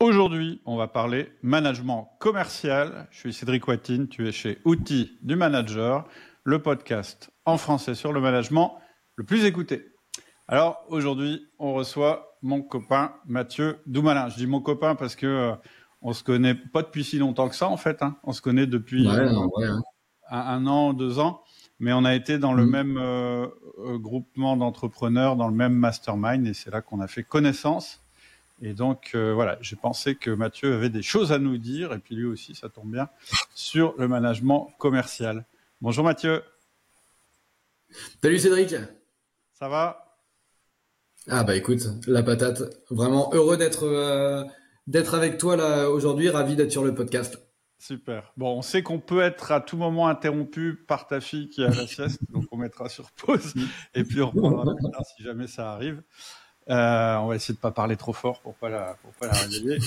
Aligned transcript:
Aujourd'hui, 0.00 0.60
on 0.64 0.76
va 0.76 0.86
parler 0.86 1.32
management 1.42 2.08
commercial. 2.20 3.08
Je 3.10 3.18
suis 3.18 3.32
Cédric 3.32 3.66
Watine, 3.66 4.06
tu 4.06 4.28
es 4.28 4.30
chez 4.30 4.58
Outils 4.64 5.18
du 5.22 5.34
Manager, 5.34 6.06
le 6.44 6.62
podcast 6.62 7.32
en 7.44 7.58
français 7.58 7.96
sur 7.96 8.12
le 8.12 8.20
management 8.20 8.78
le 9.16 9.24
plus 9.24 9.44
écouté. 9.44 9.88
Alors 10.46 10.84
aujourd'hui, 10.86 11.48
on 11.58 11.74
reçoit 11.74 12.38
mon 12.42 12.62
copain 12.62 13.12
Mathieu 13.26 13.80
Doumalin. 13.86 14.28
Je 14.28 14.36
dis 14.36 14.46
mon 14.46 14.60
copain 14.60 14.94
parce 14.94 15.16
que 15.16 15.26
euh, 15.26 15.56
on 16.00 16.12
se 16.12 16.22
connaît 16.22 16.54
pas 16.54 16.82
depuis 16.82 17.02
si 17.02 17.18
longtemps 17.18 17.48
que 17.48 17.56
ça 17.56 17.68
en 17.68 17.76
fait. 17.76 18.00
Hein. 18.00 18.18
On 18.22 18.32
se 18.32 18.40
connaît 18.40 18.68
depuis 18.68 19.08
euh, 19.08 19.28
hein. 19.60 19.82
un, 20.30 20.66
an, 20.68 20.92
deux 20.92 21.18
ans, 21.18 21.42
mais 21.80 21.92
on 21.92 22.04
a 22.04 22.14
été 22.14 22.38
dans 22.38 22.52
le 22.52 22.66
mm. 22.66 22.70
même 22.70 22.98
euh, 22.98 23.48
groupement 23.98 24.56
d'entrepreneurs, 24.56 25.34
dans 25.34 25.48
le 25.48 25.56
même 25.56 25.74
mastermind, 25.74 26.46
et 26.46 26.54
c'est 26.54 26.70
là 26.70 26.82
qu'on 26.82 27.00
a 27.00 27.08
fait 27.08 27.24
connaissance. 27.24 28.00
Et 28.60 28.74
donc 28.74 29.12
euh, 29.14 29.32
voilà, 29.34 29.58
j'ai 29.60 29.76
pensé 29.76 30.14
que 30.16 30.30
Mathieu 30.30 30.74
avait 30.74 30.90
des 30.90 31.02
choses 31.02 31.32
à 31.32 31.38
nous 31.38 31.58
dire, 31.58 31.92
et 31.92 31.98
puis 31.98 32.16
lui 32.16 32.24
aussi, 32.24 32.54
ça 32.54 32.68
tombe 32.68 32.90
bien, 32.90 33.08
sur 33.54 33.94
le 33.98 34.08
management 34.08 34.72
commercial. 34.78 35.44
Bonjour 35.80 36.04
Mathieu. 36.04 36.42
Salut 38.20 38.38
Cédric. 38.38 38.74
Ça 39.52 39.68
va? 39.68 40.16
Ah 41.28 41.44
bah 41.44 41.56
écoute, 41.56 41.82
la 42.06 42.22
patate. 42.22 42.62
Vraiment 42.90 43.30
heureux 43.32 43.56
d'être 43.56 43.84
euh, 43.84 44.42
d'être 44.86 45.14
avec 45.14 45.38
toi 45.38 45.56
là 45.56 45.88
aujourd'hui, 45.88 46.28
ravi 46.28 46.56
d'être 46.56 46.72
sur 46.72 46.84
le 46.84 46.94
podcast. 46.94 47.40
Super. 47.78 48.32
Bon, 48.36 48.58
on 48.58 48.62
sait 48.62 48.82
qu'on 48.82 48.98
peut 48.98 49.20
être 49.20 49.52
à 49.52 49.60
tout 49.60 49.76
moment 49.76 50.08
interrompu 50.08 50.74
par 50.74 51.06
ta 51.06 51.20
fille 51.20 51.48
qui 51.48 51.62
a 51.62 51.68
la 51.68 51.86
sieste, 51.86 52.18
donc 52.30 52.44
on 52.50 52.56
mettra 52.56 52.88
sur 52.88 53.12
pause 53.12 53.54
et 53.94 54.02
puis 54.02 54.20
on 54.20 54.30
reprendra 54.30 54.74
plus 54.74 54.90
tard 54.90 55.04
si 55.16 55.22
jamais 55.22 55.46
ça 55.46 55.72
arrive. 55.72 56.02
Euh, 56.70 57.16
on 57.16 57.28
va 57.28 57.36
essayer 57.36 57.54
de 57.54 57.60
pas 57.60 57.70
parler 57.70 57.96
trop 57.96 58.12
fort 58.12 58.40
pour 58.40 58.54
pas 58.54 58.68
la, 58.68 58.96
pour 59.02 59.12
pas 59.12 59.26
la 59.28 59.32
réveiller. 59.32 59.78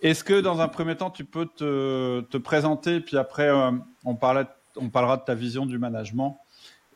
Est-ce 0.00 0.24
que 0.24 0.40
dans 0.40 0.60
un 0.60 0.68
premier 0.68 0.96
temps, 0.96 1.10
tu 1.10 1.24
peux 1.24 1.46
te, 1.46 2.22
te 2.22 2.38
présenter, 2.38 3.00
puis 3.00 3.18
après, 3.18 3.48
euh, 3.48 3.70
on, 4.04 4.18
on 4.76 4.88
parlera 4.90 5.16
de 5.16 5.24
ta 5.24 5.34
vision 5.34 5.66
du 5.66 5.78
management. 5.78 6.40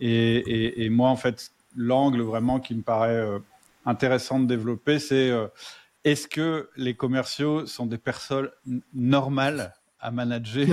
Et, 0.01 0.89
moi, 0.91 1.11
en 1.11 1.17
fait, 1.17 1.51
l'angle 1.77 2.23
vraiment 2.23 2.61
qui 2.61 2.75
me 2.75 2.83
paraît 2.83 3.17
euh, 3.17 3.39
intéressant 3.85 4.41
de 4.41 4.47
développer, 4.47 4.99
c'est 4.99 5.31
est-ce 6.05 6.29
que 6.29 6.71
les 6.77 6.95
commerciaux 6.95 7.67
sont 7.67 7.87
des 7.87 7.99
personnes 7.99 8.51
normales 8.95 9.75
à 10.01 10.11
manager 10.11 10.69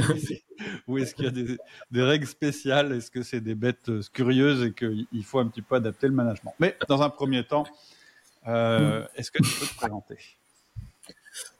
ou 0.87 0.97
est-ce 0.99 1.15
qu'il 1.15 1.25
y 1.25 1.27
a 1.27 1.57
des 1.91 2.01
règles 2.01 2.27
spéciales? 2.27 2.93
Est-ce 2.93 3.09
que 3.11 3.23
c'est 3.23 3.41
des 3.41 3.55
bêtes 3.55 3.91
curieuses 4.13 4.63
et 4.63 4.73
qu'il 4.73 5.23
faut 5.23 5.39
un 5.39 5.47
petit 5.47 5.63
peu 5.63 5.75
adapter 5.75 6.07
le 6.07 6.13
management? 6.13 6.53
Mais 6.59 6.77
dans 6.87 7.01
un 7.01 7.09
premier 7.09 7.43
temps, 7.43 7.65
euh, 8.47 9.03
est-ce 9.15 9.31
que 9.31 9.41
tu 9.41 9.59
peux 9.59 9.65
te 9.65 9.75
présenter? 9.75 10.17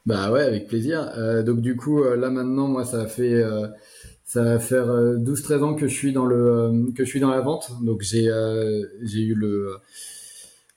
Bah 0.06 0.30
ouais, 0.30 0.42
avec 0.42 0.68
plaisir. 0.68 1.10
Euh, 1.16 1.42
donc 1.42 1.60
du 1.60 1.76
coup, 1.76 2.02
euh, 2.02 2.16
là 2.16 2.30
maintenant, 2.30 2.68
moi, 2.68 2.84
ça 2.84 3.06
fait 3.06 3.42
ça 4.24 4.42
va 4.42 4.58
faire 4.58 4.86
12-13 4.86 5.62
ans 5.62 5.74
que 5.74 5.86
je 5.86 5.94
suis 5.94 6.12
dans 6.12 6.26
le 6.26 6.92
que 6.94 7.04
je 7.04 7.08
suis 7.08 7.20
dans 7.20 7.30
la 7.30 7.40
vente. 7.40 7.72
Donc 7.82 8.02
j'ai 8.02 8.30
j'ai 9.02 9.20
eu 9.22 9.34
le 9.34 9.76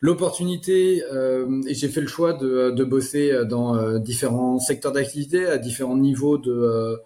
l'opportunité 0.02 1.04
euh, 1.12 1.62
et 1.68 1.74
j'ai 1.74 1.90
fait 1.90 2.00
le 2.02 2.08
choix 2.08 2.34
de, 2.34 2.72
de 2.72 2.84
bosser 2.86 3.46
dans 3.46 4.00
différents 4.00 4.60
secteurs 4.60 4.94
d'activité 4.94 5.46
à 5.46 5.58
différents 5.58 5.98
niveaux 5.98 6.38
de 6.38 6.98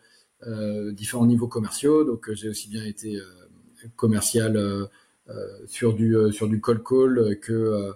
euh, 0.45 0.91
différents 0.91 1.25
niveaux 1.25 1.47
commerciaux. 1.47 2.03
Donc 2.03 2.31
j'ai 2.33 2.49
aussi 2.49 2.69
bien 2.69 2.85
été 2.85 3.17
commercial 3.95 4.87
sur 5.67 5.93
du 5.93 6.15
sur 6.31 6.47
du 6.47 6.61
call 6.61 6.83
call 6.83 7.37
que 7.41 7.53
euh, 7.53 7.91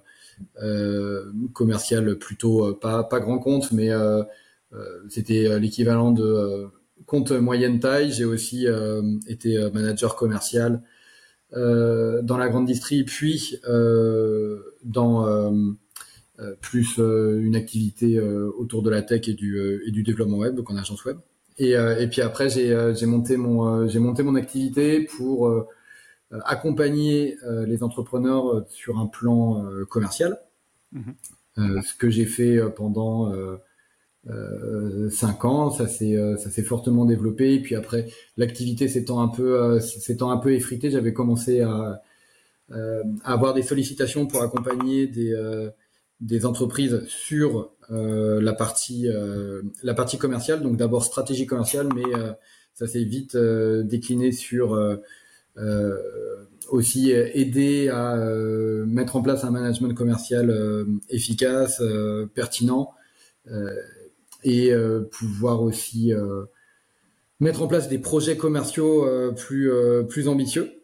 commercial 1.54 2.18
plutôt 2.18 2.66
euh, 2.66 2.80
pas 2.80 3.04
pas 3.04 3.20
grand 3.20 3.40
compte, 3.40 3.72
mais 3.72 3.92
euh, 3.92 4.24
c'était 5.10 5.60
l'équivalent 5.60 6.12
de 6.12 6.68
compte 7.06 7.32
moyenne 7.32 7.80
taille. 7.80 8.12
J'ai 8.12 8.26
aussi 8.26 8.68
été 9.28 9.58
manager 9.74 10.16
commercial 10.16 10.82
dans 11.54 12.38
la 12.38 12.50
grande 12.50 12.66
distrie, 12.66 13.04
puis 13.06 13.60
dans 14.84 15.54
plus 16.62 16.98
une 16.98 17.56
activité 17.56 18.20
autour 18.20 18.84
de 18.84 18.90
la 18.90 19.02
tech 19.04 19.30
et 19.30 19.34
du, 19.34 19.82
et 19.88 19.92
du 19.92 20.04
développement 20.04 20.40
web, 20.40 20.54
donc 20.56 20.70
en 20.70 20.76
agence 20.76 21.06
web. 21.06 21.18
Et, 21.58 21.72
et 21.72 22.08
puis 22.08 22.22
après, 22.22 22.50
j'ai 22.50 23.06
monté 23.06 23.38
mon 23.38 23.88
j'ai 23.88 24.00
monté 24.00 24.22
mon 24.22 24.36
activité 24.36 25.02
pour 25.02 25.48
euh, 25.48 25.66
accompagner 26.46 27.38
euh, 27.44 27.66
les 27.66 27.84
entrepreneurs 27.84 28.48
euh, 28.48 28.66
sur 28.70 29.00
un 29.00 29.08
plan 29.08 29.66
commercial. 29.90 30.40
Mhm. 30.94 31.16
ce 31.58 31.94
que 31.96 32.10
j'ai 32.10 32.26
fait 32.26 32.58
pendant 32.76 33.34
cinq 35.10 35.44
ans, 35.44 35.70
ça 35.70 35.88
s'est 35.88 36.16
ça 36.38 36.50
s'est 36.50 36.64
fortement 36.64 37.06
développé. 37.06 37.56
Et 37.56 37.62
puis 37.62 37.76
après, 37.76 38.08
l'activité 38.38 38.88
s'étant 38.88 39.22
un 39.22 39.28
peu 39.28 39.80
s'étant 39.82 40.32
un 40.32 40.38
peu 40.38 40.54
effritée, 40.54 40.90
j'avais 40.90 41.14
commencé 41.14 41.62
à, 41.62 42.02
avoir 43.24 43.54
des 43.54 43.64
sollicitations 43.64 44.28
pour 44.28 44.44
accompagner 44.44 45.08
des 45.08 45.36
des 46.22 46.46
entreprises 46.46 47.04
sur 47.08 47.72
la 47.90 48.54
partie 48.54 49.08
la 49.84 49.94
partie 49.94 50.18
commerciale. 50.18 50.62
Donc 50.62 50.78
d'abord 50.78 51.04
stratégie 51.04 51.46
commerciale, 51.46 51.90
mais 51.94 52.06
ça 52.78 52.86
s'est 52.86 53.04
vite 53.04 53.36
décliné 53.36 54.32
sur 54.32 54.76
euh, 54.76 54.98
aussi 56.70 57.12
aider 57.12 57.90
à 57.90 58.16
euh, 58.16 58.86
mettre 58.86 59.16
en 59.16 59.22
place 59.22 59.44
un 59.44 59.52
management 59.52 59.94
commercial 59.94 60.50
euh, 60.50 60.86
efficace, 61.10 61.82
pertinent, 62.34 62.94
et 64.44 64.72
pouvoir 65.12 65.62
aussi 65.62 66.12
mettre 67.40 67.62
en 67.62 67.68
place 67.68 67.88
des 67.88 67.98
projets 67.98 68.36
commerciaux 68.36 69.08
plus 69.36 69.72
plus 70.10 70.28
ambitieux. 70.28 70.84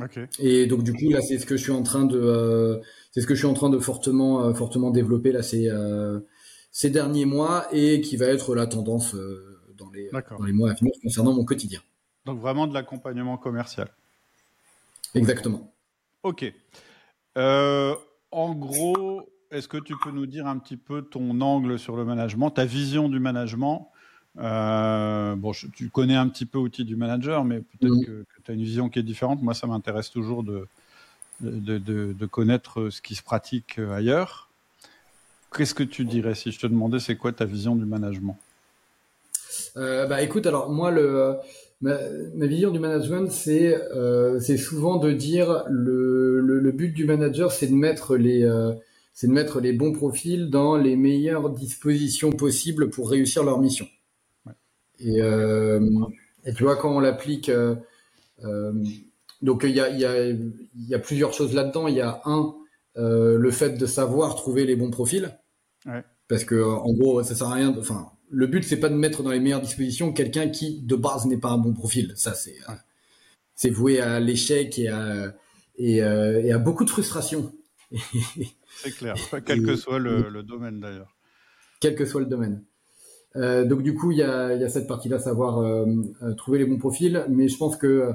Okay. 0.00 0.24
Et 0.40 0.66
donc 0.66 0.82
du 0.82 0.92
coup 0.92 1.08
là 1.10 1.20
c'est 1.20 1.38
ce 1.38 1.46
que 1.46 1.56
je 1.56 1.62
suis 1.62 1.72
en 1.72 1.84
train 1.84 2.04
de 2.04 2.80
c'est 3.12 3.20
ce 3.20 3.28
que 3.28 3.34
je 3.34 3.40
suis 3.40 3.46
en 3.46 3.54
train 3.54 3.70
de 3.70 3.78
fortement 3.78 4.52
fortement 4.54 4.90
développer 4.90 5.30
là 5.30 5.44
ces 5.44 5.70
ces 6.72 6.90
derniers 6.90 7.26
mois 7.26 7.68
et 7.70 8.00
qui 8.00 8.16
va 8.16 8.26
être 8.26 8.56
la 8.56 8.66
tendance 8.66 9.14
dans 9.78 9.90
les 9.90 10.10
dans 10.10 10.44
les 10.44 10.52
mois 10.52 10.72
à 10.72 10.74
venir 10.74 10.92
concernant 11.00 11.32
mon 11.32 11.44
quotidien. 11.44 11.80
Donc 12.26 12.40
vraiment 12.40 12.66
de 12.66 12.74
l'accompagnement 12.74 13.38
commercial. 13.38 13.88
Exactement. 15.14 15.72
Ok. 16.22 16.52
Euh, 17.38 17.94
en 18.30 18.54
gros, 18.54 19.28
est-ce 19.50 19.68
que 19.68 19.78
tu 19.78 19.94
peux 20.02 20.10
nous 20.10 20.26
dire 20.26 20.46
un 20.46 20.58
petit 20.58 20.76
peu 20.76 21.02
ton 21.02 21.40
angle 21.40 21.78
sur 21.78 21.96
le 21.96 22.04
management, 22.04 22.50
ta 22.50 22.64
vision 22.64 23.08
du 23.08 23.20
management? 23.20 23.90
Euh, 24.38 25.34
Bon, 25.36 25.52
tu 25.52 25.88
connais 25.90 26.16
un 26.16 26.28
petit 26.28 26.46
peu 26.46 26.58
outil 26.58 26.84
du 26.84 26.96
manager, 26.96 27.44
mais 27.44 27.60
peut-être 27.60 28.06
que, 28.06 28.24
tu 28.44 28.50
as 28.50 28.54
une 28.54 28.62
vision 28.62 28.88
qui 28.88 28.98
est 28.98 29.04
différente. 29.04 29.42
Moi, 29.42 29.54
ça 29.54 29.66
m'intéresse 29.66 30.10
toujours 30.10 30.42
de 30.42 30.66
de, 31.40 31.78
de, 31.78 32.12
de, 32.12 32.26
connaître 32.26 32.90
ce 32.90 33.00
qui 33.00 33.14
se 33.14 33.22
pratique 33.22 33.78
ailleurs. 33.78 34.50
Qu'est-ce 35.56 35.74
que 35.74 35.82
tu 35.82 36.04
dirais 36.04 36.34
si 36.34 36.52
je 36.52 36.60
te 36.60 36.66
demandais 36.66 37.00
c'est 37.00 37.16
quoi 37.16 37.32
ta 37.32 37.46
vision 37.46 37.74
du 37.74 37.86
management? 37.86 38.36
Euh, 39.76 40.06
Bah 40.06 40.20
écoute, 40.22 40.46
alors 40.46 40.70
moi 40.70 40.90
le 40.90 41.36
Ma, 41.82 41.98
ma, 42.34 42.46
vision 42.46 42.70
du 42.70 42.78
management, 42.78 43.30
c'est 43.30 43.74
euh, 43.74 44.38
c'est 44.38 44.58
souvent 44.58 44.98
de 44.98 45.12
dire 45.12 45.64
le, 45.70 46.38
le, 46.40 46.60
le, 46.60 46.72
but 46.72 46.92
du 46.92 47.06
manager, 47.06 47.52
c'est 47.52 47.68
de 47.68 47.74
mettre 47.74 48.18
les 48.18 48.44
euh, 48.44 48.74
c'est 49.14 49.28
de 49.28 49.32
mettre 49.32 49.60
les 49.60 49.72
bons 49.72 49.92
profils 49.92 50.50
dans 50.50 50.76
les 50.76 50.94
meilleures 50.94 51.48
dispositions 51.48 52.32
possibles 52.32 52.90
pour 52.90 53.08
réussir 53.08 53.44
leur 53.44 53.58
mission. 53.58 53.88
Ouais. 54.44 54.52
Et, 54.98 55.22
euh, 55.22 55.80
et, 56.44 56.52
tu 56.52 56.64
vois 56.64 56.76
quand 56.76 56.94
on 56.94 57.00
l'applique, 57.00 57.50
donc 59.40 59.62
il 59.64 59.70
y 59.70 59.80
a 59.80 59.88
il 59.88 60.00
y 60.00 60.04
a 60.04 60.28
il 60.28 60.52
y 60.74 60.94
a 60.94 60.98
plusieurs 60.98 61.32
choses 61.32 61.54
là-dedans. 61.54 61.88
Il 61.88 61.94
y 61.94 62.02
a 62.02 62.20
un 62.26 62.54
le 62.96 63.50
fait 63.50 63.78
de 63.78 63.86
savoir 63.86 64.34
trouver 64.34 64.66
les 64.66 64.76
bons 64.76 64.90
profils, 64.90 65.34
ouais. 65.86 66.04
parce 66.28 66.44
que 66.44 66.62
en 66.62 66.92
gros 66.92 67.22
ça 67.22 67.34
sert 67.34 67.46
à 67.46 67.54
rien. 67.54 67.74
Enfin 67.78 68.10
le 68.30 68.46
but 68.46 68.62
c'est 68.64 68.78
pas 68.78 68.88
de 68.88 68.94
mettre 68.94 69.22
dans 69.22 69.30
les 69.30 69.40
meilleures 69.40 69.60
dispositions 69.60 70.12
quelqu'un 70.12 70.48
qui 70.48 70.80
de 70.80 70.96
base 70.96 71.26
n'est 71.26 71.38
pas 71.38 71.50
un 71.50 71.58
bon 71.58 71.72
profil. 71.72 72.12
Ça 72.16 72.34
c'est 72.34 72.56
euh, 72.68 72.72
c'est 73.54 73.70
voué 73.70 74.00
à 74.00 74.20
l'échec 74.20 74.78
et 74.78 74.88
à 74.88 75.34
et, 75.76 76.02
euh, 76.02 76.42
et, 76.42 76.52
à 76.52 76.58
beaucoup 76.58 76.84
de 76.84 76.90
frustration. 76.90 77.52
c'est 78.76 78.90
clair, 78.90 79.14
quel 79.46 79.62
que 79.62 79.76
soit 79.76 79.98
le, 79.98 80.28
le 80.28 80.42
domaine 80.42 80.80
d'ailleurs. 80.80 81.16
Quel 81.80 81.94
que 81.94 82.04
soit 82.04 82.20
le 82.20 82.26
domaine. 82.26 82.62
Euh, 83.36 83.64
donc 83.64 83.82
du 83.82 83.94
coup 83.94 84.10
il 84.10 84.18
y 84.18 84.22
a, 84.22 84.54
y 84.54 84.64
a 84.64 84.68
cette 84.68 84.88
partie-là, 84.88 85.18
savoir 85.18 85.58
euh, 85.58 85.86
euh, 86.22 86.34
trouver 86.34 86.58
les 86.58 86.64
bons 86.64 86.78
profils, 86.78 87.24
mais 87.28 87.48
je 87.48 87.56
pense 87.56 87.76
que 87.76 88.12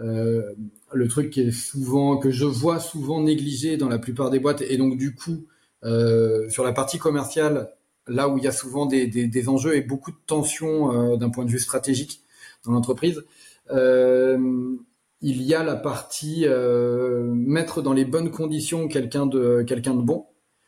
le 0.00 1.08
truc 1.08 1.30
qui 1.30 1.40
est 1.40 1.50
souvent 1.50 2.18
que 2.18 2.30
je 2.30 2.44
vois 2.44 2.78
souvent 2.78 3.20
négligé 3.20 3.76
dans 3.76 3.88
la 3.88 3.98
plupart 3.98 4.30
des 4.30 4.38
boîtes 4.38 4.62
et 4.62 4.76
donc 4.76 4.96
du 4.96 5.12
coup 5.16 5.48
sur 5.82 6.62
la 6.62 6.72
partie 6.72 6.98
commerciale 6.98 7.72
là 8.08 8.28
où 8.28 8.38
il 8.38 8.44
y 8.44 8.48
a 8.48 8.52
souvent 8.52 8.86
des, 8.86 9.06
des, 9.06 9.26
des 9.26 9.48
enjeux 9.48 9.76
et 9.76 9.82
beaucoup 9.82 10.10
de 10.10 10.18
tensions 10.26 10.92
euh, 10.92 11.16
d'un 11.16 11.30
point 11.30 11.44
de 11.44 11.50
vue 11.50 11.58
stratégique 11.58 12.22
dans 12.64 12.72
l'entreprise. 12.72 13.24
Euh, 13.70 14.76
il 15.20 15.42
y 15.42 15.54
a 15.54 15.64
la 15.64 15.76
partie 15.76 16.44
euh, 16.46 17.22
mettre 17.24 17.82
dans 17.82 17.92
les 17.92 18.04
bonnes 18.04 18.30
conditions 18.30 18.88
quelqu'un 18.88 19.26
de 19.26 19.62
quelqu'un 19.66 19.94
de 19.94 20.02
bon. 20.02 20.26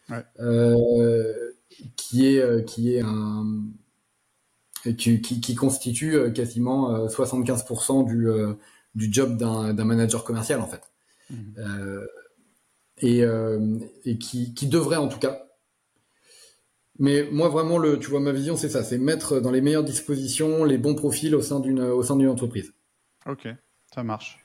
Ouais. 0.09 0.25
Qui 1.97 2.27
est 2.27 2.65
qui 2.67 2.95
est 2.95 3.01
un 3.01 3.47
qui, 4.99 5.21
qui, 5.21 5.55
constitue 5.55 6.33
quasiment 6.33 7.07
75% 7.07 8.07
du 8.07 8.29
du 8.97 9.13
job 9.13 9.37
d'un 9.37 9.85
manager 9.85 10.25
commercial 10.25 10.61
en 10.61 10.67
fait. 10.67 10.83
Mmh. 11.31 11.61
et, 13.03 13.23
et 14.05 14.19
qui, 14.19 14.53
qui 14.53 14.67
devrait 14.67 14.97
en 14.97 15.07
tout 15.07 15.21
cas 15.21 15.50
mais 17.01 17.27
moi, 17.33 17.49
vraiment, 17.49 17.79
le, 17.79 17.99
tu 17.99 18.11
vois, 18.11 18.21
ma 18.21 18.31
vision, 18.31 18.57
c'est 18.57 18.69
ça, 18.69 18.85
c'est 18.85 18.99
mettre 18.99 19.41
dans 19.41 19.51
les 19.51 19.63
meilleures 19.63 19.83
dispositions 19.83 20.65
les 20.65 20.79
bons 20.79 20.95
profils 20.95 21.35
au 21.35 21.41
sein 21.41 21.59
d'une, 21.59 21.81
au 21.81 22.03
sein 22.03 22.15
d'une 22.15 22.29
entreprise. 22.29 22.75
Ok, 23.27 23.49
ça 23.93 24.03
marche. 24.03 24.39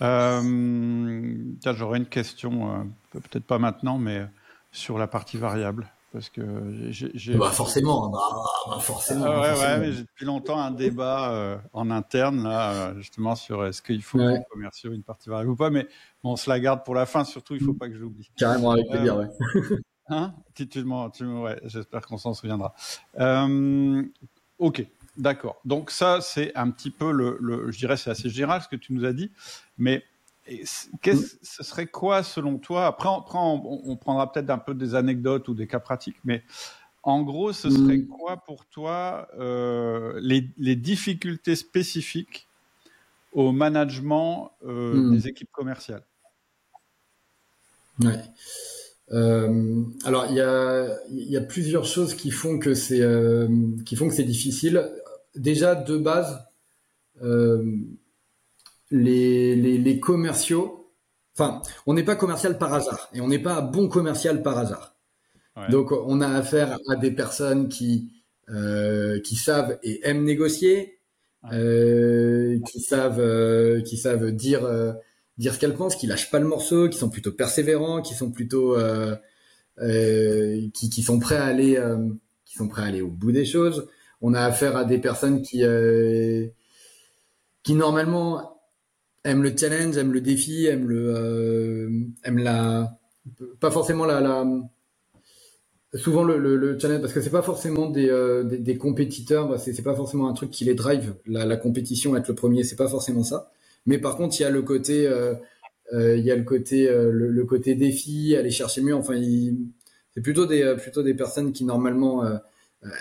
Euh, 0.00 1.34
j'aurais 1.64 1.98
une 1.98 2.06
question, 2.06 2.70
euh, 2.72 3.18
peut-être 3.20 3.44
pas 3.44 3.58
maintenant, 3.58 3.98
mais 3.98 4.24
sur 4.70 4.98
la 4.98 5.08
partie 5.08 5.36
variable. 5.36 5.90
Parce 6.12 6.30
que 6.30 6.42
j'ai. 6.90 7.34
Bah 7.34 7.50
forcément, 7.50 8.08
bah, 8.08 8.20
bah 8.68 8.78
forcément. 8.78 9.24
Ah 9.26 9.40
ouais, 9.40 9.58
ouais, 9.58 9.78
mais 9.80 9.92
j'ai 9.92 10.02
depuis 10.02 10.24
longtemps 10.24 10.60
un 10.60 10.70
débat 10.70 11.32
euh, 11.32 11.58
en 11.72 11.90
interne, 11.90 12.44
là, 12.44 12.94
justement, 12.94 13.34
sur 13.34 13.66
est-ce 13.66 13.82
qu'il 13.82 14.00
faut 14.00 14.20
ouais. 14.20 14.44
commerciaux 14.48 14.92
une 14.92 15.02
partie 15.02 15.28
variable 15.28 15.50
ou 15.50 15.56
pas. 15.56 15.70
Mais 15.70 15.88
on 16.22 16.36
se 16.36 16.48
la 16.48 16.60
garde 16.60 16.84
pour 16.84 16.94
la 16.94 17.04
fin, 17.04 17.24
surtout, 17.24 17.56
il 17.56 17.62
ne 17.62 17.66
faut 17.66 17.74
pas 17.74 17.88
que 17.88 17.96
j'oublie. 17.96 18.30
Carrément, 18.36 18.70
avec 18.70 18.88
plaisir, 18.88 19.16
ouais. 19.16 19.26
Hein? 20.08 20.34
Tu, 20.54 20.68
tu, 20.68 20.82
ouais, 20.82 21.60
J'espère 21.64 22.06
qu'on 22.06 22.18
s'en 22.18 22.34
souviendra. 22.34 22.74
Euh, 23.18 24.02
ok, 24.58 24.86
d'accord. 25.16 25.60
Donc 25.64 25.90
ça, 25.90 26.20
c'est 26.20 26.54
un 26.56 26.70
petit 26.70 26.90
peu 26.90 27.10
le, 27.10 27.38
le 27.40 27.70
je 27.70 27.78
dirais, 27.78 27.96
c'est 27.96 28.10
assez 28.10 28.28
général 28.28 28.62
ce 28.62 28.68
que 28.68 28.76
tu 28.76 28.92
nous 28.92 29.04
as 29.04 29.12
dit, 29.12 29.30
mais 29.78 30.04
ce 30.46 31.62
serait 31.62 31.86
quoi 31.86 32.22
selon 32.22 32.58
toi 32.58 32.86
Après, 32.86 33.08
on, 33.08 33.90
on 33.90 33.96
prendra 33.96 34.30
peut-être 34.30 34.50
un 34.50 34.58
peu 34.58 34.74
des 34.74 34.94
anecdotes 34.94 35.48
ou 35.48 35.54
des 35.54 35.66
cas 35.66 35.80
pratiques, 35.80 36.18
mais 36.24 36.44
en 37.04 37.22
gros, 37.22 37.52
ce 37.52 37.68
serait 37.70 37.98
mm. 37.98 38.08
quoi 38.08 38.38
pour 38.38 38.64
toi 38.66 39.28
euh, 39.38 40.18
les, 40.22 40.48
les, 40.56 40.74
difficultés 40.74 41.54
spécifiques 41.54 42.48
au 43.32 43.52
management 43.52 44.52
euh, 44.64 44.94
mm. 44.94 45.12
des 45.12 45.28
équipes 45.28 45.52
commerciales? 45.52 46.04
Ouais. 48.00 48.22
Euh, 49.12 49.82
alors 50.04 50.26
il 50.30 50.36
y 50.36 50.40
a, 50.40 50.86
y 51.10 51.36
a, 51.36 51.40
plusieurs 51.42 51.84
choses 51.84 52.14
qui 52.14 52.30
font 52.30 52.58
que 52.58 52.74
c'est 52.74 53.02
euh, 53.02 53.48
qui 53.84 53.96
font 53.96 54.08
que 54.08 54.14
c'est 54.14 54.24
difficile. 54.24 54.90
Déjà 55.36 55.74
de 55.74 55.98
base, 55.98 56.40
euh, 57.22 57.64
les, 58.90 59.56
les, 59.56 59.78
les, 59.78 60.00
commerciaux, 60.00 60.90
enfin 61.36 61.60
on 61.86 61.94
n'est 61.94 62.04
pas 62.04 62.16
commercial 62.16 62.56
par 62.56 62.72
hasard 62.72 63.10
et 63.12 63.20
on 63.20 63.28
n'est 63.28 63.42
pas 63.42 63.60
bon 63.60 63.88
commercial 63.88 64.42
par 64.42 64.58
hasard. 64.58 64.96
Ouais. 65.56 65.68
Donc 65.70 65.92
on 65.92 66.20
a 66.20 66.28
affaire 66.28 66.78
à 66.90 66.96
des 66.96 67.10
personnes 67.10 67.68
qui 67.68 68.10
euh, 68.48 69.20
qui 69.20 69.36
savent 69.36 69.78
et 69.82 70.00
aiment 70.08 70.24
négocier, 70.24 70.98
ouais. 71.50 72.60
qui 72.66 72.80
savent 72.80 73.82
qui 73.82 73.98
savent 73.98 74.30
dire 74.32 74.66
dire 75.38 75.54
ce 75.54 75.58
qu'elles 75.58 75.74
pensent, 75.74 75.96
qui 75.96 76.06
lâchent 76.06 76.30
pas 76.30 76.38
le 76.38 76.46
morceau, 76.46 76.88
qui 76.88 76.98
sont 76.98 77.10
plutôt 77.10 77.32
persévérants, 77.32 78.02
qui 78.02 78.14
sont 78.14 78.30
plutôt 78.30 78.76
euh, 78.76 79.16
euh, 79.78 80.60
qui, 80.72 80.90
qui, 80.90 81.02
sont 81.02 81.18
prêts 81.18 81.36
à 81.36 81.44
aller 81.44 81.76
euh, 81.76 81.96
qui 82.44 82.56
sont 82.56 82.68
prêts 82.68 82.82
à 82.82 82.86
aller 82.86 83.02
au 83.02 83.10
bout 83.10 83.32
des 83.32 83.44
choses. 83.44 83.88
On 84.20 84.34
a 84.34 84.42
affaire 84.42 84.76
à 84.76 84.84
des 84.84 84.98
personnes 84.98 85.42
qui 85.42 85.64
euh, 85.64 86.46
qui 87.62 87.74
normalement 87.74 88.60
aiment 89.24 89.42
le 89.42 89.54
challenge, 89.56 89.96
aiment 89.96 90.12
le 90.12 90.20
défi, 90.20 90.66
aiment 90.66 90.88
le 90.88 91.14
euh, 91.16 91.90
aiment 92.24 92.38
la 92.38 92.98
pas 93.60 93.70
forcément 93.70 94.04
la, 94.04 94.20
la 94.20 94.44
souvent 95.94 96.24
le, 96.24 96.38
le, 96.38 96.56
le, 96.56 96.78
challenge 96.78 97.00
parce 97.00 97.12
que 97.12 97.20
c'est 97.20 97.30
pas 97.30 97.42
forcément 97.42 97.88
des, 97.88 98.08
euh, 98.10 98.44
des, 98.44 98.58
des, 98.58 98.76
compétiteurs 98.76 99.58
c'est 99.58 99.80
pas 99.82 99.94
forcément 99.94 100.28
un 100.28 100.34
truc 100.34 100.50
qui 100.50 100.64
les 100.64 100.74
drive 100.74 101.14
la, 101.26 101.46
la 101.46 101.56
compétition 101.56 102.16
être 102.16 102.28
le 102.28 102.34
premier 102.34 102.64
c'est 102.64 102.76
pas 102.76 102.88
forcément 102.88 103.22
ça 103.22 103.52
mais 103.86 103.98
par 103.98 104.16
contre, 104.16 104.38
il 104.38 104.42
y 104.42 104.46
a 104.46 104.50
le 104.50 104.62
côté, 104.62 105.06
euh, 105.06 105.34
euh, 105.92 106.16
il 106.16 106.24
y 106.24 106.30
a 106.30 106.36
le 106.36 106.44
côté, 106.44 106.88
euh, 106.88 107.10
le, 107.12 107.44
côté 107.44 107.74
défi, 107.74 108.36
aller 108.36 108.50
chercher 108.50 108.82
mieux. 108.82 108.94
Enfin, 108.94 109.20
c'est 110.14 110.20
plutôt 110.20 110.46
des, 110.46 110.74
plutôt 110.80 111.02
des 111.02 111.14
personnes 111.14 111.52
qui 111.52 111.64
normalement 111.64 112.24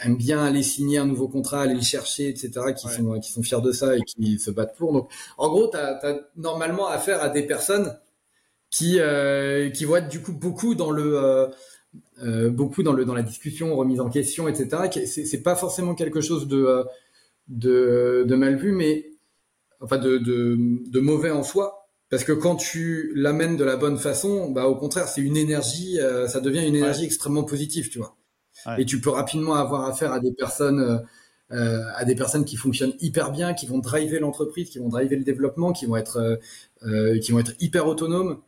aiment 0.03 0.17
bien 0.17 0.43
aller 0.43 0.63
signer 0.63 0.97
un 0.97 1.05
nouveau 1.05 1.27
contrat, 1.27 1.61
aller 1.61 1.75
le 1.75 1.81
chercher, 1.81 2.29
etc., 2.29 2.73
qui 2.75 2.87
sont, 2.87 3.19
qui 3.19 3.31
sont 3.31 3.43
fiers 3.43 3.61
de 3.61 3.71
ça 3.71 3.95
et 3.95 4.01
qui 4.01 4.39
se 4.39 4.51
battent 4.51 4.75
pour. 4.75 4.93
Donc, 4.93 5.09
en 5.37 5.49
gros, 5.49 5.69
tu 5.69 5.77
as, 5.77 6.21
normalement 6.37 6.87
affaire 6.87 7.21
à 7.21 7.29
des 7.29 7.43
personnes 7.43 7.97
qui, 8.69 8.99
qui 9.73 9.85
vont 9.85 9.95
être 9.97 10.09
du 10.09 10.21
coup 10.21 10.33
beaucoup 10.33 10.73
dans 10.73 10.91
le, 10.91 11.49
euh, 12.21 12.49
beaucoup 12.49 12.83
dans 12.83 12.93
le 12.93 13.05
dans 13.05 13.13
la 13.13 13.23
discussion, 13.23 13.75
remise 13.75 13.99
en 13.99 14.09
question, 14.09 14.47
etc. 14.47 15.05
C'est 15.05 15.43
pas 15.43 15.55
forcément 15.55 15.95
quelque 15.95 16.21
chose 16.21 16.47
de, 16.47 16.85
de 17.47 18.23
de 18.27 18.35
mal 18.35 18.55
vu, 18.55 18.71
mais 18.71 19.11
enfin 19.83 19.97
de, 19.97 20.17
de, 20.17 20.57
de, 20.89 20.99
mauvais 20.99 21.31
en 21.31 21.43
soi. 21.43 21.79
Parce 22.09 22.23
que 22.23 22.31
quand 22.31 22.55
tu 22.55 23.11
l'amènes 23.15 23.57
de 23.57 23.63
la 23.63 23.75
bonne 23.75 23.97
façon, 23.97 24.51
bah 24.51 24.67
au 24.67 24.75
contraire, 24.75 25.07
c'est 25.07 25.21
une 25.21 25.37
énergie, 25.37 25.99
euh, 25.99 26.27
ça 26.27 26.41
devient 26.41 26.65
une 26.67 26.75
énergie 26.75 27.05
extrêmement 27.05 27.43
positive, 27.43 27.89
tu 27.89 27.97
vois. 27.97 28.15
Ouais. 28.65 28.81
Et 28.81 28.85
tu 28.85 29.01
peux 29.01 29.09
rapidement 29.09 29.55
avoir 29.55 29.85
affaire 29.85 30.11
à 30.11 30.19
des 30.19 30.31
personnes, 30.31 30.79
euh, 30.79 30.97
euh, 31.51 31.83
à 31.95 32.05
des 32.05 32.15
personnes 32.15 32.45
qui 32.45 32.55
fonctionnent 32.55 32.93
hyper 32.99 33.31
bien, 33.31 33.53
qui 33.53 33.65
vont 33.65 33.79
driver 33.79 34.19
l'entreprise, 34.19 34.69
qui 34.69 34.79
vont 34.79 34.89
driver 34.89 35.15
le 35.15 35.23
développement, 35.23 35.73
qui 35.73 35.85
vont 35.85 35.97
être, 35.97 36.39
euh, 36.83 37.19
qui 37.19 37.31
vont 37.31 37.39
être 37.39 37.53
hyper 37.59 37.87
autonomes, 37.87 38.41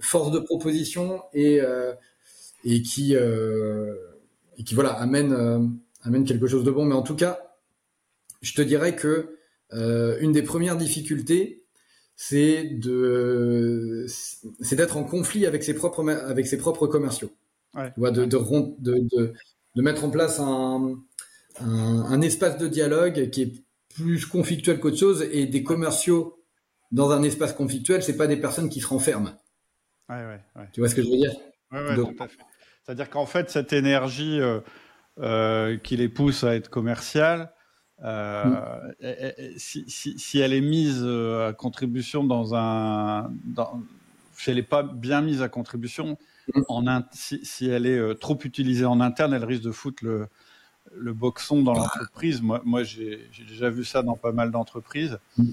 force 0.00 0.32
de 0.32 0.40
proposition 0.40 1.22
et 1.32 1.60
et 2.64 2.82
qui 2.82 3.14
et 3.14 4.64
qui 4.64 4.74
voilà 4.74 4.90
amènent 4.90 5.78
amènent 6.02 6.24
quelque 6.24 6.48
chose 6.48 6.64
de 6.64 6.70
bon. 6.72 6.84
Mais 6.84 6.96
en 6.96 7.02
tout 7.02 7.14
cas, 7.14 7.38
je 8.42 8.54
te 8.54 8.62
dirais 8.62 8.96
que 8.96 9.37
euh, 9.72 10.18
une 10.20 10.32
des 10.32 10.42
premières 10.42 10.76
difficultés, 10.76 11.64
c'est 12.16 12.64
de, 12.64 14.06
c'est 14.60 14.76
d'être 14.76 14.96
en 14.96 15.04
conflit 15.04 15.46
avec 15.46 15.62
ses 15.62 15.74
propres, 15.74 16.08
avec 16.08 16.46
ses 16.46 16.58
propres 16.58 16.86
commerciaux. 16.86 17.30
Ouais. 17.74 17.92
Tu 17.92 18.00
vois, 18.00 18.10
de, 18.10 18.24
de, 18.24 18.38
de, 18.78 19.32
de, 19.74 19.82
mettre 19.82 20.04
en 20.04 20.10
place 20.10 20.40
un, 20.40 20.96
un, 21.60 21.66
un, 21.66 22.20
espace 22.22 22.58
de 22.58 22.66
dialogue 22.66 23.30
qui 23.30 23.42
est 23.42 23.52
plus 23.94 24.26
conflictuel 24.26 24.80
qu'autre 24.80 24.96
chose 24.96 25.26
et 25.30 25.46
des 25.46 25.62
commerciaux 25.62 26.42
dans 26.90 27.10
un 27.10 27.22
espace 27.22 27.52
conflictuel, 27.52 28.02
c'est 28.02 28.16
pas 28.16 28.26
des 28.26 28.38
personnes 28.38 28.68
qui 28.68 28.80
se 28.80 28.86
renferment. 28.86 29.38
Ouais, 30.08 30.16
ouais, 30.16 30.40
ouais. 30.56 30.68
Tu 30.72 30.80
vois 30.80 30.88
ce 30.88 30.94
que 30.94 31.02
je 31.02 31.08
veux 31.10 31.16
dire? 31.16 31.34
Ouais, 31.70 31.82
ouais, 31.82 31.94
Donc, 31.94 32.16
tout 32.16 32.22
à 32.22 32.28
fait. 32.28 32.38
C'est-à-dire 32.82 33.10
qu'en 33.10 33.26
fait, 33.26 33.50
cette 33.50 33.74
énergie 33.74 34.40
euh, 34.40 34.60
euh, 35.18 35.76
qui 35.76 35.96
les 35.96 36.08
pousse 36.08 36.44
à 36.44 36.54
être 36.54 36.70
commercial, 36.70 37.52
euh, 38.04 38.44
mm. 39.02 39.58
si, 39.58 39.84
si, 39.88 40.18
si, 40.18 40.38
elle 40.38 40.52
est 40.52 40.60
mise 40.60 41.00
euh, 41.02 41.48
à 41.48 41.52
contribution 41.52 42.24
dans 42.24 42.54
un, 42.54 43.30
dans, 43.44 43.82
si 44.36 44.50
elle 44.50 44.56
n'est 44.56 44.62
pas 44.62 44.82
bien 44.82 45.20
mise 45.20 45.42
à 45.42 45.48
contribution, 45.48 46.16
mm. 46.54 46.62
en 46.68 47.02
si, 47.12 47.44
si, 47.44 47.68
elle 47.68 47.86
est 47.86 47.98
euh, 47.98 48.14
trop 48.14 48.38
utilisée 48.44 48.84
en 48.84 49.00
interne, 49.00 49.34
elle 49.34 49.44
risque 49.44 49.64
de 49.64 49.72
foutre 49.72 50.04
le, 50.04 50.28
le 50.94 51.12
boxon 51.12 51.62
dans 51.62 51.74
l'entreprise. 51.74 52.40
Moi, 52.40 52.62
moi 52.64 52.82
j'ai 52.84 53.28
déjà 53.48 53.70
vu 53.70 53.84
ça 53.84 54.02
dans 54.02 54.16
pas 54.16 54.32
mal 54.32 54.50
d'entreprises. 54.50 55.18
Mm. 55.36 55.44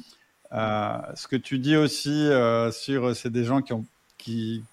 Euh, 0.53 0.97
ce 1.15 1.27
que 1.27 1.35
tu 1.35 1.59
dis 1.59 1.75
aussi 1.75 2.27
euh, 2.27 2.71
sur, 2.71 3.15
c'est 3.15 3.31
des 3.31 3.43
gens 3.43 3.61
qui 3.61 3.73
ont, 3.73 3.85
qui, 4.17 4.63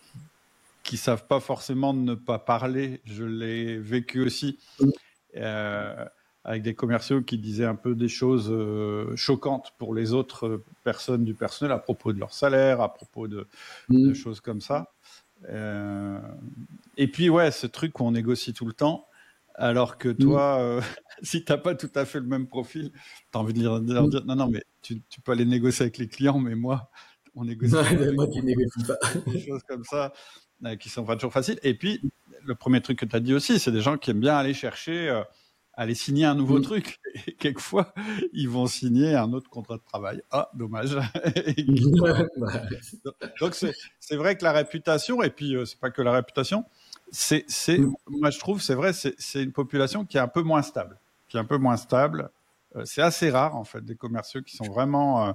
qui 0.82 0.96
savent 0.96 1.26
pas 1.26 1.40
forcément 1.40 1.94
ne 1.94 2.14
pas 2.14 2.38
parler. 2.38 3.00
Je 3.06 3.24
l'ai 3.24 3.78
vécu 3.78 4.22
aussi. 4.22 4.58
Euh, 5.36 6.04
avec 6.44 6.62
des 6.62 6.75
commerciaux 6.75 7.22
qui 7.22 7.38
disaient 7.38 7.66
un 7.66 7.75
peu 7.75 7.94
des 7.94 8.08
choses 8.08 8.49
euh, 8.50 9.14
choquantes 9.16 9.72
pour 9.78 9.94
les 9.94 10.12
autres 10.12 10.62
personnes 10.84 11.25
du 11.25 11.34
personnel 11.34 11.72
à 11.72 11.78
propos 11.78 12.12
de 12.12 12.18
leur 12.18 12.32
salaire, 12.32 12.80
à 12.80 12.92
propos 12.92 13.28
de, 13.28 13.46
mmh. 13.88 14.08
de 14.08 14.14
choses 14.14 14.40
comme 14.40 14.61
ça. 14.61 14.92
Euh, 15.49 16.18
et 16.96 17.08
puis 17.08 17.30
ouais, 17.30 17.50
ce 17.50 17.66
truc 17.66 18.00
où 18.00 18.04
on 18.04 18.12
négocie 18.12 18.52
tout 18.52 18.66
le 18.66 18.72
temps, 18.72 19.06
alors 19.54 19.99
que 19.99 20.08
toi, 20.08 20.56
mmh. 20.56 20.61
euh, 20.61 20.80
si 21.22 21.44
t'as 21.44 21.58
pas 21.58 21.75
tout 21.75 21.90
à 21.94 22.04
fait 22.04 22.18
le 22.18 22.26
même 22.26 22.46
profil, 22.46 22.90
tu 22.92 23.38
as 23.38 23.38
envie 23.38 23.52
de 23.52 23.62
leur 23.62 23.80
dire, 23.80 24.02
mmh. 24.02 24.26
non 24.26 24.37
non 24.37 24.49
mais 24.49 24.64
tu, 24.82 25.00
tu, 25.08 25.20
peux 25.20 25.32
aller 25.32 25.44
négocier 25.44 25.84
avec 25.84 25.99
les 25.99 26.08
clients, 26.08 26.40
mais 26.40 26.56
moi, 26.56 26.90
on 27.34 27.44
négocie. 27.44 27.75
Ouais, 27.75 28.12
moi, 28.12 28.26
tu 28.28 28.42
négocies 28.42 28.84
pas. 28.84 28.99
des 29.30 29.40
choses 29.40 29.62
comme 29.62 29.84
ça 29.84 30.12
euh, 30.64 30.76
qui 30.76 30.88
sont 30.88 31.04
pas 31.04 31.14
toujours 31.16 31.32
faciles. 31.32 31.58
Et 31.62 31.75
puis 31.75 32.00
le 32.44 32.54
premier 32.54 32.80
truc 32.80 32.99
que 32.99 33.04
tu 33.04 33.16
as 33.16 33.20
dit 33.20 33.34
aussi, 33.34 33.58
c'est 33.58 33.72
des 33.72 33.80
gens 33.80 33.96
qui 33.96 34.11
aiment 34.11 34.20
bien 34.20 34.37
aller 34.37 34.54
chercher 34.54 35.08
euh, 35.08 35.22
aller 35.82 35.94
signer 35.94 36.24
un 36.24 36.34
nouveau 36.34 36.58
mmh. 36.58 36.62
truc. 36.62 37.00
Et 37.26 37.34
quelquefois, 37.34 37.92
ils 38.32 38.48
vont 38.48 38.66
signer 38.66 39.14
un 39.14 39.32
autre 39.32 39.50
contrat 39.50 39.76
de 39.76 39.82
travail. 39.82 40.22
Ah, 40.30 40.50
dommage. 40.54 40.94
Donc, 43.40 43.54
c'est 43.54 44.16
vrai 44.16 44.36
que 44.36 44.44
la 44.44 44.52
réputation, 44.52 45.22
et 45.22 45.30
puis 45.30 45.54
euh, 45.54 45.64
c'est 45.64 45.78
pas 45.78 45.90
que 45.90 46.02
la 46.02 46.12
réputation, 46.12 46.64
c'est, 47.10 47.44
mmh. 47.68 47.92
moi 48.08 48.30
je 48.30 48.38
trouve, 48.38 48.62
c'est 48.62 48.74
vrai, 48.74 48.92
c'est 48.92 49.42
une 49.42 49.52
population 49.52 50.04
qui 50.04 50.16
est 50.16 50.20
un 50.20 50.28
peu 50.28 50.42
moins 50.42 50.62
stable. 50.62 50.98
Qui 51.28 51.36
est 51.36 51.40
un 51.40 51.44
peu 51.44 51.58
moins 51.58 51.76
stable. 51.76 52.30
Euh, 52.76 52.82
c'est 52.84 53.02
assez 53.02 53.30
rare, 53.30 53.56
en 53.56 53.64
fait, 53.64 53.84
des 53.84 53.96
commerciaux 53.96 54.42
qui 54.42 54.56
sont 54.56 54.64
vraiment. 54.64 55.28
Euh, 55.28 55.32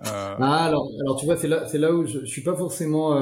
ah, 0.00 0.64
alors, 0.64 0.88
alors, 1.00 1.18
tu 1.18 1.26
vois, 1.26 1.36
c'est 1.36 1.48
là, 1.48 1.66
là 1.72 1.92
où 1.92 2.06
je, 2.06 2.20
je 2.20 2.26
suis 2.26 2.42
pas 2.42 2.54
forcément. 2.54 3.18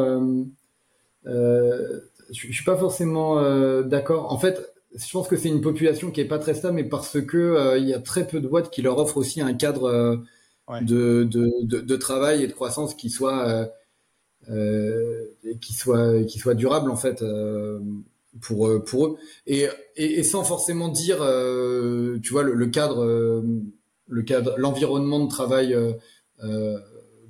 je, 1.25 2.01
suis 2.33 2.65
pas 2.65 2.77
forcément 2.77 3.41
d'accord. 3.83 4.33
En 4.33 4.39
fait, 4.39 4.73
je 4.95 5.11
pense 5.13 5.29
que 5.29 5.37
c'est 5.37 5.49
une 5.49 5.61
population 5.61 6.11
qui 6.11 6.21
est 6.21 6.27
pas 6.27 6.39
très 6.39 6.55
stable, 6.55 6.77
mais 6.77 6.85
parce 6.85 7.21
que 7.21 7.79
il 7.79 7.89
y 7.89 7.95
a 7.95 8.01
très 8.01 8.27
peu 8.27 8.41
de 8.41 8.49
boîtes 8.49 8.71
qui 8.71 8.83
leur 8.83 8.99
offrent 8.99 9.19
aussi 9.19 9.41
un 9.41 9.55
cadre 9.55 10.23
de, 10.83 11.25
de, 11.25 11.81
de, 11.81 11.97
travail 11.97 12.43
et 12.43 12.47
de 12.47 12.53
croissance 12.53 12.95
qui 12.95 13.11
soit 13.11 13.71
qui 15.61 15.73
soit 15.75 16.25
qui 16.25 16.39
soit 16.39 16.55
durable 16.55 16.91
en 16.91 16.97
fait 16.97 17.23
pour 18.41 18.83
pour 18.85 19.07
eux. 19.07 19.19
Et, 19.47 19.69
et, 19.97 20.23
sans 20.23 20.45
forcément 20.45 20.89
dire 20.89 21.19
tu 22.23 22.33
vois 22.33 22.43
le 22.43 22.67
cadre 22.67 23.43
le 24.09 24.23
cadre, 24.23 24.55
l'environnement 24.59 25.21
de 25.21 25.29
travail 25.29 25.75
euh, 25.75 25.93
euh, 26.43 26.79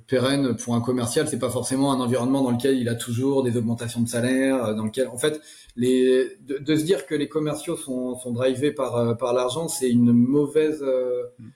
pérenne 0.09 0.55
pour 0.55 0.75
un 0.75 0.81
commercial, 0.81 1.27
c'est 1.27 1.39
pas 1.39 1.49
forcément 1.49 1.91
un 1.93 1.99
environnement 1.99 2.43
dans 2.43 2.51
lequel 2.51 2.77
il 2.77 2.89
a 2.89 2.95
toujours 2.95 3.43
des 3.43 3.55
augmentations 3.57 4.01
de 4.01 4.07
salaire, 4.07 4.65
euh, 4.65 4.73
dans 4.73 4.85
lequel, 4.85 5.07
en 5.07 5.17
fait, 5.17 5.41
les, 5.75 6.37
de, 6.41 6.75
se 6.75 6.83
dire 6.83 7.05
que 7.05 7.15
les 7.15 7.29
commerciaux 7.29 7.77
sont, 7.77 8.17
sont 8.17 8.31
drivés 8.31 8.71
par, 8.71 9.17
par 9.17 9.33
l'argent, 9.33 9.67
c'est 9.67 9.89
une 9.89 10.11
mauvaise, 10.11 10.83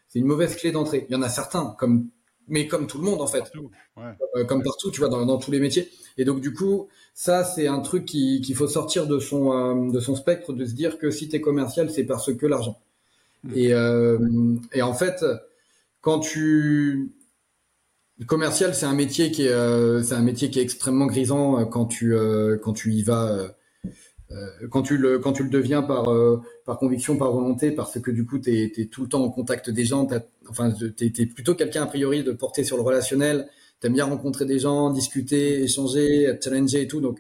c'est 0.08 0.20
une 0.20 0.26
mauvaise 0.26 0.56
clé 0.56 0.72
d'entrée. 0.72 1.06
Il 1.10 1.14
y 1.14 1.16
en 1.16 1.22
a 1.22 1.30
certains, 1.30 1.76
comme, 1.78 2.08
mais 2.48 2.68
comme 2.68 2.88
tout 2.88 2.98
le 2.98 3.04
monde 3.04 3.22
en 3.22 3.28
fait, 3.28 3.52
comme 4.48 4.64
partout, 4.64 4.92
tu 4.92 5.00
vois, 5.00 5.10
dans, 5.10 5.26
dans, 5.26 5.38
tous 5.38 5.52
les 5.52 5.60
métiers. 5.60 5.90
Et 6.18 6.26
donc 6.26 6.42
du 6.42 6.54
coup, 6.54 6.88
ça 7.14 7.44
c'est 7.44 7.68
un 7.68 7.80
truc 7.80 8.06
qu'il 8.06 8.56
faut 8.56 8.68
sortir 8.68 9.08
de 9.08 9.20
son, 9.20 9.90
de 9.90 10.00
son 10.00 10.16
spectre, 10.16 10.54
de 10.54 10.66
se 10.66 10.74
dire 10.74 10.98
que 10.98 11.12
si 11.12 11.30
tu 11.30 11.36
es 11.36 11.42
commercial, 11.42 11.90
c'est 11.90 12.06
parce 12.06 12.34
que 12.34 12.46
l'argent. 12.46 12.80
Mm. 13.44 13.52
Et, 13.56 13.74
euh, 13.74 14.20
et 14.74 14.82
en 14.82 14.94
fait, 14.94 15.26
quand 16.02 16.20
tu 16.20 17.14
le 18.24 18.28
commercial, 18.28 18.74
c'est 18.74 18.86
un 18.86 18.94
métier 18.94 19.32
qui 19.32 19.48
est, 19.48 19.52
euh, 19.52 20.02
c'est 20.02 20.16
un 20.16 20.22
métier 20.22 20.50
qui 20.50 20.60
est 20.60 20.62
extrêmement 20.62 21.08
grisant 21.08 21.60
euh, 21.60 21.66
quand 21.66 21.86
tu, 21.86 22.16
euh, 22.16 22.58
quand 22.58 22.72
tu 22.72 22.94
y 22.94 23.04
vas, 23.04 23.54
quand 24.72 24.82
tu 24.82 24.98
le, 24.98 25.20
quand 25.20 25.34
tu 25.34 25.44
le 25.44 25.50
deviens 25.50 25.84
par, 25.84 26.06
par 26.66 26.78
conviction, 26.80 27.18
par 27.18 27.34
volonté, 27.34 27.70
parce 27.72 28.00
que 28.00 28.10
du 28.12 28.26
coup, 28.26 28.40
tu 28.40 28.50
es, 28.52 28.86
tout 28.86 29.04
le 29.04 29.10
temps 29.10 29.22
en 29.24 29.30
contact 29.30 29.70
des 29.70 29.84
gens. 29.84 30.08
Enfin, 30.50 30.72
tu 30.72 31.06
es, 31.06 31.26
plutôt 31.26 31.54
quelqu'un 31.54 31.84
a 31.84 31.86
priori 31.86 32.24
de 32.24 32.32
porter 32.32 32.64
sur 32.64 32.78
le 32.78 32.82
relationnel. 32.82 33.48
T'aimes 33.82 33.94
bien 33.94 34.06
rencontrer 34.06 34.46
des 34.46 34.58
gens, 34.58 34.90
discuter, 34.90 35.64
échanger, 35.64 36.40
challenger 36.42 36.82
et 36.82 36.88
tout. 36.88 37.02
Donc, 37.02 37.20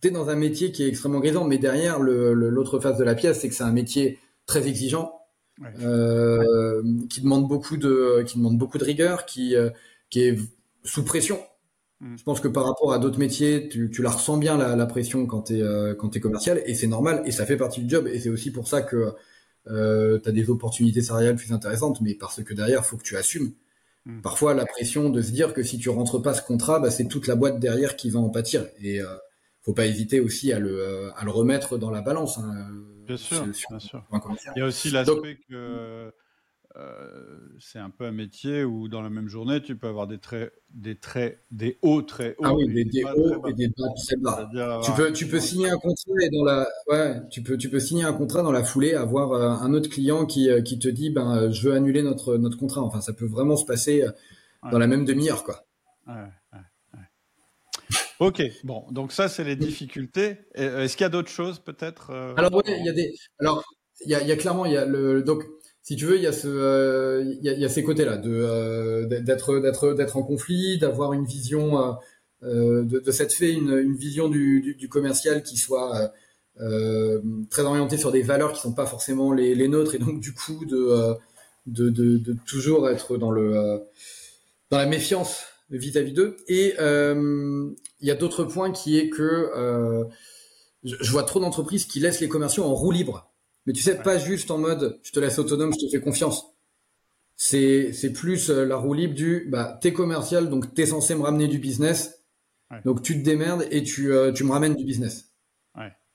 tu 0.00 0.08
es 0.08 0.10
dans 0.12 0.30
un 0.30 0.36
métier 0.36 0.70
qui 0.70 0.84
est 0.84 0.88
extrêmement 0.88 1.20
grisant. 1.20 1.44
Mais 1.44 1.58
derrière, 1.58 1.98
l'autre 1.98 2.78
face 2.78 2.96
de 2.96 3.04
la 3.04 3.16
pièce, 3.16 3.40
c'est 3.40 3.48
que 3.48 3.54
c'est 3.54 3.64
un 3.64 3.72
métier 3.72 4.18
très 4.46 4.66
exigeant 4.68 5.12
euh, 5.82 6.82
qui 7.10 7.20
demande 7.20 7.46
beaucoup 7.46 7.76
de, 7.76 8.22
qui 8.26 8.38
demande 8.38 8.56
beaucoup 8.56 8.78
de 8.78 8.84
rigueur, 8.84 9.26
qui, 9.26 9.54
euh, 9.54 9.68
qui 10.14 10.22
est 10.22 10.38
sous 10.84 11.02
pression. 11.02 11.40
Mm. 11.98 12.16
Je 12.16 12.22
pense 12.22 12.38
que 12.38 12.46
par 12.46 12.64
rapport 12.66 12.92
à 12.92 13.00
d'autres 13.00 13.18
métiers, 13.18 13.68
tu, 13.68 13.90
tu, 13.90 14.00
la 14.00 14.10
ressens 14.10 14.38
bien 14.38 14.56
la, 14.56 14.76
la 14.76 14.86
pression 14.86 15.26
quand 15.26 15.42
tu 15.42 15.58
es, 15.58 15.62
euh, 15.62 15.96
quand 15.96 16.14
es 16.14 16.20
commercial 16.20 16.62
et 16.66 16.74
c'est 16.74 16.86
normal 16.86 17.20
et 17.26 17.32
ça 17.32 17.44
fait 17.44 17.56
partie 17.56 17.80
du 17.80 17.90
job 17.90 18.06
et 18.06 18.20
c'est 18.20 18.28
aussi 18.28 18.52
pour 18.52 18.68
ça 18.68 18.80
que 18.80 19.12
euh, 19.66 20.20
tu 20.22 20.28
as 20.28 20.32
des 20.32 20.48
opportunités 20.50 21.02
salariales 21.02 21.34
plus 21.34 21.52
intéressantes, 21.52 22.00
mais 22.00 22.14
parce 22.14 22.44
que 22.44 22.54
derrière, 22.54 22.86
faut 22.86 22.96
que 22.96 23.02
tu 23.02 23.16
assumes. 23.16 23.54
Mm. 24.04 24.20
Parfois, 24.20 24.54
la 24.54 24.66
pression 24.66 25.10
de 25.10 25.20
se 25.20 25.32
dire 25.32 25.52
que 25.52 25.64
si 25.64 25.78
tu 25.78 25.88
rentres 25.88 26.22
pas 26.22 26.32
ce 26.32 26.42
contrat, 26.42 26.78
bah, 26.78 26.92
c'est 26.92 27.08
toute 27.08 27.26
la 27.26 27.34
boîte 27.34 27.58
derrière 27.58 27.96
qui 27.96 28.08
va 28.10 28.20
en 28.20 28.30
pâtir. 28.30 28.64
Et 28.80 29.00
euh, 29.00 29.06
faut 29.62 29.72
pas 29.72 29.86
hésiter 29.86 30.20
aussi 30.20 30.52
à 30.52 30.60
le, 30.60 31.10
à 31.16 31.24
le 31.24 31.30
remettre 31.32 31.76
dans 31.76 31.90
la 31.90 32.02
balance. 32.02 32.38
Hein. 32.38 32.68
Bien 33.04 33.16
sûr, 33.16 33.42
bien 33.42 33.80
sûr. 33.80 34.04
Il 34.54 34.60
y 34.60 34.62
a 34.62 34.66
aussi 34.66 34.90
l'aspect 34.90 35.38
que 35.48 36.12
euh, 36.76 37.38
c'est 37.60 37.78
un 37.78 37.90
peu 37.90 38.04
un 38.04 38.10
métier 38.10 38.64
où 38.64 38.88
dans 38.88 39.00
la 39.00 39.08
même 39.08 39.28
journée, 39.28 39.62
tu 39.62 39.76
peux 39.76 39.86
avoir 39.86 40.08
des 40.08 40.18
traits, 40.18 40.52
des 40.70 40.96
traits, 40.96 41.38
des 41.52 41.78
hauts 41.82 42.02
très 42.02 42.34
hauts. 42.38 42.44
Ah 42.44 42.54
oui, 42.54 42.66
des, 42.66 42.84
des 42.84 43.04
hauts 43.04 43.46
et 43.46 43.52
des 43.52 43.68
bas 43.68 43.86
très 43.96 44.16
bas. 44.16 44.80
Tu 44.84 44.90
peux, 44.92 45.12
tu 45.12 45.28
peux 45.28 45.38
signer 45.38 45.70
un 45.70 45.78
contrat 45.78 46.12
et 46.20 46.30
dans 46.30 46.44
la, 46.44 46.68
ouais, 46.88 47.20
tu 47.30 47.42
peux, 47.44 47.56
tu 47.56 47.70
peux 47.70 47.78
signer 47.78 48.02
un 48.02 48.12
contrat 48.12 48.42
dans 48.42 48.50
la 48.50 48.64
foulée, 48.64 48.94
avoir 48.94 49.32
euh, 49.32 49.50
un 49.50 49.72
autre 49.72 49.88
client 49.88 50.26
qui, 50.26 50.50
euh, 50.50 50.62
qui 50.62 50.80
te 50.80 50.88
dit, 50.88 51.10
ben, 51.10 51.52
je 51.52 51.68
veux 51.68 51.74
annuler 51.74 52.02
notre, 52.02 52.36
notre 52.38 52.58
contrat. 52.58 52.82
Enfin, 52.82 53.00
ça 53.00 53.12
peut 53.12 53.26
vraiment 53.26 53.56
se 53.56 53.64
passer 53.64 54.04
dans 54.72 54.78
la 54.78 54.88
même 54.88 55.04
demi-heure, 55.04 55.44
quoi. 55.44 55.64
Ouais. 56.08 56.14
Ok, 58.20 58.42
bon, 58.62 58.84
donc 58.92 59.10
ça 59.10 59.28
c'est 59.28 59.42
les 59.42 59.56
difficultés. 59.56 60.38
Est-ce 60.54 60.96
qu'il 60.96 61.02
y 61.02 61.06
a 61.06 61.10
d'autres 61.10 61.30
choses 61.30 61.58
peut-être 61.58 62.10
Alors 62.36 62.62
il 62.66 62.84
y 62.84 62.88
a 62.88 62.92
des. 62.92 63.12
Alors 63.40 63.64
il 64.04 64.10
y 64.10 64.14
a, 64.14 64.22
y 64.22 64.30
a, 64.30 64.36
clairement 64.36 64.66
il 64.66 64.72
y 64.72 64.76
a 64.76 64.84
le 64.84 65.22
donc 65.22 65.44
si 65.84 65.94
tu 65.94 66.06
veux 66.06 66.16
il 66.16 66.22
y 66.22 66.26
a 66.26 66.32
euh, 66.46 67.68
ces 67.68 67.84
côtés 67.84 68.04
là 68.04 68.16
de 68.16 69.04
d'être 69.04 69.60
d'être 69.60 69.94
d'être 69.94 70.16
en 70.16 70.24
conflit, 70.24 70.78
d'avoir 70.78 71.12
une 71.12 71.24
vision 71.24 71.96
de, 72.42 72.82
de 72.82 73.10
cette 73.12 73.32
fait 73.32 73.52
une, 73.52 73.94
vision 73.94 74.28
du, 74.28 74.88
commercial 74.90 75.44
qui 75.44 75.56
soit 75.56 76.12
très 76.56 77.62
orientée 77.62 77.98
sur 77.98 78.10
des 78.10 78.22
valeurs 78.22 78.52
qui 78.52 78.60
sont 78.60 78.74
pas 78.74 78.86
forcément 78.86 79.32
les, 79.32 79.68
nôtres 79.68 79.94
et 79.94 79.98
donc 79.98 80.18
du 80.20 80.34
coup 80.34 80.64
de 80.66 81.16
toujours 82.46 82.88
être 82.88 83.16
dans 83.16 83.30
le 83.30 83.80
dans 84.70 84.78
la 84.78 84.86
méfiance 84.86 85.44
vis-à-vis 85.70 86.12
d'eux. 86.12 86.36
Et 86.48 86.74
euh, 86.78 87.70
il 88.00 88.08
y 88.08 88.10
a 88.10 88.14
d'autres 88.14 88.44
points 88.44 88.70
qui 88.70 88.98
est 88.98 89.08
que 89.08 89.50
euh, 89.56 90.04
je, 90.82 91.10
vois 91.10 91.24
trop 91.24 91.40
d'entreprises 91.40 91.86
qui 91.86 92.00
laissent 92.00 92.20
les 92.20 92.28
commerciaux 92.28 92.64
en 92.64 92.74
roue 92.74 92.90
libre. 92.90 93.32
Mais 93.66 93.72
tu 93.72 93.82
sais, 93.82 93.96
pas 94.02 94.18
juste 94.18 94.50
en 94.50 94.58
mode 94.58 94.98
je 95.02 95.12
te 95.12 95.20
laisse 95.20 95.38
autonome, 95.38 95.72
je 95.72 95.86
te 95.86 95.90
fais 95.90 96.00
confiance. 96.00 96.54
C'est 97.36 97.92
c'est 97.92 98.12
plus 98.12 98.50
euh, 98.50 98.64
la 98.64 98.76
roue 98.76 98.94
libre 98.94 99.14
du 99.14 99.48
bah 99.50 99.78
t'es 99.80 99.92
commercial 99.92 100.48
donc 100.48 100.72
t'es 100.74 100.86
censé 100.86 101.14
me 101.14 101.22
ramener 101.22 101.48
du 101.48 101.58
business. 101.58 102.20
Donc 102.84 103.02
tu 103.02 103.18
te 103.18 103.24
démerdes 103.24 103.66
et 103.70 103.82
tu 103.84 104.10
tu 104.34 104.44
me 104.44 104.50
ramènes 104.50 104.74
du 104.74 104.84
business. 104.84 105.32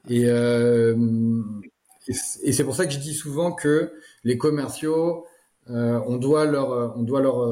Et 0.09 0.23
et 2.43 2.51
c'est 2.53 2.63
pour 2.63 2.75
ça 2.75 2.85
que 2.85 2.91
je 2.91 2.99
dis 2.99 3.13
souvent 3.13 3.51
que 3.51 3.93
les 4.23 4.37
commerciaux, 4.37 5.25
on 5.67 6.17
doit 6.17 6.45
leur, 6.45 6.97
on 6.97 7.03
doit 7.03 7.21
leur, 7.21 7.47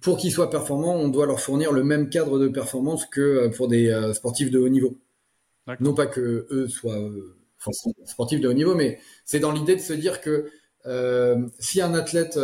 pour 0.00 0.16
qu'ils 0.16 0.32
soient 0.32 0.50
performants, 0.50 0.94
on 0.94 1.08
doit 1.08 1.26
leur 1.26 1.40
fournir 1.40 1.72
le 1.72 1.84
même 1.84 2.08
cadre 2.08 2.38
de 2.38 2.48
performance 2.48 3.06
que 3.06 3.20
euh, 3.20 3.48
pour 3.50 3.68
des 3.68 3.88
euh, 3.88 4.12
sportifs 4.12 4.50
de 4.50 4.58
haut 4.58 4.68
niveau. 4.68 4.98
Non 5.78 5.94
pas 5.94 6.06
que 6.06 6.48
eux 6.50 6.68
soient 6.68 6.98
euh, 7.68 8.04
sportifs 8.04 8.40
de 8.40 8.48
haut 8.48 8.52
niveau, 8.52 8.74
mais 8.74 8.98
c'est 9.24 9.40
dans 9.40 9.52
l'idée 9.52 9.76
de 9.76 9.80
se 9.80 9.92
dire 9.92 10.20
que 10.20 10.50
euh, 10.86 11.36
si 11.58 11.80
un 11.80 11.94
athlète 11.94 12.38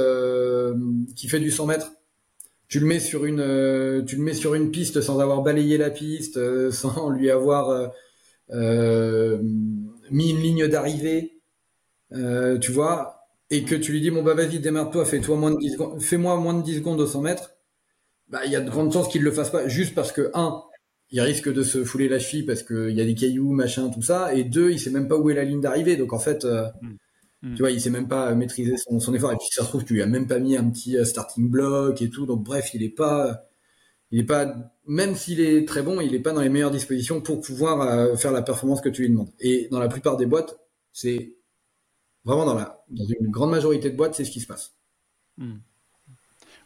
qui 1.15 1.29
fait 1.29 1.41
du 1.41 1.51
100 1.51 1.67
mètres, 1.67 1.93
tu 2.69 2.81
le 2.81 2.87
mets 2.87 3.01
sur 3.01 3.25
une, 3.25 4.05
tu 4.07 4.17
le 4.17 4.23
mets 4.23 4.35
sur 4.35 4.55
une 4.55 4.71
piste 4.71 5.01
sans 5.01 5.21
avoir 5.21 5.43
balayé 5.43 5.79
la 5.79 5.91
piste, 5.91 6.71
sans 6.71 7.11
lui 7.11 7.31
avoir 7.31 7.93
mis 8.51 10.31
une 10.31 10.41
ligne 10.41 10.69
d'arrivée, 10.69 11.41
tu 12.11 12.73
vois, 12.73 13.17
et 13.51 13.65
que 13.65 13.75
tu 13.75 13.93
lui 13.93 14.01
dis 14.01 14.11
bon 14.11 14.23
bah 14.23 14.35
vas-y 14.35 14.59
démarre-toi, 14.59 15.05
fais-toi 15.05 15.37
moins 15.37 15.53
de 15.53 15.59
10 15.59 15.73
secondes, 15.73 16.03
fais-moi 16.03 16.37
moins 16.37 16.55
de 16.55 16.63
10 16.63 16.77
secondes 16.77 17.01
au 17.01 17.07
100 17.07 17.23
mètres, 17.23 17.57
bah 18.29 18.41
il 18.45 18.51
y 18.51 18.57
a 18.57 18.61
de 18.61 18.69
grandes 18.69 18.93
chances 18.93 19.09
qu'il 19.09 19.23
le 19.23 19.31
fasse 19.31 19.51
pas 19.51 19.69
juste 19.69 19.95
parce 19.95 20.13
que 20.13 20.31
un, 20.35 20.63
il 21.11 21.21
risque 21.21 21.53
de 21.53 21.63
se 21.63 21.85
fouler 21.85 22.09
la 22.09 22.19
cheville 22.19 22.45
parce 22.45 22.63
qu'il 22.63 22.91
y 22.91 23.01
a 23.01 23.05
des 23.05 23.15
cailloux, 23.15 23.53
machin, 23.53 23.89
tout 23.91 24.03
ça, 24.03 24.35
et 24.35 24.45
deux, 24.45 24.73
il 24.73 24.81
sait 24.81 24.91
même 24.91 25.09
pas 25.09 25.17
où 25.17 25.31
est 25.31 25.35
la 25.35 25.45
ligne 25.45 25.61
d'arrivée, 25.61 25.97
donc 25.97 26.13
en 26.13 26.19
fait, 26.19 26.45
euh, 26.45 26.67
mm. 27.43 27.55
tu 27.55 27.63
vois, 27.63 27.71
il 27.71 27.81
sait 27.81 27.91
même 27.91 28.09
pas 28.09 28.35
maîtriser 28.35 28.77
son, 28.77 28.99
son 28.99 29.15
effort, 29.15 29.33
et 29.33 29.37
puis 29.37 29.49
ça 29.51 29.63
se 29.63 29.69
trouve 29.69 29.85
tu 29.85 29.95
lui 29.95 30.03
as 30.03 30.07
même 30.07 30.27
pas 30.27 30.39
mis 30.39 30.57
un 30.57 30.69
petit 30.69 30.97
euh, 30.97 31.05
starting 31.05 31.49
block 31.49 32.03
et 32.03 32.11
tout, 32.11 32.27
donc 32.27 32.43
bref, 32.43 32.71
il 32.75 32.83
est 32.83 32.95
pas, 32.95 33.45
il 34.11 34.21
est 34.21 34.25
pas, 34.25 34.55
même 34.87 35.15
s'il 35.15 35.41
est 35.41 35.67
très 35.67 35.83
bon, 35.83 36.01
il 36.01 36.15
est 36.15 36.21
pas 36.21 36.33
dans 36.33 36.43
les 36.43 36.49
meilleures 36.49 36.71
dispositions 36.71 37.21
pour 37.21 37.41
pouvoir 37.41 37.83
euh, 37.83 38.17
faire 38.17 38.33
la 38.33 38.43
performance 38.43 38.81
que 38.81 38.89
tu 38.89 39.03
lui 39.03 39.11
demandes. 39.11 39.31
Et 39.41 39.69
dans 39.71 39.79
la 39.79 39.89
plupart 39.89 40.17
des 40.17 40.27
boîtes, 40.27 40.59
c'est 40.93 41.37
Vraiment, 42.27 42.45
dans, 42.45 42.55
la, 42.55 42.85
dans 42.89 43.05
une 43.05 43.31
grande 43.31 43.53
majorité 43.53 43.89
de 43.89 43.97
boîtes, 43.97 44.17
c'est 44.17 44.25
ce 44.25 44.33
qui 44.33 44.41
se 44.41 44.49
passe. 44.49 44.75
Hmm. 45.39 45.59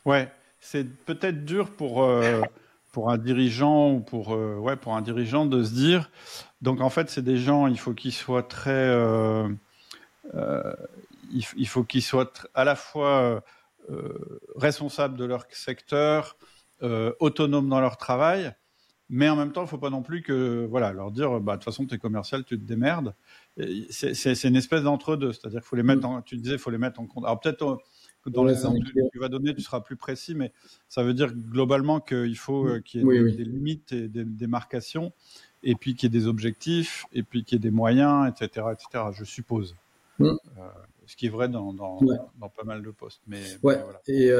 Ouais, 0.07 0.33
c'est 0.59 0.85
peut-être 1.05 1.45
dur 1.45 1.71
pour, 1.71 2.03
euh, 2.03 2.41
pour 2.93 3.11
un 3.11 3.19
dirigeant 3.19 3.93
ou 3.93 4.01
pour, 4.01 4.35
euh, 4.35 4.57
ouais, 4.57 4.77
pour 4.77 4.97
un 4.97 5.03
dirigeant 5.03 5.47
de 5.47 5.63
se 5.63 5.73
dire. 5.73 6.11
Donc, 6.63 6.81
en 6.81 6.91
fait, 6.91 7.11
c'est 7.11 7.23
des 7.23 7.39
gens, 7.39 7.67
il 7.67 7.79
faut 7.79 7.95
qu'ils 7.95 8.13
soient 8.13 8.43
très. 8.43 8.71
Euh, 8.71 9.49
il, 11.33 11.45
il, 11.57 11.69
faut 11.69 11.85
qu'ils 11.85 12.03
soient 12.03 12.33
à 12.55 12.65
la 12.65 12.77
fois 12.77 13.43
responsables 14.57 15.17
de 15.17 15.25
leur 15.25 15.47
secteur, 15.51 16.37
autonomes 17.19 17.69
dans 17.69 17.81
leur 17.81 17.97
travail, 17.97 18.53
mais 19.09 19.29
en 19.29 19.37
même 19.37 19.53
temps, 19.53 19.63
il 19.63 19.65
ne 19.65 19.71
faut 19.71 19.79
pas 19.79 19.91
non 19.91 20.03
plus 20.03 20.23
que, 20.23 20.67
voilà, 20.71 20.93
leur 20.93 21.11
dire, 21.11 21.41
bah, 21.41 21.53
de 21.53 21.59
toute 21.59 21.65
façon, 21.65 21.87
tu 21.87 21.95
es 21.95 21.99
commercial, 21.99 22.45
tu 22.45 22.59
te 22.59 22.65
démerdes 22.65 23.15
c'est 23.91 24.45
une 24.45 24.57
espèce 24.57 24.83
d'entre-deux, 24.83 25.33
c'est-à-dire 25.33 25.61
qu'il 25.61 25.69
faut 25.69 25.77
les 25.77 25.83
mettre, 25.83 26.07
en, 26.07 26.23
tu 26.23 26.37
disais, 26.37 26.59
faut 26.59 26.71
les 26.71 26.79
mettre 26.79 27.01
en 27.01 27.07
compte. 27.07 27.25
Alors 27.25 27.41
peut-être 27.41 27.79
euh, 28.27 28.31
dans 28.31 28.45
les 28.45 28.53
exemples 28.53 28.81
que 28.85 29.11
tu 29.11 29.19
vas 29.19 29.29
donner, 29.29 29.55
tu 29.55 29.63
seras 29.63 29.81
plus 29.81 29.97
précis, 29.97 30.35
mais 30.35 30.53
ça 30.89 31.03
veut 31.03 31.15
dire 31.15 31.33
globalement 31.33 32.01
qu'il 32.01 32.37
faut 32.37 32.67
euh, 32.67 32.81
qu'il 32.81 33.01
y 33.07 33.17
ait 33.17 33.33
des, 33.33 33.45
limites 33.45 33.93
et 33.93 34.09
des 34.09 34.25
démarcations, 34.25 35.13
et 35.63 35.75
puis 35.75 35.95
qu'il 35.95 36.13
y 36.13 36.17
ait 36.17 36.21
des 36.21 36.27
objectifs, 36.27 37.07
et 37.13 37.23
puis 37.23 37.45
qu'il 37.45 37.57
y 37.57 37.59
ait 37.59 37.71
des 37.71 37.75
moyens, 37.75 38.29
etc., 38.29 38.67
etc. 38.73 39.05
Je 39.13 39.25
suppose. 39.25 39.77
Mm. 40.19 40.27
Euh, 40.27 40.37
ce 41.07 41.17
qui 41.17 41.27
est 41.27 41.31
vrai 41.31 41.49
dans, 41.49 41.73
dans, 41.73 41.99
dans, 42.39 42.49
pas 42.49 42.65
mal 42.65 42.83
de 42.83 42.91
postes. 42.91 43.23
Mais, 43.27 43.43
ouais. 43.63 43.79
Et 44.07 44.31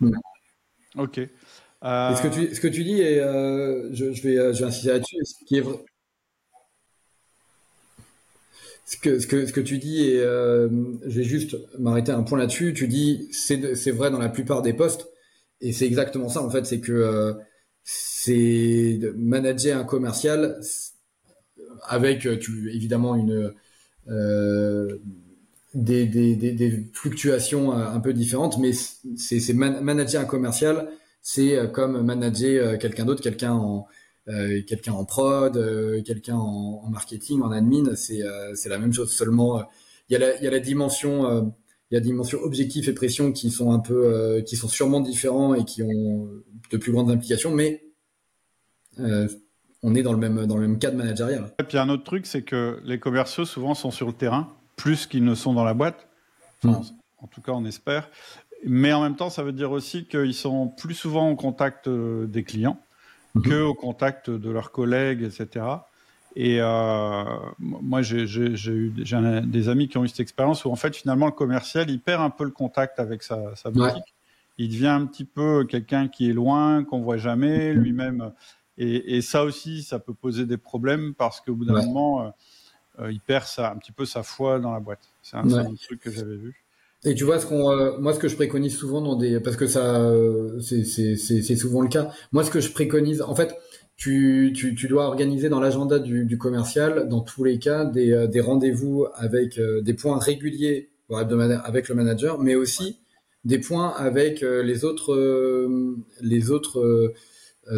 mm. 0.00 0.10
Ok. 0.96 1.20
ce 1.82 2.22
que 2.22 2.34
tu 2.34 2.54
ce 2.54 2.60
que 2.60 2.68
tu 2.68 2.84
dis 2.84 3.00
et 3.00 3.18
je, 3.18 4.12
je, 4.12 4.22
vais 4.22 4.54
je 4.54 4.60
vais 4.60 4.64
insister 4.64 4.88
là-dessus. 4.88 5.16
Ce 5.24 5.44
qui 5.44 5.56
est 5.56 5.60
vrai. 5.60 5.84
Ce 8.86 8.96
que, 8.96 9.60
tu 9.60 9.78
dis, 9.78 10.02
et 10.02 10.18
je 10.20 11.18
vais 11.18 11.24
juste 11.24 11.56
m'arrêter 11.78 12.12
un 12.12 12.22
point 12.22 12.38
là-dessus, 12.38 12.74
tu 12.74 12.86
dis 12.86 13.28
c'est 13.32 13.90
vrai 13.90 14.10
dans 14.10 14.18
la 14.18 14.28
plupart 14.28 14.60
des 14.62 14.74
postes, 14.74 15.08
et 15.60 15.72
c'est 15.72 15.86
exactement 15.86 16.28
ça 16.28 16.42
en 16.42 16.50
fait, 16.50 16.66
c'est 16.66 16.80
que 16.80 17.34
c'est 17.82 19.00
manager 19.16 19.78
un 19.78 19.84
commercial 19.84 20.60
avec 21.88 22.28
tu, 22.40 22.74
évidemment 22.74 23.16
une 23.16 23.54
euh, 24.10 24.98
des, 25.74 26.86
fluctuations 26.92 27.72
un 27.72 27.98
peu 28.00 28.12
différentes, 28.12 28.58
mais 28.58 28.70
c'est 29.16 29.52
manager 29.54 30.22
un 30.22 30.24
commercial, 30.24 30.88
c'est 31.20 31.56
euh, 31.56 31.66
comme 31.66 32.02
manager 32.02 32.66
euh, 32.66 32.76
quelqu'un 32.76 33.04
d'autre, 33.04 33.22
quelqu'un 33.22 33.52
en 33.52 33.88
quelqu'un 34.26 34.92
en 34.92 35.04
prod, 35.04 35.52
quelqu'un 36.04 36.36
en, 36.36 36.88
marketing, 36.90 37.42
en 37.42 37.50
admin, 37.50 37.94
c'est 37.94 38.22
c'est 38.54 38.68
la 38.68 38.78
même 38.78 38.92
chose. 38.92 39.12
Seulement, 39.12 39.62
il 40.08 40.14
y 40.14 40.16
a 40.16 40.18
la 40.18 40.36
il 40.36 40.44
y 40.44 40.46
a 40.46 40.50
la 40.50 40.60
dimension 40.60 41.52
il 41.90 41.94
y 41.94 41.96
a 41.96 42.00
dimension 42.00 42.40
objectif 42.40 42.88
et 42.88 42.94
pression 42.94 43.32
qui 43.32 43.50
sont 43.50 43.72
un 43.72 43.80
peu 43.80 44.42
qui 44.46 44.56
sont 44.56 44.68
sûrement 44.68 45.00
différents 45.00 45.54
et 45.54 45.64
qui 45.64 45.82
ont 45.82 46.28
de 46.70 46.76
plus 46.76 46.92
grandes 46.92 47.10
implications, 47.10 47.50
mais 47.54 47.84
on 48.98 49.94
est 49.94 50.02
dans 50.02 50.12
le 50.12 50.18
même 50.18 50.46
dans 50.46 50.56
le 50.56 50.66
même 50.66 50.78
cadre 50.78 50.96
managérial. 50.96 51.52
Et 51.60 51.64
puis 51.64 51.76
un 51.76 51.88
autre 51.90 52.04
truc, 52.04 52.26
c'est 52.26 52.42
que 52.42 52.80
les 52.84 52.98
commerciaux 52.98 53.44
souvent 53.44 53.74
sont 53.74 53.90
sur 53.90 54.06
le 54.06 54.14
terrain 54.14 54.48
plus 54.76 55.06
qu'ils 55.06 55.24
ne 55.24 55.34
sont 55.34 55.52
dans 55.52 55.64
la 55.64 55.74
boîte. 55.74 56.08
Mm. 56.62 56.72
En 57.18 57.26
tout 57.26 57.40
cas, 57.40 57.52
on 57.52 57.64
espère. 57.64 58.10
Mais 58.64 58.92
en 58.92 59.02
même 59.02 59.16
temps, 59.16 59.30
ça 59.30 59.42
veut 59.42 59.52
dire 59.52 59.70
aussi 59.70 60.06
qu'ils 60.06 60.34
sont 60.34 60.68
plus 60.68 60.94
souvent 60.94 61.30
au 61.30 61.36
contact 61.36 61.86
euh, 61.86 62.26
des 62.26 62.44
clients 62.44 62.80
mm-hmm. 63.34 63.42
que 63.42 63.62
au 63.62 63.74
contact 63.74 64.30
de 64.30 64.50
leurs 64.50 64.72
collègues, 64.72 65.22
etc. 65.22 65.66
Et 66.36 66.60
euh, 66.60 67.24
moi, 67.58 68.02
j'ai 68.02 68.24
eu 68.24 68.92
des 69.44 69.68
amis 69.68 69.88
qui 69.88 69.98
ont 69.98 70.04
eu 70.04 70.08
cette 70.08 70.20
expérience 70.20 70.64
où 70.64 70.70
en 70.70 70.76
fait, 70.76 70.96
finalement, 70.96 71.26
le 71.26 71.32
commercial, 71.32 71.88
il 71.90 72.00
perd 72.00 72.22
un 72.22 72.30
peu 72.30 72.44
le 72.44 72.50
contact 72.50 72.98
avec 72.98 73.22
sa, 73.22 73.52
boutique. 73.66 74.14
Il 74.58 74.68
devient 74.68 74.88
un 74.88 75.06
petit 75.06 75.24
peu 75.24 75.64
quelqu'un 75.64 76.08
qui 76.08 76.30
est 76.30 76.32
loin, 76.32 76.84
qu'on 76.84 77.00
voit 77.00 77.16
jamais, 77.16 77.72
mm-hmm. 77.72 77.78
lui-même 77.78 78.32
et, 78.76 79.16
et, 79.16 79.22
ça 79.22 79.44
aussi, 79.44 79.82
ça 79.82 79.98
peut 79.98 80.14
poser 80.14 80.46
des 80.46 80.56
problèmes 80.56 81.14
parce 81.14 81.40
qu'au 81.40 81.54
bout 81.54 81.64
d'un 81.64 81.84
moment, 81.84 82.22
euh, 82.22 82.30
euh, 83.00 83.12
il 83.12 83.20
perd 83.20 83.44
ça, 83.44 83.70
un 83.70 83.76
petit 83.76 83.92
peu 83.92 84.04
sa 84.04 84.22
foi 84.22 84.58
dans 84.58 84.72
la 84.72 84.80
boîte. 84.80 85.12
C'est 85.22 85.36
un, 85.36 85.48
ouais. 85.48 85.76
truc 85.76 86.00
que 86.00 86.10
j'avais 86.10 86.36
vu. 86.36 86.63
Et 87.04 87.14
tu 87.14 87.24
vois 87.24 87.38
ce 87.38 87.46
qu'on, 87.46 87.70
euh, 87.70 87.98
moi 87.98 88.14
ce 88.14 88.18
que 88.18 88.28
je 88.28 88.36
préconise 88.36 88.76
souvent 88.76 89.02
dans 89.02 89.16
des, 89.16 89.40
parce 89.40 89.56
que 89.56 89.66
ça, 89.66 90.00
euh, 90.00 90.58
c'est 90.60 91.56
souvent 91.56 91.82
le 91.82 91.88
cas. 91.88 92.10
Moi 92.32 92.44
ce 92.44 92.50
que 92.50 92.60
je 92.60 92.72
préconise, 92.72 93.22
en 93.22 93.34
fait, 93.34 93.54
tu, 93.96 94.52
tu, 94.56 94.74
tu 94.74 94.88
dois 94.88 95.04
organiser 95.06 95.48
dans 95.48 95.60
l'agenda 95.60 95.98
du, 95.98 96.24
du, 96.24 96.38
commercial, 96.38 97.08
dans 97.08 97.20
tous 97.20 97.44
les 97.44 97.58
cas, 97.58 97.84
des, 97.84 98.26
des 98.28 98.40
rendez-vous 98.40 99.06
avec 99.14 99.60
des 99.60 99.94
points 99.94 100.18
réguliers 100.18 100.90
avec 101.10 101.88
le 101.88 101.94
manager, 101.94 102.40
mais 102.40 102.54
aussi 102.54 102.98
des 103.44 103.58
points 103.58 103.92
avec 103.96 104.40
les 104.40 104.84
autres, 104.84 105.14
les 106.22 106.50
autres 106.50 106.80
euh, 106.80 107.14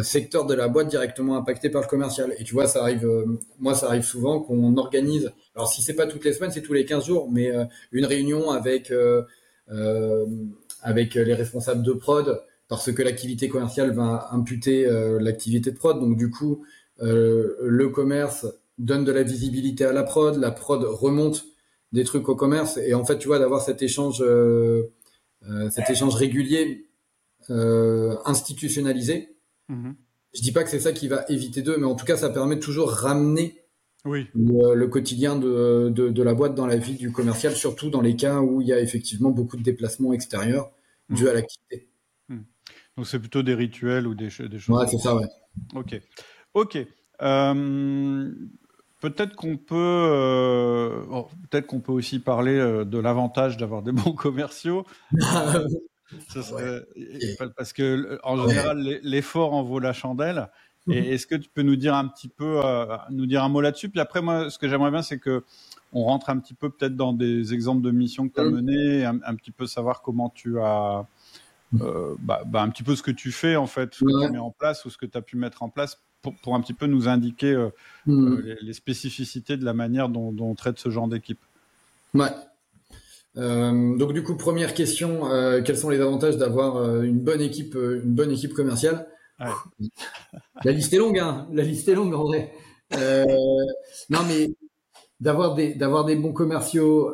secteur 0.03 0.45
de 0.45 0.53
la 0.53 0.67
boîte 0.67 0.89
directement 0.89 1.37
impacté 1.37 1.69
par 1.69 1.81
le 1.81 1.87
commercial. 1.87 2.33
Et 2.39 2.43
tu 2.43 2.53
vois, 2.53 2.67
ça 2.67 2.81
arrive, 2.81 3.05
euh, 3.05 3.25
moi, 3.59 3.73
ça 3.73 3.87
arrive 3.87 4.03
souvent 4.03 4.39
qu'on 4.41 4.75
organise. 4.77 5.31
Alors, 5.55 5.71
si 5.71 5.81
c'est 5.81 5.93
pas 5.93 6.07
toutes 6.07 6.25
les 6.25 6.33
semaines, 6.33 6.51
c'est 6.51 6.61
tous 6.61 6.73
les 6.73 6.85
15 6.85 7.05
jours, 7.05 7.29
mais 7.31 7.55
euh, 7.55 7.65
une 7.91 8.05
réunion 8.05 8.51
avec 8.51 8.93
avec 10.81 11.15
les 11.15 11.33
responsables 11.33 11.83
de 11.83 11.91
prod, 11.91 12.41
parce 12.69 12.91
que 12.91 13.01
l'activité 13.01 13.49
commerciale 13.49 13.91
va 13.91 14.29
imputer 14.31 14.87
l'activité 15.19 15.71
de 15.71 15.75
prod. 15.75 15.99
Donc, 15.99 16.15
du 16.17 16.29
coup, 16.29 16.63
le 16.99 17.87
commerce 17.87 18.45
donne 18.77 19.03
de 19.03 19.11
la 19.11 19.23
visibilité 19.23 19.83
à 19.83 19.91
la 19.91 20.03
prod, 20.03 20.37
la 20.37 20.51
prod 20.51 20.83
remonte 20.83 21.45
des 21.91 22.05
trucs 22.05 22.29
au 22.29 22.35
commerce. 22.35 22.77
Et 22.77 22.93
en 22.93 23.03
fait, 23.03 23.17
tu 23.17 23.27
vois, 23.27 23.39
d'avoir 23.39 23.61
cet 23.61 23.81
échange, 23.81 24.23
cet 25.71 25.89
échange 25.89 26.15
régulier, 26.15 26.87
institutionnalisé, 27.49 29.36
Mhm. 29.69 29.95
Je 30.33 30.41
dis 30.41 30.51
pas 30.51 30.63
que 30.63 30.69
c'est 30.69 30.79
ça 30.79 30.91
qui 30.91 31.07
va 31.07 31.25
éviter 31.29 31.61
d'eux, 31.61 31.77
mais 31.77 31.85
en 31.85 31.95
tout 31.95 32.05
cas, 32.05 32.17
ça 32.17 32.29
permet 32.29 32.55
de 32.55 32.61
toujours 32.61 32.91
ramener 32.91 33.63
oui. 34.05 34.27
le, 34.35 34.85
quotidien 34.87 35.35
de, 35.35 35.89
de, 35.89 36.23
la 36.23 36.33
boîte 36.33 36.53
dans 36.55 36.67
la 36.67 36.77
vie 36.77 36.95
du 36.95 37.11
commercial, 37.11 37.55
surtout 37.55 37.89
dans 37.89 38.01
les 38.01 38.15
cas 38.15 38.41
où 38.41 38.61
il 38.61 38.67
y 38.67 38.73
a 38.73 38.79
effectivement 38.79 39.31
beaucoup 39.31 39.57
de 39.57 39.63
déplacements 39.63 40.13
extérieurs 40.13 40.71
dus 41.09 41.23
mhm. 41.23 41.29
à 41.29 41.33
l'activité. 41.33 41.89
Mhm. 42.29 42.45
Donc 42.97 43.07
c'est 43.07 43.19
plutôt 43.19 43.43
des 43.43 43.55
rituels 43.55 44.07
ou 44.07 44.15
des, 44.15 44.27
des 44.27 44.59
choses. 44.59 44.77
Ouais, 44.77 44.87
c'est 44.87 44.97
ça, 44.97 45.15
ouais. 45.15 45.27
Ok. 45.75 45.99
Ok. 46.53 46.77
Euh, 47.21 48.31
peut-être 49.01 49.35
qu'on 49.35 49.57
peut, 49.57 49.75
euh, 49.75 51.03
peut-être 51.49 51.67
qu'on 51.67 51.79
peut 51.79 51.91
aussi 51.91 52.19
parler 52.19 52.57
euh, 52.57 52.85
de 52.85 52.97
l'avantage 52.97 53.57
d'avoir 53.57 53.81
des 53.81 53.91
bons 53.91 54.13
commerciaux. 54.13 54.85
Parce 57.55 57.73
que 57.73 58.19
en 58.23 58.47
général, 58.47 58.99
l'effort 59.03 59.53
en 59.53 59.63
vaut 59.63 59.79
la 59.79 59.93
chandelle. 59.93 60.49
Et 60.89 61.01
mhm. 61.01 61.13
est-ce 61.13 61.27
que 61.27 61.35
tu 61.35 61.49
peux 61.49 61.63
nous 61.63 61.75
dire 61.75 61.95
un 61.95 62.07
petit 62.07 62.29
peu, 62.29 62.61
euh, 62.63 62.85
nous 63.09 63.25
dire 63.25 63.43
un 63.43 63.49
mot 63.49 63.59
là-dessus? 63.61 63.89
Puis 63.89 63.99
après, 63.99 64.21
moi, 64.21 64.49
ce 64.49 64.57
que 64.57 64.69
j'aimerais 64.69 64.91
bien, 64.91 65.01
c'est 65.01 65.19
que 65.19 65.43
on 65.93 66.03
rentre 66.03 66.29
un 66.29 66.37
petit 66.39 66.53
peu 66.53 66.69
peut-être 66.69 66.95
dans 66.95 67.13
des 67.13 67.53
exemples 67.53 67.81
de 67.81 67.91
missions 67.91 68.27
que 68.29 68.35
tu 68.35 68.39
as 68.39 68.45
menées, 68.45 69.05
un, 69.05 69.35
petit 69.35 69.51
peu 69.51 69.67
savoir 69.67 70.01
comment 70.01 70.29
tu 70.29 70.59
as, 70.59 71.05
mhm. 71.73 71.81
euh, 71.81 72.15
bah, 72.19 72.43
bah, 72.45 72.61
un 72.61 72.69
petit 72.69 72.83
peu 72.83 72.95
ce 72.95 73.03
que 73.03 73.11
tu 73.11 73.31
fais 73.31 73.55
en 73.55 73.67
fait, 73.67 73.95
ce 73.95 74.05
que 74.05 74.25
tu 74.25 74.31
mets 74.31 74.37
en 74.37 74.51
place 74.51 74.85
ou 74.85 74.89
ce 74.89 74.97
que 74.97 75.05
tu 75.05 75.17
as 75.17 75.21
pu 75.21 75.35
mettre 75.37 75.63
en 75.63 75.69
place 75.69 76.01
pour, 76.21 76.35
pour 76.35 76.55
un 76.55 76.61
petit 76.61 76.73
peu 76.73 76.87
nous 76.87 77.07
indiquer 77.07 77.53
euh, 77.53 77.69
mhm. 78.05 78.41
les, 78.41 78.55
les, 78.61 78.73
spécificités 78.73 79.57
de 79.57 79.65
la 79.65 79.73
manière 79.73 80.07
dont, 80.07 80.31
dont 80.31 80.47
on 80.47 80.55
traite 80.55 80.79
ce 80.79 80.89
genre 80.89 81.07
d'équipe. 81.07 81.39
Ouais. 82.13 82.31
Euh, 83.37 83.95
donc 83.97 84.13
du 84.13 84.23
coup, 84.23 84.35
première 84.35 84.73
question, 84.73 85.31
euh, 85.31 85.61
quels 85.61 85.77
sont 85.77 85.89
les 85.89 86.01
avantages 86.01 86.37
d'avoir 86.37 86.77
euh, 86.77 87.01
une 87.03 87.19
bonne 87.19 87.41
équipe, 87.41 87.75
une 87.75 88.13
bonne 88.13 88.31
équipe 88.31 88.53
commerciale? 88.53 89.07
La 90.63 90.71
liste 90.71 90.93
est 90.93 90.97
longue, 90.97 91.19
hein 91.19 91.47
La 91.51 91.63
liste 91.63 91.87
est 91.87 91.93
longue 91.93 92.13
en 92.15 92.23
vrai. 92.23 92.51
non 94.09 94.19
mais 94.27 94.49
d'avoir 95.19 95.53
des 95.53 95.75
d'avoir 95.75 96.05
des 96.05 96.15
bons 96.15 96.33
commerciaux, 96.33 97.13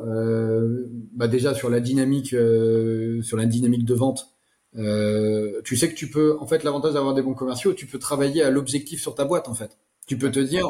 bah 1.14 1.28
déjà 1.28 1.54
sur 1.54 1.70
la 1.70 1.82
dynamique, 1.82 2.30
sur 2.30 3.38
la 3.38 3.46
dynamique 3.46 3.84
de 3.84 3.94
vente. 3.94 4.30
tu 4.76 5.76
sais 5.76 5.90
que 5.90 5.96
tu 5.96 6.10
peux, 6.10 6.38
en 6.40 6.48
fait, 6.48 6.64
l'avantage 6.64 6.94
d'avoir 6.94 7.14
des 7.14 7.22
bons 7.22 7.34
commerciaux, 7.34 7.74
tu 7.74 7.86
peux 7.86 8.00
travailler 8.00 8.44
à 8.44 8.50
l'objectif 8.50 9.02
sur 9.02 9.16
ta 9.16 9.26
boîte 9.26 9.50
en 9.50 9.54
fait. 9.54 9.78
Tu 10.08 10.18
peux 10.18 10.32
te 10.32 10.40
dire, 10.40 10.70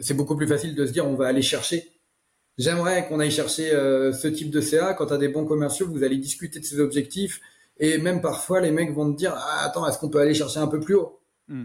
c'est 0.00 0.14
beaucoup 0.14 0.36
plus 0.36 0.46
facile 0.46 0.76
de 0.76 0.86
se 0.86 0.92
dire, 0.92 1.06
on 1.06 1.14
va 1.14 1.26
aller 1.26 1.42
chercher 1.42 1.90
J'aimerais 2.58 3.06
qu'on 3.08 3.18
aille 3.18 3.30
chercher 3.30 3.72
euh, 3.72 4.12
ce 4.12 4.28
type 4.28 4.50
de 4.50 4.60
CA. 4.60 4.94
Quand 4.94 5.06
tu 5.06 5.12
as 5.14 5.18
des 5.18 5.28
bons 5.28 5.46
commerciaux, 5.46 5.88
vous 5.88 6.02
allez 6.04 6.18
discuter 6.18 6.60
de 6.60 6.64
ces 6.64 6.80
objectifs. 6.80 7.40
Et 7.78 7.98
même 7.98 8.20
parfois, 8.20 8.60
les 8.60 8.70
mecs 8.70 8.92
vont 8.92 9.10
te 9.10 9.16
dire 9.16 9.32
ah, 9.34 9.64
Attends, 9.64 9.86
est-ce 9.88 9.98
qu'on 9.98 10.10
peut 10.10 10.20
aller 10.20 10.34
chercher 10.34 10.60
un 10.60 10.66
peu 10.66 10.78
plus 10.78 10.94
haut? 10.94 11.20
Hmm. 11.48 11.64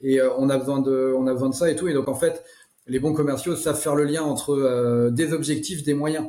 Et 0.00 0.20
euh, 0.20 0.30
on, 0.38 0.48
a 0.48 0.56
besoin 0.56 0.80
de, 0.80 1.12
on 1.16 1.26
a 1.26 1.32
besoin 1.32 1.50
de 1.50 1.54
ça 1.54 1.70
et 1.70 1.76
tout. 1.76 1.88
Et 1.88 1.94
donc, 1.94 2.08
en 2.08 2.14
fait, 2.14 2.44
les 2.86 3.00
bons 3.00 3.12
commerciaux 3.12 3.56
savent 3.56 3.78
faire 3.78 3.96
le 3.96 4.04
lien 4.04 4.22
entre 4.22 4.52
euh, 4.52 5.10
des 5.10 5.32
objectifs, 5.32 5.82
des 5.82 5.94
moyens. 5.94 6.28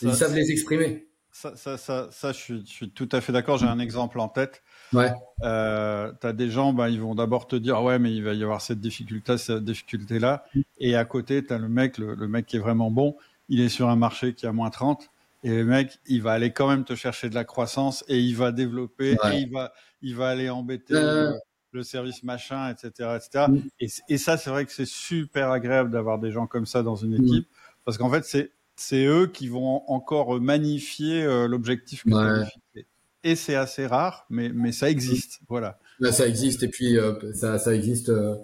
ils 0.00 0.14
savent 0.14 0.34
les 0.34 0.50
exprimer. 0.50 1.08
Ça, 1.30 1.54
ça, 1.56 1.76
ça, 1.76 2.08
ça 2.12 2.32
je, 2.32 2.38
suis, 2.38 2.64
je, 2.64 2.72
suis, 2.72 2.90
tout 2.90 3.08
à 3.12 3.20
fait 3.20 3.32
d'accord. 3.32 3.58
J'ai 3.58 3.66
un 3.66 3.80
exemple 3.80 4.20
en 4.20 4.28
tête. 4.28 4.62
Ouais. 4.92 5.10
Tu 5.40 5.46
as 5.46 6.32
des 6.32 6.48
gens, 6.48 6.72
bah, 6.72 6.88
ils 6.88 7.00
vont 7.00 7.14
d'abord 7.14 7.46
te 7.46 7.56
dire 7.56 7.82
ouais, 7.82 7.98
mais 7.98 8.14
il 8.14 8.24
va 8.24 8.34
y 8.34 8.42
avoir 8.42 8.62
cette 8.62 8.80
difficulté, 8.80 9.36
cette 9.36 9.64
difficulté 9.64 10.18
là. 10.18 10.44
Et 10.78 10.96
à 10.96 11.04
côté, 11.04 11.44
tu 11.44 11.52
as 11.52 11.58
le 11.58 11.68
mec, 11.68 11.98
le, 11.98 12.14
le, 12.14 12.28
mec 12.28 12.46
qui 12.46 12.56
est 12.56 12.60
vraiment 12.60 12.90
bon 12.90 13.16
il 13.48 13.60
est 13.60 13.68
sur 13.68 13.88
un 13.88 13.96
marché 13.96 14.34
qui 14.34 14.46
a 14.46 14.52
moins 14.52 14.70
30 14.70 15.10
et 15.44 15.50
le 15.50 15.64
mec, 15.66 15.98
il 16.06 16.22
va 16.22 16.32
aller 16.32 16.52
quand 16.52 16.68
même 16.68 16.84
te 16.84 16.94
chercher 16.94 17.28
de 17.28 17.34
la 17.34 17.44
croissance 17.44 18.02
et 18.08 18.18
il 18.18 18.34
va 18.34 18.50
développer 18.50 19.12
et 19.12 19.36
il 19.36 19.50
va, 19.52 19.74
il 20.00 20.16
va 20.16 20.28
aller 20.28 20.48
embêter 20.48 20.94
le, 20.94 21.82
service 21.82 22.22
machin, 22.22 22.70
etc., 22.70 23.16
etc. 23.16 23.46
Mm. 23.48 23.58
Et, 23.78 23.88
et, 24.08 24.16
ça, 24.16 24.38
c'est 24.38 24.48
vrai 24.48 24.64
que 24.64 24.72
c'est 24.72 24.86
super 24.86 25.50
agréable 25.50 25.90
d'avoir 25.90 26.18
des 26.18 26.30
gens 26.30 26.46
comme 26.46 26.64
ça 26.64 26.82
dans 26.82 26.96
une 26.96 27.18
mm. 27.18 27.24
équipe 27.24 27.48
parce 27.84 27.98
qu'en 27.98 28.10
fait, 28.10 28.24
c'est 28.24 28.52
c'est 28.76 29.04
eux 29.04 29.26
qui 29.26 29.48
vont 29.48 29.82
encore 29.88 30.40
magnifier 30.40 31.22
euh, 31.22 31.46
l'objectif 31.46 32.04
que 32.04 32.10
tu 32.10 32.16
as 32.16 32.46
fixé. 32.46 32.86
Et 33.22 33.36
c'est 33.36 33.54
assez 33.54 33.86
rare, 33.86 34.26
mais 34.30 34.48
mais 34.48 34.72
ça 34.72 34.88
existe, 34.88 35.42
mm. 35.42 35.44
voilà. 35.48 35.78
Là, 36.00 36.10
ça 36.10 36.26
existe 36.26 36.62
et 36.62 36.68
puis 36.68 36.98
euh, 36.98 37.32
ça 37.34 37.58
ça 37.58 37.74
existe. 37.74 38.08
Euh, 38.08 38.36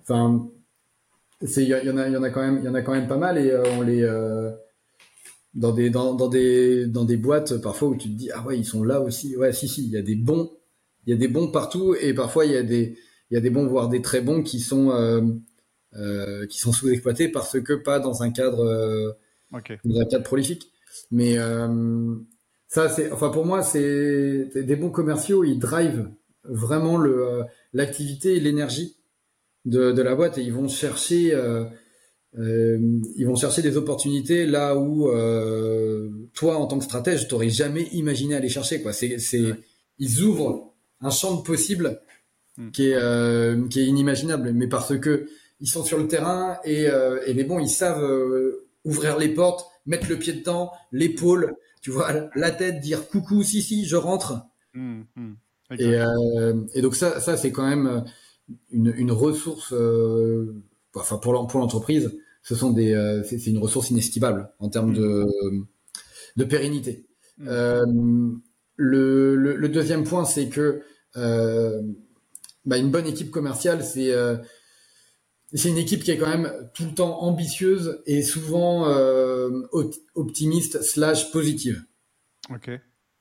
enfin, 0.00 0.48
il 1.40 1.62
y, 1.62 1.74
en 1.90 1.96
a 1.96 2.08
il 2.08 2.12
y 2.12 2.16
en 2.16 2.22
a 2.22 2.30
quand 2.30 2.42
même 2.42 2.58
il 2.58 2.64
y 2.64 2.68
en 2.68 2.74
a 2.74 2.82
quand 2.82 2.92
même 2.92 3.08
pas 3.08 3.16
mal 3.16 3.38
et 3.38 3.50
euh, 3.50 3.62
on 3.78 3.82
les 3.82 4.02
euh, 4.02 4.50
dans 5.54 5.72
des 5.72 5.90
dans, 5.90 6.14
dans, 6.14 6.28
des 6.28 6.86
dans 6.86 7.04
des 7.04 7.16
boîtes 7.16 7.60
parfois 7.60 7.88
où 7.88 7.96
tu 7.96 8.08
te 8.08 8.14
dis 8.14 8.30
ah 8.32 8.44
ouais 8.46 8.58
ils 8.58 8.64
sont 8.64 8.84
là 8.84 9.00
aussi 9.00 9.36
ouais 9.36 9.52
si 9.52 9.66
si 9.66 9.84
il 9.84 9.90
y 9.90 9.96
a 9.96 10.02
des 10.02 10.16
bons 10.16 10.52
il 11.06 11.10
y 11.10 11.12
a 11.14 11.16
des 11.16 11.28
bons 11.28 11.50
partout 11.50 11.94
et 11.94 12.12
parfois 12.12 12.44
il 12.44 12.52
y 12.52 12.56
a 12.56 12.62
des 12.62 12.96
il 13.30 13.34
y 13.34 13.36
a 13.36 13.40
des 13.40 13.50
bons 13.50 13.66
voire 13.66 13.88
des 13.88 14.02
très 14.02 14.20
bons 14.20 14.42
qui 14.42 14.60
sont 14.60 14.90
euh, 14.90 16.46
qui 16.46 16.58
sont 16.58 16.72
sous-exploités 16.72 17.28
parce 17.28 17.58
que 17.60 17.72
pas 17.72 18.00
dans 18.00 18.22
un 18.22 18.30
cadre 18.30 19.16
okay. 19.52 19.78
dans 19.84 20.00
un 20.00 20.04
cadre 20.04 20.24
prolifique 20.24 20.70
mais 21.10 21.36
ça 22.68 22.88
c'est 22.90 23.10
enfin 23.10 23.30
pour 23.30 23.46
moi 23.46 23.62
c'est 23.62 24.50
des 24.54 24.76
bons 24.76 24.90
commerciaux 24.90 25.42
ils 25.42 25.58
drive 25.58 26.10
vraiment 26.44 26.96
le 26.96 27.42
l'activité 27.72 28.36
et 28.36 28.40
l'énergie 28.40 28.99
de, 29.64 29.92
de, 29.92 30.02
la 30.02 30.14
boîte 30.14 30.38
et 30.38 30.42
ils 30.42 30.52
vont 30.52 30.68
chercher 30.68 31.38
ils 32.36 33.26
vont 33.26 33.36
chercher 33.36 33.62
des 33.62 33.76
opportunités 33.76 34.46
là 34.46 34.76
où 34.76 35.10
toi 36.32 36.56
en 36.56 36.66
tant 36.66 36.78
que 36.78 36.84
stratège 36.84 37.28
t'aurais 37.28 37.50
jamais 37.50 37.88
imaginé 37.92 38.36
aller 38.36 38.48
chercher 38.48 38.80
quoi 38.80 38.92
c'est 38.92 39.18
c'est 39.18 39.54
ils 39.98 40.22
ouvrent 40.22 40.72
un 41.00 41.10
champ 41.10 41.36
de 41.36 41.42
possibles 41.42 42.00
hmm. 42.56 42.70
qui 42.70 42.90
est 42.90 43.68
qui 43.68 43.80
est 43.80 43.86
inimaginable 43.86 44.52
mais 44.52 44.68
parce 44.68 44.98
que 44.98 45.26
ils 45.60 45.68
sont 45.68 45.84
sur 45.84 45.98
le 45.98 46.08
terrain 46.08 46.58
et, 46.64 46.88
euh, 46.88 47.20
et 47.26 47.34
mais 47.34 47.44
bon, 47.44 47.58
ils 47.58 47.68
savent 47.68 48.02
euh, 48.02 48.66
ouvrir 48.84 49.18
les 49.18 49.28
portes, 49.28 49.66
mettre 49.86 50.08
le 50.08 50.18
pied 50.18 50.32
dedans, 50.32 50.72
l'épaule, 50.90 51.54
tu 51.82 51.90
vois, 51.90 52.30
la 52.34 52.50
tête, 52.50 52.80
dire 52.80 53.08
coucou, 53.08 53.42
si 53.42 53.62
si, 53.62 53.86
je 53.86 53.96
rentre. 53.96 54.42
Mmh, 54.74 55.02
mmh. 55.16 55.32
et, 55.78 55.94
euh, 55.96 56.54
et, 56.74 56.80
donc 56.80 56.94
ça, 56.94 57.20
ça 57.20 57.36
c'est 57.36 57.52
quand 57.52 57.68
même 57.68 58.04
une, 58.70 58.94
une 58.96 59.12
ressource, 59.12 59.72
euh, 59.72 60.54
enfin 60.94 61.16
pour 61.18 61.32
l'entreprise, 61.32 62.18
ce 62.42 62.54
sont 62.54 62.70
des, 62.70 63.22
c'est 63.28 63.46
une 63.46 63.58
ressource 63.58 63.90
inestimable 63.90 64.50
en 64.58 64.68
termes 64.68 64.94
de, 64.94 65.26
de 66.36 66.44
pérennité. 66.44 67.06
Mmh. 67.38 68.38
Le, 68.76 69.36
le, 69.36 69.56
le, 69.56 69.68
deuxième 69.68 70.04
point, 70.04 70.24
c'est 70.24 70.48
que 70.48 70.82
bah, 71.14 72.78
une 72.78 72.90
bonne 72.90 73.06
équipe 73.06 73.30
commerciale, 73.30 73.84
c'est 73.84 74.10
c'est 75.52 75.68
une 75.68 75.78
équipe 75.78 76.04
qui 76.04 76.10
est 76.10 76.18
quand 76.18 76.28
même 76.28 76.52
tout 76.74 76.84
le 76.84 76.94
temps 76.94 77.22
ambitieuse 77.22 78.02
et 78.06 78.22
souvent 78.22 78.88
euh, 78.88 79.62
optimiste 80.14 80.82
slash 80.82 81.32
positive. 81.32 81.82
Ok. 82.50 82.70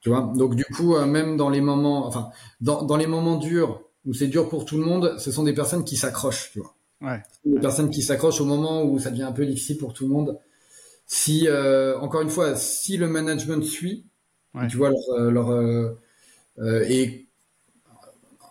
Tu 0.02 0.10
vois? 0.10 0.32
Donc 0.36 0.56
du 0.56 0.64
coup, 0.66 0.96
euh, 0.96 1.06
même 1.06 1.38
dans 1.38 1.50
les 1.50 1.62
moments, 1.62 2.06
enfin, 2.08 2.30
dans, 2.62 2.84
dans 2.84 2.98
les 2.98 3.08
moments 3.08 3.38
durs 3.38 3.82
où 4.10 4.14
c'est 4.14 4.28
dur 4.28 4.50
pour 4.50 4.66
tout 4.66 4.78
le 4.78 4.84
monde, 4.84 5.16
ce 5.18 5.32
sont 5.32 5.44
des 5.44 5.54
personnes 5.54 5.86
qui 5.86 5.96
s'accrochent. 5.96 6.52
Tu 6.52 6.60
vois. 6.60 6.76
Ouais. 7.02 7.22
Des 7.46 7.62
personnes 7.62 7.90
qui 7.90 8.02
s'accrochent 8.02 8.42
au 8.42 8.46
moment 8.46 8.84
où 8.84 9.00
ça 9.00 9.10
devient 9.10 9.24
un 9.24 9.32
peu 9.32 9.46
difficile 9.46 9.78
pour 9.78 9.94
tout 9.94 10.06
le 10.06 10.14
monde. 10.14 10.38
Si, 11.06 11.48
euh, 11.48 11.98
encore 12.00 12.22
une 12.22 12.30
fois, 12.30 12.56
si 12.58 12.98
le 12.98 13.08
management 13.08 13.64
suit, 13.64 14.06
tu 14.70 14.76
vois 14.76 14.90
leur, 14.90 15.32
leur 15.32 15.96
et 16.90 17.30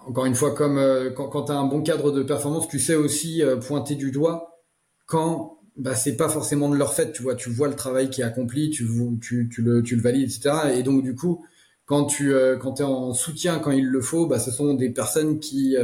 encore 0.08 0.24
une 0.24 0.34
fois, 0.34 0.54
comme 0.54 0.78
euh, 0.78 1.10
quand, 1.10 1.28
quand 1.28 1.44
tu 1.44 1.52
as 1.52 1.56
un 1.56 1.66
bon 1.66 1.82
cadre 1.82 2.10
de 2.10 2.22
performance, 2.22 2.66
tu 2.66 2.78
sais 2.78 2.94
aussi 2.94 3.42
euh, 3.42 3.56
pointer 3.56 3.94
du 3.94 4.10
doigt 4.10 4.62
quand 5.06 5.58
bah, 5.76 5.94
c'est 5.94 6.16
pas 6.16 6.30
forcément 6.30 6.70
de 6.70 6.76
leur 6.76 6.94
fait. 6.94 7.12
Tu 7.12 7.22
vois, 7.22 7.34
tu 7.34 7.50
vois 7.50 7.68
le 7.68 7.76
travail 7.76 8.08
qui 8.08 8.22
est 8.22 8.24
accompli, 8.24 8.70
tu, 8.70 8.88
tu, 9.20 9.48
tu, 9.52 9.62
le, 9.62 9.82
tu 9.82 9.96
le 9.96 10.02
valides, 10.02 10.30
etc. 10.30 10.78
Et 10.78 10.82
donc, 10.82 11.02
du 11.02 11.14
coup, 11.14 11.44
quand 11.88 12.04
tu 12.04 12.32
euh, 12.32 12.56
quand 12.56 12.80
es 12.80 12.84
en 12.84 13.12
soutien 13.12 13.58
quand 13.58 13.72
il 13.72 13.86
le 13.86 14.00
faut, 14.00 14.26
bah, 14.26 14.38
ce 14.38 14.52
sont 14.52 14.74
des 14.74 14.90
personnes 14.90 15.40
qui 15.40 15.76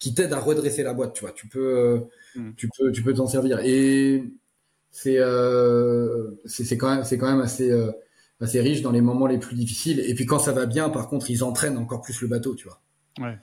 qui 0.00 0.14
t'aident 0.14 0.32
à 0.32 0.40
redresser 0.40 0.82
la 0.82 0.94
boîte. 0.94 1.14
Tu 1.14 1.20
vois, 1.20 1.32
tu 1.32 1.46
peux 1.46 2.00
hmm. 2.34 2.54
tu 2.56 2.68
peux 2.76 2.90
tu 2.90 3.02
peux 3.02 3.14
t'en 3.14 3.28
servir. 3.28 3.60
Et 3.60 4.24
c'est 4.90 5.20
c'est 6.46 6.76
quand 6.76 6.92
même 6.92 7.04
c'est 7.04 7.18
quand 7.18 7.30
même 7.30 7.40
assez 7.40 7.72
assez 8.40 8.60
riche 8.60 8.82
dans 8.82 8.90
les 8.90 9.00
moments 9.00 9.26
les 9.26 9.38
plus 9.38 9.54
difficiles. 9.54 10.00
Et 10.00 10.14
puis 10.14 10.26
quand 10.26 10.40
ça 10.40 10.52
va 10.52 10.66
bien, 10.66 10.88
par 10.88 11.08
contre, 11.08 11.30
ils 11.30 11.44
entraînent 11.44 11.78
encore 11.78 12.02
plus 12.02 12.20
le 12.20 12.28
bateau. 12.28 12.54
Tu 12.54 12.66
vois. 12.66 12.80
Ouais, 13.20 13.38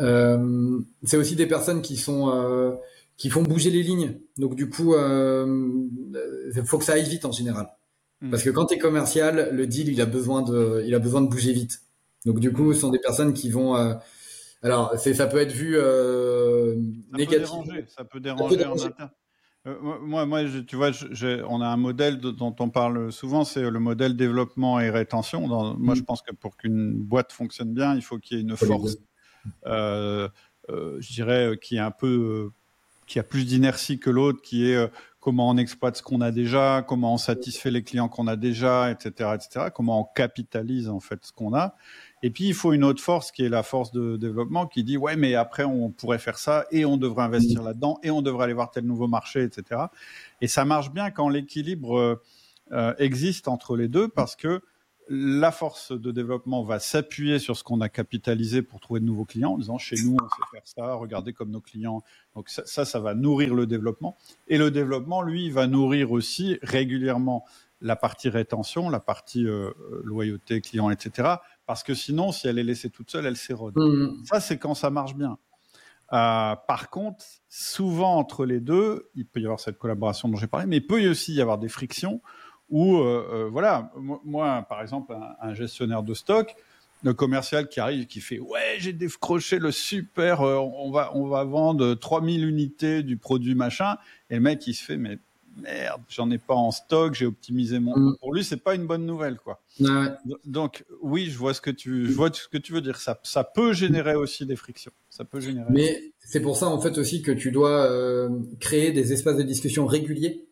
euh, 0.00 0.80
c'est 1.02 1.16
aussi 1.16 1.36
des 1.36 1.46
personnes 1.46 1.82
qui 1.82 1.96
sont 1.96 2.30
euh, 2.30 2.72
qui 3.16 3.30
font 3.30 3.42
bouger 3.42 3.70
les 3.70 3.82
lignes. 3.82 4.20
Donc 4.38 4.54
du 4.54 4.68
coup, 4.68 4.94
il 4.94 4.98
euh, 4.98 6.64
faut 6.64 6.78
que 6.78 6.84
ça 6.84 6.94
aille 6.94 7.08
vite 7.08 7.24
en 7.24 7.32
général. 7.32 7.68
Hmm. 8.20 8.30
Parce 8.30 8.42
que 8.42 8.50
quand 8.50 8.66
tu 8.66 8.74
es 8.74 8.78
commercial, 8.78 9.50
le 9.52 9.66
deal, 9.66 9.88
il 9.88 10.00
a 10.00 10.06
besoin 10.06 10.42
de, 10.42 10.82
il 10.86 10.94
a 10.94 10.98
besoin 10.98 11.22
de 11.22 11.28
bouger 11.28 11.52
vite. 11.52 11.80
Donc 12.26 12.40
du 12.40 12.52
coup, 12.52 12.72
ce 12.72 12.80
sont 12.80 12.90
des 12.90 12.98
personnes 12.98 13.32
qui 13.32 13.50
vont. 13.50 13.74
alors, 14.62 14.94
c'est, 14.98 15.14
ça 15.14 15.26
peut 15.26 15.38
être 15.38 15.52
vu 15.52 15.76
euh, 15.76 16.74
ça 17.10 17.16
négatif. 17.16 17.38
Peut 17.38 17.44
déranger, 17.44 17.84
ça 17.88 18.04
peut 18.04 18.20
déranger, 18.20 18.64
en 18.66 18.72
interne. 18.74 19.10
moi, 19.64 20.26
moi, 20.26 20.42
tu 20.66 20.76
vois, 20.76 20.90
on 21.48 21.60
a 21.60 21.66
un 21.66 21.76
modèle 21.76 22.18
dont 22.18 22.54
on 22.58 22.68
parle 22.70 23.10
souvent, 23.12 23.44
c'est 23.44 23.68
le 23.68 23.78
modèle 23.78 24.16
développement 24.16 24.80
et 24.80 24.90
rétention. 24.90 25.48
Dans, 25.48 25.74
moi, 25.78 25.94
je 25.94 26.02
mm. 26.02 26.04
pense 26.04 26.22
que 26.22 26.34
pour 26.34 26.56
qu'une 26.56 26.94
boîte 26.94 27.32
fonctionne 27.32 27.72
bien, 27.72 27.94
il 27.94 28.02
faut 28.02 28.18
qu'il 28.18 28.36
y 28.36 28.40
ait 28.40 28.42
une 28.42 28.56
force, 28.56 28.96
euh, 29.66 30.28
euh, 30.68 30.98
je 31.00 31.12
dirais, 31.12 31.58
qui 31.60 31.76
est 31.76 31.80
un 31.80 31.90
peu, 31.90 32.06
euh, 32.06 32.52
qui 33.06 33.18
a 33.18 33.22
plus 33.22 33.44
d'inertie 33.44 33.98
que 33.98 34.10
l'autre, 34.10 34.40
qui 34.42 34.70
est 34.70 34.90
comment 35.20 35.50
on 35.50 35.56
exploite 35.58 35.96
ce 35.96 36.02
qu'on 36.02 36.22
a 36.22 36.30
déjà, 36.30 36.84
comment 36.86 37.14
on 37.14 37.18
satisfait 37.18 37.70
les 37.70 37.82
clients 37.82 38.08
qu'on 38.08 38.26
a 38.26 38.36
déjà, 38.36 38.90
etc., 38.90 39.30
etc. 39.34 39.66
Comment 39.74 40.00
on 40.00 40.04
capitalise 40.04 40.88
en 40.88 41.00
fait 41.00 41.24
ce 41.24 41.32
qu'on 41.32 41.54
a. 41.54 41.76
Et 42.22 42.30
puis, 42.30 42.44
il 42.44 42.54
faut 42.54 42.72
une 42.72 42.84
autre 42.84 43.02
force 43.02 43.30
qui 43.30 43.44
est 43.44 43.48
la 43.48 43.62
force 43.62 43.92
de 43.92 44.16
développement 44.16 44.66
qui 44.66 44.84
dit, 44.84 44.96
ouais, 44.96 45.16
mais 45.16 45.34
après, 45.34 45.64
on 45.64 45.90
pourrait 45.90 46.18
faire 46.18 46.38
ça 46.38 46.66
et 46.70 46.84
on 46.84 46.96
devrait 46.96 47.24
investir 47.24 47.62
là-dedans 47.62 47.98
et 48.02 48.10
on 48.10 48.22
devrait 48.22 48.44
aller 48.44 48.52
voir 48.52 48.70
tel 48.70 48.84
nouveau 48.84 49.08
marché, 49.08 49.42
etc. 49.42 49.82
Et 50.40 50.48
ça 50.48 50.64
marche 50.64 50.90
bien 50.90 51.10
quand 51.10 51.28
l'équilibre 51.28 51.98
euh, 51.98 52.22
euh, 52.72 52.94
existe 52.98 53.48
entre 53.48 53.76
les 53.76 53.88
deux 53.88 54.08
parce 54.08 54.36
que 54.36 54.60
la 55.12 55.50
force 55.50 55.92
de 55.92 56.12
développement 56.12 56.62
va 56.62 56.78
s'appuyer 56.78 57.38
sur 57.38 57.56
ce 57.56 57.64
qu'on 57.64 57.80
a 57.80 57.88
capitalisé 57.88 58.62
pour 58.62 58.80
trouver 58.80 59.00
de 59.00 59.04
nouveaux 59.04 59.24
clients 59.24 59.52
en 59.52 59.58
disant 59.58 59.76
chez 59.76 59.96
nous 60.04 60.16
on 60.22 60.28
sait 60.28 60.50
faire 60.52 60.62
ça, 60.64 60.94
regardez 60.94 61.32
comme 61.32 61.50
nos 61.50 61.60
clients. 61.60 62.02
Donc 62.34 62.48
ça, 62.48 62.62
ça, 62.64 62.84
ça 62.84 63.00
va 63.00 63.14
nourrir 63.14 63.54
le 63.54 63.66
développement. 63.66 64.16
Et 64.48 64.56
le 64.56 64.70
développement, 64.70 65.22
lui, 65.22 65.50
va 65.50 65.66
nourrir 65.66 66.12
aussi 66.12 66.58
régulièrement 66.62 67.44
la 67.82 67.96
partie 67.96 68.28
rétention, 68.28 68.90
la 68.90 69.00
partie 69.00 69.46
euh, 69.46 69.70
loyauté 70.04 70.60
client, 70.60 70.90
etc 70.90 71.36
parce 71.70 71.84
que 71.84 71.94
sinon, 71.94 72.32
si 72.32 72.48
elle 72.48 72.58
est 72.58 72.64
laissée 72.64 72.90
toute 72.90 73.12
seule, 73.12 73.26
elle 73.26 73.36
s'érode. 73.36 73.74
Mm. 73.76 74.24
Ça, 74.24 74.40
c'est 74.40 74.58
quand 74.58 74.74
ça 74.74 74.90
marche 74.90 75.14
bien. 75.14 75.38
Euh, 76.12 76.56
par 76.66 76.90
contre, 76.90 77.24
souvent 77.48 78.16
entre 78.16 78.44
les 78.44 78.58
deux, 78.58 79.08
il 79.14 79.24
peut 79.24 79.38
y 79.38 79.44
avoir 79.44 79.60
cette 79.60 79.78
collaboration 79.78 80.28
dont 80.28 80.36
j'ai 80.36 80.48
parlé, 80.48 80.66
mais 80.66 80.78
il 80.78 80.86
peut 80.88 81.08
aussi 81.08 81.32
y 81.32 81.40
avoir 81.40 81.58
des 81.58 81.68
frictions 81.68 82.22
où, 82.70 82.96
euh, 82.98 83.26
euh, 83.32 83.48
voilà, 83.50 83.92
moi, 84.24 84.64
par 84.68 84.80
exemple, 84.80 85.14
un, 85.40 85.54
gestionnaire 85.54 86.02
de 86.02 86.14
stock, 86.14 86.54
le 87.02 87.14
commercial 87.14 87.68
qui 87.68 87.80
arrive, 87.80 88.06
qui 88.06 88.20
fait 88.20 88.38
ouais, 88.38 88.76
j'ai 88.78 88.92
décroché 88.92 89.58
le 89.58 89.72
super, 89.72 90.40
on 90.42 90.90
va 90.90 91.12
on 91.14 91.26
va 91.26 91.44
vendre 91.44 91.94
3000 91.94 92.46
unités 92.46 93.02
du 93.02 93.16
produit 93.16 93.54
machin, 93.54 93.96
et 94.28 94.34
le 94.34 94.40
mec 94.40 94.66
il 94.66 94.74
se 94.74 94.84
fait 94.84 94.98
mais 94.98 95.18
merde, 95.56 96.00
j'en 96.08 96.30
ai 96.30 96.38
pas 96.38 96.54
en 96.54 96.70
stock, 96.70 97.14
j'ai 97.14 97.26
optimisé 97.26 97.78
mon. 97.78 97.96
Mm. 97.96 98.16
Pour 98.20 98.34
lui, 98.34 98.44
c'est 98.44 98.56
pas 98.56 98.74
une 98.74 98.86
bonne 98.86 99.06
nouvelle, 99.06 99.36
quoi. 99.36 99.60
Donc, 100.44 100.84
oui, 101.02 101.30
je 101.30 101.38
vois 101.38 101.54
ce 101.54 101.60
que 101.60 101.70
tu, 101.70 102.06
je 102.06 102.12
vois 102.12 102.30
ce 102.32 102.48
que 102.48 102.58
tu 102.58 102.72
veux 102.72 102.80
dire. 102.80 102.96
Ça, 102.96 103.18
ça 103.22 103.44
peut 103.44 103.72
générer 103.72 104.14
aussi 104.14 104.46
des 104.46 104.56
frictions. 104.56 104.92
Ça 105.08 105.24
peut 105.24 105.40
générer. 105.40 105.66
Mais 105.70 106.12
c'est 106.18 106.40
pour 106.40 106.56
ça, 106.56 106.66
en 106.66 106.80
fait, 106.80 106.98
aussi 106.98 107.22
que 107.22 107.32
tu 107.32 107.50
dois 107.50 107.86
euh, 107.86 108.28
créer 108.58 108.92
des 108.92 109.12
espaces 109.12 109.36
de 109.36 109.42
discussion 109.42 109.86
réguliers 109.86 110.46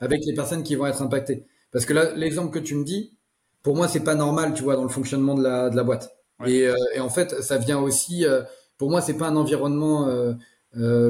avec 0.00 0.24
les 0.24 0.34
personnes 0.34 0.62
qui 0.62 0.76
vont 0.76 0.86
être 0.86 1.02
impactées. 1.02 1.44
Parce 1.74 1.84
que 1.84 1.92
là, 1.92 2.14
l'exemple 2.14 2.58
que 2.58 2.64
tu 2.64 2.74
me 2.74 2.84
dis, 2.84 3.18
pour 3.62 3.76
moi, 3.76 3.86
c'est 3.86 4.04
pas 4.04 4.14
normal, 4.14 4.54
tu 4.54 4.62
vois, 4.62 4.76
dans 4.76 4.84
le 4.84 4.88
fonctionnement 4.88 5.34
de 5.34 5.42
la, 5.42 5.68
de 5.68 5.76
la 5.76 5.84
boîte. 5.84 6.16
Et, 6.46 6.66
euh, 6.66 6.74
et, 6.94 7.00
en 7.00 7.10
fait, 7.10 7.42
ça 7.42 7.58
vient 7.58 7.78
aussi. 7.78 8.24
Euh, 8.24 8.42
pour 8.78 8.88
moi, 8.88 9.02
c'est 9.02 9.18
pas 9.18 9.28
un 9.28 9.36
environnement 9.36 10.08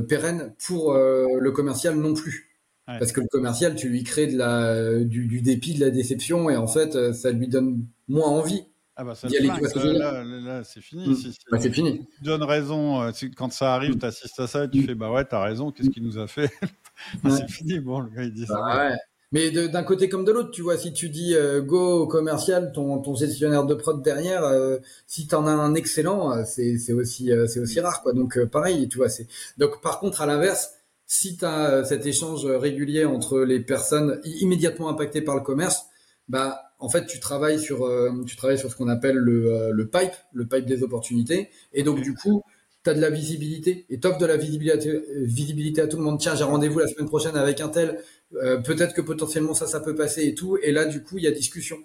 pérenne 0.08 0.54
pour 0.66 0.92
le 0.92 1.50
commercial 1.52 1.94
non 1.94 2.14
plus. 2.14 2.54
Parce 2.86 3.12
que 3.12 3.20
le 3.20 3.28
commercial, 3.28 3.74
tu 3.74 3.88
lui 3.88 4.04
crées 4.04 4.26
de 4.26 4.36
la, 4.36 5.02
du, 5.04 5.40
dépit, 5.40 5.74
de 5.74 5.80
la 5.80 5.90
déception, 5.90 6.50
et 6.50 6.56
en 6.56 6.66
fait, 6.66 6.96
euh, 6.96 7.12
ça 7.12 7.30
lui 7.30 7.48
donne 7.48 7.86
moins 8.08 8.28
envie. 8.28 8.64
Ah 8.96 9.02
bah 9.02 9.16
ça 9.16 9.26
là, 9.28 10.22
là, 10.22 10.62
c'est 10.62 10.80
fini. 10.80 11.08
Mmh. 11.08 11.32
bah, 11.50 11.58
c'est 11.58 11.72
fini. 11.72 12.06
Tu 12.18 12.24
donnes 12.24 12.44
raison. 12.44 13.02
Euh, 13.02 13.10
quand 13.36 13.52
ça 13.52 13.74
arrive, 13.74 13.98
tu 13.98 14.06
assistes 14.06 14.38
à 14.38 14.46
ça 14.46 14.64
et 14.64 14.70
tu 14.70 14.80
mmh. 14.80 14.84
fais 14.84 14.94
bah 14.94 15.10
ouais, 15.10 15.24
t'as 15.24 15.42
raison. 15.42 15.72
Qu'est-ce 15.72 15.90
qu'il 15.90 16.04
nous 16.04 16.16
a 16.16 16.28
fait? 16.28 16.48
C'est 17.28 17.50
fini. 17.50 17.80
Bon, 17.80 17.98
le 17.98 18.10
gars 18.10 18.22
il 18.22 18.32
dit 18.32 18.46
ça. 18.46 18.54
Bah 18.54 18.90
ouais. 18.90 18.96
Mais 19.34 19.50
d'un 19.50 19.82
côté 19.82 20.08
comme 20.08 20.24
de 20.24 20.32
l'autre, 20.32 20.50
tu 20.50 20.62
vois, 20.62 20.78
si 20.78 20.94
tu 20.94 21.10
dis 21.10 21.34
euh, 21.34 21.60
go 21.60 22.06
commercial, 22.06 22.72
ton, 22.72 22.98
ton 23.00 23.14
gestionnaire 23.14 23.66
de 23.66 23.74
prod 23.74 24.02
derrière, 24.02 24.44
euh, 24.44 24.78
si 25.06 25.26
tu 25.26 25.34
en 25.34 25.46
as 25.46 25.50
un 25.50 25.74
excellent, 25.74 26.42
c'est 26.46 26.92
aussi 26.94 27.30
c'est 27.48 27.60
aussi 27.60 27.80
rare 27.80 28.02
quoi. 28.02 28.14
Donc 28.14 28.42
pareil, 28.46 28.88
tu 28.88 28.96
vois, 28.96 29.10
c'est 29.10 29.26
donc 29.58 29.82
par 29.82 30.00
contre 30.00 30.22
à 30.22 30.26
l'inverse, 30.26 30.70
si 31.06 31.36
tu 31.36 31.44
as 31.44 31.70
euh, 31.70 31.84
cet 31.84 32.06
échange 32.06 32.46
régulier 32.46 33.04
entre 33.04 33.40
les 33.40 33.60
personnes 33.60 34.20
immédiatement 34.24 34.88
impactées 34.88 35.22
par 35.22 35.34
le 35.34 35.42
commerce, 35.42 35.86
bah 36.28 36.62
en 36.78 36.88
fait 36.88 37.06
tu 37.06 37.20
travailles 37.20 37.60
sur 37.60 37.84
euh, 37.84 38.10
tu 38.26 38.36
travailles 38.36 38.58
sur 38.58 38.70
ce 38.70 38.76
qu'on 38.76 38.88
appelle 38.88 39.16
le, 39.16 39.52
euh, 39.52 39.70
le 39.72 39.86
pipe, 39.86 40.14
le 40.32 40.46
pipe 40.46 40.64
des 40.64 40.82
opportunités 40.82 41.50
et 41.72 41.82
donc 41.82 42.00
du 42.00 42.14
coup 42.14 42.42
tu 42.84 42.90
as 42.90 42.94
de 42.94 43.00
la 43.00 43.10
visibilité 43.10 43.86
et 43.90 43.98
t'offres 43.98 44.18
de 44.18 44.26
la 44.26 44.36
visibilité, 44.36 45.02
visibilité 45.16 45.80
à 45.80 45.86
tout 45.88 45.96
le 45.96 46.02
monde. 46.02 46.20
Tiens, 46.20 46.34
j'ai 46.34 46.44
rendez-vous 46.44 46.78
la 46.78 46.86
semaine 46.86 47.08
prochaine 47.08 47.36
avec 47.36 47.60
un 47.60 47.68
tel. 47.68 47.98
peut-être 48.30 48.94
que 48.94 49.00
potentiellement 49.00 49.54
ça, 49.54 49.66
ça 49.66 49.80
peut 49.80 49.94
passer 49.94 50.26
et 50.26 50.34
tout. 50.34 50.58
Et 50.62 50.70
là, 50.70 50.84
du 50.84 51.02
coup, 51.02 51.18
il 51.18 51.24
y 51.24 51.26
a 51.26 51.30
discussion. 51.30 51.78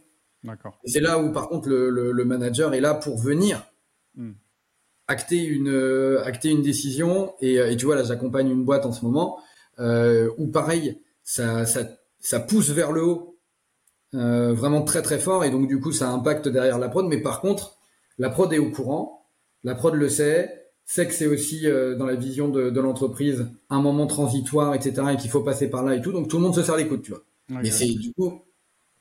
D'accord. 0.44 0.80
C'est 0.86 1.00
là 1.00 1.20
où, 1.20 1.32
par 1.32 1.50
contre, 1.50 1.70
le, 1.70 1.90
le, 1.90 2.26
manager 2.26 2.74
est 2.74 2.82
là 2.82 2.94
pour 2.94 3.18
venir 3.18 3.66
hmm 4.16 4.32
acter 5.10 5.44
une 5.44 5.70
euh, 5.70 6.24
acter 6.24 6.50
une 6.50 6.62
décision 6.62 7.34
et, 7.42 7.60
euh, 7.60 7.72
et 7.72 7.76
tu 7.76 7.86
vois 7.86 7.96
là 7.96 8.04
j'accompagne 8.04 8.50
une 8.50 8.64
boîte 8.64 8.86
en 8.86 8.94
ce 8.94 9.04
moment 9.04 9.40
euh, 9.80 10.30
où 10.38 10.48
pareil 10.48 11.02
ça, 11.24 11.66
ça 11.66 11.82
ça 12.20 12.40
pousse 12.40 12.70
vers 12.70 12.92
le 12.92 13.04
haut 13.04 13.40
euh, 14.14 14.54
vraiment 14.54 14.84
très 14.84 15.02
très 15.02 15.18
fort 15.18 15.44
et 15.44 15.50
donc 15.50 15.68
du 15.68 15.80
coup 15.80 15.92
ça 15.92 16.10
impacte 16.10 16.48
derrière 16.48 16.78
la 16.78 16.90
prod 16.90 17.08
mais 17.08 17.18
par 17.18 17.42
contre 17.42 17.80
la 18.20 18.30
prod 18.30 18.54
est 18.54 18.60
au 18.60 18.70
courant 18.70 19.28
la 19.64 19.76
prod 19.76 19.96
le 19.96 20.10
sait, 20.10 20.69
sait 20.90 21.08
que 21.08 21.14
c'est 21.14 21.28
aussi 21.28 21.68
euh, 21.68 21.96
dans 21.96 22.08
la 22.08 22.16
vision 22.16 22.50
de, 22.50 22.72
de 22.72 22.82
l'entreprise 22.82 23.48
un 23.70 23.80
moment 23.80 24.08
transitoire, 24.08 24.74
etc., 24.74 25.04
et 25.14 25.18
qu'il 25.18 25.30
faut 25.30 25.44
passer 25.44 25.70
par 25.70 25.84
là 25.84 25.94
et 25.94 26.02
tout. 26.02 26.12
Donc 26.12 26.30
tout 26.30 26.38
le 26.38 26.44
monde 26.44 26.56
se 26.56 26.64
serre 26.64 26.78
les 26.78 26.88
coudes, 26.88 27.04
tu 27.04 27.12
vois. 27.12 27.24
Mais 27.48 27.70
c'est 27.70 27.86
du 27.86 28.12
coup, 28.14 28.42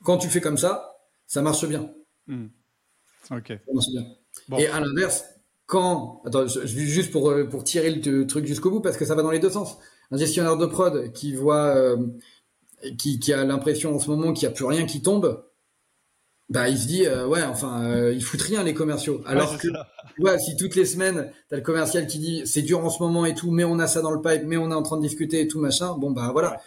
quand 0.04 0.18
tu 0.18 0.28
fais 0.28 0.42
comme 0.42 0.58
ça, 0.58 0.98
ça 1.26 1.40
marche 1.40 1.66
bien. 1.66 1.90
Hmm. 2.26 2.48
Ok. 3.30 3.48
Ça 3.48 3.72
marche 3.72 3.86
bien. 3.88 4.58
Et 4.58 4.66
à 4.66 4.80
l'inverse, 4.80 5.24
quand, 5.64 6.20
attends, 6.26 6.46
je, 6.46 6.60
je 6.60 6.66
juste 6.66 7.10
pour 7.10 7.30
euh, 7.30 7.44
pour 7.44 7.64
tirer 7.64 7.90
le 7.90 8.26
truc 8.26 8.44
jusqu'au 8.44 8.70
bout 8.70 8.80
parce 8.80 8.98
que 8.98 9.06
ça 9.06 9.14
va 9.14 9.22
dans 9.22 9.30
les 9.30 9.38
deux 9.38 9.50
sens. 9.50 9.78
Un 10.10 10.18
gestionnaire 10.18 10.58
de 10.58 10.66
prod 10.66 11.10
qui 11.12 11.34
voit, 11.34 11.74
euh, 11.74 11.96
qui, 12.98 13.18
qui 13.18 13.32
a 13.32 13.44
l'impression 13.44 13.94
en 13.94 13.98
ce 13.98 14.10
moment 14.10 14.34
qu'il 14.34 14.46
n'y 14.46 14.52
a 14.52 14.54
plus 14.54 14.66
rien 14.66 14.84
qui 14.84 15.00
tombe, 15.00 15.42
bah 16.50 16.68
il 16.68 16.78
se 16.78 16.86
dit 16.86 17.04
euh, 17.06 17.26
ouais 17.26 17.42
enfin 17.42 17.84
euh, 17.84 18.12
ils 18.14 18.24
foutent 18.24 18.42
rien 18.42 18.62
les 18.62 18.72
commerciaux. 18.72 19.22
Alors 19.26 19.58
que 19.58 19.68
ouais, 20.18 20.38
si 20.38 20.56
toutes 20.56 20.76
les 20.76 20.86
semaines 20.86 21.30
t'as 21.48 21.56
le 21.56 21.62
commercial 21.62 22.06
qui 22.06 22.18
dit 22.18 22.42
c'est 22.46 22.62
dur 22.62 22.84
en 22.84 22.88
ce 22.90 23.02
moment 23.02 23.26
et 23.26 23.34
tout 23.34 23.50
mais 23.50 23.64
on 23.64 23.78
a 23.78 23.86
ça 23.86 24.00
dans 24.00 24.10
le 24.10 24.20
pipe 24.22 24.44
mais 24.46 24.56
on 24.56 24.70
est 24.70 24.74
en 24.74 24.82
train 24.82 24.96
de 24.96 25.02
discuter 25.02 25.42
et 25.42 25.48
tout 25.48 25.60
machin 25.60 25.94
bon 25.98 26.10
bah 26.10 26.30
voilà. 26.32 26.60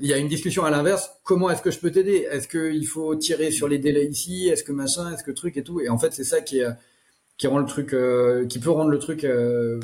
Il 0.00 0.06
y 0.06 0.14
a 0.14 0.16
une 0.16 0.28
discussion 0.28 0.64
à 0.64 0.70
l'inverse. 0.70 1.10
Comment 1.22 1.50
est-ce 1.50 1.60
que 1.60 1.70
je 1.70 1.78
peux 1.78 1.90
t'aider? 1.90 2.26
Est-ce 2.30 2.48
que 2.48 2.72
il 2.72 2.86
faut 2.86 3.14
tirer 3.14 3.50
sur 3.50 3.68
les 3.68 3.76
délais 3.78 4.06
ici? 4.06 4.48
Est-ce 4.48 4.64
que 4.64 4.72
machin? 4.72 5.12
Est-ce 5.12 5.22
que 5.22 5.30
truc 5.30 5.58
et 5.58 5.62
tout? 5.62 5.80
Et 5.80 5.90
en 5.90 5.98
fait 5.98 6.14
c'est 6.14 6.24
ça 6.24 6.40
qui 6.40 6.60
est 6.60 6.68
qui 7.36 7.46
rend 7.46 7.58
le 7.58 7.66
truc 7.66 7.92
euh, 7.92 8.46
qui 8.46 8.58
peut 8.58 8.70
rendre 8.70 8.90
le 8.90 8.98
truc 8.98 9.24
euh, 9.24 9.80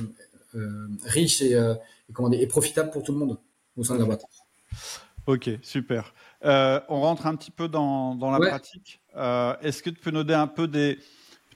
riche 1.05 1.43
et, 1.43 1.53
et, 1.53 2.13
comment 2.15 2.31
dire, 2.31 2.41
et 2.41 2.47
profitable 2.47 2.91
pour 2.91 3.03
tout 3.03 3.13
le 3.13 3.19
monde 3.19 3.39
au 3.77 3.85
sein 3.85 3.97
de 3.97 4.01
la 4.01 4.07
boîte. 4.07 4.25
Ok 5.27 5.51
super. 5.63 6.15
On 6.43 7.01
rentre 7.01 7.27
un 7.27 7.37
petit 7.37 7.51
peu 7.51 7.69
dans, 7.69 8.15
dans 8.15 8.31
la 8.31 8.39
pratique 8.39 8.98
euh, 9.19 9.55
est-ce 9.63 9.83
que 9.83 9.91
tu 9.91 10.01
peux 10.01 10.11
nous 10.11 10.23
donner 10.23 10.39
un 10.39 10.47
peu 10.47 10.69
des 10.69 10.99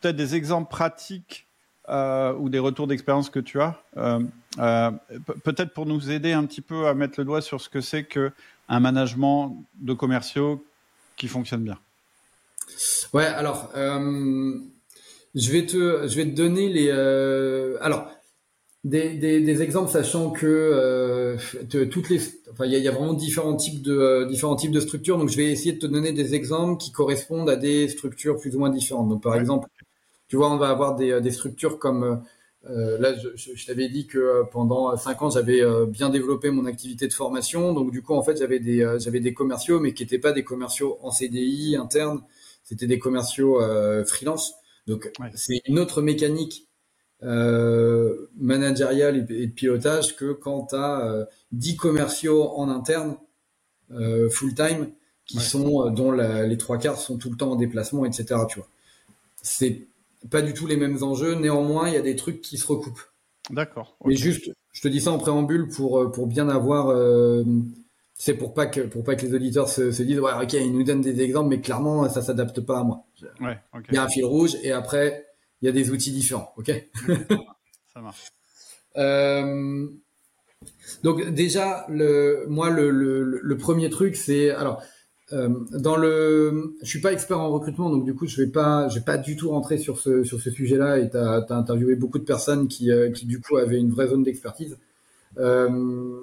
peut-être 0.01 0.17
des 0.17 0.35
exemples 0.35 0.69
pratiques 0.69 1.47
euh, 1.89 2.35
ou 2.35 2.49
des 2.49 2.59
retours 2.59 2.87
d'expérience 2.87 3.31
que 3.31 3.41
tu 3.41 3.61
as 3.61 3.83
euh, 3.97 4.21
Peut-être 5.45 5.73
pour 5.73 5.87
nous 5.87 6.11
aider 6.11 6.33
un 6.33 6.45
petit 6.45 6.61
peu 6.61 6.87
à 6.87 6.95
mettre 6.95 7.15
le 7.19 7.25
doigt 7.25 7.41
sur 7.41 7.61
ce 7.61 7.69
que 7.69 7.81
c'est 7.81 8.05
que 8.05 8.33
un 8.69 8.81
management 8.81 9.65
de 9.81 9.93
commerciaux 9.93 10.65
qui 11.17 11.29
fonctionne 11.29 11.63
bien? 11.63 11.79
Ouais, 13.13 13.27
alors 13.27 13.71
je 13.75 15.53
vais 15.53 15.67
te 15.67 16.07
je 16.09 16.17
vais 16.17 16.25
te 16.25 16.35
donner 16.35 16.69
les 16.69 16.91
alors 17.81 18.11
des, 18.85 19.15
des, 19.15 19.41
des, 19.41 19.63
exemples, 19.63 19.91
sachant 19.91 20.31
que 20.31 20.47
euh, 20.47 21.37
toutes 21.87 22.09
les, 22.09 22.21
enfin, 22.51 22.67
il 22.67 22.75
y, 22.75 22.81
y, 22.81 22.89
a 22.89 22.91
vraiment 22.91 23.15
différents 23.15 23.55
types 23.55 23.81
de 23.81 23.97
euh, 23.97 24.27
différents 24.27 24.57
types 24.57 24.73
de 24.73 24.81
structures. 24.81 25.19
Donc, 25.19 25.29
je 25.29 25.37
vais 25.37 25.51
essayer 25.53 25.73
de 25.73 25.79
te 25.79 25.87
donner 25.87 26.13
des 26.13 26.35
exemples 26.35 26.83
qui 26.83 26.91
correspondent 26.91 27.49
à 27.49 27.57
des 27.57 27.89
structures 27.89 28.39
plus 28.41 28.57
ou 28.57 28.59
moins 28.59 28.71
différentes. 28.71 29.09
Donc, 29.09 29.23
par 29.23 29.37
exemple, 29.37 29.69
tu 30.29 30.37
vois, 30.37 30.51
on 30.51 30.57
va 30.57 30.69
avoir 30.71 30.97
des, 30.97 31.21
des 31.21 31.31
structures 31.31 31.79
comme 31.79 32.25
euh, 32.71 32.99
là, 32.99 33.15
je, 33.17 33.29
je, 33.37 33.67
t'avais 33.67 33.89
dit 33.89 34.07
que 34.07 34.45
pendant 34.51 34.97
cinq 34.97 35.23
ans, 35.23 35.31
j'avais 35.31 35.63
bien 35.87 36.11
développé 36.11 36.51
mon 36.51 36.67
activité 36.67 37.07
de 37.07 37.13
formation. 37.15 37.73
Donc, 37.75 37.93
du 37.93 38.03
coup, 38.03 38.15
en 38.15 38.23
fait, 38.23 38.37
j'avais 38.39 38.59
des 38.59 38.97
j'avais 38.99 39.21
des 39.21 39.35
commerciaux, 39.35 39.79
mais 39.79 39.95
qui 39.95 40.03
n'étaient 40.03 40.19
pas 40.19 40.33
des 40.33 40.45
commerciaux 40.45 40.99
en 41.03 41.13
CDI 41.13 41.77
interne. 41.77 42.23
C'était 42.65 42.89
des 42.89 42.99
commerciaux 42.99 43.61
freelance. 44.07 44.55
Donc, 44.89 45.13
c'est 45.35 45.63
une 45.67 45.79
autre 45.79 46.03
mécanique 46.03 46.67
euh, 47.25 48.29
managérial 48.39 49.17
et, 49.17 49.47
de 49.47 49.53
pilotage 49.53 50.17
que 50.17 50.33
quand 50.33 50.69
tu 50.71 50.75
as 50.75 51.07
euh, 51.07 51.25
10 51.53 51.77
commerciaux 51.77 52.51
en 52.57 52.69
interne 52.69 53.17
euh, 53.93 54.29
full 54.29 54.55
time 54.55 54.89
qui 55.27 55.39
sont 55.39 55.87
euh, 55.87 55.91
dont 55.91 56.11
les 56.11 56.59
trois 56.59 56.79
quarts 56.79 56.99
sont 56.99 57.19
tout 57.19 57.31
le 57.31 57.37
temps 57.37 57.53
en 57.53 57.57
déplacement, 57.57 58.05
etc. 58.05 58.41
Tu 58.49 58.59
vois, 58.59 58.69
c'est 59.41 59.87
pas 60.31 60.43
du 60.43 60.53
tout 60.53 60.67
les 60.67 60.77
mêmes 60.77 61.03
enjeux. 61.03 61.35
Néanmoins, 61.35 61.89
il 61.89 61.95
y 61.95 61.99
a 61.99 62.03
des 62.03 62.17
trucs 62.17 62.41
qui 62.41 62.59
se 62.59 62.67
recoupent. 62.67 63.03
D'accord. 63.51 63.97
Mais 64.05 64.17
juste, 64.17 64.51
je 64.73 64.81
te 64.81 64.89
dis 64.89 65.01
ça 65.01 65.11
en 65.11 65.19
préambule 65.19 65.69
pour 65.69 66.11
pour 66.13 66.27
bien 66.27 66.49
avoir. 66.49 66.97
c'est 68.15 68.35
pour 68.35 68.55
pas 68.55 68.67
que 68.67 68.81
pour 68.81 69.05
pas 69.05 69.17
que 69.17 69.27
les 69.27 69.35
auditeurs 69.35 69.69
se, 69.69 69.91
se, 69.91 70.03
disent 70.03 70.21
ouais 70.21 70.31
ok 70.41 70.53
ils 70.53 70.73
nous 70.73 70.85
donnent 70.85 71.01
des 71.01 71.21
exemples 71.21 71.49
mais 71.49 71.61
clairement 71.61 72.09
ça 72.09 72.23
s'adapte 72.23 72.61
pas 72.61 72.81
à 72.81 72.85
moi. 72.85 73.05
Ouais, 73.41 73.59
Il 73.91 73.95
y 73.95 73.99
a 73.99 74.05
un 74.05 74.09
fil 74.09 74.25
rouge 74.25 74.57
et 74.63 74.71
après 74.71 75.32
il 75.63 75.67
y 75.67 75.69
a 75.69 75.73
des 75.73 75.91
outils 75.91 76.13
différents. 76.13 76.53
Ok. 76.57 76.71
Ça 77.95 78.01
marche. 78.01 78.27
Euh, 78.97 79.87
donc 81.03 81.31
déjà, 81.31 81.87
le, 81.89 82.45
moi, 82.49 82.71
le, 82.71 82.91
le, 82.91 83.41
le 83.43 83.57
premier 83.57 83.89
truc, 83.91 84.17
c'est 84.17 84.51
alors 84.51 84.83
euh, 85.33 85.49
dans 85.71 85.97
le, 85.97 86.75
je 86.83 86.89
suis 86.89 87.01
pas 87.01 87.13
expert 87.13 87.41
en 87.41 87.51
recrutement, 87.51 87.89
donc 87.91 88.05
du 88.05 88.15
coup, 88.15 88.27
je 88.27 88.43
vais 88.43 88.51
pas, 88.51 88.89
je 88.89 88.97
vais 88.97 89.05
pas 89.05 89.17
du 89.17 89.37
tout 89.37 89.51
rentrer 89.51 89.79
sur 89.79 89.99
ce 89.99 90.25
sur 90.25 90.41
ce 90.41 90.51
sujet-là. 90.51 90.99
Et 90.99 91.11
tu 91.11 91.17
as, 91.17 91.47
interviewé 91.51 91.95
beaucoup 91.97 92.19
de 92.19 92.25
personnes 92.25 92.69
qui, 92.69 92.91
euh, 92.91 93.11
qui 93.11 93.27
du 93.27 93.41
coup 93.41 93.57
avaient 93.57 93.79
une 93.79 93.91
vraie 93.91 94.09
zone 94.09 94.23
d'expertise. 94.23 94.77
Euh, 95.39 96.21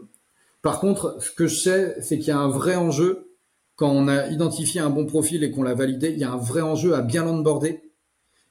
par 0.62 0.80
contre, 0.80 1.17
ce 1.21 1.32
que 1.32 1.47
je 1.47 1.56
sais, 1.56 1.95
c'est 2.02 2.17
qu'il 2.19 2.28
y 2.28 2.32
a 2.32 2.38
un 2.38 2.49
vrai 2.49 2.75
enjeu 2.75 3.32
quand 3.75 3.89
on 3.89 4.08
a 4.08 4.28
identifié 4.28 4.82
un 4.82 4.89
bon 4.89 5.06
profil 5.06 5.43
et 5.43 5.52
qu'on 5.52 5.63
l'a 5.63 5.73
validé. 5.73 6.10
Il 6.12 6.19
y 6.19 6.23
a 6.23 6.32
un 6.32 6.38
vrai 6.38 6.62
enjeu 6.62 6.93
à 6.93 7.02
bien 7.02 7.23
l'onboarder 7.23 7.82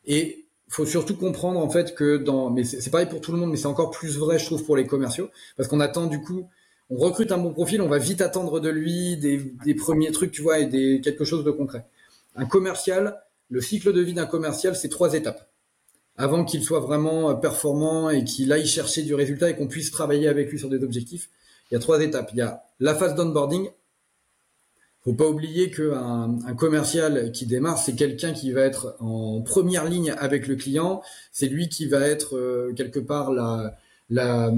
et 0.07 0.48
faut 0.69 0.87
surtout 0.87 1.17
comprendre 1.17 1.61
en 1.61 1.69
fait 1.69 1.95
que 1.95 2.17
dans, 2.17 2.51
mais 2.51 2.65
c'est 2.65 2.91
pareil 2.91 3.09
pour 3.09 3.21
tout 3.21 3.33
le 3.33 3.39
monde, 3.39 3.51
mais 3.51 3.57
c'est 3.57 3.67
encore 3.67 3.91
plus 3.91 4.19
vrai, 4.19 4.39
je 4.39 4.45
trouve, 4.45 4.65
pour 4.65 4.77
les 4.77 4.87
commerciaux, 4.87 5.31
parce 5.57 5.69
qu'on 5.69 5.81
attend 5.81 6.07
du 6.07 6.21
coup, 6.21 6.49
on 6.91 6.97
recrute 6.97 7.33
un 7.33 7.39
bon 7.39 7.53
profil, 7.53 7.83
on 7.83 7.89
va 7.89 7.99
vite 7.99 8.21
attendre 8.21 8.61
de 8.61 8.69
lui 8.69 9.17
des, 9.17 9.53
des 9.65 9.75
premiers 9.75 10.13
trucs, 10.13 10.31
tu 10.31 10.43
vois, 10.43 10.59
et 10.59 10.67
des 10.67 11.01
quelque 11.01 11.25
chose 11.25 11.45
de 11.45 11.51
concret. 11.51 11.87
Un 12.37 12.47
commercial, 12.47 13.21
le 13.51 13.61
cycle 13.61 13.93
de 13.93 14.01
vie 14.01 14.15
d'un 14.15 14.27
commercial, 14.27 14.77
c'est 14.77 14.89
trois 14.89 15.15
étapes. 15.15 15.51
Avant 16.17 16.45
qu'il 16.45 16.63
soit 16.63 16.81
vraiment 16.81 17.35
performant 17.37 18.11
et 18.11 18.25
qu'il 18.25 18.53
aille 18.53 18.67
chercher 18.67 19.03
du 19.03 19.15
résultat 19.15 19.51
et 19.51 19.57
qu'on 19.57 19.69
puisse 19.69 19.91
travailler 19.91 20.29
avec 20.29 20.51
lui 20.51 20.59
sur 20.59 20.69
des 20.69 20.83
objectifs, 20.83 21.31
il 21.71 21.75
y 21.75 21.77
a 21.77 21.81
trois 21.81 22.03
étapes. 22.03 22.31
Il 22.33 22.39
y 22.39 22.43
a 22.43 22.63
la 22.81 22.95
phase 22.95 23.15
d'onboarding, 23.15 23.71
faut 25.05 25.15
pas 25.15 25.29
oublier 25.29 25.71
qu'un 25.71 26.39
un 26.47 26.55
commercial 26.55 27.31
qui 27.33 27.47
démarre, 27.47 27.79
c'est 27.79 27.95
quelqu'un 27.95 28.33
qui 28.33 28.53
va 28.53 28.63
être 28.63 28.97
en 29.01 29.41
première 29.41 29.85
ligne 29.85 30.15
avec 30.19 30.47
le 30.47 30.57
client. 30.57 31.03
C'est 31.33 31.47
lui 31.47 31.69
qui 31.69 31.87
va 31.87 32.01
être 32.01 32.37
euh, 32.37 32.73
quelque 32.77 32.99
part 32.99 33.33
la, 33.33 33.77
la, 34.11 34.53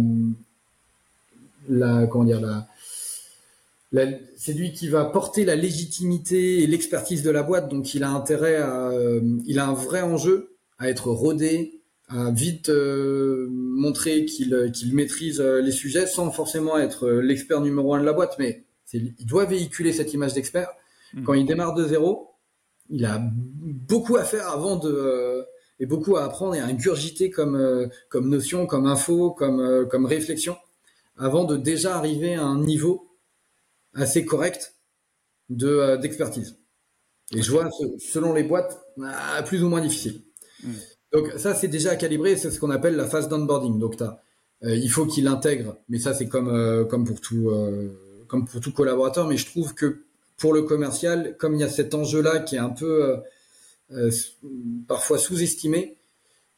la 1.69 2.07
comment 2.07 2.25
dire 2.25 2.41
la, 2.41 2.67
c'est 4.37 4.53
lui 4.53 4.73
qui 4.73 4.89
va 4.89 5.05
porter 5.05 5.45
la 5.45 5.57
légitimité 5.57 6.63
et 6.63 6.67
l'expertise 6.67 7.23
de 7.23 7.31
la 7.31 7.43
boîte. 7.43 7.69
Donc 7.69 7.95
il 7.95 8.03
a 8.03 8.11
intérêt 8.11 8.57
à, 8.57 8.89
euh, 8.91 9.21
il 9.47 9.59
a 9.59 9.67
un 9.67 9.75
vrai 9.75 10.01
enjeu 10.01 10.55
à 10.79 10.89
être 10.89 11.11
rodé, 11.11 11.81
à 12.09 12.31
vite 12.31 12.71
euh, 12.71 13.47
montrer 13.51 14.25
qu'il 14.25 14.71
qu'il 14.73 14.95
maîtrise 14.95 15.41
les 15.41 15.73
sujets 15.73 16.07
sans 16.07 16.31
forcément 16.31 16.79
être 16.79 17.09
l'expert 17.09 17.61
numéro 17.61 17.95
un 17.95 18.01
de 18.01 18.07
la 18.07 18.15
boîte, 18.15 18.37
mais 18.39 18.65
il 18.93 19.27
doit 19.27 19.45
véhiculer 19.45 19.93
cette 19.93 20.13
image 20.15 20.35
d'expert. 20.35 20.71
Mmh. 21.15 21.25
Quand 21.25 21.35
il 21.35 21.47
démarre 21.47 21.75
de 21.75 21.87
zéro, 21.87 22.31
il 22.91 23.05
a 23.05 23.21
beaucoup 23.23 24.17
à 24.17 24.25
faire 24.25 24.49
avant 24.49 24.77
de 24.77 24.91
euh, 24.91 25.43
et 25.79 25.87
beaucoup 25.87 26.17
à 26.17 26.25
apprendre 26.25 26.55
et 26.55 26.61
à 26.61 26.67
ingurgiter 26.67 27.31
comme 27.31 27.55
euh, 27.55 27.87
comme 28.09 28.29
notion, 28.29 28.67
comme 28.67 28.87
info, 28.87 29.31
comme 29.31 29.61
euh, 29.61 29.87
comme 29.87 30.07
réflexion, 30.07 30.57
avant 31.17 31.45
de 31.45 31.57
déjà 31.57 31.97
arriver 31.97 32.35
à 32.35 32.43
un 32.43 32.61
niveau 32.61 33.09
assez 33.95 34.25
correct 34.25 34.75
de 35.49 35.97
d'expertise. 35.97 36.59
Et 37.33 37.43
je 37.43 37.51
vois 37.51 37.69
selon 38.01 38.35
les 38.35 38.43
boîtes 38.43 38.81
plus 39.47 39.63
ou 39.63 39.69
moins 39.69 39.81
difficile. 39.81 40.23
Mmh. 40.63 40.73
Donc 41.13 41.33
ça 41.37 41.55
c'est 41.55 41.69
déjà 41.69 41.93
à 41.93 41.97
calibrer, 41.97 42.37
c'est 42.37 42.51
ce 42.51 42.61
qu'on 42.61 42.71
appelle 42.71 42.97
la 42.97 43.07
phase 43.07 43.29
d'onboarding. 43.29 43.79
Donc 43.79 43.97
il 44.63 44.91
faut 44.91 45.07
qu'il 45.07 45.27
intègre, 45.27 45.77
mais 45.89 45.99
ça 45.99 46.13
c'est 46.13 46.29
comme 46.29 46.87
comme 46.89 47.05
pour 47.05 47.21
tout 47.21 47.51
comme 48.31 48.47
pour 48.47 48.61
tout 48.61 48.73
collaborateur, 48.73 49.27
mais 49.27 49.37
je 49.37 49.47
trouve 49.47 49.75
que 49.75 50.03
pour 50.39 50.55
le 50.55 50.63
commercial, 50.63 51.37
comme 51.37 51.55
il 51.55 51.61
y 51.61 51.65
a 51.65 51.69
cet 51.69 51.95
enjeu-là 51.95 52.39
qui 52.39 52.55
est 52.55 52.61
un 52.61 52.71
peu 52.71 53.05
euh, 53.05 53.17
euh, 53.93 54.11
parfois 54.87 55.19
sous-estimé, 55.19 55.97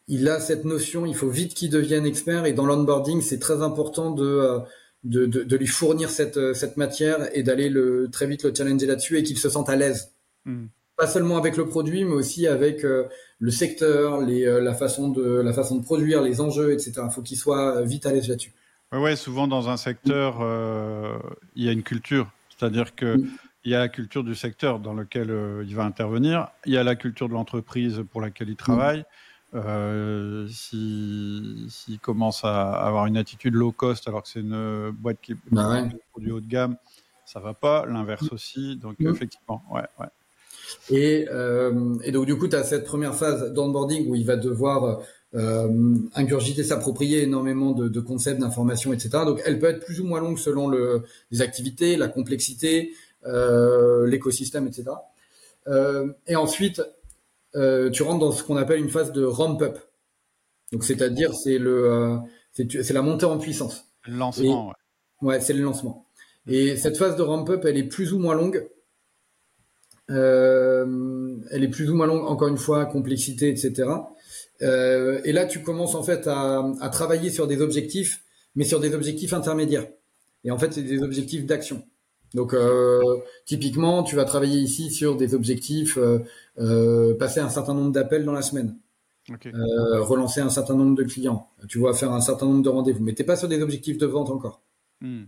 il 0.07 0.29
a 0.29 0.39
cette 0.39 0.65
notion, 0.65 1.07
il 1.07 1.15
faut 1.15 1.31
vite 1.31 1.55
qu'il 1.55 1.71
devienne 1.71 2.05
expert, 2.05 2.45
et 2.45 2.53
dans 2.53 2.67
l'onboarding, 2.67 3.23
c'est 3.23 3.39
très 3.39 3.63
important 3.63 4.11
de, 4.11 4.25
euh, 4.25 4.59
de, 5.05 5.25
de, 5.25 5.43
de, 5.45 5.57
lui 5.57 5.67
fournir 5.67 6.11
cette, 6.11 6.53
cette 6.53 6.77
matière 6.77 7.29
et 7.33 7.43
d'aller 7.43 7.71
le, 7.71 8.09
très 8.13 8.27
vite 8.27 8.45
le 8.45 8.55
challenger 8.55 8.87
là-dessus 8.87 9.19
et 9.19 9.23
qu'il 9.23 9.39
se 9.39 9.49
sente 9.49 9.71
à 9.71 9.77
l'aise. 9.77 10.13
Mmh. 10.45 10.67
Pas 10.97 11.07
seulement 11.07 11.39
avec 11.39 11.57
le 11.57 11.67
produit, 11.67 12.05
mais 12.05 12.13
aussi 12.13 12.47
avec 12.47 12.83
le 12.83 13.51
secteur, 13.51 14.21
les, 14.21 14.45
la, 14.45 14.75
façon 14.75 15.09
de, 15.09 15.23
la 15.23 15.55
façon 15.55 15.77
de 15.77 15.83
produire, 15.83 16.21
les 16.21 16.41
enjeux, 16.41 16.73
etc. 16.73 16.93
Il 17.05 17.11
faut 17.11 17.23
qu'il 17.23 17.39
soit 17.39 17.81
vite 17.81 18.05
à 18.05 18.13
l'aise 18.13 18.29
là-dessus. 18.29 18.53
Oui, 18.93 18.99
ouais, 18.99 19.17
souvent 19.17 19.49
dans 19.49 19.69
un 19.69 19.77
secteur, 19.77 20.39
euh, 20.41 21.19
il 21.57 21.65
y 21.65 21.69
a 21.69 21.73
une 21.73 21.83
culture. 21.83 22.31
C'est-à-dire 22.51 22.95
que 22.95 23.17
il 23.65 23.71
y 23.71 23.75
a 23.75 23.79
la 23.79 23.89
culture 23.89 24.25
du 24.25 24.35
secteur 24.35 24.81
dans 24.81 24.93
lequel 24.93 25.31
euh, 25.31 25.65
il 25.67 25.75
va 25.77 25.85
intervenir, 25.85 26.49
il 26.67 26.73
y 26.73 26.77
a 26.77 26.83
la 26.83 26.97
culture 26.97 27.29
de 27.29 27.35
l'entreprise 27.35 28.03
pour 28.11 28.21
laquelle 28.21 28.49
il 28.49 28.57
travaille. 28.57 29.05
Euh, 29.55 30.49
S'il 30.49 31.67
si, 31.69 31.99
commence 31.99 32.45
à 32.45 32.73
avoir 32.73 33.07
une 33.07 33.17
attitude 33.17 33.55
low 33.55 33.71
cost 33.71 34.09
alors 34.09 34.23
que 34.23 34.29
c'est 34.29 34.41
une 34.41 34.91
boîte 34.91 35.19
qui 35.23 35.37
bah 35.51 35.71
ouais. 35.71 35.89
produit 36.11 36.33
haut 36.33 36.41
de 36.41 36.49
gamme, 36.49 36.77
ça 37.25 37.41
va 37.41 37.55
pas. 37.55 37.87
L'inverse 37.87 38.33
aussi. 38.33 38.77
Donc 38.77 38.97
effectivement, 39.01 39.63
ouais, 39.71 39.83
ouais. 40.01 40.07
Et, 40.91 41.27
euh, 41.31 41.95
et 42.03 42.13
donc 42.13 42.27
du 42.27 42.37
coup, 42.37 42.49
tu 42.49 42.57
as 42.57 42.65
cette 42.65 42.85
première 42.85 43.15
phase 43.15 43.53
d'onboarding 43.53 44.09
où 44.09 44.15
il 44.15 44.25
va 44.25 44.37
devoir 44.37 45.01
euh, 45.35 45.97
ingurgiter, 46.15 46.63
s'approprier 46.63 47.23
énormément 47.23 47.73
de, 47.73 47.89
de 47.89 48.01
concepts, 48.01 48.41
d'informations, 48.41 48.93
etc. 48.93 49.11
Donc, 49.27 49.41
elle 49.45 49.59
peut 49.59 49.69
être 49.69 49.85
plus 49.85 50.01
ou 50.01 50.05
moins 50.05 50.21
longue 50.21 50.39
selon 50.39 50.69
le, 50.69 51.03
les 51.31 51.41
activités, 51.43 51.97
la 51.97 52.09
complexité, 52.09 52.93
euh, 53.25 54.07
l'écosystème, 54.07 54.67
etc. 54.67 54.91
Euh, 55.69 56.13
et 56.27 56.37
ensuite, 56.37 56.83
euh, 57.55 57.91
tu 57.91 58.03
rentres 58.03 58.21
dans 58.21 58.33
ce 58.33 58.43
qu'on 58.43 58.57
appelle 58.57 58.81
une 58.81 58.91
phase 58.91 59.13
de 59.13 59.25
ramp-up. 59.25 59.79
Donc, 60.73 60.85
c'est-à-dire, 60.85 61.35
c'est 61.35 61.59
le, 61.59 61.91
euh, 61.91 62.17
c'est 62.53 62.93
la 62.93 63.03
montée 63.03 63.27
en 63.27 63.39
puissance. 63.39 63.85
Le 64.07 64.17
lancement, 64.17 64.69
ouais. 64.69 64.75
Ouais, 65.21 65.41
c'est 65.41 65.53
le 65.53 65.63
lancement. 65.63 66.07
Et 66.47 66.77
cette 66.77 66.97
phase 66.97 67.17
de 67.17 67.23
ramp-up, 67.23 67.65
elle 67.65 67.77
est 67.77 67.85
plus 67.85 68.13
ou 68.13 68.19
moins 68.19 68.35
longue. 68.35 68.69
Euh, 70.11 71.37
elle 71.51 71.63
est 71.63 71.69
plus 71.69 71.91
ou 71.91 71.95
moins 71.95 72.07
longue, 72.07 72.25
encore 72.25 72.49
une 72.49 72.59
fois, 72.59 72.85
complexité, 72.87 73.49
etc. 73.49 73.89
Euh, 74.61 75.21
et 75.25 75.33
là, 75.33 75.47
tu 75.47 75.63
commences 75.63 75.95
en 75.95 76.03
fait 76.03 76.27
à, 76.27 76.71
à, 76.81 76.89
travailler 76.91 77.31
sur 77.31 77.47
des 77.47 77.61
objectifs, 77.61 78.23
mais 78.55 78.65
sur 78.65 78.81
des 78.81 78.95
objectifs 78.95 79.33
intermédiaires. 79.33 79.87
Et 80.45 80.51
en 80.51 80.59
fait, 80.59 80.73
c'est 80.73 80.83
des 80.83 81.03
objectifs 81.03 81.47
d'action. 81.47 81.83
Donc, 82.35 82.55
euh, 82.55 83.01
typiquement, 83.45 84.03
tu 84.03 84.17
vas 84.17 84.25
travailler 84.25 84.59
ici 84.59 84.91
sur 84.91 85.17
des 85.17 85.35
objectifs, 85.35 85.99
euh, 86.59 87.15
passer 87.15 87.41
un 87.41 87.51
certain 87.51 87.75
nombre 87.75 87.93
d'appels 87.93 88.25
dans 88.25 88.33
la 88.33 88.43
semaine, 88.43 88.77
okay. 89.31 89.51
Relancer 89.53 90.41
un 90.41 90.49
certain 90.49 90.75
nombre 90.75 90.97
de 90.97 91.05
clients, 91.05 91.51
tu 91.69 91.79
vois, 91.79 91.95
faire 91.95 92.13
un 92.13 92.21
certain 92.21 92.47
nombre 92.47 92.63
de 92.63 92.71
rendez-vous, 92.71 93.03
mais 93.03 93.13
t'es 93.13 93.25
pas 93.25 93.37
sur 93.37 93.49
des 93.49 93.61
objectifs 93.61 93.99
de 93.99 94.07
vente 94.07 94.31
encore. 94.31 94.63
Hmm. 95.01 95.25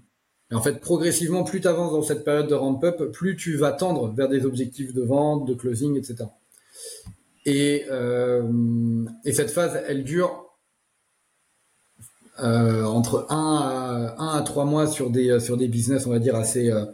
Et 0.50 0.54
en 0.54 0.62
fait, 0.62 0.80
progressivement, 0.80 1.44
plus 1.44 1.60
tu 1.60 1.68
avances 1.68 1.92
dans 1.92 2.02
cette 2.02 2.24
période 2.24 2.48
de 2.48 2.54
ramp-up, 2.54 3.12
plus 3.12 3.36
tu 3.36 3.56
vas 3.56 3.72
tendre 3.72 4.12
vers 4.12 4.28
des 4.28 4.46
objectifs 4.46 4.94
de 4.94 5.02
vente, 5.02 5.46
de 5.46 5.54
closing, 5.54 5.96
etc. 5.96 6.26
Et, 7.46 7.84
euh, 7.90 8.42
et 9.24 9.32
cette 9.32 9.50
phase, 9.50 9.82
elle 9.86 10.04
dure 10.04 10.44
euh, 12.42 12.84
entre 12.84 13.26
1 13.28 13.36
à, 13.36 14.14
1 14.18 14.38
à 14.38 14.42
3 14.42 14.64
mois 14.64 14.86
sur 14.86 15.10
des, 15.10 15.38
sur 15.40 15.56
des 15.56 15.68
business, 15.68 16.06
on 16.06 16.10
va 16.10 16.18
dire, 16.18 16.36
assez, 16.36 16.70
euh, 16.70 16.84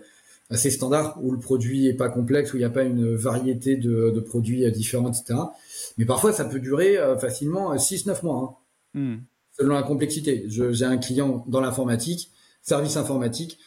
assez 0.51 0.71
standards, 0.71 1.19
où 1.23 1.31
le 1.31 1.39
produit 1.39 1.87
est 1.87 1.95
pas 1.95 2.09
complexe, 2.09 2.53
où 2.53 2.57
il 2.57 2.61
n'y 2.61 2.65
a 2.65 2.71
pas 2.71 2.83
une 2.83 3.15
variété 3.15 3.77
de, 3.77 4.11
de, 4.11 4.21
produits 4.21 4.71
différents, 4.73 5.09
etc. 5.09 5.39
Mais 5.99 6.05
parfois, 6.05 6.33
ça 6.33 6.45
peut 6.45 6.61
durer 6.61 6.99
euh, 6.99 7.17
facilement 7.17 7.75
6-9 7.75 8.25
mois, 8.25 8.61
hein, 8.95 9.01
hmm. 9.01 9.17
selon 9.59 9.75
la 9.75 9.83
complexité. 9.83 10.45
J'ai 10.49 10.85
un 10.85 10.99
client 10.99 11.45
dans 11.49 11.61
l'informatique, 11.61 12.31
service 12.63 12.97
informatique, 12.97 13.59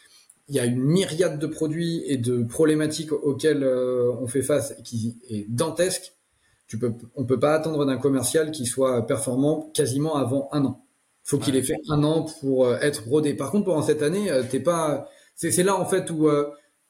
il 0.48 0.54
y 0.54 0.60
a 0.60 0.66
une 0.66 0.82
myriade 0.82 1.38
de 1.38 1.46
produits 1.46 2.02
et 2.06 2.16
de 2.18 2.42
problématiques 2.42 3.12
auxquelles 3.12 3.62
euh, 3.62 4.12
on 4.20 4.26
fait 4.26 4.42
face 4.42 4.74
qui 4.84 5.16
est 5.28 5.46
dantesque. 5.48 6.12
Tu 6.66 6.78
peux, 6.78 6.92
on 7.14 7.24
peut 7.24 7.38
pas 7.38 7.54
attendre 7.54 7.84
d'un 7.84 7.98
commercial 7.98 8.50
qui 8.50 8.66
soit 8.66 9.06
performant 9.06 9.70
quasiment 9.74 10.16
avant 10.16 10.48
un 10.52 10.64
an. 10.64 10.84
Faut 11.22 11.38
qu'il 11.38 11.56
ait 11.56 11.62
fait 11.62 11.76
un 11.88 12.02
an 12.04 12.26
pour 12.40 12.66
euh, 12.66 12.78
être 12.80 13.06
rodé. 13.06 13.34
Par 13.34 13.50
contre, 13.50 13.66
pendant 13.66 13.82
cette 13.82 14.02
année, 14.02 14.30
euh, 14.30 14.42
t'es 14.48 14.60
pas. 14.60 15.08
C'est 15.36 15.62
là 15.62 15.76
en 15.76 15.84
fait 15.84 16.10
où 16.10 16.28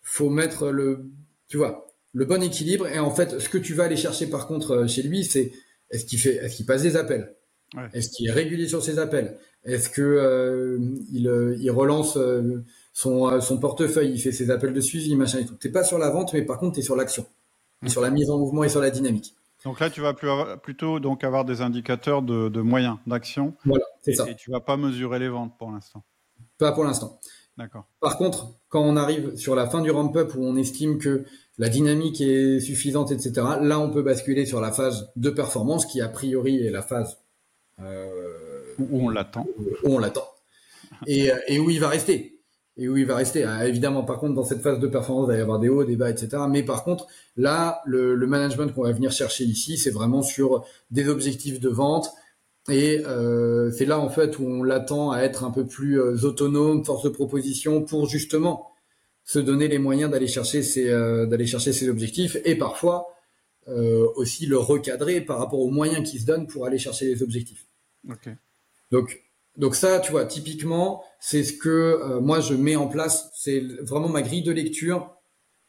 faut 0.02 0.28
mettre 0.28 0.70
le, 0.70 1.06
tu 1.48 1.56
vois, 1.56 1.86
le 2.12 2.24
bon 2.24 2.42
équilibre. 2.42 2.86
Et 2.86 2.98
en 2.98 3.10
fait, 3.10 3.40
ce 3.40 3.48
que 3.48 3.58
tu 3.58 3.74
vas 3.74 3.84
aller 3.84 3.96
chercher 3.96 4.26
par 4.26 4.46
contre 4.46 4.86
chez 4.86 5.02
lui, 5.02 5.24
c'est 5.24 5.52
est-ce 5.90 6.04
qu'il 6.04 6.18
fait, 6.18 6.36
est-ce 6.36 6.56
qu'il 6.56 6.66
passe 6.66 6.82
des 6.82 6.96
appels, 6.96 7.34
ouais. 7.76 7.88
est-ce 7.92 8.10
qu'il 8.10 8.28
est 8.28 8.32
régulier 8.32 8.68
sur 8.68 8.82
ses 8.82 8.98
appels, 8.98 9.38
est-ce 9.64 9.88
que 9.88 10.02
euh, 10.02 10.78
il, 11.12 11.28
euh, 11.28 11.56
il, 11.58 11.70
relance 11.70 12.16
euh, 12.16 12.62
son, 12.92 13.40
son 13.40 13.58
portefeuille, 13.58 14.12
il 14.12 14.20
fait 14.20 14.32
ses 14.32 14.50
appels 14.50 14.72
de 14.72 14.80
suivi, 14.80 15.14
machin 15.14 15.38
et 15.38 15.46
tout? 15.46 15.54
T'es 15.54 15.70
pas 15.70 15.84
sur 15.84 15.98
la 15.98 16.10
vente, 16.10 16.32
mais 16.32 16.42
par 16.42 16.58
contre, 16.58 16.74
tu 16.74 16.80
es 16.80 16.82
sur 16.82 16.96
l'action, 16.96 17.26
mmh. 17.82 17.88
sur 17.88 18.00
la 18.00 18.10
mise 18.10 18.28
en 18.30 18.38
mouvement 18.38 18.64
et 18.64 18.68
sur 18.68 18.80
la 18.80 18.90
dynamique. 18.90 19.34
Donc 19.64 19.80
là, 19.80 19.88
tu 19.88 20.00
vas 20.02 20.12
plutôt 20.56 21.00
donc 21.00 21.24
avoir 21.24 21.44
des 21.44 21.62
indicateurs 21.62 22.22
de, 22.22 22.48
de 22.48 22.60
moyens 22.60 22.98
d'action. 23.06 23.54
Voilà, 23.64 23.84
c'est 24.02 24.12
ça. 24.12 24.28
Et 24.28 24.36
tu 24.36 24.50
vas 24.50 24.60
pas 24.60 24.76
mesurer 24.76 25.18
les 25.18 25.28
ventes 25.28 25.56
pour 25.58 25.70
l'instant. 25.70 26.04
Pas 26.58 26.72
pour 26.72 26.84
l'instant. 26.84 27.18
D'accord. 27.56 27.84
Par 28.00 28.18
contre, 28.18 28.48
quand 28.68 28.82
on 28.82 28.96
arrive 28.96 29.36
sur 29.36 29.54
la 29.54 29.68
fin 29.68 29.80
du 29.80 29.90
ramp-up 29.90 30.32
où 30.36 30.44
on 30.44 30.56
estime 30.56 30.98
que 30.98 31.24
la 31.56 31.68
dynamique 31.68 32.20
est 32.20 32.60
suffisante, 32.60 33.12
etc., 33.12 33.32
là, 33.60 33.78
on 33.78 33.90
peut 33.90 34.02
basculer 34.02 34.44
sur 34.44 34.60
la 34.60 34.72
phase 34.72 35.10
de 35.16 35.30
performance 35.30 35.86
qui, 35.86 36.00
a 36.00 36.08
priori, 36.08 36.66
est 36.66 36.70
la 36.70 36.82
phase 36.82 37.18
euh, 37.80 38.74
où 38.78 39.06
on 39.06 39.08
l'attend. 39.08 39.46
Où 39.84 39.94
on 39.94 39.98
l'attend. 39.98 40.28
Et, 41.06 41.30
et, 41.46 41.58
où 41.58 41.70
il 41.70 41.80
va 41.80 41.88
rester. 41.88 42.33
Et 42.76 42.88
où 42.88 42.96
il 42.96 43.06
va 43.06 43.16
rester. 43.16 43.44
Ah, 43.44 43.68
évidemment, 43.68 44.02
par 44.02 44.18
contre, 44.18 44.34
dans 44.34 44.44
cette 44.44 44.60
phase 44.60 44.80
de 44.80 44.88
performance, 44.88 45.26
il 45.28 45.32
va 45.32 45.38
y 45.38 45.40
avoir 45.40 45.60
des 45.60 45.68
hauts, 45.68 45.84
des 45.84 45.96
bas, 45.96 46.10
etc. 46.10 46.42
Mais 46.48 46.64
par 46.64 46.82
contre, 46.82 47.06
là, 47.36 47.80
le, 47.86 48.16
le 48.16 48.26
management 48.26 48.74
qu'on 48.74 48.82
va 48.82 48.92
venir 48.92 49.12
chercher 49.12 49.44
ici, 49.44 49.76
c'est 49.76 49.90
vraiment 49.90 50.22
sur 50.22 50.64
des 50.90 51.08
objectifs 51.08 51.60
de 51.60 51.68
vente. 51.68 52.10
Et 52.68 53.02
euh, 53.06 53.70
c'est 53.70 53.84
là, 53.84 54.00
en 54.00 54.08
fait, 54.08 54.38
où 54.38 54.44
on 54.44 54.62
l'attend 54.62 55.12
à 55.12 55.20
être 55.20 55.44
un 55.44 55.50
peu 55.50 55.66
plus 55.66 56.00
euh, 56.00 56.16
autonome, 56.24 56.84
force 56.84 57.04
de 57.04 57.10
proposition, 57.10 57.82
pour 57.82 58.08
justement 58.08 58.70
se 59.24 59.38
donner 59.38 59.68
les 59.68 59.78
moyens 59.78 60.10
d'aller 60.10 60.26
chercher 60.26 60.62
ses, 60.62 60.90
euh, 60.90 61.26
d'aller 61.26 61.46
chercher 61.46 61.72
ses 61.72 61.88
objectifs. 61.88 62.36
Et 62.44 62.56
parfois, 62.56 63.08
euh, 63.68 64.06
aussi 64.16 64.46
le 64.46 64.58
recadrer 64.58 65.22
par 65.22 65.38
rapport 65.38 65.60
aux 65.60 65.70
moyens 65.70 66.08
qui 66.08 66.18
se 66.18 66.26
donnent 66.26 66.46
pour 66.46 66.66
aller 66.66 66.78
chercher 66.78 67.06
les 67.06 67.22
objectifs. 67.22 67.66
Okay. 68.10 68.32
Donc, 68.90 69.23
donc 69.56 69.76
ça, 69.76 70.00
tu 70.00 70.10
vois, 70.10 70.24
typiquement, 70.24 71.04
c'est 71.20 71.44
ce 71.44 71.52
que 71.52 71.68
euh, 71.68 72.20
moi 72.20 72.40
je 72.40 72.54
mets 72.54 72.76
en 72.76 72.88
place. 72.88 73.30
C'est 73.34 73.60
vraiment 73.82 74.08
ma 74.08 74.22
grille 74.22 74.42
de 74.42 74.52
lecture 74.52 75.14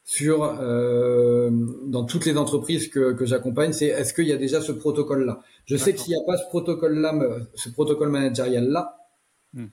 sur 0.03 0.43
euh, 0.43 1.49
dans 1.85 2.03
toutes 2.03 2.25
les 2.25 2.37
entreprises 2.37 2.87
que, 2.89 3.13
que 3.13 3.25
j'accompagne. 3.25 3.73
C'est 3.73 3.87
est-ce 3.87 4.13
qu'il 4.13 4.27
y 4.27 4.33
a 4.33 4.37
déjà 4.37 4.61
ce 4.61 4.71
protocole-là? 4.71 5.41
Je 5.65 5.77
sais 5.77 5.93
que 5.93 5.99
s'il 5.99 6.13
n'y 6.13 6.21
a 6.21 6.25
pas 6.25 6.37
ce 6.37 6.47
protocole-là, 6.49 7.13
ce 7.53 7.69
protocole 7.69 8.09
managérial-là, 8.09 8.97
hmm. 9.53 9.67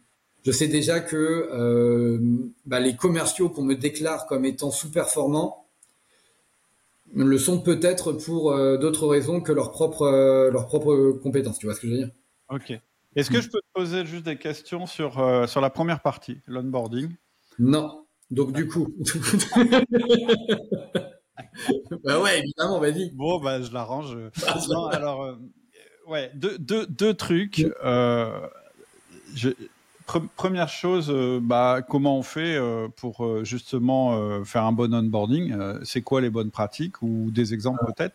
je 0.44 0.53
sais 0.53 0.68
déjà 0.68 1.01
que 1.01 1.48
euh, 1.53 2.18
bah, 2.66 2.81
les 2.81 2.96
commerciaux 2.96 3.48
qu'on 3.48 3.62
me 3.62 3.75
déclare 3.75 4.27
comme 4.27 4.44
étant 4.44 4.70
sous-performants 4.70 5.59
le 7.14 7.37
sont 7.37 7.61
peut-être 7.61 8.12
pour 8.12 8.57
d'autres 8.79 9.07
raisons 9.07 9.42
que 9.42 9.53
leurs 9.53 9.70
propres 9.70 10.48
leurs 10.51 10.66
propres 10.66 11.12
compétences. 11.22 11.59
Tu 11.59 11.66
vois 11.66 11.75
ce 11.75 11.81
que 11.81 11.87
je 11.87 11.92
veux 11.92 11.98
dire? 11.98 12.11
Ok. 12.48 12.81
Est-ce 13.14 13.31
que 13.31 13.40
je 13.40 13.48
peux 13.48 13.61
te 13.61 13.72
poser 13.75 14.07
juste 14.07 14.25
des 14.25 14.37
questions 14.37 14.87
sur, 14.87 15.18
euh, 15.18 15.46
sur 15.46 15.61
la 15.61 15.70
première 15.70 16.01
partie, 16.01 16.40
l'onboarding? 16.46 17.11
Non. 17.59 18.07
Donc, 18.31 18.53
du 18.53 18.66
coup. 18.66 18.88
bah 22.05 22.20
ouais, 22.20 22.38
évidemment, 22.38 22.81
vas-y. 22.81 23.11
Bon, 23.11 23.38
bah, 23.38 23.61
je 23.61 23.70
l'arrange. 23.72 24.16
non, 24.70 24.87
alors, 24.87 25.25
euh, 25.25 25.35
ouais, 26.07 26.31
deux, 26.35 26.57
deux, 26.59 26.87
deux 26.87 27.12
trucs. 27.12 27.66
Euh, 27.85 28.48
je, 29.35 29.51
première 30.37 30.70
chose, 30.70 31.12
bah, 31.42 31.83
comment 31.87 32.18
on 32.18 32.22
fait 32.22 32.59
pour 32.96 33.44
justement 33.44 34.44
faire 34.44 34.64
un 34.64 34.72
bon 34.72 34.94
onboarding? 34.94 35.55
C'est 35.85 36.03
quoi 36.03 36.20
les 36.20 36.29
bonnes 36.29 36.51
pratiques 36.51 37.01
ou 37.03 37.31
des 37.31 37.55
exemples 37.55 37.85
peut-être? 37.87 38.14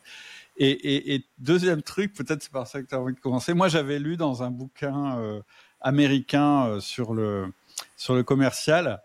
Et, 0.57 0.71
et, 0.71 1.15
et, 1.15 1.25
deuxième 1.37 1.81
truc, 1.83 2.13
peut-être 2.13 2.41
c'est 2.41 2.51
par 2.51 2.67
ça 2.67 2.81
que 2.81 2.87
tu 2.87 2.95
as 2.95 2.99
envie 2.99 3.13
de 3.13 3.19
commencer. 3.19 3.53
Moi, 3.53 3.67
j'avais 3.67 3.99
lu 3.99 4.17
dans 4.17 4.43
un 4.43 4.51
bouquin 4.51 5.19
euh, 5.19 5.41
américain 5.81 6.67
euh, 6.67 6.79
sur 6.79 7.13
le 7.13 7.53
sur 7.95 8.15
le 8.15 8.23
commercial 8.23 9.01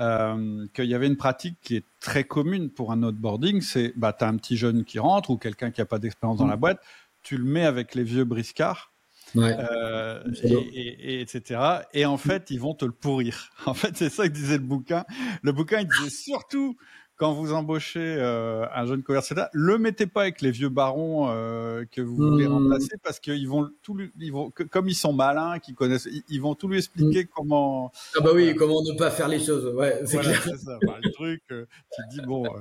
euh, 0.00 0.66
qu'il 0.74 0.86
y 0.86 0.94
avait 0.94 1.08
une 1.08 1.16
pratique 1.16 1.58
qui 1.60 1.76
est 1.76 1.84
très 2.00 2.24
commune 2.24 2.70
pour 2.70 2.92
un 2.92 3.02
onboarding. 3.02 3.60
C'est 3.60 3.92
bah 3.96 4.12
tu 4.12 4.24
as 4.24 4.28
un 4.28 4.36
petit 4.36 4.56
jeune 4.56 4.84
qui 4.84 4.98
rentre 4.98 5.30
ou 5.30 5.38
quelqu'un 5.38 5.70
qui 5.70 5.80
a 5.80 5.86
pas 5.86 5.98
d'expérience 5.98 6.38
dans 6.38 6.46
la 6.46 6.56
mmh. 6.56 6.60
boîte, 6.60 6.80
tu 7.22 7.36
le 7.36 7.44
mets 7.44 7.66
avec 7.66 7.94
les 7.94 8.04
vieux 8.04 8.24
briscards. 8.24 8.92
Ouais. 9.34 9.56
Euh, 9.58 10.22
et, 10.42 10.52
et, 10.52 11.14
et, 11.14 11.20
etc. 11.20 11.60
Et 11.94 12.04
en 12.04 12.18
fait, 12.18 12.50
ils 12.50 12.60
vont 12.60 12.74
te 12.74 12.84
le 12.84 12.92
pourrir. 12.92 13.50
En 13.66 13.74
fait, 13.74 13.96
c'est 13.96 14.10
ça 14.10 14.28
que 14.28 14.32
disait 14.32 14.58
le 14.58 14.64
bouquin. 14.64 15.04
Le 15.42 15.52
bouquin, 15.52 15.80
il 15.80 15.88
disait 15.88 16.10
surtout 16.10 16.76
quand 17.16 17.32
vous 17.32 17.52
embauchez 17.52 18.16
euh, 18.18 18.66
un 18.74 18.86
jeune 18.86 19.02
commercial, 19.02 19.48
le 19.52 19.78
mettez 19.78 20.06
pas 20.06 20.22
avec 20.22 20.40
les 20.40 20.50
vieux 20.50 20.68
barons 20.68 21.28
euh, 21.28 21.84
que 21.90 22.00
vous 22.00 22.16
voulez 22.16 22.48
mmh. 22.48 22.52
remplacer 22.52 22.96
parce 23.02 23.20
qu'ils 23.20 23.48
vont 23.48 23.70
tout, 23.82 23.96
ils 24.18 24.32
vont, 24.32 24.50
comme 24.70 24.88
ils 24.88 24.94
sont 24.94 25.12
malins, 25.12 25.58
qu'ils 25.58 25.74
connaissent, 25.74 26.08
ils, 26.28 26.40
vont 26.40 26.54
tout 26.54 26.68
lui 26.68 26.78
expliquer 26.78 27.24
mmh. 27.24 27.28
comment. 27.34 27.92
Ah 28.16 28.20
bah 28.22 28.30
oui, 28.34 28.54
comment 28.56 28.82
ne 28.82 28.96
pas 28.98 29.10
faire 29.10 29.28
les 29.28 29.38
choses. 29.38 29.72
Ouais, 29.74 30.00
c'est 30.04 30.14
voilà, 30.14 30.32
clair. 30.38 30.58
Ça. 30.58 30.78
Bah, 30.84 30.98
le 31.02 31.12
truc, 31.12 31.42
euh, 31.52 31.66
tu 31.94 32.02
dis 32.10 32.26
bon, 32.26 32.44
euh, 32.46 32.58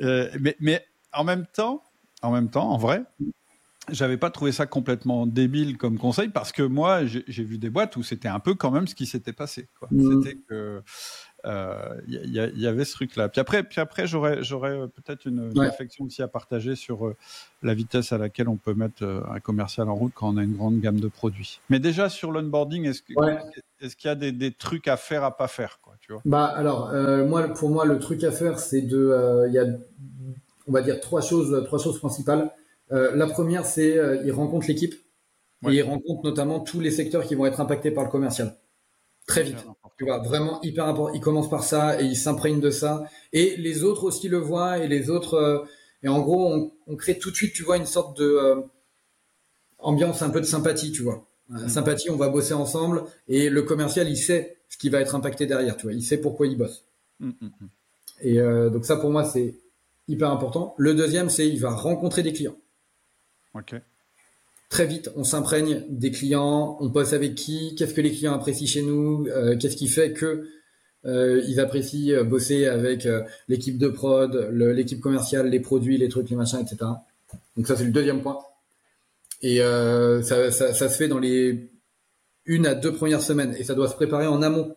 euh, 0.00 0.30
mais, 0.40 0.56
mais 0.60 0.84
en 1.12 1.24
même 1.24 1.46
temps, 1.46 1.82
en 2.22 2.32
même 2.32 2.50
temps, 2.50 2.70
en 2.70 2.78
vrai, 2.78 3.04
j'avais 3.90 4.16
pas 4.16 4.30
trouvé 4.30 4.52
ça 4.52 4.66
complètement 4.66 5.26
débile 5.26 5.76
comme 5.76 5.98
conseil 5.98 6.28
parce 6.28 6.52
que 6.52 6.62
moi 6.62 7.04
j'ai 7.06 7.44
vu 7.44 7.58
des 7.58 7.70
boîtes 7.70 7.96
où 7.96 8.02
c'était 8.02 8.28
un 8.28 8.38
peu 8.38 8.54
quand 8.54 8.70
même 8.70 8.86
ce 8.86 8.94
qui 8.94 9.06
s'était 9.06 9.32
passé. 9.32 9.68
Mmh. 9.90 10.22
C'était 10.22 10.36
que 10.48 10.82
il 11.44 11.50
euh, 11.50 12.00
y, 12.06 12.60
y, 12.60 12.66
avait 12.66 12.84
ce 12.84 12.92
truc-là. 12.92 13.28
Puis 13.28 13.40
après, 13.40 13.62
puis 13.62 13.80
après, 13.80 14.06
j'aurais, 14.06 14.42
j'aurais 14.42 14.72
euh, 14.72 14.86
peut-être 14.86 15.26
une, 15.26 15.50
une 15.54 15.60
réflexion 15.60 16.04
aussi 16.04 16.22
à 16.22 16.28
partager 16.28 16.76
sur 16.76 17.06
euh, 17.06 17.16
la 17.62 17.72
vitesse 17.72 18.12
à 18.12 18.18
laquelle 18.18 18.48
on 18.48 18.56
peut 18.56 18.74
mettre 18.74 19.04
un 19.04 19.40
commercial 19.40 19.88
en 19.88 19.94
route 19.94 20.12
quand 20.14 20.34
on 20.34 20.36
a 20.36 20.42
une 20.42 20.56
grande 20.56 20.80
gamme 20.80 21.00
de 21.00 21.08
produits. 21.08 21.60
Mais 21.70 21.78
déjà 21.78 22.08
sur 22.08 22.30
l'onboarding, 22.30 22.86
est-ce, 22.86 23.02
que, 23.02 23.14
est-ce 23.80 23.96
qu'il 23.96 24.08
y 24.08 24.12
a 24.12 24.14
des, 24.14 24.32
des, 24.32 24.52
trucs 24.52 24.88
à 24.88 24.96
faire 24.96 25.24
à 25.24 25.36
pas 25.36 25.48
faire, 25.48 25.78
quoi, 25.82 25.94
tu 26.00 26.12
vois? 26.12 26.22
Bah 26.24 26.44
alors, 26.44 26.92
moi, 27.26 27.48
pour 27.48 27.70
moi, 27.70 27.84
le 27.84 27.98
truc 27.98 28.22
à 28.24 28.32
faire, 28.32 28.58
c'est 28.58 28.82
de, 28.82 29.46
il 29.48 29.54
y 29.54 29.58
a, 29.58 29.64
on 30.66 30.72
va 30.72 30.82
dire 30.82 31.00
trois 31.00 31.20
choses, 31.20 31.64
trois 31.64 31.78
choses 31.78 31.98
principales. 31.98 32.50
la 32.90 33.26
première, 33.26 33.64
c'est 33.64 33.98
il 34.24 34.32
rencontre 34.32 34.66
l'équipe. 34.68 34.94
et 35.66 35.72
il 35.72 35.82
rencontre 35.82 36.24
notamment 36.24 36.60
tous 36.60 36.80
les 36.80 36.90
secteurs 36.90 37.24
qui 37.24 37.34
vont 37.34 37.46
être 37.46 37.60
impactés 37.60 37.90
par 37.90 38.04
le 38.04 38.10
commercial. 38.10 38.56
Très 39.26 39.42
vite. 39.42 39.64
Tu 39.98 40.04
vois, 40.04 40.18
vraiment 40.18 40.60
hyper 40.62 40.86
important. 40.86 41.14
Il 41.14 41.20
commence 41.20 41.50
par 41.50 41.62
ça 41.62 42.00
et 42.00 42.04
il 42.04 42.16
s'imprègne 42.16 42.60
de 42.60 42.70
ça. 42.70 43.04
Et 43.32 43.56
les 43.56 43.84
autres 43.84 44.04
aussi 44.04 44.28
le 44.28 44.38
voient 44.38 44.78
et 44.78 44.88
les 44.88 45.10
autres. 45.10 45.34
Euh, 45.34 45.58
et 46.02 46.08
en 46.08 46.20
gros, 46.20 46.72
on, 46.86 46.96
crée 46.96 47.18
tout 47.18 47.30
de 47.30 47.36
suite, 47.36 47.52
tu 47.52 47.62
vois, 47.62 47.76
une 47.76 47.86
sorte 47.86 48.16
de 48.16 48.24
euh, 48.24 48.62
ambiance 49.78 50.22
un 50.22 50.30
peu 50.30 50.40
de 50.40 50.46
sympathie, 50.46 50.92
tu 50.92 51.02
vois. 51.02 51.26
Mm. 51.50 51.68
Sympathie, 51.68 52.10
on 52.10 52.16
va 52.16 52.28
bosser 52.28 52.54
ensemble 52.54 53.04
et 53.28 53.50
le 53.50 53.62
commercial, 53.62 54.08
il 54.08 54.16
sait 54.16 54.56
ce 54.68 54.78
qui 54.78 54.88
va 54.88 55.00
être 55.00 55.14
impacté 55.14 55.46
derrière, 55.46 55.76
tu 55.76 55.82
vois. 55.82 55.92
Il 55.92 56.02
sait 56.02 56.18
pourquoi 56.18 56.46
il 56.46 56.56
bosse. 56.56 56.86
Mm, 57.18 57.30
mm, 57.40 57.50
et 58.22 58.40
euh, 58.40 58.70
donc 58.70 58.86
ça, 58.86 58.96
pour 58.96 59.10
moi, 59.10 59.24
c'est 59.24 59.54
hyper 60.08 60.30
important. 60.30 60.74
Le 60.78 60.94
deuxième, 60.94 61.28
c'est 61.28 61.46
il 61.46 61.60
va 61.60 61.70
rencontrer 61.70 62.22
des 62.22 62.32
clients. 62.32 62.56
Ok 63.54 63.74
très 64.70 64.86
vite, 64.86 65.10
on 65.16 65.24
s'imprègne 65.24 65.84
des 65.90 66.10
clients, 66.12 66.78
on 66.80 66.86
bosse 66.86 67.12
avec 67.12 67.34
qui, 67.34 67.74
qu'est-ce 67.76 67.92
que 67.92 68.00
les 68.00 68.12
clients 68.12 68.32
apprécient 68.32 68.68
chez 68.68 68.82
nous, 68.82 69.26
euh, 69.26 69.56
qu'est-ce 69.58 69.76
qui 69.76 69.88
fait 69.88 70.12
que 70.12 70.48
euh, 71.04 71.42
ils 71.48 71.60
apprécient 71.60 72.14
euh, 72.14 72.24
bosser 72.24 72.66
avec 72.66 73.06
l'équipe 73.48 73.78
de 73.78 73.88
prod, 73.88 74.48
l'équipe 74.52 75.00
commerciale, 75.00 75.50
les 75.50 75.60
produits, 75.60 75.98
les 75.98 76.08
trucs, 76.08 76.30
les 76.30 76.36
machins, 76.36 76.60
etc. 76.60 76.76
Donc 77.56 77.66
ça 77.66 77.76
c'est 77.76 77.84
le 77.84 77.90
deuxième 77.90 78.22
point. 78.22 78.38
Et 79.42 79.58
ça, 79.58 80.50
se 80.50 80.88
fait 80.88 81.08
dans 81.08 81.18
les 81.18 81.70
une 82.46 82.66
à 82.66 82.74
deux 82.74 82.92
premières 82.92 83.22
semaines 83.22 83.54
et 83.58 83.64
ça 83.64 83.74
doit 83.74 83.88
se 83.88 83.94
préparer 83.94 84.26
en 84.26 84.42
amont 84.42 84.76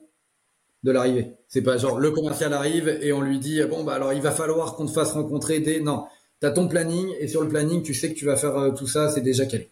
de 0.84 0.92
l'arrivée. 0.92 1.34
C'est 1.48 1.62
pas 1.62 1.78
genre 1.78 2.00
le 2.00 2.12
commercial 2.12 2.54
arrive 2.54 2.88
et 3.02 3.14
on 3.14 3.22
lui 3.22 3.40
dit 3.40 3.62
bon 3.64 3.84
bah 3.84 3.94
alors 3.94 4.14
il 4.14 4.22
va 4.22 4.32
falloir 4.32 4.76
qu'on 4.76 4.86
te 4.86 4.92
fasse 4.92 5.12
rencontrer 5.12 5.60
des 5.60 5.82
non. 5.82 6.06
Tu 6.40 6.48
as 6.48 6.52
ton 6.52 6.68
planning 6.68 7.10
et 7.20 7.28
sur 7.28 7.42
le 7.42 7.50
planning 7.50 7.84
tu 7.84 7.94
sais 7.94 8.12
que 8.12 8.18
tu 8.18 8.26
vas 8.26 8.38
faire 8.38 8.74
tout 8.76 8.88
ça, 8.88 9.10
c'est 9.10 9.22
déjà 9.22 9.46
calé. 9.46 9.70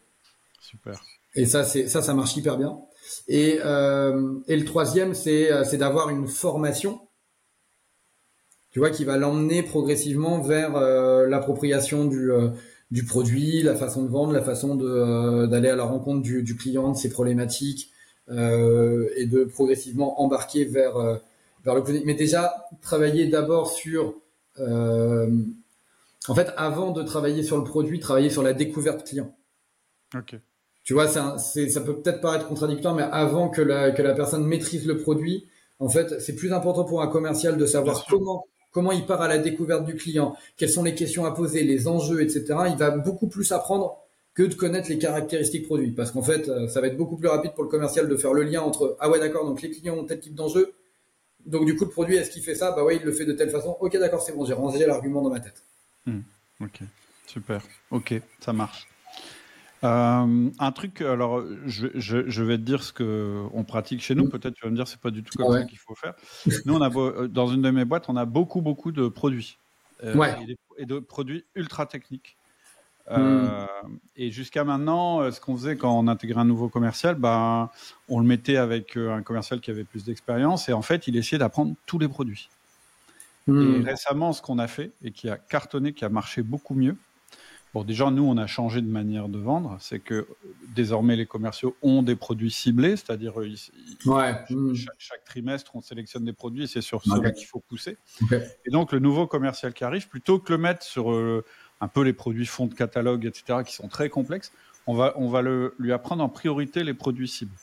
Super. 0.71 1.01
Et 1.35 1.45
ça, 1.45 1.65
c'est 1.65 1.87
ça, 1.87 2.01
ça 2.01 2.13
marche 2.13 2.35
hyper 2.37 2.57
bien. 2.57 2.79
Et, 3.27 3.59
euh, 3.63 4.39
et 4.47 4.55
le 4.55 4.63
troisième, 4.63 5.13
c'est 5.13 5.51
euh, 5.51 5.65
c'est 5.65 5.77
d'avoir 5.77 6.09
une 6.09 6.27
formation, 6.27 7.01
tu 8.71 8.79
vois, 8.79 8.89
qui 8.89 9.03
va 9.03 9.17
l'emmener 9.17 9.63
progressivement 9.63 10.39
vers 10.39 10.77
euh, 10.77 11.27
l'appropriation 11.27 12.05
du 12.05 12.31
du 12.89 13.05
produit, 13.05 13.61
la 13.63 13.75
façon 13.75 14.03
de 14.03 14.09
vendre, 14.09 14.31
la 14.31 14.41
façon 14.41 14.75
de 14.75 15.45
d'aller 15.45 15.69
à 15.69 15.75
la 15.75 15.83
rencontre 15.83 16.21
du, 16.21 16.41
du, 16.41 16.55
client, 16.55 16.91
de 16.91 16.97
ses 16.97 17.09
problématiques, 17.09 17.91
et 18.29 19.25
de 19.25 19.43
progressivement 19.43 20.21
embarquer 20.21 20.63
vers 20.63 20.97
vers 21.65 21.75
le 21.75 21.83
produit. 21.83 22.03
Mais 22.05 22.15
déjà, 22.15 22.65
travailler 22.81 23.27
d'abord 23.27 23.69
sur 23.71 24.15
en 24.57 26.35
fait, 26.35 26.53
avant 26.55 26.91
de 26.91 27.03
travailler 27.03 27.43
sur 27.43 27.57
le 27.57 27.63
produit, 27.65 27.99
travailler 27.99 28.29
sur 28.29 28.43
la 28.43 28.53
découverte 28.53 29.05
client. 29.05 29.35
Ok. 30.15 30.35
Tu 30.91 30.95
vois, 30.95 31.07
ça, 31.07 31.37
ça 31.37 31.79
peut 31.79 32.01
peut-être 32.01 32.19
paraître 32.19 32.49
contradictoire, 32.49 32.93
mais 32.93 33.03
avant 33.13 33.47
que 33.47 33.61
la, 33.61 33.91
que 33.91 34.01
la 34.01 34.13
personne 34.13 34.45
maîtrise 34.45 34.85
le 34.85 34.97
produit, 34.97 35.47
en 35.79 35.87
fait, 35.87 36.19
c'est 36.19 36.35
plus 36.35 36.51
important 36.51 36.83
pour 36.83 37.01
un 37.01 37.07
commercial 37.07 37.55
de 37.55 37.65
savoir 37.65 38.05
comment 38.09 38.45
comment 38.73 38.91
il 38.91 39.05
part 39.05 39.21
à 39.21 39.29
la 39.29 39.37
découverte 39.37 39.85
du 39.85 39.95
client, 39.95 40.35
quelles 40.57 40.69
sont 40.69 40.83
les 40.83 40.93
questions 40.93 41.23
à 41.23 41.31
poser, 41.31 41.63
les 41.63 41.87
enjeux, 41.87 42.21
etc. 42.21 42.43
Il 42.71 42.75
va 42.75 42.91
beaucoup 42.91 43.27
plus 43.27 43.53
apprendre 43.53 43.99
que 44.33 44.43
de 44.43 44.53
connaître 44.53 44.89
les 44.89 44.97
caractéristiques 44.97 45.65
produits, 45.65 45.91
parce 45.91 46.11
qu'en 46.11 46.23
fait, 46.23 46.49
euh, 46.49 46.67
ça 46.67 46.81
va 46.81 46.87
être 46.87 46.97
beaucoup 46.97 47.15
plus 47.15 47.29
rapide 47.29 47.53
pour 47.53 47.63
le 47.63 47.69
commercial 47.69 48.09
de 48.09 48.17
faire 48.17 48.33
le 48.33 48.43
lien 48.43 48.61
entre 48.61 48.97
ah 48.99 49.09
ouais 49.09 49.19
d'accord, 49.19 49.45
donc 49.45 49.61
les 49.61 49.71
clients 49.71 49.95
ont 49.95 50.03
tel 50.03 50.19
type 50.19 50.35
d'enjeu, 50.35 50.73
donc 51.45 51.65
du 51.65 51.77
coup 51.77 51.85
le 51.85 51.91
produit 51.91 52.17
est-ce 52.17 52.31
qu'il 52.31 52.43
fait 52.43 52.55
ça? 52.55 52.73
Bah 52.73 52.83
ouais, 52.83 52.97
il 52.97 53.03
le 53.03 53.13
fait 53.13 53.23
de 53.23 53.31
telle 53.31 53.49
façon. 53.49 53.77
Ok 53.79 53.95
d'accord, 53.97 54.21
c'est 54.21 54.35
bon, 54.35 54.43
j'ai 54.43 54.55
rangé 54.55 54.85
l'argument 54.85 55.21
dans 55.21 55.29
ma 55.29 55.39
tête. 55.39 55.63
Hmm. 56.05 56.19
ok, 56.59 56.81
super, 57.27 57.63
ok, 57.91 58.15
ça 58.41 58.51
marche. 58.51 58.90
Euh, 59.83 60.49
un 60.59 60.71
truc, 60.71 61.01
alors 61.01 61.43
je, 61.65 61.87
je, 61.95 62.29
je, 62.29 62.43
vais 62.43 62.57
te 62.57 62.61
dire 62.61 62.83
ce 62.83 62.93
que 62.93 63.43
on 63.53 63.63
pratique 63.63 64.01
chez 64.01 64.13
nous. 64.13 64.29
Peut-être 64.29 64.53
tu 64.53 64.63
vas 64.63 64.69
me 64.69 64.75
dire 64.75 64.87
c'est 64.87 64.99
pas 64.99 65.09
du 65.09 65.23
tout 65.23 65.35
comme 65.35 65.51
ça 65.53 65.63
qu'il 65.63 65.79
faut 65.79 65.95
faire. 65.95 66.13
Nous, 66.65 66.75
on 66.75 66.81
a 66.81 66.95
euh, 66.95 67.27
dans 67.27 67.47
une 67.47 67.63
de 67.63 67.71
mes 67.71 67.83
boîtes, 67.83 68.07
on 68.07 68.15
a 68.15 68.25
beaucoup 68.25 68.61
beaucoup 68.61 68.91
de 68.91 69.07
produits 69.07 69.57
euh, 70.03 70.35
et, 70.77 70.85
de 70.85 70.99
produits 70.99 71.45
ultra 71.55 71.87
techniques. 71.87 72.37
Euh, 73.09 73.65
hmm. 73.65 73.97
Et 74.15 74.29
jusqu'à 74.29 74.63
maintenant, 74.63 75.31
ce 75.31 75.41
qu'on 75.41 75.57
faisait 75.57 75.75
quand 75.77 75.97
on 75.97 76.07
intégrait 76.07 76.41
un 76.41 76.45
nouveau 76.45 76.69
commercial, 76.69 77.15
ben, 77.15 77.71
on 78.07 78.19
le 78.19 78.25
mettait 78.27 78.57
avec 78.57 78.95
un 78.95 79.23
commercial 79.23 79.61
qui 79.61 79.71
avait 79.71 79.83
plus 79.83 80.05
d'expérience 80.05 80.69
et 80.69 80.73
en 80.73 80.83
fait, 80.83 81.07
il 81.07 81.17
essayait 81.17 81.39
d'apprendre 81.39 81.73
tous 81.87 81.97
les 81.97 82.07
produits. 82.07 82.49
Hmm. 83.47 83.81
Et 83.81 83.83
récemment, 83.83 84.31
ce 84.31 84.43
qu'on 84.43 84.59
a 84.59 84.67
fait 84.67 84.91
et 85.03 85.09
qui 85.09 85.27
a 85.27 85.37
cartonné, 85.37 85.93
qui 85.93 86.05
a 86.05 86.09
marché 86.09 86.43
beaucoup 86.43 86.75
mieux, 86.75 86.95
Bon, 87.73 87.85
déjà, 87.85 88.11
nous, 88.11 88.23
on 88.23 88.35
a 88.37 88.47
changé 88.47 88.81
de 88.81 88.87
manière 88.87 89.29
de 89.29 89.39
vendre. 89.39 89.77
C'est 89.79 89.99
que 89.99 90.27
désormais, 90.75 91.15
les 91.15 91.25
commerciaux 91.25 91.75
ont 91.81 92.03
des 92.03 92.17
produits 92.17 92.51
ciblés, 92.51 92.97
c'est-à-dire 92.97 93.37
ouais. 93.37 93.53
chaque, 94.97 95.23
trimestre, 95.23 95.71
on 95.75 95.81
sélectionne 95.81 96.25
des 96.25 96.33
produits 96.33 96.63
et 96.63 96.67
c'est 96.67 96.81
sur 96.81 97.01
cela 97.03 97.31
qu'il 97.31 97.47
faut 97.47 97.61
pousser. 97.61 97.97
Et 98.65 98.71
donc, 98.71 98.91
le 98.91 98.99
nouveau 98.99 99.25
commercial 99.25 99.73
qui 99.73 99.85
arrive, 99.85 100.09
plutôt 100.09 100.37
que 100.39 100.51
le 100.51 100.57
mettre 100.57 100.83
sur 100.83 101.13
euh, 101.13 101.45
un 101.79 101.87
peu 101.87 102.01
les 102.01 102.13
produits 102.13 102.45
fonds 102.45 102.67
de 102.67 102.73
catalogue, 102.73 103.25
etc., 103.25 103.59
qui 103.65 103.73
sont 103.73 103.87
très 103.87 104.09
complexes, 104.09 104.51
on 104.85 104.93
va, 104.93 105.13
on 105.15 105.29
va 105.29 105.41
le, 105.41 105.73
lui 105.79 105.93
apprendre 105.93 106.23
en 106.23 106.29
priorité 106.29 106.83
les 106.83 106.93
produits 106.93 107.27
cibles. 107.27 107.55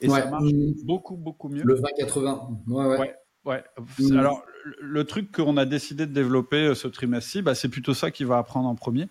Et 0.00 0.08
ça 0.08 0.30
marche 0.30 0.52
beaucoup, 0.84 1.16
beaucoup 1.16 1.50
mieux. 1.50 1.62
Le 1.64 1.76
20-80. 1.76 2.48
Ouais, 2.66 2.86
ouais. 2.86 3.14
ouais. 3.44 3.64
Mm. 3.98 4.18
Alors, 4.18 4.42
le 4.80 5.04
truc 5.04 5.30
qu'on 5.32 5.58
a 5.58 5.66
décidé 5.66 6.06
de 6.06 6.12
développer 6.12 6.68
euh, 6.68 6.74
ce 6.74 6.88
trimestre-ci, 6.88 7.42
bah, 7.42 7.54
c'est 7.54 7.68
plutôt 7.68 7.92
ça 7.92 8.10
qu'il 8.10 8.26
va 8.26 8.38
apprendre 8.38 8.68
en 8.68 8.74
premier. 8.74 9.08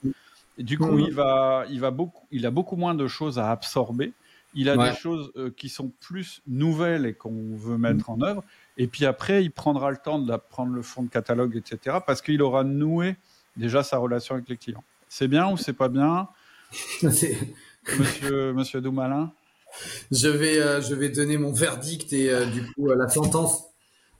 Du 0.60 0.78
coup, 0.78 1.00
il 1.00 1.14
va, 1.14 1.66
il 1.70 1.80
va 1.80 1.92
beaucoup, 1.92 2.26
il 2.32 2.46
a 2.46 2.52
beaucoup 2.52 2.76
moins 2.76 2.94
de 2.94 3.08
choses 3.08 3.40
à 3.40 3.50
absorber. 3.50 4.14
Il 4.56 4.68
a 4.70 4.76
des 4.76 4.98
choses 4.98 5.32
euh, 5.38 5.52
qui 5.56 5.70
sont 5.70 5.92
plus 6.02 6.42
nouvelles 6.48 7.06
et 7.06 7.14
qu'on 7.14 7.56
veut 7.56 7.78
mettre 7.78 8.10
en 8.10 8.22
œuvre. 8.22 8.44
Et 8.78 8.88
puis 8.88 9.06
après, 9.06 9.44
il 9.44 9.52
prendra 9.52 9.92
le 9.92 9.98
temps 9.98 10.18
d'apprendre 10.18 10.74
le 10.74 10.82
fond 10.82 11.04
de 11.04 11.10
catalogue, 11.10 11.56
etc. 11.56 11.98
Parce 12.06 12.22
qu'il 12.22 12.42
aura 12.42 12.64
noué 12.64 13.16
déjà 13.58 13.84
sa 13.84 13.98
relation 13.98 14.36
avec 14.36 14.50
les 14.50 14.58
clients. 14.58 14.84
C'est 15.08 15.28
bien 15.28 15.52
ou 15.52 15.58
c'est 15.58 15.74
pas 15.74 15.88
bien 15.88 16.28
Monsieur, 17.04 18.54
Monsieur 18.54 18.82
Doumalin 18.82 19.32
je 20.12 20.28
vais, 20.28 20.60
euh, 20.60 20.82
je 20.82 20.96
vais 20.96 21.10
donner 21.10 21.38
mon 21.38 21.52
verdict 21.52 22.12
et 22.12 22.32
euh, 22.32 22.46
du 22.46 22.64
coup 22.74 22.88
la 22.88 23.08
sentence. 23.08 23.66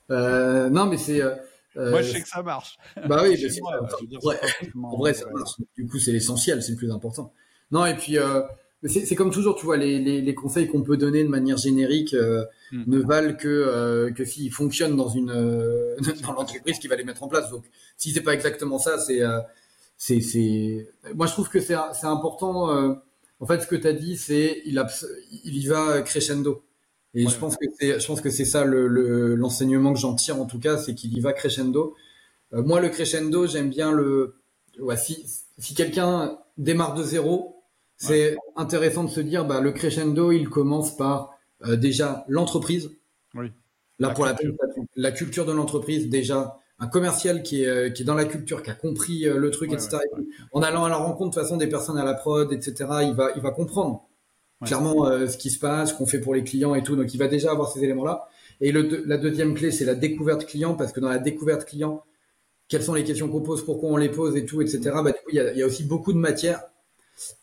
non, 0.10 0.86
mais 0.86 0.98
c'est 0.98 1.22
moi, 1.76 2.02
je 2.02 2.12
sais 2.12 2.22
que 2.22 2.28
ça 2.28 2.42
marche. 2.42 2.78
Bah 3.08 3.24
oui, 3.24 3.38
en 4.84 4.98
vrai, 4.98 5.14
ça 5.14 5.26
marche. 5.30 5.54
Du 5.76 5.88
coup, 5.88 6.00
c'est 6.00 6.12
l'essentiel, 6.12 6.64
c'est 6.64 6.72
le 6.72 6.78
plus 6.78 6.92
important. 6.92 7.34
Non, 7.72 7.86
et 7.86 7.96
puis, 7.96 8.18
euh, 8.18 8.42
c'est 8.86 9.16
comme 9.16 9.32
toujours, 9.32 9.56
tu 9.56 9.66
vois, 9.66 9.78
les, 9.78 10.00
les, 10.00 10.22
les 10.22 10.36
conseils 10.36 10.68
qu'on 10.68 10.82
peut 10.82 10.98
donner 10.98 11.24
de 11.24 11.30
manière 11.30 11.58
générique 11.58 12.14
euh, 12.14 12.46
hmm. 12.72 12.84
ne 12.88 13.00
valent 13.00 13.36
que 13.36 13.48
euh, 13.48 14.12
que 14.12 14.26
s'ils 14.26 14.52
fonctionnent 14.52 14.96
dans 14.96 15.10
une 15.10 15.28
dans 16.24 16.34
l'entreprise 16.34 16.80
qui 16.80 16.88
va 16.88 16.96
les 16.96 17.04
mettre 17.04 17.24
en 17.24 17.28
place. 17.28 17.50
Donc, 17.52 17.66
si 17.98 18.12
c'est 18.12 18.22
pas 18.24 18.34
exactement 18.34 18.80
ça, 18.80 18.98
c'est 18.98 19.22
c'est 19.98 20.22
c'est. 20.22 20.90
Moi, 21.14 21.28
je 21.28 21.34
trouve 21.34 21.50
que 21.50 21.60
c'est 21.60 21.76
c'est 21.94 22.08
important. 22.08 22.70
en 23.40 23.46
fait, 23.46 23.62
ce 23.62 23.68
que 23.68 23.76
tu 23.76 23.88
as 23.88 23.94
dit, 23.94 24.18
c'est 24.18 24.62
il, 24.66 24.84
il 25.44 25.58
y 25.58 25.68
va 25.68 26.02
crescendo. 26.02 26.64
Et 27.16 27.28
je 27.28 27.38
pense 27.38 27.58
que 27.58 27.66
c'est, 27.80 28.00
je 28.00 28.06
pense 28.06 28.22
que 28.22 28.30
c'est 28.30 28.46
ça 28.46 28.66
le, 28.66 29.36
l'enseignement 29.36 29.94
que 29.94 30.00
j'en 30.00 30.14
tire 30.16 30.40
en 30.40 30.46
tout 30.46 30.60
cas, 30.60 30.78
c'est 30.78 30.94
qu'il 30.94 31.18
y 31.18 31.20
va 31.20 31.34
crescendo. 31.34 31.96
Euh, 32.54 32.64
moi, 32.64 32.80
le 32.80 32.90
crescendo, 32.90 33.48
j'aime 33.48 33.70
bien 33.70 33.92
le. 33.92 34.36
Ouais, 34.80 34.98
si, 34.98 35.26
si 35.58 35.74
quelqu'un 35.74 36.38
démarre 36.58 36.94
de 36.94 37.04
zéro, 37.04 37.64
c'est 37.98 38.38
intéressant 38.56 39.04
de 39.04 39.10
se 39.10 39.20
dire, 39.20 39.46
bah, 39.46 39.60
le 39.60 39.72
crescendo, 39.72 40.32
il 40.32 40.50
commence 40.50 40.96
par 40.96 41.38
euh, 41.66 41.76
déjà 41.76 42.26
l'entreprise. 42.28 42.92
Oui. 43.34 43.52
Là, 43.98 44.12
pour 44.12 44.26
culture. 44.26 44.56
la 44.96 45.10
la 45.10 45.12
culture 45.12 45.46
de 45.46 45.52
l'entreprise, 45.52 46.08
déjà 46.08 46.58
un 46.80 46.88
commercial 46.88 47.44
qui 47.44 47.64
est, 47.64 47.68
euh, 47.68 47.90
qui 47.90 48.04
est 48.04 48.06
dans 48.06 48.16
la 48.16 48.24
culture, 48.24 48.64
qui 48.64 48.70
a 48.70 48.76
compris 48.76 49.24
le 49.24 49.52
truc, 49.52 49.74
etc. 49.74 49.98
en 50.54 50.62
allant 50.62 50.86
à 50.86 50.90
la 50.90 50.96
rencontre 50.96 51.32
de 51.32 51.34
toute 51.34 51.44
façon 51.44 51.58
des 51.58 51.68
personnes 51.68 51.98
à 51.98 52.06
la 52.06 52.14
prod, 52.14 52.54
etc. 52.54 52.76
Il 53.02 53.16
va, 53.16 53.32
il 53.36 53.42
va 53.42 53.52
comprendre 53.52 54.09
clairement 54.66 55.06
euh, 55.08 55.28
ce 55.28 55.38
qui 55.38 55.50
se 55.50 55.60
passe, 55.60 55.90
ce 55.90 55.94
qu'on 55.96 56.06
fait 56.06 56.20
pour 56.20 56.34
les 56.34 56.44
clients 56.44 56.76
et 56.76 56.84
tout. 56.84 56.96
Donc 56.96 57.14
il 57.14 57.18
va 57.18 57.28
déjà 57.28 57.52
avoir 57.52 57.72
ces 57.72 57.84
éléments-là. 57.84 58.28
Et 58.62 58.72
le, 58.72 59.04
la 59.06 59.18
deuxième 59.18 59.54
clé, 59.54 59.72
c'est 59.72 59.86
la 59.86 59.96
découverte 59.96 60.46
client, 60.46 60.76
parce 60.76 60.92
que 60.92 61.00
dans 61.00 61.10
la 61.10 61.20
découverte 61.20 61.66
client, 61.66 62.04
quelles 62.68 62.84
sont 62.84 62.94
les 62.94 63.04
questions 63.04 63.30
qu'on 63.30 63.42
pose, 63.42 63.64
pourquoi 63.64 63.90
on 63.90 63.98
les 63.98 64.10
pose 64.10 64.36
et 64.36 64.46
tout, 64.46 64.62
etc. 64.62 64.80
Bah, 65.04 65.12
du 65.12 65.14
coup, 65.14 65.30
il 65.30 65.36
y 65.36 65.40
a, 65.40 65.54
y 65.54 65.64
a, 65.64 65.66
aussi 65.66 65.84
beaucoup 65.84 66.14
de 66.14 66.18
matière. 66.18 66.62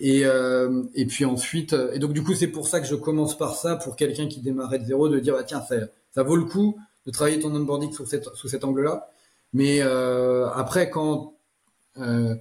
Et, 0.01 0.25
euh, 0.25 0.85
et 0.95 1.07
puis 1.07 1.25
ensuite, 1.25 1.73
euh, 1.73 1.93
et 1.93 1.99
donc 1.99 2.13
du 2.13 2.23
coup, 2.23 2.35
c'est 2.35 2.47
pour 2.47 2.69
ça 2.69 2.81
que 2.81 2.87
je 2.87 2.95
commence 2.95 3.37
par 3.37 3.55
ça, 3.57 3.77
pour 3.77 3.97
quelqu'un 3.97 4.27
qui 4.27 4.41
démarrait 4.41 4.79
de 4.79 4.85
zéro, 4.85 5.09
de 5.09 5.19
dire, 5.19 5.35
bah, 5.35 5.45
tiens, 5.45 5.63
ça, 5.63 5.77
ça 6.15 6.23
vaut 6.23 6.37
le 6.37 6.45
coup 6.45 6.79
de 7.07 7.11
travailler 7.11 7.39
ton 7.39 7.55
onboarding 7.55 7.93
sous, 7.93 8.07
cette, 8.07 8.25
sous 8.35 8.49
cet 8.49 8.65
angle-là. 8.65 9.09
Mais 9.53 9.79
euh, 9.81 10.49
après, 10.51 10.91
quand 10.91 11.35
euh, 11.99 12.35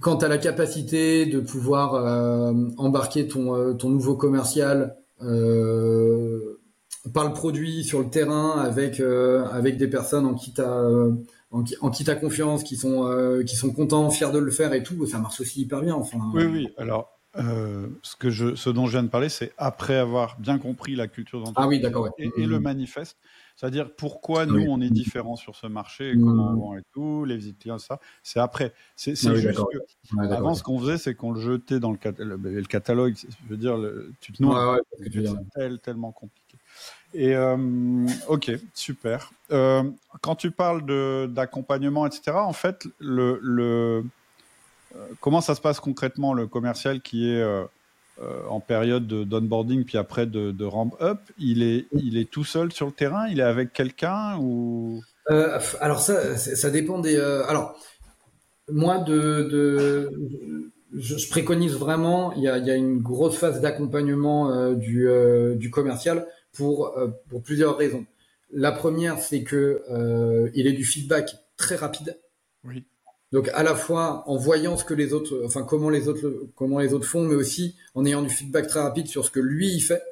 quand 0.00 0.18
tu 0.18 0.24
as 0.24 0.28
la 0.28 0.38
capacité 0.38 1.26
de 1.26 1.40
pouvoir 1.40 1.94
euh, 1.94 2.52
embarquer 2.78 3.28
ton, 3.28 3.54
euh, 3.54 3.74
ton 3.74 3.90
nouveau 3.90 4.16
commercial 4.16 4.96
euh, 5.22 6.60
par 7.12 7.26
le 7.26 7.32
produit 7.32 7.84
sur 7.84 8.00
le 8.00 8.08
terrain 8.08 8.60
avec 8.60 9.00
avec 9.00 9.76
des 9.76 9.88
personnes 9.88 10.24
en 10.24 10.34
qui 10.34 10.52
tu 10.52 10.62
en 10.62 11.62
qui, 11.64 11.74
en 11.80 11.90
qui 11.90 12.08
as 12.08 12.14
confiance, 12.14 12.62
qui 12.62 12.76
sont 12.76 13.42
qui 13.44 13.56
sont 13.56 13.72
contents, 13.72 14.10
fiers 14.10 14.30
de 14.32 14.38
le 14.38 14.50
faire 14.50 14.72
et 14.72 14.82
tout, 14.82 15.04
ça 15.06 15.18
marche 15.18 15.40
aussi 15.40 15.62
hyper 15.62 15.80
bien. 15.80 15.94
Enfin. 15.94 16.18
Oui 16.32 16.44
oui. 16.44 16.68
Alors 16.78 17.18
ce, 17.34 18.16
que 18.16 18.30
je, 18.30 18.54
ce 18.54 18.70
dont 18.70 18.86
je 18.86 18.92
viens 18.92 19.02
de 19.02 19.08
parler, 19.08 19.28
c'est 19.28 19.52
après 19.58 19.96
avoir 19.96 20.38
bien 20.38 20.58
compris 20.58 20.94
la 20.94 21.08
culture 21.08 21.40
d'entreprise 21.40 21.80
ah 21.84 22.00
oui, 22.00 22.30
et, 22.36 22.46
le 22.46 22.60
mmh. 22.60 22.62
manifeste. 22.62 23.16
C'est-à-dire 23.62 23.94
pourquoi 23.94 24.44
nous, 24.44 24.66
on 24.68 24.80
est 24.80 24.90
différents 24.90 25.36
sur 25.36 25.54
ce 25.54 25.68
marché, 25.68 26.10
et 26.10 26.14
comment 26.14 26.48
on 26.48 26.52
mmh. 26.52 26.58
vend 26.58 26.76
et 26.78 26.82
tout, 26.92 27.24
les 27.24 27.36
visites 27.36 27.60
clients, 27.60 27.78
ça. 27.78 28.00
C'est 28.24 28.40
après. 28.40 28.72
C'est 28.96 29.12
ah 29.24 29.34
juste 29.36 29.56
que, 29.56 30.32
avant, 30.32 30.56
ce 30.56 30.64
qu'on 30.64 30.80
faisait, 30.80 30.98
c'est 30.98 31.14
qu'on 31.14 31.30
le 31.30 31.40
jetait 31.40 31.78
dans 31.78 31.92
le, 31.92 31.98
le, 32.18 32.62
catalogue. 32.64 33.14
Je 33.16 33.48
veux 33.48 33.56
dire, 33.56 33.78
tu 34.20 34.32
te 34.32 34.42
noies. 34.42 34.80
c'est 34.98 35.80
tellement 35.80 36.10
compliqué. 36.10 36.58
Et 37.14 37.36
euh, 37.36 38.04
ok, 38.26 38.50
super. 38.74 39.30
Euh, 39.52 39.84
quand 40.22 40.34
tu 40.34 40.50
parles 40.50 40.84
d'accompagnement, 41.32 42.04
etc., 42.04 42.32
en 42.34 42.52
fait, 42.52 42.88
le, 42.98 43.38
le 43.40 44.04
euh, 44.96 45.06
comment 45.20 45.40
ça 45.40 45.54
se 45.54 45.60
passe 45.60 45.78
concrètement 45.78 46.34
le 46.34 46.48
commercial 46.48 47.00
qui 47.00 47.30
est 47.30 47.44
euh, 48.20 48.22
euh, 48.22 48.46
en 48.48 48.60
période 48.60 49.06
d'onboarding 49.06 49.84
puis 49.84 49.98
après 49.98 50.26
de, 50.26 50.64
ramp 50.64 50.90
up 51.00 51.20
Il 51.38 51.62
est, 51.62 51.86
il 51.92 52.16
est 52.18 52.30
tout 52.30 52.44
seul 52.44 52.72
sur 52.72 52.86
le 52.86 52.92
terrain? 52.92 53.26
Il 53.28 53.40
est 53.40 53.44
avec 53.44 53.72
quelqu'un 53.72 54.38
ou? 54.38 55.02
Alors 55.80 56.00
ça, 56.00 56.36
ça 56.36 56.70
dépend 56.70 56.98
des. 56.98 57.16
alors 57.16 57.78
moi, 58.68 58.98
de, 58.98 60.10
je, 60.94 61.28
préconise 61.30 61.74
vraiment. 61.74 62.32
Il 62.34 62.42
y 62.42 62.48
a, 62.48 62.58
il 62.58 62.66
y 62.66 62.70
a 62.70 62.76
une 62.76 63.00
grosse 63.00 63.36
phase 63.36 63.60
d'accompagnement 63.60 64.72
du, 64.72 65.08
du 65.56 65.70
commercial 65.70 66.26
pour 66.52 66.94
pour 67.28 67.42
plusieurs 67.42 67.76
raisons. 67.76 68.04
La 68.52 68.72
première, 68.72 69.18
c'est 69.18 69.42
que 69.42 69.82
il 70.54 70.66
est 70.66 70.72
du 70.72 70.84
feedback 70.84 71.36
très 71.56 71.76
rapide. 71.76 72.18
Oui. 72.64 72.84
Donc 73.32 73.48
à 73.54 73.62
la 73.62 73.74
fois 73.74 74.24
en 74.26 74.36
voyant 74.36 74.76
ce 74.76 74.84
que 74.84 74.92
les 74.92 75.14
autres, 75.14 75.42
enfin 75.46 75.62
comment 75.62 75.88
les 75.88 76.06
autres, 76.06 76.50
comment 76.54 76.78
les 76.78 76.92
autres 76.92 77.06
font, 77.06 77.24
mais 77.24 77.34
aussi 77.34 77.76
en 77.94 78.04
ayant 78.04 78.20
du 78.22 78.28
feedback 78.28 78.66
très 78.66 78.80
rapide 78.80 79.06
sur 79.06 79.24
ce 79.24 79.30
que 79.30 79.40
lui 79.40 79.68
il 79.72 79.80
fait. 79.80 80.02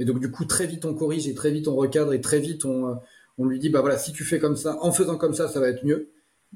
Et 0.00 0.04
donc 0.04 0.18
du 0.18 0.30
coup 0.30 0.44
très 0.44 0.66
vite 0.66 0.84
on 0.84 0.94
corrige 0.94 1.28
et 1.28 1.34
très 1.34 1.52
vite 1.52 1.68
on 1.68 1.76
recadre 1.76 2.12
et 2.12 2.20
très 2.20 2.40
vite 2.40 2.64
on, 2.64 2.98
on 3.38 3.44
lui 3.44 3.60
dit 3.60 3.68
bah 3.68 3.80
voilà 3.80 3.96
si 3.96 4.12
tu 4.12 4.24
fais 4.24 4.40
comme 4.40 4.56
ça, 4.56 4.76
en 4.80 4.90
faisant 4.90 5.16
comme 5.16 5.34
ça 5.34 5.46
ça 5.48 5.60
va 5.60 5.68
être 5.68 5.84
mieux. 5.84 6.10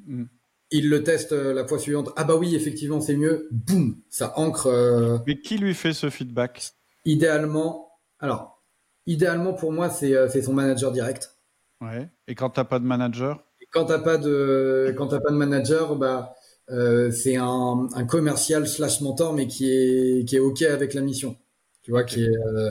Mm. 0.06 0.24
Il 0.72 0.88
le 0.88 1.04
teste 1.04 1.32
euh, 1.32 1.52
la 1.52 1.66
fois 1.66 1.78
suivante. 1.78 2.10
Ah 2.16 2.24
bah 2.24 2.34
oui 2.34 2.56
effectivement 2.56 3.00
c'est 3.00 3.16
mieux. 3.16 3.48
Boum 3.52 3.96
ça 4.10 4.36
ancre. 4.36 4.66
Euh, 4.66 5.18
mais 5.26 5.38
qui 5.38 5.56
lui 5.56 5.74
fait 5.74 5.92
ce 5.92 6.10
feedback? 6.10 6.72
Idéalement, 7.04 7.92
alors 8.18 8.60
idéalement 9.06 9.52
pour 9.52 9.70
moi 9.70 9.88
c'est 9.88 10.16
euh, 10.16 10.28
c'est 10.28 10.42
son 10.42 10.52
manager 10.52 10.90
direct. 10.90 11.36
Ouais. 11.80 12.08
Et 12.26 12.34
quand 12.34 12.50
t'as 12.50 12.64
pas 12.64 12.80
de 12.80 12.84
manager? 12.84 13.44
Quand 13.72 13.86
t'as 13.86 13.98
pas 13.98 14.18
de 14.18 14.94
quand 14.96 15.08
t'as 15.08 15.20
pas 15.20 15.32
de 15.32 15.36
manager, 15.36 15.96
bah 15.96 16.34
euh, 16.70 17.10
c'est 17.10 17.36
un, 17.36 17.88
un, 17.94 18.04
commercial 18.04 18.68
slash 18.68 19.00
mentor, 19.00 19.32
mais 19.32 19.48
qui 19.48 19.70
est 19.70 20.24
qui 20.28 20.36
est 20.36 20.40
ok 20.40 20.62
avec 20.62 20.94
la 20.94 21.00
mission. 21.00 21.36
Tu 21.82 21.90
vois, 21.90 22.04
qui 22.04 22.22
est 22.22 22.36
euh, 22.36 22.70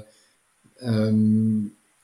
euh, 0.84 1.60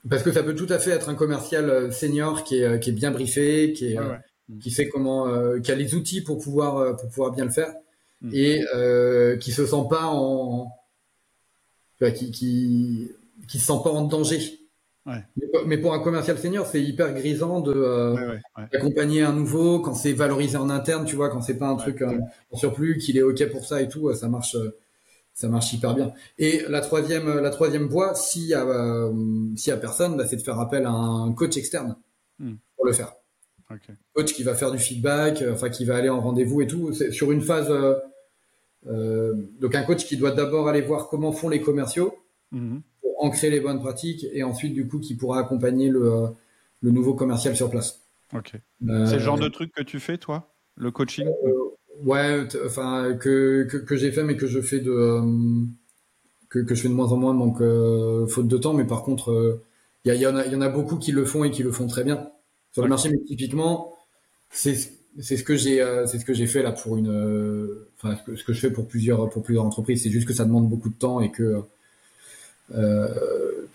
parce 0.09 0.23
que 0.23 0.31
ça 0.31 0.43
peut 0.43 0.55
tout 0.55 0.67
à 0.69 0.79
fait 0.79 0.91
être 0.91 1.09
un 1.09 1.15
commercial 1.15 1.93
senior 1.93 2.43
qui 2.43 2.61
est 2.61 2.79
qui 2.81 2.89
est 2.89 2.93
bien 2.93 3.11
briefé, 3.11 3.71
qui 3.71 3.93
est 3.93 3.99
qui 4.61 4.71
sait 4.71 4.89
comment, 4.89 5.27
qui 5.61 5.71
a 5.71 5.75
les 5.75 5.93
outils 5.93 6.21
pour 6.21 6.39
pouvoir 6.39 6.95
pour 6.97 7.09
pouvoir 7.09 7.31
bien 7.31 7.45
le 7.45 7.51
faire 7.51 7.73
hmm. 8.21 8.31
et 8.33 8.61
qui 9.39 9.51
se 9.51 9.65
sent 9.65 9.83
pas 9.89 10.05
en 10.05 10.71
qui 11.99 12.31
qui 12.31 13.11
qui 13.47 13.59
se 13.59 13.67
sent 13.67 13.79
pas 13.83 13.91
en 13.91 14.03
danger 14.03 14.59
mais 15.65 15.77
pour 15.77 15.93
un 15.93 15.99
commercial 15.99 16.37
senior, 16.37 16.65
c'est 16.65 16.81
hyper 16.81 17.13
grisant 17.13 17.61
de 17.61 17.73
euh, 17.73 18.37
d'accompagner 18.71 19.21
un 19.21 19.33
nouveau 19.33 19.79
quand 19.79 19.93
c'est 19.93 20.13
valorisé 20.13 20.57
en 20.57 20.69
interne, 20.69 21.05
tu 21.05 21.15
vois, 21.15 21.29
quand 21.29 21.41
c'est 21.41 21.57
pas 21.57 21.67
un 21.67 21.75
truc 21.75 22.01
euh, 22.01 22.19
en 22.51 22.57
surplus, 22.57 22.97
qu'il 22.97 23.17
est 23.17 23.21
ok 23.21 23.49
pour 23.49 23.65
ça 23.65 23.81
et 23.81 23.87
tout, 23.87 24.13
ça 24.13 24.27
marche, 24.27 24.55
euh, 24.55 24.77
ça 25.33 25.47
marche 25.47 25.71
hyper 25.73 25.95
bien. 25.95 26.13
Et 26.37 26.63
la 26.67 26.81
troisième, 26.81 27.39
la 27.39 27.49
troisième 27.49 27.87
voie, 27.87 28.15
s'il 28.15 28.43
y 28.43 28.53
a, 28.53 28.65
s'il 29.55 29.71
y 29.71 29.73
a 29.73 29.77
personne, 29.77 30.17
bah, 30.17 30.25
c'est 30.27 30.37
de 30.37 30.41
faire 30.41 30.59
appel 30.59 30.85
à 30.85 30.91
un 30.91 31.31
coach 31.33 31.55
externe 31.57 31.95
hmm. 32.39 32.55
pour 32.75 32.85
le 32.85 32.93
faire. 32.93 33.13
Coach 34.13 34.33
qui 34.33 34.43
va 34.43 34.55
faire 34.55 34.71
du 34.71 34.79
feedback, 34.79 35.43
enfin 35.51 35.69
qui 35.69 35.83
va 35.83 35.97
aller 35.97 36.07
en 36.07 36.21
rendez-vous 36.21 36.61
et 36.61 36.67
tout, 36.67 36.93
c'est 36.93 37.11
sur 37.11 37.31
une 37.31 37.41
phase. 37.41 37.69
donc 38.85 39.75
un 39.75 39.83
coach 39.83 40.05
qui 40.05 40.15
doit 40.15 40.31
d'abord 40.31 40.69
aller 40.69 40.81
voir 40.81 41.09
comment 41.09 41.31
font 41.31 41.49
les 41.49 41.61
commerciaux. 41.61 42.15
Hmm 42.51 42.77
ancrer 43.19 43.49
les 43.49 43.59
bonnes 43.59 43.79
pratiques 43.79 44.25
et 44.31 44.43
ensuite 44.43 44.73
du 44.73 44.87
coup 44.87 44.99
qui 44.99 45.15
pourra 45.15 45.39
accompagner 45.39 45.89
le, 45.89 46.13
euh, 46.13 46.27
le 46.81 46.91
nouveau 46.91 47.13
commercial 47.13 47.55
sur 47.55 47.69
place. 47.69 48.01
Ok. 48.35 48.53
Euh, 48.87 49.05
c'est 49.05 49.13
le 49.15 49.19
genre 49.19 49.39
de 49.39 49.47
truc 49.47 49.71
que 49.73 49.83
tu 49.83 49.99
fais 49.99 50.17
toi, 50.17 50.53
le 50.75 50.91
coaching? 50.91 51.27
Euh, 51.27 51.53
Ouais, 52.03 52.47
enfin 52.63 53.15
que, 53.15 53.63
que, 53.63 53.77
que 53.77 53.95
j'ai 53.95 54.11
fait 54.11 54.21
mais 54.21 54.37
que 54.37 54.45
je 54.45 54.61
fais 54.61 54.79
de 54.79 55.19
que, 56.47 56.59
que, 56.59 56.75
je 56.75 56.81
fais 56.83 56.89
de 56.89 56.93
moins 56.93 57.11
en 57.11 57.17
moins 57.17 57.33
donc 57.33 57.57
faute 58.29 58.47
de 58.47 58.57
temps. 58.59 58.73
Mais 58.75 58.85
par 58.85 59.01
contre, 59.01 59.63
il 60.05 60.13
y, 60.13 60.17
y, 60.19 60.27
en 60.27 60.35
a, 60.35 60.45
y 60.45 60.55
en 60.55 60.61
a 60.61 60.69
beaucoup 60.69 60.97
qui 60.97 61.11
le 61.11 61.25
font 61.25 61.43
et 61.43 61.49
qui 61.49 61.63
le 61.63 61.71
font 61.71 61.87
très 61.87 62.03
bien 62.03 62.29
sur 62.71 62.83
le 62.83 62.89
marché. 62.89 63.09
Mais 63.09 63.17
typiquement, 63.25 63.95
c'est 64.51 64.75
c'est 65.19 65.37
ce 65.37 65.43
que 65.43 65.55
j'ai 65.55 65.83
c'est 66.05 66.19
ce 66.19 66.25
que 66.25 66.35
j'ai 66.35 66.45
fait 66.45 66.61
là 66.61 66.71
pour 66.71 66.97
une 66.97 67.79
enfin 67.97 68.15
ce 68.35 68.43
que 68.43 68.53
je 68.53 68.59
fais 68.59 68.69
pour 68.69 68.87
plusieurs 68.87 69.27
pour 69.31 69.41
plusieurs 69.41 69.65
entreprises. 69.65 70.03
C'est 70.03 70.11
juste 70.11 70.27
que 70.27 70.35
ça 70.35 70.45
demande 70.45 70.69
beaucoup 70.69 70.89
de 70.89 70.97
temps 70.99 71.19
et 71.19 71.31
que 71.31 71.63
euh, 72.75 73.67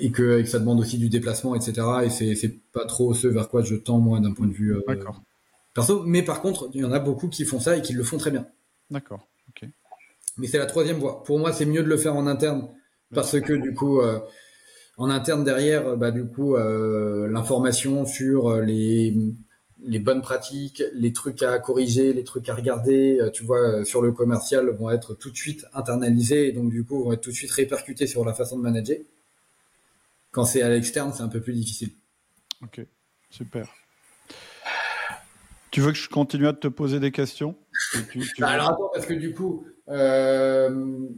et, 0.00 0.10
que, 0.10 0.38
et, 0.38 0.42
que, 0.42 0.48
ça 0.48 0.58
demande 0.58 0.80
aussi 0.80 0.98
du 0.98 1.08
déplacement, 1.08 1.54
etc. 1.54 1.86
Et 2.04 2.10
c'est, 2.10 2.34
c'est 2.34 2.54
pas 2.72 2.84
trop 2.86 3.14
ce 3.14 3.28
vers 3.28 3.48
quoi 3.48 3.62
je 3.62 3.74
tends 3.74 3.98
moi 3.98 4.20
d'un 4.20 4.32
point 4.32 4.46
de 4.46 4.52
vue 4.52 4.74
euh, 4.74 4.80
perso. 5.74 6.02
Mais 6.04 6.22
par 6.22 6.40
contre, 6.40 6.68
il 6.74 6.80
y 6.80 6.84
en 6.84 6.92
a 6.92 6.98
beaucoup 6.98 7.28
qui 7.28 7.44
font 7.44 7.60
ça 7.60 7.76
et 7.76 7.82
qui 7.82 7.92
le 7.92 8.02
font 8.02 8.18
très 8.18 8.30
bien. 8.30 8.46
D'accord. 8.90 9.28
Ok. 9.48 9.68
Mais 10.38 10.46
c'est 10.46 10.58
la 10.58 10.66
troisième 10.66 10.98
voie. 10.98 11.22
Pour 11.24 11.38
moi, 11.38 11.52
c'est 11.52 11.66
mieux 11.66 11.82
de 11.82 11.88
le 11.88 11.96
faire 11.96 12.16
en 12.16 12.26
interne 12.26 12.68
parce 13.14 13.38
que 13.40 13.52
du 13.52 13.74
coup, 13.74 14.00
euh, 14.00 14.18
en 14.96 15.10
interne 15.10 15.44
derrière, 15.44 15.96
bah 15.96 16.10
du 16.10 16.24
coup, 16.24 16.56
euh, 16.56 17.28
l'information 17.28 18.06
sur 18.06 18.56
les 18.60 19.14
les 19.84 19.98
bonnes 19.98 20.22
pratiques, 20.22 20.82
les 20.94 21.12
trucs 21.12 21.42
à 21.42 21.58
corriger, 21.58 22.12
les 22.12 22.24
trucs 22.24 22.48
à 22.48 22.54
regarder, 22.54 23.18
euh, 23.20 23.30
tu 23.30 23.44
vois, 23.44 23.60
euh, 23.60 23.84
sur 23.84 24.02
le 24.02 24.12
commercial 24.12 24.68
vont 24.70 24.90
être 24.90 25.14
tout 25.14 25.30
de 25.30 25.36
suite 25.36 25.66
internalisés 25.74 26.48
et 26.48 26.52
donc 26.52 26.70
du 26.70 26.84
coup 26.84 27.04
vont 27.04 27.12
être 27.12 27.22
tout 27.22 27.30
de 27.30 27.34
suite 27.34 27.50
répercutés 27.50 28.06
sur 28.06 28.24
la 28.24 28.34
façon 28.34 28.56
de 28.56 28.62
manager. 28.62 28.98
Quand 30.30 30.44
c'est 30.44 30.62
à 30.62 30.68
l'externe, 30.68 31.12
c'est 31.14 31.22
un 31.22 31.28
peu 31.28 31.40
plus 31.40 31.52
difficile. 31.52 31.90
Ok, 32.62 32.86
super. 33.30 33.68
Tu 35.70 35.80
veux 35.80 35.92
que 35.92 35.98
je 35.98 36.08
continue 36.08 36.46
à 36.46 36.52
te 36.52 36.68
poser 36.68 37.00
des 37.00 37.10
questions? 37.10 37.56
Bah, 38.38 38.48
Alors 38.48 38.70
attends, 38.70 38.90
parce 38.94 39.06
que 39.06 39.14
du 39.14 39.34
coup, 39.34 39.66
euh, 39.88 41.08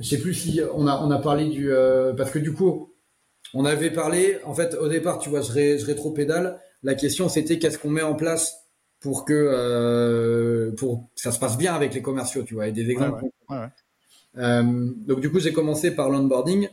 je 0.00 0.08
sais 0.08 0.18
plus 0.18 0.34
si 0.34 0.60
on 0.74 0.86
a, 0.86 0.98
on 1.02 1.10
a 1.10 1.18
parlé 1.18 1.48
du... 1.48 1.70
Euh, 1.70 2.14
parce 2.14 2.30
que 2.30 2.38
du 2.38 2.52
coup, 2.52 2.94
on 3.54 3.66
avait 3.66 3.90
parlé, 3.90 4.38
en 4.44 4.54
fait, 4.54 4.74
au 4.74 4.88
départ, 4.88 5.18
tu 5.18 5.28
vois, 5.28 5.42
je, 5.42 5.52
ré, 5.52 5.78
je 5.78 5.84
rétro-pédale 5.84 6.58
la 6.82 6.94
question, 6.94 7.28
c'était 7.28 7.58
qu'est-ce 7.58 7.78
qu'on 7.78 7.90
met 7.90 8.02
en 8.02 8.14
place 8.14 8.62
pour 9.00 9.24
que 9.24 9.32
euh, 9.34 10.72
pour 10.72 11.10
ça 11.14 11.32
se 11.32 11.38
passe 11.38 11.58
bien 11.58 11.74
avec 11.74 11.94
les 11.94 12.02
commerciaux, 12.02 12.42
tu 12.42 12.54
vois, 12.54 12.68
et 12.68 12.72
des 12.72 12.90
exemples. 12.90 13.24
Euh, 14.38 14.62
donc 14.96 15.20
du 15.20 15.30
coup, 15.30 15.40
j'ai 15.40 15.52
commencé 15.52 15.94
par 15.94 16.08
l'onboarding. 16.08 16.68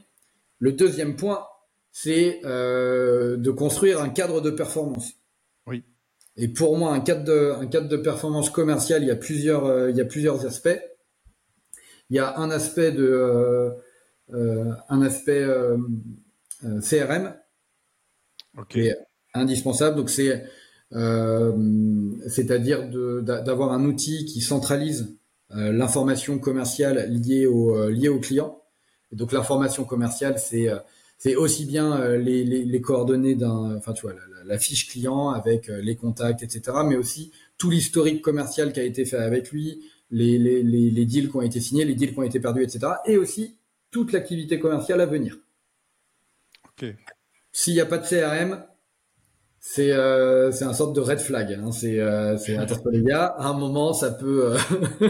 Le 0.60 0.72
deuxième 0.72 1.16
point, 1.16 1.45
c'est 1.91 2.39
euh, 2.45 3.36
de 3.38 3.51
construire 3.51 4.01
un 4.01 4.10
cadre 4.10 4.41
de 4.41 4.51
performance. 4.51 5.14
Oui. 5.68 5.84
Et 6.38 6.47
pour 6.47 6.78
moi, 6.78 6.93
un 6.93 7.01
cadre 7.01 7.24
de 7.24 7.53
un 7.60 7.68
cadre 7.68 7.88
de 7.88 7.97
performance 7.97 8.49
commerciale, 8.49 9.03
il 9.03 9.07
y 9.07 9.12
a 9.12 9.16
plusieurs 9.16 9.89
il 9.89 9.95
y 9.95 10.01
a 10.01 10.05
plusieurs 10.05 10.45
aspects. 10.45 10.80
Il 12.10 12.16
y 12.16 12.20
a 12.20 12.38
un 12.38 12.49
aspect 12.51 12.91
de 12.91 13.74
un 14.32 15.01
aspect 15.01 15.45
CRM. 16.82 17.36
Ok 18.57 18.78
indispensable. 19.34 19.95
Donc 19.95 20.09
c'est 20.09 20.43
euh, 20.93 21.53
c'est-à-dire 22.27 22.89
d'avoir 22.89 23.71
un 23.71 23.86
outil 23.86 24.25
qui 24.25 24.41
centralise 24.41 25.15
euh, 25.51 25.71
l'information 25.71 26.39
commerciale 26.39 27.09
liée 27.11 27.45
au 27.45 27.75
euh, 27.75 27.91
liée 27.91 28.09
au 28.09 28.19
client. 28.19 28.61
Et 29.11 29.15
donc 29.15 29.32
l'information 29.32 29.84
commerciale, 29.86 30.39
c'est 30.39 30.67
c'est 31.17 31.36
aussi 31.36 31.65
bien 31.65 32.15
les, 32.15 32.45
les, 32.45 32.63
les 32.63 32.82
coordonnées 32.82 33.36
d'un, 33.36 33.75
enfin 33.75 33.91
tu 33.91 34.03
vois, 34.03 34.13
la, 34.13 34.43
la, 34.45 34.57
fiche 34.57 34.88
client 34.88 35.30
avec 35.30 35.67
les 35.67 35.95
contacts, 35.95 36.43
etc. 36.43 36.77
Mais 36.86 36.95
aussi 36.95 37.32
tout 37.57 37.69
l'historique 37.69 38.21
commercial 38.21 38.71
qui 38.71 38.80
a 38.80 38.84
été 38.84 39.03
fait 39.03 39.17
avec 39.17 39.51
lui, 39.51 39.84
les, 40.11 40.38
les, 40.38 40.63
les, 40.63 41.05
deals 41.05 41.30
qui 41.30 41.36
ont 41.36 41.41
été 41.41 41.59
signés, 41.59 41.86
les 41.86 41.95
deals 41.95 42.13
qui 42.13 42.19
ont 42.19 42.23
été 42.23 42.39
perdus, 42.39 42.63
etc. 42.63 42.93
Et 43.05 43.17
aussi 43.17 43.57
toute 43.91 44.11
l'activité 44.11 44.59
commerciale 44.59 45.01
à 45.01 45.05
venir. 45.07 45.38
Ok. 46.65 46.95
S'il 47.51 47.73
n'y 47.73 47.82
a 47.82 47.86
pas 47.86 47.97
de 47.97 48.07
CRM, 48.07 48.63
c'est 49.60 49.91
euh, 49.91 50.51
c'est 50.51 50.66
un 50.66 50.74
sorte 50.74 50.95
de 50.95 51.01
red 51.01 51.20
flag. 51.20 51.53
Hein. 51.53 51.72
C'est 51.72 51.99
euh, 51.99 52.38
c'est 52.38 52.57
les 52.91 53.03
gars. 53.03 53.26
À 53.26 53.49
un 53.49 53.53
moment, 53.53 53.93
ça 53.93 54.12
peut, 54.12 54.53
euh, 54.53 55.10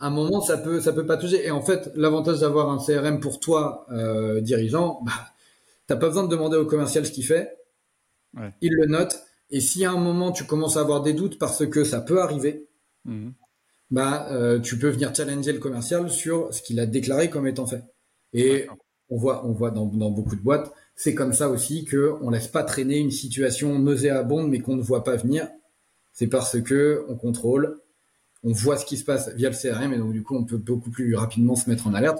à 0.00 0.06
un 0.06 0.10
moment, 0.10 0.40
ça 0.40 0.56
peut 0.56 0.80
ça 0.80 0.92
peut 0.92 1.06
pas 1.06 1.16
toucher. 1.16 1.46
Et 1.46 1.50
en 1.50 1.62
fait, 1.62 1.90
l'avantage 1.94 2.40
d'avoir 2.40 2.70
un 2.70 2.78
CRM 2.78 3.20
pour 3.20 3.38
toi 3.38 3.86
euh, 3.92 4.40
dirigeant, 4.40 5.00
bah, 5.04 5.12
t'as 5.86 5.96
pas 5.96 6.08
besoin 6.08 6.24
de 6.24 6.28
demander 6.28 6.56
au 6.56 6.64
commercial 6.64 7.04
ce 7.04 7.12
qu'il 7.12 7.24
fait. 7.24 7.56
Ouais. 8.34 8.52
Il 8.60 8.72
le 8.72 8.86
note. 8.86 9.18
Et 9.50 9.60
si 9.60 9.84
à 9.84 9.92
un 9.92 9.98
moment 9.98 10.32
tu 10.32 10.44
commences 10.44 10.76
à 10.76 10.80
avoir 10.80 11.02
des 11.02 11.12
doutes 11.12 11.38
parce 11.38 11.66
que 11.66 11.84
ça 11.84 12.00
peut 12.00 12.20
arriver, 12.20 12.68
mmh. 13.04 13.28
bah, 13.90 14.26
euh, 14.30 14.58
tu 14.58 14.78
peux 14.78 14.88
venir 14.88 15.14
challenger 15.14 15.52
le 15.52 15.60
commercial 15.60 16.10
sur 16.10 16.52
ce 16.52 16.62
qu'il 16.62 16.80
a 16.80 16.86
déclaré 16.86 17.30
comme 17.30 17.46
étant 17.46 17.66
fait. 17.66 17.84
Et 18.32 18.66
on 19.08 19.18
voit, 19.18 19.46
on 19.46 19.52
voit 19.52 19.70
dans, 19.70 19.86
dans 19.86 20.10
beaucoup 20.10 20.34
de 20.34 20.40
boîtes, 20.40 20.72
c'est 20.96 21.14
comme 21.14 21.34
ça 21.34 21.50
aussi 21.50 21.84
que 21.84 22.14
on 22.22 22.30
laisse 22.30 22.48
pas 22.48 22.64
traîner 22.64 22.98
une 22.98 23.10
situation 23.10 23.78
nauséabonde 23.78 24.48
mais 24.48 24.60
qu'on 24.60 24.76
ne 24.76 24.82
voit 24.82 25.04
pas 25.04 25.16
venir. 25.16 25.48
C'est 26.12 26.26
parce 26.26 26.60
que 26.60 27.04
on 27.08 27.16
contrôle, 27.16 27.78
on 28.42 28.52
voit 28.52 28.78
ce 28.78 28.86
qui 28.86 28.96
se 28.96 29.04
passe 29.04 29.28
via 29.34 29.50
le 29.50 29.54
CRM 29.54 29.92
et 29.92 29.98
donc 29.98 30.12
du 30.12 30.22
coup 30.22 30.34
on 30.34 30.44
peut 30.44 30.56
beaucoup 30.56 30.90
plus 30.90 31.14
rapidement 31.14 31.54
se 31.54 31.68
mettre 31.68 31.86
en 31.86 31.94
alerte. 31.94 32.18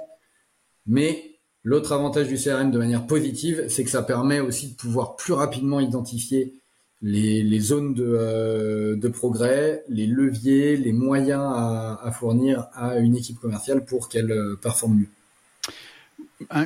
Mais 0.86 1.38
l'autre 1.64 1.92
avantage 1.92 2.28
du 2.28 2.36
CRM 2.36 2.70
de 2.70 2.78
manière 2.78 3.06
positive, 3.06 3.64
c'est 3.68 3.82
que 3.82 3.90
ça 3.90 4.02
permet 4.02 4.40
aussi 4.40 4.68
de 4.68 4.74
pouvoir 4.74 5.16
plus 5.16 5.32
rapidement 5.32 5.80
identifier 5.80 6.60
les, 7.02 7.60
zones 7.60 7.94
euh, 7.98 8.96
de, 8.96 9.08
progrès, 9.08 9.84
les 9.88 10.06
leviers, 10.06 10.76
les 10.76 10.92
moyens 10.92 11.42
à, 11.42 12.10
fournir 12.12 12.68
à 12.74 12.98
une 12.98 13.16
équipe 13.16 13.38
commerciale 13.38 13.84
pour 13.84 14.08
qu'elle 14.08 14.32
euh, 14.32 14.56
performe 14.56 15.00
mieux. 15.00 15.08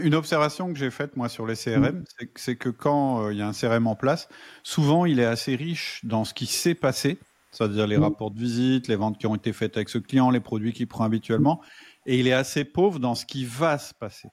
Une 0.02 0.14
observation 0.14 0.72
que 0.72 0.78
j'ai 0.78 0.90
faite 0.90 1.16
moi 1.16 1.28
sur 1.28 1.46
les 1.46 1.54
CRM, 1.54 2.00
mm. 2.00 2.04
c'est 2.34 2.56
que 2.56 2.68
quand 2.68 3.24
euh, 3.24 3.32
il 3.32 3.38
y 3.38 3.42
a 3.42 3.46
un 3.46 3.52
CRM 3.52 3.86
en 3.86 3.94
place, 3.94 4.28
souvent 4.62 5.06
il 5.06 5.20
est 5.20 5.24
assez 5.24 5.54
riche 5.54 6.00
dans 6.04 6.24
ce 6.24 6.34
qui 6.34 6.46
s'est 6.46 6.74
passé, 6.74 7.18
c'est-à-dire 7.52 7.86
les 7.86 7.98
mm. 7.98 8.02
rapports 8.02 8.30
de 8.32 8.38
visite, 8.38 8.88
les 8.88 8.96
ventes 8.96 9.18
qui 9.18 9.26
ont 9.26 9.36
été 9.36 9.52
faites 9.52 9.76
avec 9.76 9.88
ce 9.88 9.98
client, 9.98 10.30
les 10.30 10.40
produits 10.40 10.72
qu'il 10.72 10.88
prend 10.88 11.04
habituellement, 11.04 11.60
et 12.06 12.18
il 12.18 12.26
est 12.26 12.32
assez 12.32 12.64
pauvre 12.64 12.98
dans 12.98 13.14
ce 13.14 13.24
qui 13.24 13.44
va 13.44 13.78
se 13.78 13.94
passer. 13.94 14.28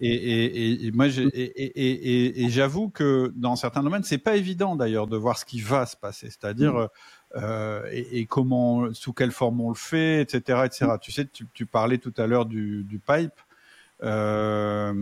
Et, 0.00 0.90
moi, 0.92 1.06
et, 1.06 2.46
j'avoue 2.48 2.90
que 2.90 3.32
dans 3.36 3.54
certains 3.54 3.82
domaines, 3.82 4.02
c'est 4.02 4.18
pas 4.18 4.36
évident 4.36 4.74
d'ailleurs 4.74 5.06
de 5.06 5.16
voir 5.16 5.38
ce 5.38 5.44
qui 5.44 5.60
va 5.60 5.86
se 5.86 5.96
passer, 5.96 6.28
c'est-à-dire 6.30 6.74
mm. 6.74 6.88
euh, 7.36 7.88
et, 7.90 8.26
comment, 8.26 8.92
sous 8.92 9.12
quelle 9.12 9.30
forme 9.30 9.60
on 9.60 9.68
le 9.68 9.76
fait, 9.76 10.20
etc., 10.20 10.62
etc. 10.66 10.86
Tu 11.00 11.12
sais, 11.12 11.26
tu, 11.26 11.64
parlais 11.64 11.98
tout 11.98 12.12
à 12.18 12.26
l'heure 12.26 12.44
du, 12.44 12.84
du 12.84 12.98
pipe. 12.98 13.32
Euh, 14.04 14.94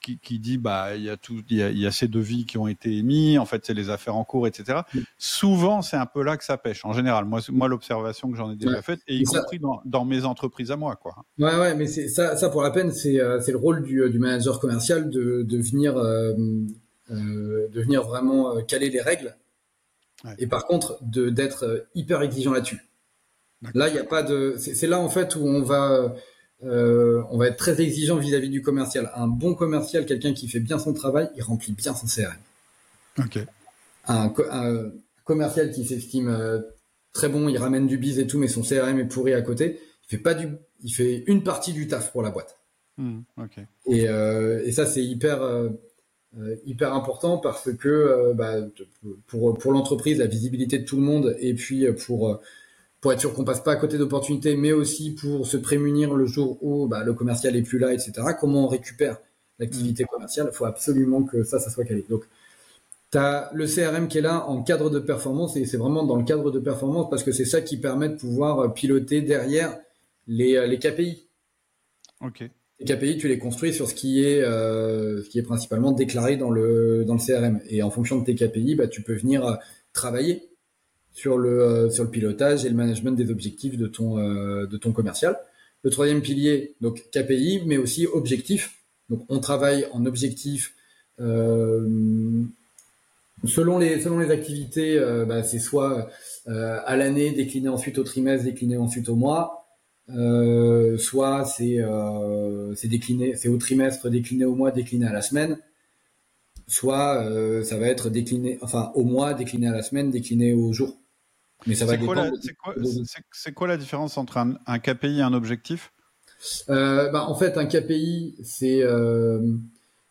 qui, 0.00 0.18
qui, 0.18 0.40
dit 0.40 0.58
bah 0.58 0.96
il 0.96 1.04
y 1.04 1.10
a 1.10 1.16
tout, 1.16 1.40
il 1.50 1.78
y 1.78 1.86
a, 1.86 1.92
ces 1.92 2.08
devis 2.08 2.46
qui 2.46 2.58
ont 2.58 2.66
été 2.66 2.96
émis, 2.96 3.38
en 3.38 3.44
fait 3.44 3.64
c'est 3.64 3.74
les 3.74 3.90
affaires 3.90 4.16
en 4.16 4.24
cours, 4.24 4.48
etc. 4.48 4.80
Souvent 5.18 5.82
c'est 5.82 5.96
un 5.96 6.06
peu 6.06 6.24
là 6.24 6.36
que 6.36 6.42
ça 6.42 6.56
pêche. 6.56 6.84
En 6.84 6.92
général, 6.92 7.26
moi, 7.26 7.38
moi 7.50 7.68
l'observation 7.68 8.28
que 8.28 8.36
j'en 8.36 8.50
ai 8.50 8.56
déjà 8.56 8.82
faite, 8.82 9.00
et 9.06 9.18
y 9.18 9.22
compris 9.22 9.60
dans, 9.60 9.80
dans, 9.84 10.04
mes 10.04 10.24
entreprises 10.24 10.72
à 10.72 10.76
moi, 10.76 10.96
quoi. 10.96 11.14
Ouais, 11.38 11.56
ouais, 11.56 11.76
mais 11.76 11.86
c'est 11.86 12.08
ça, 12.08 12.36
ça 12.36 12.48
pour 12.48 12.62
la 12.62 12.72
peine, 12.72 12.90
c'est 12.90 13.20
euh, 13.20 13.40
c'est 13.40 13.52
le 13.52 13.58
rôle 13.58 13.84
du, 13.84 14.10
du 14.10 14.18
manager 14.18 14.58
commercial 14.58 15.10
de, 15.10 15.42
de 15.42 15.58
venir 15.58 15.96
euh, 15.96 16.34
euh 17.12 17.68
de 17.68 17.80
venir 17.80 18.02
vraiment 18.02 18.56
euh, 18.56 18.62
caler 18.62 18.90
les 18.90 19.00
règles. 19.00 19.36
Et 20.38 20.48
par 20.48 20.66
contre, 20.66 20.98
de 21.02 21.30
d'être 21.30 21.86
hyper 21.94 22.20
exigeant 22.22 22.52
là-dessus. 22.52 22.82
Là, 23.74 23.88
il 23.88 23.94
n'y 23.94 24.00
a 24.00 24.04
pas 24.04 24.22
de. 24.22 24.56
C'est 24.58 24.86
là 24.86 24.98
en 24.98 25.08
fait 25.08 25.36
où 25.36 25.46
on 25.46 25.62
va 25.62 26.14
euh, 26.62 27.22
on 27.30 27.38
va 27.38 27.48
être 27.48 27.56
très 27.56 27.80
exigeant 27.80 28.16
vis-à-vis 28.16 28.50
du 28.50 28.62
commercial. 28.62 29.10
Un 29.14 29.28
bon 29.28 29.54
commercial, 29.54 30.04
quelqu'un 30.04 30.34
qui 30.34 30.48
fait 30.48 30.60
bien 30.60 30.78
son 30.78 30.92
travail, 30.92 31.30
il 31.36 31.42
remplit 31.42 31.72
bien 31.72 31.94
son 31.94 32.06
CRM. 32.06 32.36
Ok. 33.18 33.38
Un, 34.06 34.32
commercial 35.24 35.70
qui 35.70 35.84
s'estime 35.84 36.28
euh, 36.28 36.60
très 37.12 37.28
bon, 37.28 37.48
il 37.48 37.56
ramène 37.56 37.86
du 37.86 37.98
biz 37.98 38.18
et 38.18 38.26
tout, 38.26 38.38
mais 38.38 38.48
son 38.48 38.62
CRM 38.62 38.98
est 38.98 39.06
pourri 39.06 39.32
à 39.32 39.42
côté. 39.42 39.80
Il 40.04 40.16
fait 40.16 40.22
pas 40.22 40.34
du, 40.34 40.48
il 40.82 40.90
fait 40.90 41.22
une 41.26 41.42
partie 41.42 41.72
du 41.72 41.86
taf 41.86 42.12
pour 42.12 42.22
la 42.22 42.30
boîte. 42.30 42.58
Hmm, 42.96 43.20
euh, 43.88 44.60
et, 44.64 44.72
ça 44.72 44.84
c'est 44.84 45.04
hyper 45.04 45.40
hyper 46.66 46.92
important 46.92 47.38
parce 47.38 47.72
que 47.72 48.32
bah, 48.34 48.56
pour 49.28 49.56
pour 49.56 49.72
l'entreprise, 49.72 50.18
la 50.18 50.26
visibilité 50.26 50.78
de 50.78 50.84
tout 50.84 50.96
le 50.96 51.02
monde 51.02 51.36
et 51.38 51.54
puis 51.54 51.86
pour 51.92 52.40
pour 53.00 53.12
être 53.12 53.20
sûr 53.20 53.32
qu'on 53.32 53.44
passe 53.44 53.62
pas 53.62 53.72
à 53.72 53.76
côté 53.76 53.96
d'opportunités, 53.98 54.56
mais 54.56 54.72
aussi 54.72 55.12
pour 55.12 55.46
se 55.46 55.56
prémunir 55.56 56.14
le 56.14 56.26
jour 56.26 56.58
où 56.62 56.86
bah, 56.86 57.02
le 57.02 57.14
commercial 57.14 57.56
est 57.56 57.62
plus 57.62 57.78
là, 57.78 57.94
etc. 57.94 58.12
Comment 58.38 58.64
on 58.64 58.68
récupère 58.68 59.18
l'activité 59.58 60.04
commerciale? 60.04 60.48
Il 60.52 60.54
faut 60.54 60.66
absolument 60.66 61.22
que 61.22 61.42
ça, 61.42 61.58
ça 61.58 61.70
soit 61.70 61.84
calé. 61.84 62.04
Donc, 62.08 62.24
tu 63.10 63.18
as 63.18 63.50
le 63.54 63.66
CRM 63.66 64.06
qui 64.08 64.18
est 64.18 64.22
là 64.22 64.46
en 64.46 64.62
cadre 64.62 64.90
de 64.90 64.98
performance, 64.98 65.56
et 65.56 65.64
c'est 65.64 65.78
vraiment 65.78 66.04
dans 66.04 66.16
le 66.16 66.24
cadre 66.24 66.50
de 66.50 66.60
performance 66.60 67.08
parce 67.08 67.24
que 67.24 67.32
c'est 67.32 67.46
ça 67.46 67.60
qui 67.60 67.78
permet 67.78 68.08
de 68.08 68.16
pouvoir 68.16 68.72
piloter 68.74 69.22
derrière 69.22 69.78
les, 70.26 70.56
euh, 70.56 70.66
les 70.66 70.78
KPI. 70.78 71.26
Ok. 72.20 72.44
Les 72.78 72.86
KPI, 72.86 73.18
tu 73.18 73.28
les 73.28 73.38
construis 73.38 73.74
sur 73.74 73.88
ce 73.88 73.94
qui 73.94 74.24
est, 74.24 74.42
euh, 74.42 75.22
ce 75.22 75.28
qui 75.28 75.38
est 75.38 75.42
principalement 75.42 75.92
déclaré 75.92 76.36
dans 76.36 76.50
le, 76.50 77.04
dans 77.04 77.14
le 77.14 77.20
CRM. 77.20 77.60
Et 77.68 77.82
en 77.82 77.90
fonction 77.90 78.18
de 78.18 78.24
tes 78.24 78.34
KPI, 78.34 78.74
bah, 78.74 78.88
tu 78.88 79.02
peux 79.02 79.14
venir 79.14 79.46
euh, 79.46 79.54
travailler 79.92 80.49
sur 81.12 81.38
le, 81.38 81.62
euh, 81.62 81.90
sur 81.90 82.04
le 82.04 82.10
pilotage 82.10 82.64
et 82.64 82.68
le 82.68 82.74
management 82.74 83.12
des 83.12 83.30
objectifs 83.30 83.76
de 83.76 83.86
ton, 83.86 84.18
euh, 84.18 84.66
de 84.66 84.76
ton 84.76 84.92
commercial. 84.92 85.38
Le 85.82 85.90
troisième 85.90 86.20
pilier, 86.22 86.74
donc 86.80 87.04
KPI, 87.10 87.62
mais 87.66 87.78
aussi 87.78 88.06
objectif. 88.06 88.76
Donc 89.08 89.24
on 89.28 89.40
travaille 89.40 89.86
en 89.92 90.06
objectif 90.06 90.74
euh, 91.20 91.88
selon 93.44 93.78
les 93.78 94.00
selon 94.00 94.18
les 94.18 94.30
activités. 94.30 94.98
bah, 95.26 95.42
c'est 95.42 95.58
soit 95.58 96.10
à 96.46 96.96
l'année 96.96 97.32
décliné 97.32 97.68
ensuite 97.68 97.98
au 97.98 98.04
trimestre, 98.04 98.44
décliné 98.44 98.76
ensuite 98.76 99.08
au 99.08 99.16
mois. 99.16 99.66
soit 100.98 101.44
c'est 101.46 101.78
c'est 102.76 102.88
décliné, 102.88 103.34
c'est 103.36 103.48
au 103.48 103.56
trimestre, 103.56 104.10
décliné 104.10 104.44
au 104.44 104.54
mois, 104.54 104.70
décliné 104.70 105.06
à 105.06 105.12
la 105.12 105.22
semaine. 105.22 105.58
Soit 106.68 107.24
ça 107.64 107.78
va 107.78 107.86
être 107.86 108.10
décliné, 108.10 108.58
enfin 108.60 108.92
au 108.94 109.04
mois, 109.04 109.32
décliné 109.32 109.68
à 109.68 109.72
la 109.72 109.82
semaine, 109.82 110.10
décliné 110.10 110.52
au 110.52 110.72
jour. 110.74 110.99
Mais 111.66 111.74
ça 111.74 111.84
va 111.84 111.94
C'est 113.32 113.52
quoi, 113.52 113.68
la 113.68 113.76
différence 113.76 114.16
entre 114.18 114.38
un, 114.38 114.78
KPI 114.78 115.18
et 115.18 115.22
un 115.22 115.32
objectif? 115.32 115.92
Euh, 116.70 117.10
bah, 117.10 117.24
En 117.28 117.34
fait, 117.34 117.58
un 117.58 117.66
KPI, 117.66 118.36
c'est 118.42 118.82
euh, 118.82 119.40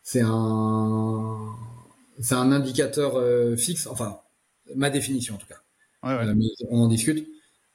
c'est 0.03 0.21
un, 0.23 1.37
c'est 2.19 2.35
un 2.35 2.51
indicateur 2.51 3.15
euh, 3.15 3.55
fixe, 3.55 3.87
enfin, 3.87 4.19
ma 4.75 4.89
définition 4.89 5.35
en 5.35 5.37
tout 5.37 5.47
cas. 5.47 5.61
on 6.69 6.81
en 6.81 6.87
discute. 6.87 7.27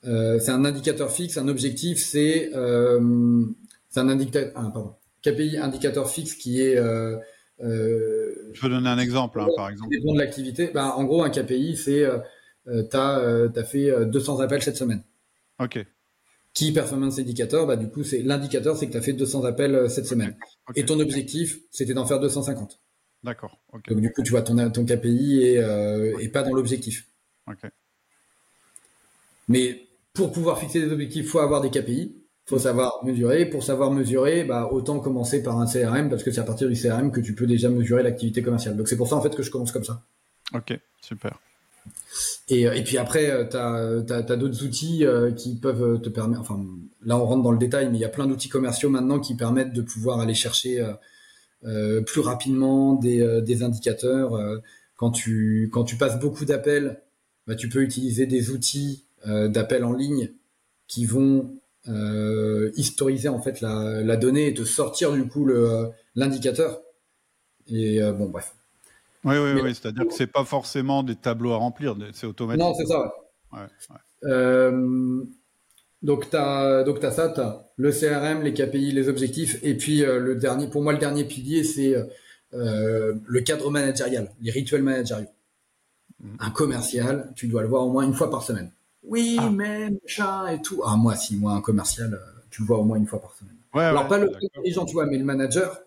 c'est 0.02 0.50
un 0.50 0.64
indicateur 0.64 1.10
fixe, 1.10 1.36
un 1.36 1.48
objectif, 1.48 1.98
c'est 1.98 2.50
c'est 2.52 4.00
un 4.00 4.08
indicateur. 4.08 4.52
Ah, 4.54 4.70
pardon. 4.72 4.94
KPI, 5.22 5.56
indicateur 5.56 6.08
fixe 6.08 6.34
qui 6.34 6.60
est. 6.60 6.76
Je 7.58 8.60
peux 8.60 8.68
donner 8.68 8.88
un 8.88 8.98
exemple, 8.98 9.40
hein, 9.40 9.48
par 9.56 9.68
exemple. 9.68 9.90
de 9.90 10.18
l'activité. 10.18 10.70
Bah, 10.72 10.94
en 10.96 11.04
gros, 11.04 11.24
un 11.24 11.30
KPI, 11.30 11.76
c'est 11.76 12.06
tu 12.66 12.96
as, 12.96 13.18
euh, 13.18 13.64
fait 13.64 14.06
200 14.06 14.40
euh, 14.40 14.44
appels 14.44 14.62
cette 14.62 14.76
semaine. 14.76 15.02
Ok. 15.58 15.84
Key 16.54 16.72
Performance 16.72 17.18
Indicator, 17.18 17.66
bah, 17.66 17.76
du 17.76 17.88
coup, 17.88 18.04
c'est 18.04 18.22
l'indicateur, 18.22 18.76
c'est 18.76 18.86
que 18.86 18.92
tu 18.92 18.98
as 18.98 19.02
fait 19.02 19.12
200 19.12 19.44
appels 19.44 19.90
cette 19.90 20.06
semaine. 20.06 20.36
Et 20.76 20.84
ton 20.84 21.00
objectif, 21.00 21.58
c'était 21.70 21.94
d'en 21.94 22.06
faire 22.06 22.20
250. 22.20 22.80
D'accord. 23.24 23.58
Donc, 23.72 24.00
du 24.00 24.12
coup, 24.12 24.22
tu 24.22 24.30
vois, 24.30 24.42
ton, 24.42 24.70
ton 24.70 24.84
KPI 24.84 25.42
est, 25.42 26.32
pas 26.32 26.42
dans 26.42 26.54
l'objectif. 26.54 27.08
Ok. 27.48 27.68
Mais 29.48 29.88
pour 30.12 30.32
pouvoir 30.32 30.58
fixer 30.58 30.80
des 30.80 30.92
objectifs, 30.92 31.24
il 31.24 31.28
faut 31.28 31.40
avoir 31.40 31.60
des 31.60 31.70
KPI. 31.70 32.14
Il 32.46 32.50
faut 32.50 32.58
savoir 32.58 33.04
mesurer. 33.04 33.46
Pour 33.46 33.64
savoir 33.64 33.90
mesurer, 33.90 34.44
bah, 34.44 34.68
autant 34.70 35.00
commencer 35.00 35.42
par 35.42 35.58
un 35.58 35.66
CRM 35.66 36.08
parce 36.08 36.22
que 36.22 36.30
c'est 36.30 36.40
à 36.40 36.44
partir 36.44 36.68
du 36.68 36.74
CRM 36.74 37.10
que 37.10 37.20
tu 37.20 37.34
peux 37.34 37.46
déjà 37.46 37.68
mesurer 37.68 38.02
l'activité 38.02 38.42
commerciale. 38.42 38.76
Donc 38.76 38.86
c'est 38.86 38.96
pour 38.96 39.08
ça 39.08 39.16
en 39.16 39.22
fait 39.22 39.34
que 39.34 39.42
je 39.42 39.50
commence 39.50 39.72
comme 39.72 39.84
ça. 39.84 40.02
Ok, 40.52 40.78
super. 41.00 41.40
Et, 42.48 42.62
et 42.62 42.84
puis 42.84 42.98
après, 42.98 43.48
tu 43.48 43.56
as, 43.56 44.36
d'autres 44.36 44.64
outils 44.64 45.04
euh, 45.04 45.32
qui 45.32 45.56
peuvent 45.56 46.00
te 46.00 46.08
permettre, 46.08 46.40
enfin 46.40 46.64
là 47.02 47.18
on 47.18 47.24
rentre 47.24 47.42
dans 47.42 47.52
le 47.52 47.58
détail, 47.58 47.88
mais 47.90 47.98
il 47.98 48.00
y 48.00 48.04
a 48.04 48.10
plein 48.10 48.26
d'outils 48.26 48.48
commerciaux 48.48 48.90
maintenant 48.90 49.18
qui 49.18 49.34
permettent 49.34 49.72
de 49.72 49.82
pouvoir 49.82 50.20
aller 50.20 50.34
chercher 50.34 50.80
euh, 50.80 50.92
euh 51.64 52.02
plus 52.02 52.20
rapidement 52.20 52.94
des, 52.94 53.20
euh, 53.20 53.40
des 53.40 53.62
indicateurs. 53.62 54.38
quand, 54.96 55.10
tu, 55.10 55.70
quand 55.72 55.84
tu 55.84 55.96
passes 55.96 56.18
beaucoup 56.20 56.44
d'appels, 56.44 57.02
bah, 57.46 57.54
tu 57.54 57.68
peux 57.68 57.82
utiliser 57.82 58.26
des 58.26 58.50
outils 58.50 59.04
d'appels 59.26 59.84
en 59.84 59.94
ligne 59.94 60.32
qui 60.86 61.06
vont 61.06 61.58
historiser 62.76 63.28
en 63.28 63.40
fait 63.40 63.60
la, 63.62 64.02
la, 64.02 64.16
donnée 64.16 64.48
et 64.48 64.54
te 64.54 64.64
sortir 64.64 65.12
du 65.12 65.26
coup 65.26 65.48
l'indicateur. 66.14 66.82
Et 67.68 68.00
bon 68.12 68.28
bref, 68.28 68.54
oui, 69.24 69.36
oui, 69.38 69.60
oui. 69.62 69.74
C'est-à-dire 69.74 70.06
que 70.06 70.14
c'est 70.14 70.26
pas 70.26 70.44
forcément 70.44 71.02
des 71.02 71.16
tableaux 71.16 71.52
à 71.52 71.56
remplir, 71.56 71.96
c'est 72.12 72.26
automatique. 72.26 72.62
Non, 72.62 72.74
c'est 72.74 72.86
ça. 72.86 73.12
Euh, 74.24 75.22
donc, 76.02 76.30
tu 76.30 76.36
as, 76.36 76.84
ça, 77.12 77.28
tu 77.30 77.40
as 77.40 77.70
le 77.76 77.90
CRM, 77.90 78.42
les 78.42 78.52
KPI, 78.52 78.92
les 78.92 79.08
objectifs. 79.08 79.58
Et 79.62 79.76
puis, 79.76 80.04
euh, 80.04 80.18
le 80.18 80.36
dernier, 80.36 80.66
pour 80.66 80.82
moi, 80.82 80.92
le 80.92 80.98
dernier 80.98 81.24
pilier, 81.24 81.64
c'est 81.64 81.94
euh, 82.52 83.14
le 83.26 83.40
cadre 83.40 83.70
managérial, 83.70 84.30
les 84.40 84.50
rituels 84.50 84.82
managériaux. 84.82 85.28
Mm. 86.20 86.36
Un 86.40 86.50
commercial, 86.50 87.32
tu 87.34 87.48
dois 87.48 87.62
le 87.62 87.68
voir 87.68 87.86
au 87.86 87.90
moins 87.90 88.04
une 88.04 88.14
fois 88.14 88.30
par 88.30 88.42
semaine. 88.42 88.70
Oui, 89.02 89.36
ah. 89.38 89.50
mais 89.50 89.90
machin 89.90 90.48
et 90.48 90.62
tout. 90.62 90.82
Ah, 90.84 90.96
moi, 90.96 91.16
si, 91.16 91.36
moi, 91.36 91.52
un 91.52 91.60
commercial, 91.60 92.18
tu 92.50 92.62
le 92.62 92.66
vois 92.66 92.78
au 92.78 92.84
moins 92.84 92.96
une 92.96 93.06
fois 93.06 93.20
par 93.20 93.34
semaine. 93.34 93.56
Alors, 93.72 94.06
pas 94.06 94.18
le 94.18 94.30
dirigeant, 94.54 94.84
tu 94.84 94.92
vois, 94.92 95.06
mais 95.06 95.18
le 95.18 95.24
manager, 95.24 95.80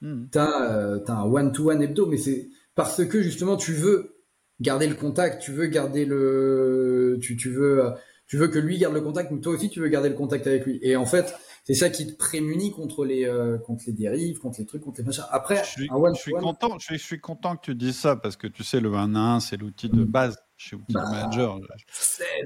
Hmm. 0.00 0.26
Tu 0.32 0.38
as, 0.38 0.72
euh, 0.72 0.98
un 1.08 1.24
one-to-one 1.24 1.82
hebdo, 1.82 2.06
mais 2.06 2.16
c'est 2.16 2.48
parce 2.74 3.04
que 3.04 3.22
justement 3.22 3.56
tu 3.56 3.72
veux 3.72 4.16
garder 4.60 4.86
le 4.86 4.94
contact, 4.94 5.42
tu 5.42 5.52
veux 5.52 5.66
garder 5.66 6.04
le, 6.04 7.18
tu, 7.20 7.36
tu 7.36 7.50
veux, 7.50 7.82
tu 8.26 8.36
veux 8.36 8.48
que 8.48 8.58
lui 8.58 8.78
garde 8.78 8.94
le 8.94 9.00
contact, 9.00 9.30
mais 9.30 9.40
toi 9.40 9.54
aussi 9.54 9.68
tu 9.68 9.80
veux 9.80 9.88
garder 9.88 10.08
le 10.08 10.14
contact 10.14 10.46
avec 10.46 10.64
lui. 10.64 10.78
Et 10.82 10.96
en 10.96 11.06
fait, 11.06 11.34
c'est 11.64 11.74
ça 11.74 11.90
qui 11.90 12.06
te 12.06 12.16
prémunit 12.16 12.72
contre 12.72 13.04
les 13.04 13.24
euh, 13.24 13.58
contre 13.58 13.84
les 13.86 13.92
dérives, 13.92 14.38
contre 14.38 14.60
les 14.60 14.66
trucs, 14.66 14.82
contre 14.82 15.00
les 15.00 15.06
machins. 15.06 15.24
Après, 15.30 15.56
je 15.64 15.70
suis, 15.70 15.88
je 15.88 16.20
suis 16.20 16.32
content, 16.32 16.78
je 16.78 16.96
suis, 16.96 17.20
content 17.20 17.56
que 17.56 17.62
tu 17.62 17.74
dises 17.74 17.98
ça 17.98 18.16
parce 18.16 18.36
que 18.36 18.46
tu 18.46 18.64
sais 18.64 18.80
le 18.80 18.94
1 18.94 19.14
à 19.14 19.18
1 19.18 19.40
c'est 19.40 19.56
l'outil 19.56 19.88
de 19.88 20.04
base 20.04 20.38
chez 20.56 20.76
Outil 20.76 20.94
bah, 20.94 21.04
Manager. 21.10 21.58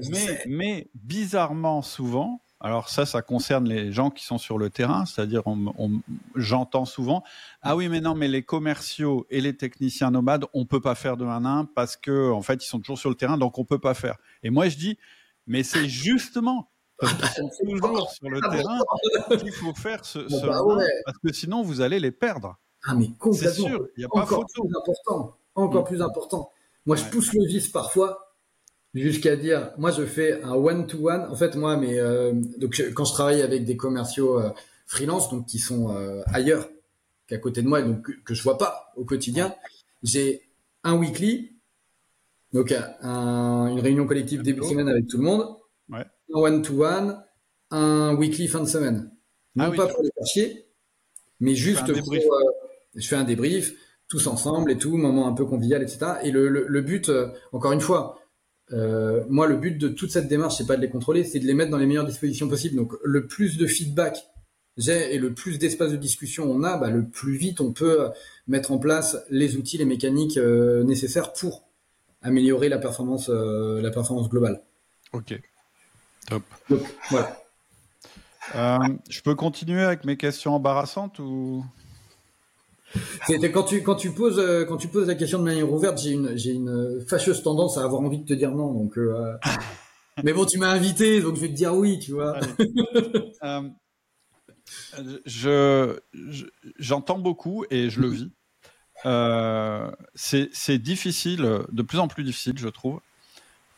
Mais, 0.09 0.43
mais 0.47 0.89
bizarrement 0.93 1.81
souvent, 1.81 2.41
alors 2.61 2.89
ça, 2.89 3.05
ça 3.05 3.21
concerne 3.21 3.67
les 3.67 3.91
gens 3.91 4.09
qui 4.09 4.23
sont 4.23 4.37
sur 4.37 4.57
le 4.57 4.69
terrain, 4.69 5.05
c'est-à-dire 5.05 5.43
j'entends 6.35 6.85
souvent 6.85 7.23
ah 7.61 7.75
oui 7.75 7.89
mais 7.89 7.99
non 7.99 8.15
mais 8.15 8.27
les 8.27 8.43
commerciaux 8.43 9.27
et 9.29 9.41
les 9.41 9.57
techniciens 9.57 10.09
nomades 10.09 10.45
on 10.53 10.65
peut 10.65 10.79
pas 10.79 10.95
faire 10.95 11.17
de 11.17 11.25
1 11.25 11.45
à 11.45 11.49
1 11.49 11.65
parce 11.65 11.97
que 11.97 12.31
en 12.31 12.41
fait 12.41 12.63
ils 12.63 12.67
sont 12.67 12.79
toujours 12.79 12.97
sur 12.97 13.09
le 13.09 13.15
terrain 13.15 13.37
donc 13.37 13.59
on 13.59 13.65
peut 13.65 13.79
pas 13.79 13.93
faire. 13.93 14.15
Et 14.41 14.49
moi 14.49 14.69
je 14.69 14.77
dis 14.77 14.97
mais 15.47 15.63
c'est 15.63 15.87
justement 15.87 16.71
parce 16.97 17.13
qu'ils 17.13 17.27
sont 17.27 17.49
toujours 17.49 18.09
sur 18.09 18.29
le 18.29 18.39
terrain 18.39 18.79
qu'il 19.37 19.51
faut 19.51 19.75
faire 19.75 20.05
ce, 20.05 20.27
ce 20.29 20.45
bah 20.45 20.61
parce 21.05 21.17
que 21.17 21.33
sinon 21.33 21.61
vous 21.61 21.81
allez 21.81 21.99
les 21.99 22.11
perdre. 22.11 22.57
Ah 22.87 22.95
mais 22.95 23.09
complètement. 23.19 23.49
C'est 23.49 23.61
sûr, 23.61 23.87
il 23.97 24.01
y 24.01 24.05
a 24.05 24.07
pas 24.07 24.21
encore 24.21 24.45
plus 24.45 24.69
important, 24.77 25.37
encore 25.55 25.81
mm. 25.81 25.87
plus 25.87 26.01
important. 26.01 26.51
Moi 26.85 26.95
je 26.95 27.03
pousse 27.05 27.33
le 27.33 27.45
vice 27.45 27.67
parfois 27.67 28.24
jusqu'à 29.01 29.35
dire, 29.35 29.71
moi 29.77 29.91
je 29.91 30.05
fais 30.05 30.41
un 30.43 30.53
one 30.53 30.87
to 30.87 31.09
one. 31.09 31.21
En 31.29 31.35
fait, 31.35 31.55
moi, 31.55 31.77
mais 31.77 31.99
euh, 31.99 32.33
donc 32.57 32.81
quand 32.93 33.05
je 33.05 33.13
travaille 33.13 33.41
avec 33.41 33.65
des 33.65 33.77
commerciaux 33.77 34.39
euh, 34.39 34.49
freelance, 34.87 35.29
donc 35.29 35.45
qui 35.45 35.59
sont 35.59 35.95
euh, 35.95 36.21
ailleurs 36.27 36.69
qu'à 37.27 37.37
côté 37.37 37.61
de 37.61 37.67
moi, 37.67 37.81
donc 37.81 38.03
que, 38.03 38.11
que 38.23 38.33
je 38.33 38.41
vois 38.41 38.57
pas 38.57 38.93
au 38.95 39.03
quotidien, 39.03 39.53
j'ai 40.01 40.43
un 40.83 40.95
weekly, 40.95 41.57
donc 42.53 42.73
un, 43.01 43.67
une 43.67 43.79
réunion 43.79 44.07
collective 44.07 44.41
début 44.41 44.61
de 44.61 44.65
semaine 44.65 44.87
avec 44.87 45.07
tout 45.07 45.17
le 45.17 45.23
monde, 45.23 45.45
ouais. 45.89 46.05
un 46.33 46.39
one 46.39 46.61
to 46.61 46.83
one, 46.83 47.21
un 47.71 48.15
weekly 48.15 48.47
fin 48.47 48.61
de 48.61 48.69
semaine. 48.69 49.11
Ah 49.57 49.69
non 49.69 49.75
pas 49.75 49.87
pour 49.87 50.03
les 50.03 50.09
chier, 50.25 50.67
mais 51.39 51.55
juste 51.55 51.85
pour, 52.01 52.15
je 52.95 53.07
fais 53.07 53.15
un 53.15 53.23
débrief 53.23 53.73
tous 54.07 54.27
ensemble 54.27 54.71
et 54.71 54.77
tout, 54.77 54.95
moment 54.97 55.27
un 55.27 55.33
peu 55.33 55.45
convivial, 55.45 55.81
etc. 55.81 55.99
Et 56.23 56.31
le, 56.31 56.47
le, 56.47 56.65
le 56.67 56.81
but, 56.81 57.11
encore 57.51 57.71
une 57.71 57.81
fois, 57.81 58.19
euh, 58.73 59.23
moi, 59.29 59.47
le 59.47 59.57
but 59.57 59.77
de 59.77 59.87
toute 59.87 60.11
cette 60.11 60.27
démarche, 60.27 60.55
c'est 60.57 60.67
pas 60.67 60.75
de 60.75 60.81
les 60.81 60.89
contrôler, 60.89 61.23
c'est 61.23 61.39
de 61.39 61.45
les 61.45 61.53
mettre 61.53 61.71
dans 61.71 61.77
les 61.77 61.85
meilleures 61.85 62.05
dispositions 62.05 62.47
possibles. 62.47 62.75
Donc, 62.75 62.93
le 63.03 63.27
plus 63.27 63.57
de 63.57 63.67
feedback 63.67 64.25
j'ai 64.77 65.15
et 65.15 65.19
le 65.19 65.33
plus 65.33 65.57
d'espace 65.57 65.91
de 65.91 65.97
discussion 65.97 66.51
on 66.51 66.63
a, 66.63 66.77
bah, 66.77 66.89
le 66.89 67.07
plus 67.07 67.37
vite 67.37 67.61
on 67.61 67.71
peut 67.71 68.09
mettre 68.47 68.73
en 68.73 68.77
place 68.77 69.17
les 69.29 69.55
outils, 69.55 69.77
les 69.77 69.85
mécaniques 69.85 70.37
euh, 70.37 70.83
nécessaires 70.83 71.31
pour 71.31 71.63
améliorer 72.21 72.67
la 72.67 72.77
performance, 72.77 73.29
euh, 73.29 73.81
la 73.81 73.91
performance 73.91 74.27
globale. 74.29 74.61
Ok, 75.13 75.39
top. 76.27 76.43
voilà. 77.09 77.39
je 79.09 79.21
peux 79.21 79.35
continuer 79.35 79.81
avec 79.83 80.03
mes 80.03 80.17
questions 80.17 80.55
embarrassantes 80.55 81.19
ou? 81.19 81.63
Quand 83.53 83.63
tu 83.63 83.81
quand 83.81 83.95
tu 83.95 84.11
poses 84.11 84.39
euh, 84.39 84.65
quand 84.65 84.77
tu 84.77 84.87
poses 84.87 85.07
la 85.07 85.15
question 85.15 85.39
de 85.39 85.43
manière 85.43 85.71
ouverte, 85.71 85.99
j'ai 86.01 86.11
une 86.11 86.35
j'ai 86.37 86.51
une 86.51 87.03
fâcheuse 87.07 87.43
tendance 87.43 87.77
à 87.77 87.83
avoir 87.83 88.01
envie 88.01 88.19
de 88.19 88.25
te 88.25 88.33
dire 88.33 88.51
non. 88.51 88.71
Donc, 88.73 88.97
euh, 88.97 89.33
mais 90.23 90.33
bon, 90.33 90.45
tu 90.45 90.57
m'as 90.57 90.71
invité, 90.71 91.21
donc 91.21 91.35
je 91.35 91.41
vais 91.41 91.49
te 91.49 91.53
dire 91.53 91.73
oui, 91.73 91.99
tu 91.99 92.11
vois. 92.11 92.39
Euh, 93.43 93.69
je 95.25 95.99
j'entends 96.79 97.19
beaucoup 97.19 97.65
et 97.69 97.89
je 97.89 98.01
le 98.01 98.07
vis. 98.07 98.31
c'est 100.15 100.79
difficile, 100.79 101.63
de 101.71 101.81
plus 101.81 101.99
en 101.99 102.07
plus 102.07 102.23
difficile, 102.23 102.57
je 102.57 102.69
trouve, 102.69 102.99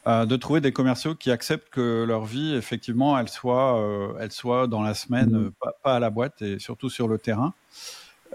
de 0.06 0.36
trouver 0.38 0.62
des 0.62 0.72
commerciaux 0.72 1.16
qui 1.16 1.30
acceptent 1.30 1.70
que 1.70 2.06
leur 2.08 2.24
vie, 2.26 2.54
effectivement, 2.56 3.20
elle 3.20 3.28
soit, 3.28 4.16
elle 4.20 4.32
soit 4.32 4.68
dans 4.68 4.82
la 4.82 4.94
semaine, 4.94 5.52
pas, 5.60 5.74
pas, 5.84 5.96
à 5.96 6.00
la 6.00 6.10
boîte 6.10 6.42
et 6.42 6.60
surtout 6.60 6.90
sur 6.90 7.10
le 7.10 7.18
terrain. 7.18 7.54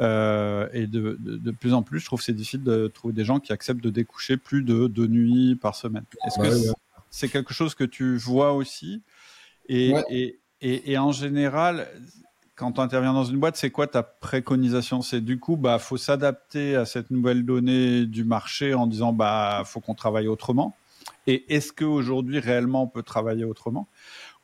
Euh, 0.00 0.68
et 0.72 0.86
de, 0.86 1.18
de, 1.20 1.36
de, 1.36 1.50
plus 1.50 1.74
en 1.74 1.82
plus, 1.82 2.00
je 2.00 2.06
trouve 2.06 2.22
c'est 2.22 2.32
difficile 2.32 2.62
de 2.62 2.88
trouver 2.88 3.12
des 3.12 3.24
gens 3.24 3.40
qui 3.40 3.52
acceptent 3.52 3.82
de 3.82 3.90
découcher 3.90 4.36
plus 4.36 4.62
de 4.62 4.86
deux 4.86 5.06
nuits 5.06 5.56
par 5.56 5.74
semaine. 5.74 6.04
Est-ce 6.26 6.38
que 6.38 6.72
c'est 7.10 7.28
quelque 7.28 7.52
chose 7.52 7.74
que 7.74 7.84
tu 7.84 8.16
vois 8.16 8.52
aussi? 8.54 9.02
Et, 9.68 9.92
et, 10.08 10.40
et, 10.60 10.92
et, 10.92 10.98
en 10.98 11.12
général, 11.12 11.86
quand 12.54 12.72
tu 12.72 12.80
interviens 12.80 13.12
dans 13.12 13.24
une 13.24 13.38
boîte, 13.38 13.56
c'est 13.56 13.70
quoi 13.70 13.86
ta 13.86 14.02
préconisation? 14.02 15.02
C'est 15.02 15.20
du 15.20 15.38
coup, 15.38 15.56
bah, 15.56 15.78
faut 15.78 15.96
s'adapter 15.96 16.74
à 16.74 16.84
cette 16.84 17.10
nouvelle 17.10 17.44
donnée 17.44 18.06
du 18.06 18.24
marché 18.24 18.74
en 18.74 18.86
disant, 18.86 19.12
bah, 19.12 19.62
faut 19.66 19.80
qu'on 19.80 19.94
travaille 19.94 20.28
autrement. 20.28 20.74
Et 21.26 21.54
est-ce 21.54 21.72
qu'aujourd'hui, 21.72 22.38
réellement, 22.38 22.84
on 22.84 22.88
peut 22.88 23.02
travailler 23.02 23.44
autrement? 23.44 23.88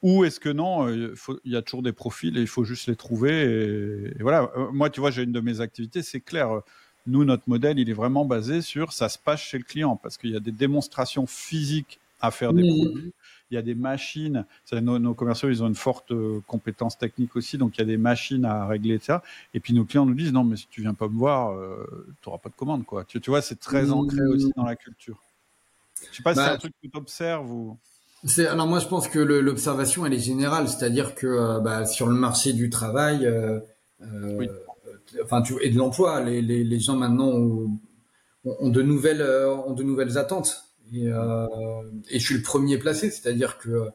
Ou 0.02 0.24
est-ce 0.24 0.38
que 0.38 0.48
non, 0.48 0.88
euh, 0.88 1.14
il 1.44 1.52
y 1.52 1.56
a 1.56 1.62
toujours 1.62 1.82
des 1.82 1.92
profils 1.92 2.36
et 2.36 2.40
il 2.40 2.46
faut 2.46 2.64
juste 2.64 2.86
les 2.86 2.96
trouver. 2.96 4.12
Et, 4.16 4.22
voilà. 4.22 4.50
Euh, 4.56 4.70
moi, 4.70 4.90
tu 4.90 5.00
vois, 5.00 5.10
j'ai 5.10 5.22
une 5.22 5.32
de 5.32 5.40
mes 5.40 5.60
activités, 5.60 6.02
c'est 6.02 6.20
clair. 6.20 6.60
Nous, 7.06 7.24
notre 7.24 7.44
modèle, 7.48 7.78
il 7.78 7.90
est 7.90 7.94
vraiment 7.94 8.24
basé 8.24 8.62
sur 8.62 8.92
ça 8.92 9.08
se 9.08 9.18
passe 9.18 9.40
chez 9.40 9.58
le 9.58 9.64
client 9.64 9.96
parce 9.96 10.16
qu'il 10.16 10.30
y 10.30 10.36
a 10.36 10.40
des 10.40 10.52
démonstrations 10.52 11.26
physiques 11.26 11.98
à 12.20 12.30
faire 12.30 12.52
des 12.52 12.68
produits. 12.68 13.12
Il 13.50 13.54
y 13.54 13.56
a 13.56 13.62
des 13.62 13.74
machines. 13.74 14.44
Nos, 14.72 14.98
nos, 14.98 15.14
commerciaux, 15.14 15.48
ils 15.48 15.62
ont 15.62 15.68
une 15.68 15.74
forte 15.74 16.12
euh, 16.12 16.40
compétence 16.46 16.98
technique 16.98 17.34
aussi, 17.34 17.56
donc 17.56 17.76
il 17.76 17.80
y 17.80 17.82
a 17.82 17.86
des 17.86 17.96
machines 17.96 18.44
à 18.44 18.66
régler 18.66 18.98
ça. 18.98 19.22
Et 19.54 19.60
puis 19.60 19.72
nos 19.72 19.84
clients 19.84 20.04
nous 20.04 20.14
disent 20.14 20.32
non, 20.32 20.44
mais 20.44 20.56
si 20.56 20.68
tu 20.68 20.82
viens 20.82 20.94
pas 20.94 21.08
me 21.08 21.16
voir, 21.16 21.56
tu 22.20 22.28
n'auras 22.28 22.38
pas 22.38 22.50
de 22.50 22.54
commande, 22.54 22.84
quoi. 22.84 23.04
Tu, 23.04 23.20
tu 23.20 23.30
vois, 23.30 23.40
c'est 23.40 23.58
très 23.58 23.90
ancré 23.90 24.24
aussi 24.26 24.52
dans 24.54 24.64
la 24.64 24.76
culture. 24.76 25.18
Je 26.10 26.16
sais 26.16 26.22
pas 26.22 26.34
si 26.34 26.40
c'est 26.40 26.46
bah, 26.46 26.52
un 26.52 26.58
truc 26.58 26.74
que 26.82 26.88
tu 26.88 26.96
observes 26.96 27.50
ou 27.50 27.76
alors 28.38 28.66
moi 28.66 28.80
je 28.80 28.86
pense 28.86 29.08
que 29.08 29.18
l'observation 29.18 30.04
elle 30.04 30.14
est 30.14 30.18
générale, 30.18 30.68
c'est-à-dire 30.68 31.14
que 31.14 31.26
euh, 31.26 31.60
bah, 31.60 31.86
sur 31.86 32.06
le 32.06 32.14
marché 32.14 32.52
du 32.52 32.70
travail, 32.70 33.26
euh, 33.26 33.60
euh 34.02 34.46
enfin 35.22 35.40
tu 35.40 35.54
et 35.62 35.70
de 35.70 35.78
l'emploi, 35.78 36.20
les, 36.20 36.42
les, 36.42 36.64
les, 36.64 36.80
gens 36.80 36.96
maintenant 36.96 37.28
ont, 37.28 37.78
ont, 38.44 38.68
de 38.68 38.82
nouvelles 38.82 39.22
euh, 39.22 39.54
ont 39.54 39.72
de 39.72 39.82
nouvelles 39.82 40.18
attentes. 40.18 40.64
Et, 40.92 41.08
et 41.08 42.18
je 42.18 42.24
suis 42.24 42.36
le 42.36 42.42
premier 42.42 42.78
placé, 42.78 43.10
c'est-à-dire 43.10 43.58
que 43.58 43.90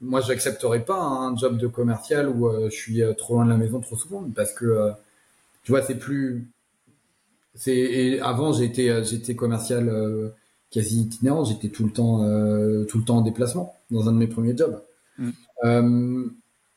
moi 0.00 0.22
j'accepterai 0.22 0.82
pas 0.82 0.98
un 0.98 1.36
job 1.36 1.58
de 1.58 1.66
commercial 1.66 2.26
où 2.26 2.50
je 2.64 2.70
suis 2.70 3.02
trop 3.18 3.34
loin 3.34 3.44
de 3.44 3.50
la 3.50 3.58
maison 3.58 3.80
trop 3.80 3.96
souvent. 3.96 4.24
Parce 4.34 4.54
que 4.54 4.92
tu 5.62 5.72
vois 5.72 5.82
c'est 5.82 5.98
plus 5.98 6.50
c'est 7.54 8.18
avant 8.20 8.54
j'étais 8.54 9.04
j'étais 9.04 9.36
commercial 9.36 10.32
quasi 10.70 11.02
itinérant. 11.02 11.44
J'étais 11.44 11.68
tout 11.68 11.84
le 11.84 11.92
temps, 11.92 12.22
euh, 12.22 12.84
tout 12.84 12.98
le 12.98 13.04
temps 13.04 13.18
en 13.18 13.22
déplacement 13.22 13.74
dans 13.90 14.08
un 14.08 14.12
de 14.12 14.18
mes 14.18 14.26
premiers 14.26 14.56
jobs. 14.56 14.82
Mm. 15.18 15.30
Euh, 15.64 16.26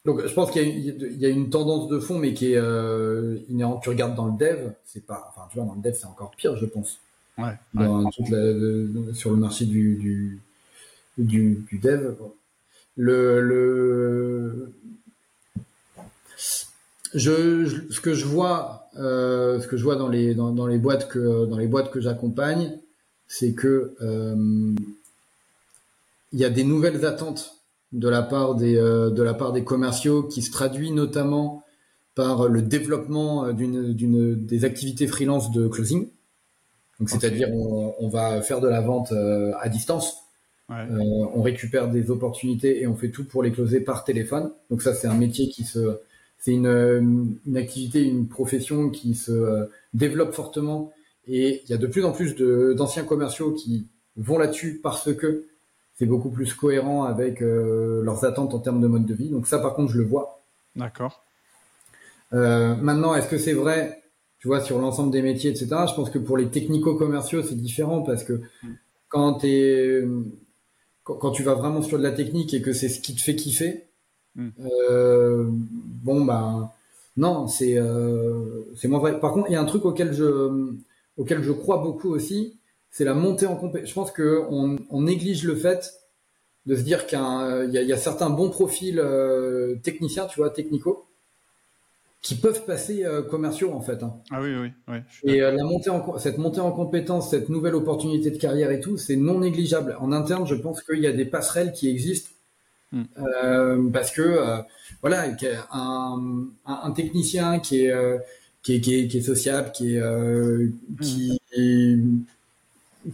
donc, 0.05 0.25
je 0.25 0.33
pense 0.33 0.49
qu'il 0.49 0.67
y, 0.67 1.17
y, 1.19 1.25
a 1.25 1.29
une 1.29 1.49
tendance 1.51 1.87
de 1.87 1.99
fond, 1.99 2.17
mais 2.17 2.33
qui 2.33 2.53
est 2.53 2.57
euh, 2.57 3.37
inhérente. 3.49 3.83
Tu 3.83 3.89
regardes 3.89 4.15
dans 4.15 4.25
le 4.25 4.37
dev, 4.37 4.71
c'est 4.83 5.05
pas, 5.05 5.29
enfin, 5.29 5.47
tu 5.51 5.59
vois, 5.59 5.67
dans 5.67 5.75
le 5.75 5.81
dev, 5.81 5.93
c'est 5.93 6.07
encore 6.07 6.31
pire, 6.31 6.57
je 6.57 6.65
pense. 6.65 6.99
Ouais. 7.37 7.53
Dans, 7.75 8.01
La, 8.01 9.13
sur 9.13 9.29
le 9.29 9.37
marché 9.37 9.65
du, 9.65 9.95
du, 9.95 10.41
du, 11.17 11.63
du 11.69 11.77
dev, 11.77 12.15
le, 12.97 13.41
le 13.41 14.73
je, 17.13 17.65
je, 17.65 17.91
ce 17.91 18.01
que 18.01 18.13
je 18.13 18.25
vois, 18.25 18.89
euh, 18.97 19.59
ce 19.59 19.67
que 19.67 19.77
je 19.77 19.83
vois 19.83 19.95
dans 19.95 20.07
les 20.07 20.33
dans, 20.33 20.51
dans 20.51 20.67
les 20.67 20.77
boîtes 20.77 21.07
que 21.09 21.45
dans 21.45 21.57
les 21.57 21.67
boîtes 21.67 21.91
que 21.91 22.01
j'accompagne, 22.01 22.77
c'est 23.31 23.53
que 23.53 23.95
euh, 24.01 24.75
il 26.33 26.39
y 26.39 26.43
a 26.43 26.49
des 26.49 26.65
nouvelles 26.65 27.05
attentes 27.05 27.55
de 27.93 28.09
la 28.09 28.23
part 28.23 28.55
des 28.55 28.75
euh, 28.75 29.09
de 29.09 29.23
la 29.23 29.33
part 29.33 29.53
des 29.53 29.63
commerciaux 29.63 30.23
qui 30.23 30.41
se 30.41 30.51
traduit 30.51 30.91
notamment 30.91 31.63
par 32.13 32.49
le 32.49 32.61
développement 32.61 33.53
d'une 33.53 33.93
d'une 33.93 34.35
des 34.35 34.65
activités 34.65 35.07
freelance 35.07 35.49
de 35.51 35.69
closing. 35.69 36.09
Donc 36.99 37.09
c'est-à-dire 37.09 37.49
on, 37.53 37.95
on, 37.99 38.09
va 38.09 38.41
faire 38.41 38.59
de 38.59 38.67
la 38.67 38.81
vente 38.81 39.13
euh, 39.13 39.53
à 39.61 39.69
distance. 39.69 40.17
Ouais. 40.69 40.75
Euh, 40.91 40.99
on 41.33 41.41
récupère 41.41 41.87
des 41.87 42.11
opportunités 42.11 42.81
et 42.81 42.87
on 42.87 42.95
fait 42.95 43.11
tout 43.11 43.23
pour 43.23 43.43
les 43.43 43.51
closer 43.51 43.79
par 43.79 44.03
téléphone. 44.03 44.51
Donc 44.69 44.81
ça 44.81 44.93
c'est 44.93 45.07
un 45.07 45.15
métier 45.17 45.47
qui 45.47 45.63
se 45.63 45.99
c'est 46.37 46.51
une, 46.51 47.37
une 47.47 47.57
activité, 47.57 48.03
une 48.03 48.27
profession 48.27 48.89
qui 48.89 49.15
se 49.15 49.69
développe 49.93 50.33
fortement 50.33 50.91
et 51.27 51.61
il 51.63 51.69
y 51.69 51.73
a 51.73 51.77
de 51.77 51.87
plus 51.87 52.03
en 52.05 52.11
plus 52.11 52.35
d'anciens 52.75 53.03
commerciaux 53.03 53.53
qui 53.53 53.87
vont 54.15 54.37
là-dessus 54.37 54.79
parce 54.81 55.13
que 55.13 55.45
c'est 55.95 56.05
beaucoup 56.05 56.29
plus 56.29 56.53
cohérent 56.53 57.03
avec 57.03 57.41
euh, 57.41 58.01
leurs 58.03 58.25
attentes 58.25 58.53
en 58.53 58.59
termes 58.59 58.81
de 58.81 58.87
mode 58.87 59.05
de 59.05 59.13
vie. 59.13 59.29
Donc 59.29 59.47
ça, 59.47 59.59
par 59.59 59.75
contre, 59.75 59.91
je 59.91 59.99
le 59.99 60.05
vois. 60.05 60.43
D'accord. 60.75 61.23
Euh, 62.33 62.75
maintenant, 62.75 63.13
est-ce 63.13 63.27
que 63.27 63.37
c'est 63.37 63.53
vrai, 63.53 64.01
tu 64.39 64.47
vois, 64.47 64.61
sur 64.61 64.79
l'ensemble 64.79 65.11
des 65.11 65.21
métiers, 65.21 65.51
etc. 65.51 65.67
Je 65.89 65.93
pense 65.93 66.09
que 66.09 66.17
pour 66.17 66.37
les 66.37 66.49
technico-commerciaux, 66.49 67.43
c'est 67.43 67.55
différent 67.55 68.01
parce 68.01 68.23
que 68.23 68.41
quand, 69.09 69.43
es, 69.43 70.03
quand, 71.03 71.15
quand, 71.15 71.31
tu 71.31 71.43
vas 71.43 71.53
vraiment 71.53 71.81
sur 71.81 71.97
de 71.97 72.03
la 72.03 72.11
technique 72.11 72.53
et 72.53 72.61
que 72.61 72.73
c'est 72.73 72.89
ce 72.89 73.01
qui 73.01 73.13
te 73.15 73.21
fait 73.21 73.35
kiffer, 73.35 73.85
mm. 74.35 74.49
euh, 74.89 75.45
bon, 75.49 76.25
ben, 76.25 76.71
non, 77.17 77.47
c'est 77.47 77.77
euh, 77.77 78.63
c'est 78.75 78.87
moins 78.87 78.99
vrai. 78.99 79.19
Par 79.19 79.33
contre, 79.33 79.49
il 79.49 79.53
y 79.53 79.57
a 79.57 79.61
un 79.61 79.65
truc 79.65 79.85
auquel 79.85 80.13
je 80.13 80.73
auquel 81.17 81.43
je 81.43 81.51
crois 81.51 81.77
beaucoup 81.77 82.09
aussi, 82.09 82.59
c'est 82.89 83.05
la 83.05 83.13
montée 83.13 83.47
en 83.47 83.55
compétence. 83.55 83.89
Je 83.89 83.93
pense 83.93 84.11
qu'on 84.11 84.77
on 84.89 85.01
néglige 85.01 85.43
le 85.43 85.55
fait 85.55 85.93
de 86.65 86.75
se 86.75 86.81
dire 86.81 87.07
qu'il 87.07 87.17
y, 87.17 87.77
y, 87.77 87.93
a 87.93 87.97
certains 87.97 88.29
bons 88.29 88.49
profils 88.49 88.99
euh, 88.99 89.75
techniciens, 89.83 90.27
tu 90.27 90.39
vois, 90.39 90.51
technicaux, 90.51 91.07
qui 92.21 92.35
peuvent 92.35 92.65
passer 92.65 93.03
euh, 93.03 93.23
commerciaux 93.23 93.73
en 93.73 93.81
fait. 93.81 94.03
Hein. 94.03 94.13
Ah 94.29 94.41
oui, 94.41 94.55
oui, 94.55 94.71
oui. 94.87 94.97
Et 95.23 95.41
euh, 95.41 95.51
la 95.51 95.63
montée 95.63 95.89
en, 95.89 96.17
cette 96.19 96.37
montée 96.37 96.59
en 96.59 96.71
compétence, 96.71 97.31
cette 97.31 97.49
nouvelle 97.49 97.73
opportunité 97.75 98.29
de 98.29 98.37
carrière 98.37 98.69
et 98.71 98.79
tout, 98.79 98.97
c'est 98.97 99.15
non 99.15 99.39
négligeable. 99.39 99.97
En 99.99 100.11
interne, 100.11 100.45
je 100.45 100.55
pense 100.55 100.83
qu'il 100.83 100.99
y 100.99 101.07
a 101.07 101.11
des 101.11 101.25
passerelles 101.25 101.73
qui 101.73 101.89
existent 101.89 102.29
hmm. 102.91 103.03
euh, 103.17 103.89
parce 103.91 104.11
que 104.11 104.61
voilà, 105.01 105.25
un, 105.71 106.45
un, 106.65 106.91
technicien 106.91 107.59
qui 107.59 107.85
est, 107.85 107.93
qui 108.63 108.75
est, 108.75 108.81
qui 108.81 108.95
est 108.95 109.07
qui 109.07 109.17
est 109.17 109.21
sociable, 109.21 109.71
qui 109.71 109.95
est 109.95 110.01
qui 111.01 111.39
est, 111.53 111.97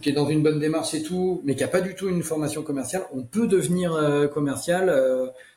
qui 0.00 0.10
est 0.10 0.12
dans 0.12 0.28
une 0.28 0.42
bonne 0.42 0.60
démarche 0.60 0.94
et 0.94 1.02
tout, 1.02 1.40
mais 1.44 1.54
qui 1.54 1.64
a 1.64 1.68
pas 1.68 1.80
du 1.80 1.94
tout 1.94 2.08
une 2.08 2.22
formation 2.22 2.62
commerciale, 2.62 3.04
on 3.12 3.22
peut 3.22 3.46
devenir 3.46 4.30
commercial. 4.32 4.92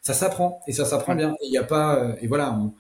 ça 0.02 0.14
s'apprend 0.14 0.62
et 0.68 0.72
ça 0.72 0.86
s'apprend 0.86 1.16
bien. 1.16 1.36
Il 1.44 1.52
n'y 1.52 1.58
a 1.58 1.64
pas 1.64 2.16
et 2.22 2.28
voilà. 2.28 2.54
On, 2.54 2.74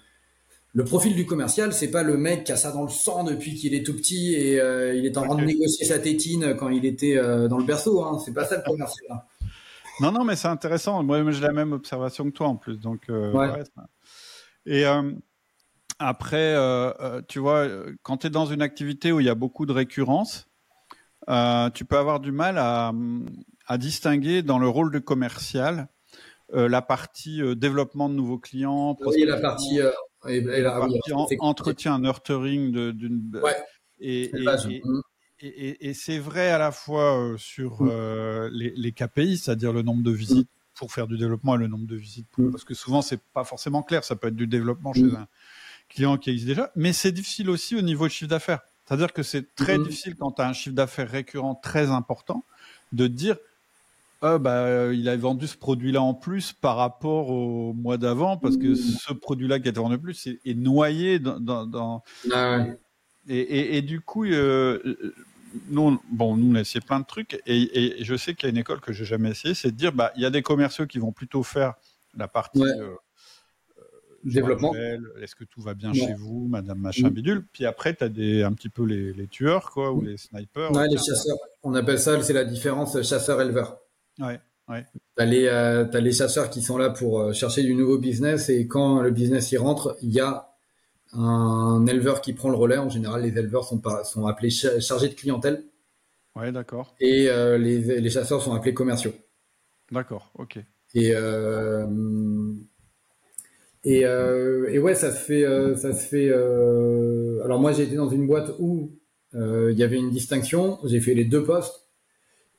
le 0.73 0.85
profil 0.85 1.15
du 1.15 1.25
commercial, 1.25 1.73
c'est 1.73 1.91
pas 1.91 2.03
le 2.03 2.15
mec 2.15 2.45
qui 2.45 2.51
a 2.53 2.55
ça 2.55 2.71
dans 2.71 2.83
le 2.83 2.89
sang 2.89 3.25
depuis 3.25 3.55
qu'il 3.55 3.73
est 3.73 3.85
tout 3.85 3.93
petit 3.93 4.35
et 4.35 4.59
euh, 4.59 4.93
il 4.95 5.05
est 5.05 5.17
en 5.17 5.23
train 5.23 5.35
de 5.35 5.43
négocier 5.43 5.85
sa 5.85 5.99
tétine 5.99 6.55
quand 6.57 6.69
il 6.69 6.85
était 6.85 7.17
euh, 7.17 7.49
dans 7.49 7.57
le 7.57 7.65
berceau. 7.65 8.03
Hein. 8.03 8.19
C'est 8.23 8.33
pas 8.33 8.45
ça 8.45 8.57
le 8.57 8.63
commercial. 8.63 9.05
Hein. 9.11 9.21
Non, 9.99 10.11
non, 10.13 10.23
mais 10.23 10.37
c'est 10.37 10.47
intéressant. 10.47 11.03
Moi, 11.03 11.29
j'ai 11.31 11.41
la 11.41 11.51
même 11.51 11.73
observation 11.73 12.23
que 12.25 12.29
toi 12.29 12.47
en 12.47 12.55
plus. 12.55 12.79
Donc, 12.79 13.01
euh, 13.09 13.33
ouais. 13.33 13.63
et 14.65 14.83
après, 16.07 16.55
tu 17.27 17.39
vois, 17.39 17.67
quand 18.03 18.17
tu 18.17 18.27
es 18.27 18.29
dans 18.29 18.45
une 18.45 18.61
activité 18.61 19.11
où 19.11 19.19
il 19.19 19.25
y 19.25 19.29
a 19.29 19.35
beaucoup 19.35 19.65
de 19.65 19.73
récurrence, 19.73 20.47
tu 21.27 21.85
peux 21.85 21.97
avoir 21.97 22.19
du 22.19 22.31
mal 22.31 22.57
à, 22.57 22.91
à, 23.67 23.77
distinguer 23.77 24.41
dans 24.41 24.59
le 24.59 24.67
rôle 24.67 24.91
de 24.91 24.99
commercial 24.99 25.87
la 26.53 26.81
partie 26.81 27.41
développement 27.55 28.09
de 28.09 28.15
nouveaux 28.15 28.39
clients. 28.39 28.97
Oui, 29.05 29.25
la 29.25 29.39
partie 29.39 29.79
et, 30.27 30.65
entretien, 31.39 31.99
nurturing 31.99 32.91
d'une. 32.91 33.39
Ouais. 33.41 33.55
Et, 33.99 34.29
et, 35.89 35.93
c'est 35.93 36.19
vrai 36.19 36.49
à 36.51 36.57
la 36.57 36.71
fois 36.71 37.17
euh, 37.17 37.37
sur 37.37 37.81
mm. 37.81 37.89
euh, 37.91 38.49
les, 38.51 38.73
les, 38.75 38.91
KPI, 38.91 39.37
c'est-à-dire 39.37 39.73
le 39.73 39.81
nombre 39.81 40.03
de 40.03 40.11
visites 40.11 40.47
mm. 40.47 40.75
pour 40.75 40.91
faire 40.91 41.07
du 41.07 41.17
développement 41.17 41.55
et 41.55 41.57
le 41.57 41.67
nombre 41.67 41.87
de 41.87 41.95
visites 41.95 42.27
mm. 42.37 42.51
parce 42.51 42.63
que 42.63 42.75
souvent 42.75 43.01
c'est 43.01 43.19
pas 43.33 43.43
forcément 43.43 43.81
clair. 43.81 44.03
Ça 44.03 44.15
peut 44.15 44.27
être 44.27 44.35
du 44.35 44.47
développement 44.47 44.93
chez 44.93 45.03
un 45.03 45.27
client 45.91 46.17
qui 46.17 46.29
existe 46.29 46.47
déjà, 46.47 46.71
mais 46.75 46.93
c'est 46.93 47.11
difficile 47.11 47.49
aussi 47.49 47.75
au 47.75 47.81
niveau 47.81 48.05
de 48.07 48.11
chiffre 48.11 48.29
d'affaires. 48.29 48.61
C'est-à-dire 48.85 49.13
que 49.13 49.23
c'est 49.23 49.55
très 49.55 49.77
difficile 49.77 50.15
quand 50.15 50.31
tu 50.31 50.41
as 50.41 50.47
un 50.47 50.53
chiffre 50.53 50.75
d'affaires 50.75 51.09
récurrent 51.09 51.55
très 51.55 51.91
important 51.91 52.43
de 52.91 53.07
dire 53.07 53.37
ah, 54.23 54.37
bah, 54.37 54.93
il 54.93 55.09
a 55.09 55.17
vendu 55.17 55.47
ce 55.47 55.57
produit-là 55.57 56.01
en 56.01 56.13
plus 56.13 56.53
par 56.53 56.77
rapport 56.77 57.29
au 57.29 57.73
mois 57.73 57.97
d'avant, 57.97 58.37
parce 58.37 58.57
que 58.57 58.75
ce 58.75 59.13
produit-là 59.13 59.59
qui 59.59 59.67
a 59.67 59.71
été 59.71 59.79
vendu 59.79 59.95
en 59.95 59.99
plus 59.99 60.27
est, 60.27 60.53
noyé 60.53 61.17
dans. 61.19 61.39
dans, 61.39 62.03
ah 62.31 62.65
et, 63.27 63.77
et, 63.77 63.81
du 63.81 64.01
coup, 64.01 64.25
euh, 64.25 65.13
nous, 65.69 65.99
bon, 66.11 66.37
nous, 66.37 66.51
on 66.51 66.55
a 66.55 66.61
essayé 66.61 66.81
plein 66.81 66.99
de 66.99 67.05
trucs, 67.05 67.41
et, 67.45 68.03
je 68.03 68.15
sais 68.15 68.35
qu'il 68.35 68.45
y 68.45 68.47
a 68.47 68.49
une 68.51 68.57
école 68.57 68.79
que 68.79 68.93
j'ai 68.93 69.05
jamais 69.05 69.31
essayé, 69.31 69.53
c'est 69.53 69.71
de 69.71 69.75
dire, 69.75 69.91
bah, 69.91 70.11
il 70.15 70.21
y 70.21 70.25
a 70.25 70.29
des 70.29 70.41
commerciaux 70.41 70.85
qui 70.85 70.99
vont 70.99 71.11
plutôt 71.11 71.43
faire 71.43 71.73
la 72.15 72.27
partie. 72.27 72.61
Euh, 72.61 72.81
euh, 72.81 72.95
développement. 74.23 74.73
Est-ce 75.21 75.35
que 75.35 75.43
tout 75.43 75.61
va 75.61 75.73
bien 75.73 75.93
chez 75.93 76.13
vous, 76.13 76.47
Madame 76.47 76.79
Machin 76.79 77.09
mm. 77.09 77.13
Bidule? 77.13 77.45
Puis 77.51 77.65
après, 77.65 77.95
tu 77.95 78.03
as 78.03 78.09
des, 78.09 78.43
un 78.43 78.53
petit 78.53 78.69
peu 78.69 78.83
les, 78.83 79.13
les 79.13 79.27
tueurs, 79.27 79.71
quoi, 79.71 79.91
ou 79.91 80.01
les 80.01 80.17
snipers. 80.17 80.71
Ouais, 80.71 80.87
les 80.87 80.97
chasseurs. 80.97 81.37
On 81.63 81.73
appelle 81.75 81.99
ça, 81.99 82.21
c'est 82.21 82.33
la 82.33 82.45
différence 82.45 83.01
chasseur-éleveur. 83.01 83.79
Ouais, 84.19 84.39
ouais. 84.69 84.85
Tu 85.17 85.23
as, 85.23 85.25
euh, 85.25 85.99
les 85.99 86.11
chasseurs 86.11 86.49
qui 86.49 86.61
sont 86.61 86.77
là 86.77 86.89
pour 86.89 87.19
euh, 87.19 87.33
chercher 87.33 87.63
du 87.63 87.75
nouveau 87.75 87.97
business 87.97 88.49
et 88.49 88.67
quand 88.67 89.01
le 89.01 89.11
business 89.11 89.51
y 89.51 89.57
rentre, 89.57 89.97
il 90.01 90.11
y 90.11 90.19
a 90.19 90.49
un 91.13 91.85
éleveur 91.87 92.21
qui 92.21 92.33
prend 92.33 92.49
le 92.49 92.57
relais. 92.57 92.77
En 92.77 92.89
général, 92.89 93.23
les 93.23 93.37
éleveurs 93.37 93.65
sont, 93.65 93.81
sont 94.03 94.25
appelés 94.25 94.49
chargés 94.49 95.09
de 95.09 95.13
clientèle. 95.13 95.63
Ouais, 96.35 96.51
d'accord. 96.51 96.95
Et 96.99 97.29
euh, 97.29 97.57
les, 97.57 98.09
chasseurs 98.09 98.41
sont 98.41 98.53
appelés 98.53 98.73
commerciaux. 98.73 99.13
D'accord, 99.91 100.31
ok. 100.35 100.59
Et, 100.93 101.13
et, 103.83 104.01
et, 104.01 104.79
ouais, 104.79 104.95
ça 104.95 105.11
se 105.11 105.19
fait. 105.19 105.43
ça 105.75 105.93
se 105.93 106.05
fait 106.07 106.31
alors 106.31 107.59
moi, 107.59 107.71
j'ai 107.71 107.83
été 107.83 107.95
dans 107.95 108.09
une 108.09 108.27
boîte 108.27 108.51
où 108.59 108.91
il 109.33 109.77
y 109.77 109.83
avait 109.83 109.97
une 109.97 110.11
distinction. 110.11 110.79
J'ai 110.85 110.99
fait 110.99 111.13
les 111.13 111.25
deux 111.25 111.43
postes 111.43 111.81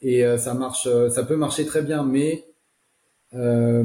et 0.02 0.24
euh, 0.24 0.36
ça 0.36 0.52
marche, 0.54 0.86
euh, 0.86 1.08
ça 1.08 1.22
peut 1.22 1.36
marcher 1.36 1.64
très 1.64 1.82
bien, 1.82 2.02
mais 2.04 2.44
euh, 3.34 3.84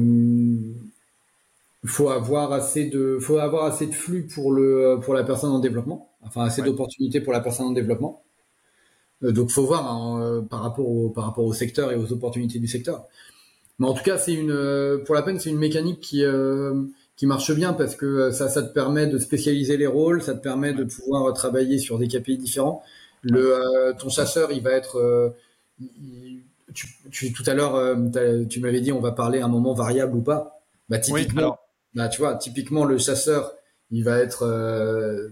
faut 1.86 2.10
avoir 2.10 2.52
assez 2.52 2.86
de, 2.86 3.18
faut 3.20 3.38
avoir 3.38 3.64
assez 3.64 3.86
de 3.86 3.94
flux 3.94 4.26
pour 4.26 4.52
le, 4.52 4.98
pour 5.02 5.14
la 5.14 5.24
personne 5.24 5.50
en 5.50 5.60
développement, 5.60 6.12
enfin 6.22 6.44
assez 6.44 6.60
d'opportunités 6.62 7.20
pour 7.20 7.32
la 7.32 7.40
personne 7.40 7.66
en 7.66 7.72
développement. 7.72 8.24
donc 9.22 9.50
faut 9.50 9.64
voir 9.64 9.90
hein, 9.90 10.46
par 10.50 10.62
rapport 10.62 10.88
au, 10.88 11.10
par 11.10 11.24
rapport 11.24 11.44
au 11.44 11.52
secteur 11.52 11.92
et 11.92 11.96
aux 11.96 12.12
opportunités 12.12 12.58
du 12.58 12.68
secteur. 12.68 13.06
Mais 13.78 13.86
en 13.86 13.94
tout 13.94 14.02
cas, 14.02 14.18
c'est 14.18 14.34
une, 14.34 15.02
pour 15.06 15.14
la 15.14 15.22
peine, 15.22 15.38
c'est 15.38 15.50
une 15.50 15.58
mécanique 15.58 16.00
qui 16.00 16.24
qui 17.18 17.26
marche 17.26 17.52
bien 17.52 17.74
parce 17.74 17.96
que 17.96 18.30
ça, 18.30 18.48
ça 18.48 18.62
te 18.62 18.72
permet 18.72 19.06
de 19.06 19.18
spécialiser 19.18 19.76
les 19.76 19.86
rôles, 19.86 20.22
ça 20.22 20.32
te 20.32 20.40
permet 20.40 20.72
de 20.72 20.84
pouvoir 20.84 21.30
travailler 21.34 21.78
sur 21.78 21.98
des 21.98 22.08
KPI 22.08 22.38
différents. 22.38 22.82
Le, 23.22 23.92
ton 23.98 24.08
chasseur, 24.08 24.52
il 24.52 24.62
va 24.62 24.70
être 24.70 25.34
tu, 27.10 27.32
tout 27.32 27.42
à 27.46 27.54
l'heure, 27.54 27.74
euh, 27.76 28.44
tu 28.48 28.60
m'avais 28.60 28.80
dit 28.80 28.92
on 28.92 29.00
va 29.00 29.12
parler 29.12 29.40
un 29.40 29.48
moment 29.48 29.74
variable 29.74 30.16
ou 30.16 30.22
pas. 30.22 30.60
Bah 30.88 30.98
typiquement, 30.98 31.58
bah, 31.94 32.08
tu 32.08 32.20
vois, 32.20 32.34
typiquement 32.36 32.84
le 32.84 32.98
chasseur, 32.98 33.52
il 33.90 34.04
va 34.04 34.18
être, 34.18 34.44
euh, 34.44 35.28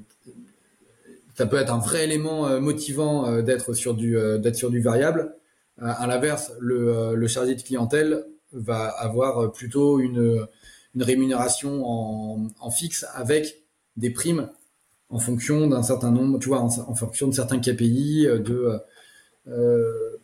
ça 1.34 1.46
peut 1.46 1.56
être 1.56 1.72
un 1.72 1.78
vrai 1.78 2.04
élément 2.04 2.46
euh, 2.46 2.60
motivant 2.60 3.42
d'être 3.42 3.74
sur 3.74 3.94
du 3.94 4.16
d'être 4.38 4.56
sur 4.56 4.70
du 4.70 4.80
variable. 4.80 5.34
à 5.78 6.06
l'inverse, 6.06 6.52
le, 6.58 7.14
le 7.14 7.26
chargé 7.28 7.54
de 7.54 7.62
clientèle 7.62 8.24
va 8.52 8.88
avoir 8.88 9.52
plutôt 9.52 10.00
une, 10.00 10.46
une 10.96 11.02
rémunération 11.02 11.86
en, 11.86 12.48
en 12.58 12.70
fixe 12.70 13.06
avec 13.14 13.62
des 13.96 14.10
primes 14.10 14.48
en 15.08 15.20
fonction 15.20 15.68
d'un 15.68 15.84
certain 15.84 16.10
nombre, 16.10 16.40
tu 16.40 16.48
vois, 16.48 16.60
en, 16.60 16.66
en, 16.66 16.94
fonction 16.94 17.28
de 17.28 17.34
certains 17.34 17.60
KPI, 17.60 18.26
de 18.26 18.80
euh, 19.46 20.16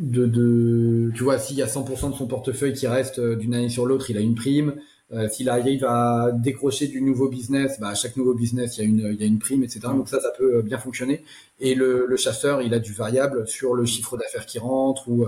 de, 0.00 0.26
de, 0.26 1.10
tu 1.14 1.22
vois, 1.24 1.38
s'il 1.38 1.56
y 1.56 1.62
a 1.62 1.66
100% 1.66 2.12
de 2.12 2.16
son 2.16 2.26
portefeuille 2.26 2.72
qui 2.72 2.86
reste 2.86 3.18
euh, 3.18 3.36
d'une 3.36 3.54
année 3.54 3.68
sur 3.68 3.86
l'autre, 3.86 4.10
il 4.10 4.16
a 4.16 4.20
une 4.20 4.34
prime. 4.34 4.74
Euh, 5.12 5.28
s'il 5.28 5.48
arrive 5.48 5.84
à 5.84 6.30
décrocher 6.32 6.86
du 6.86 7.02
nouveau 7.02 7.28
business, 7.28 7.78
bah, 7.80 7.88
à 7.88 7.94
chaque 7.94 8.16
nouveau 8.16 8.32
business, 8.34 8.78
il 8.78 8.80
y 8.80 8.86
a 8.86 8.88
une, 8.88 9.14
il 9.14 9.20
y 9.20 9.24
a 9.24 9.26
une 9.26 9.38
prime, 9.38 9.62
etc. 9.62 9.80
Donc 9.88 10.08
ça, 10.08 10.20
ça 10.20 10.30
peut 10.38 10.56
euh, 10.56 10.62
bien 10.62 10.78
fonctionner. 10.78 11.24
Et 11.58 11.74
le, 11.74 12.06
le 12.06 12.16
chasseur, 12.16 12.62
il 12.62 12.72
a 12.74 12.78
du 12.78 12.92
variable 12.94 13.46
sur 13.46 13.74
le 13.74 13.84
chiffre 13.84 14.16
d'affaires 14.16 14.46
qui 14.46 14.58
rentre 14.58 15.08
ou 15.08 15.26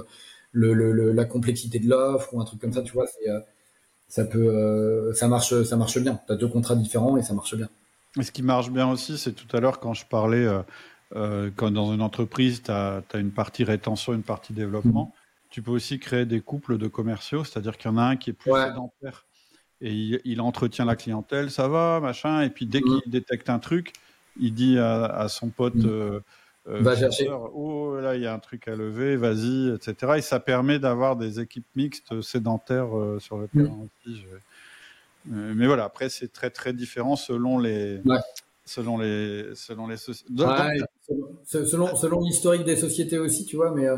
le, 0.52 0.72
le, 0.72 1.12
la 1.12 1.24
complexité 1.24 1.78
de 1.78 1.88
l'offre 1.88 2.32
ou 2.32 2.40
un 2.40 2.44
truc 2.44 2.60
comme 2.60 2.72
ça. 2.72 2.82
Tu 2.82 2.92
vois, 2.92 3.06
c'est, 3.06 3.28
ça 4.12 4.24
peut, 4.24 5.10
ça 5.14 5.26
marche, 5.26 5.62
ça 5.62 5.76
marche 5.76 5.98
bien. 5.98 6.20
Tu 6.26 6.34
as 6.34 6.36
deux 6.36 6.48
contrats 6.48 6.76
différents 6.76 7.16
et 7.16 7.22
ça 7.22 7.32
marche 7.32 7.54
bien. 7.54 7.68
Et 8.18 8.22
ce 8.22 8.30
qui 8.30 8.42
marche 8.42 8.70
bien 8.70 8.90
aussi, 8.90 9.16
c'est 9.16 9.32
tout 9.32 9.56
à 9.56 9.60
l'heure 9.60 9.80
quand 9.80 9.94
je 9.94 10.04
parlais 10.04 10.46
euh, 11.16 11.50
quand 11.56 11.70
dans 11.70 11.94
une 11.94 12.02
entreprise, 12.02 12.62
tu 12.62 12.70
as, 12.70 13.02
une 13.14 13.30
partie 13.30 13.64
rétention, 13.64 14.12
une 14.12 14.22
partie 14.22 14.52
développement, 14.52 15.14
tu 15.48 15.62
peux 15.62 15.70
aussi 15.70 15.98
créer 15.98 16.26
des 16.26 16.42
couples 16.42 16.76
de 16.76 16.88
commerciaux, 16.88 17.42
c'est-à-dire 17.42 17.78
qu'il 17.78 17.90
y 17.90 17.94
en 17.94 17.96
a 17.96 18.02
un 18.02 18.16
qui 18.16 18.28
est 18.28 18.34
plus 18.34 18.52
sédentaire 18.52 19.24
et 19.80 20.20
il, 20.24 20.40
entretient 20.40 20.84
la 20.84 20.94
clientèle, 20.94 21.50
ça 21.50 21.66
va, 21.68 21.98
machin, 22.00 22.42
et 22.42 22.50
puis 22.50 22.66
dès 22.66 22.80
mhm. 22.80 23.00
qu'il 23.00 23.10
détecte 23.10 23.50
un 23.50 23.58
truc, 23.58 23.92
il 24.38 24.54
dit 24.54 24.78
à, 24.78 25.26
son 25.28 25.48
pote, 25.48 25.74
euh, 25.84 25.88
euh, 25.88 26.20
va 26.64 26.96
chercher. 26.96 27.28
Oh 27.54 27.96
là, 28.00 28.16
il 28.16 28.22
y 28.22 28.26
a 28.26 28.34
un 28.34 28.38
truc 28.38 28.68
à 28.68 28.76
lever, 28.76 29.16
vas-y, 29.16 29.70
etc. 29.70 30.14
Et 30.18 30.22
ça 30.22 30.40
permet 30.40 30.78
d'avoir 30.78 31.16
des 31.16 31.40
équipes 31.40 31.66
mixtes 31.76 32.20
sédentaires 32.22 32.90
sur 33.18 33.38
le 33.38 33.48
terrain 33.48 33.78
aussi. 33.84 34.24
mais 35.26 35.66
voilà, 35.66 35.84
après 35.84 36.08
c'est 36.08 36.32
très 36.32 36.50
très 36.50 36.72
différent 36.72 37.16
selon 37.16 37.58
les 37.58 38.00
selon 38.64 38.98
les 38.98 39.54
selon 39.54 39.88
les 39.88 39.96
selon 39.96 41.96
selon 41.96 42.20
l'historique 42.20 42.64
des 42.64 42.76
sociétés 42.76 43.18
aussi 43.18 43.44
tu 43.44 43.56
vois 43.56 43.72
mais 43.72 43.86
euh, 43.86 43.96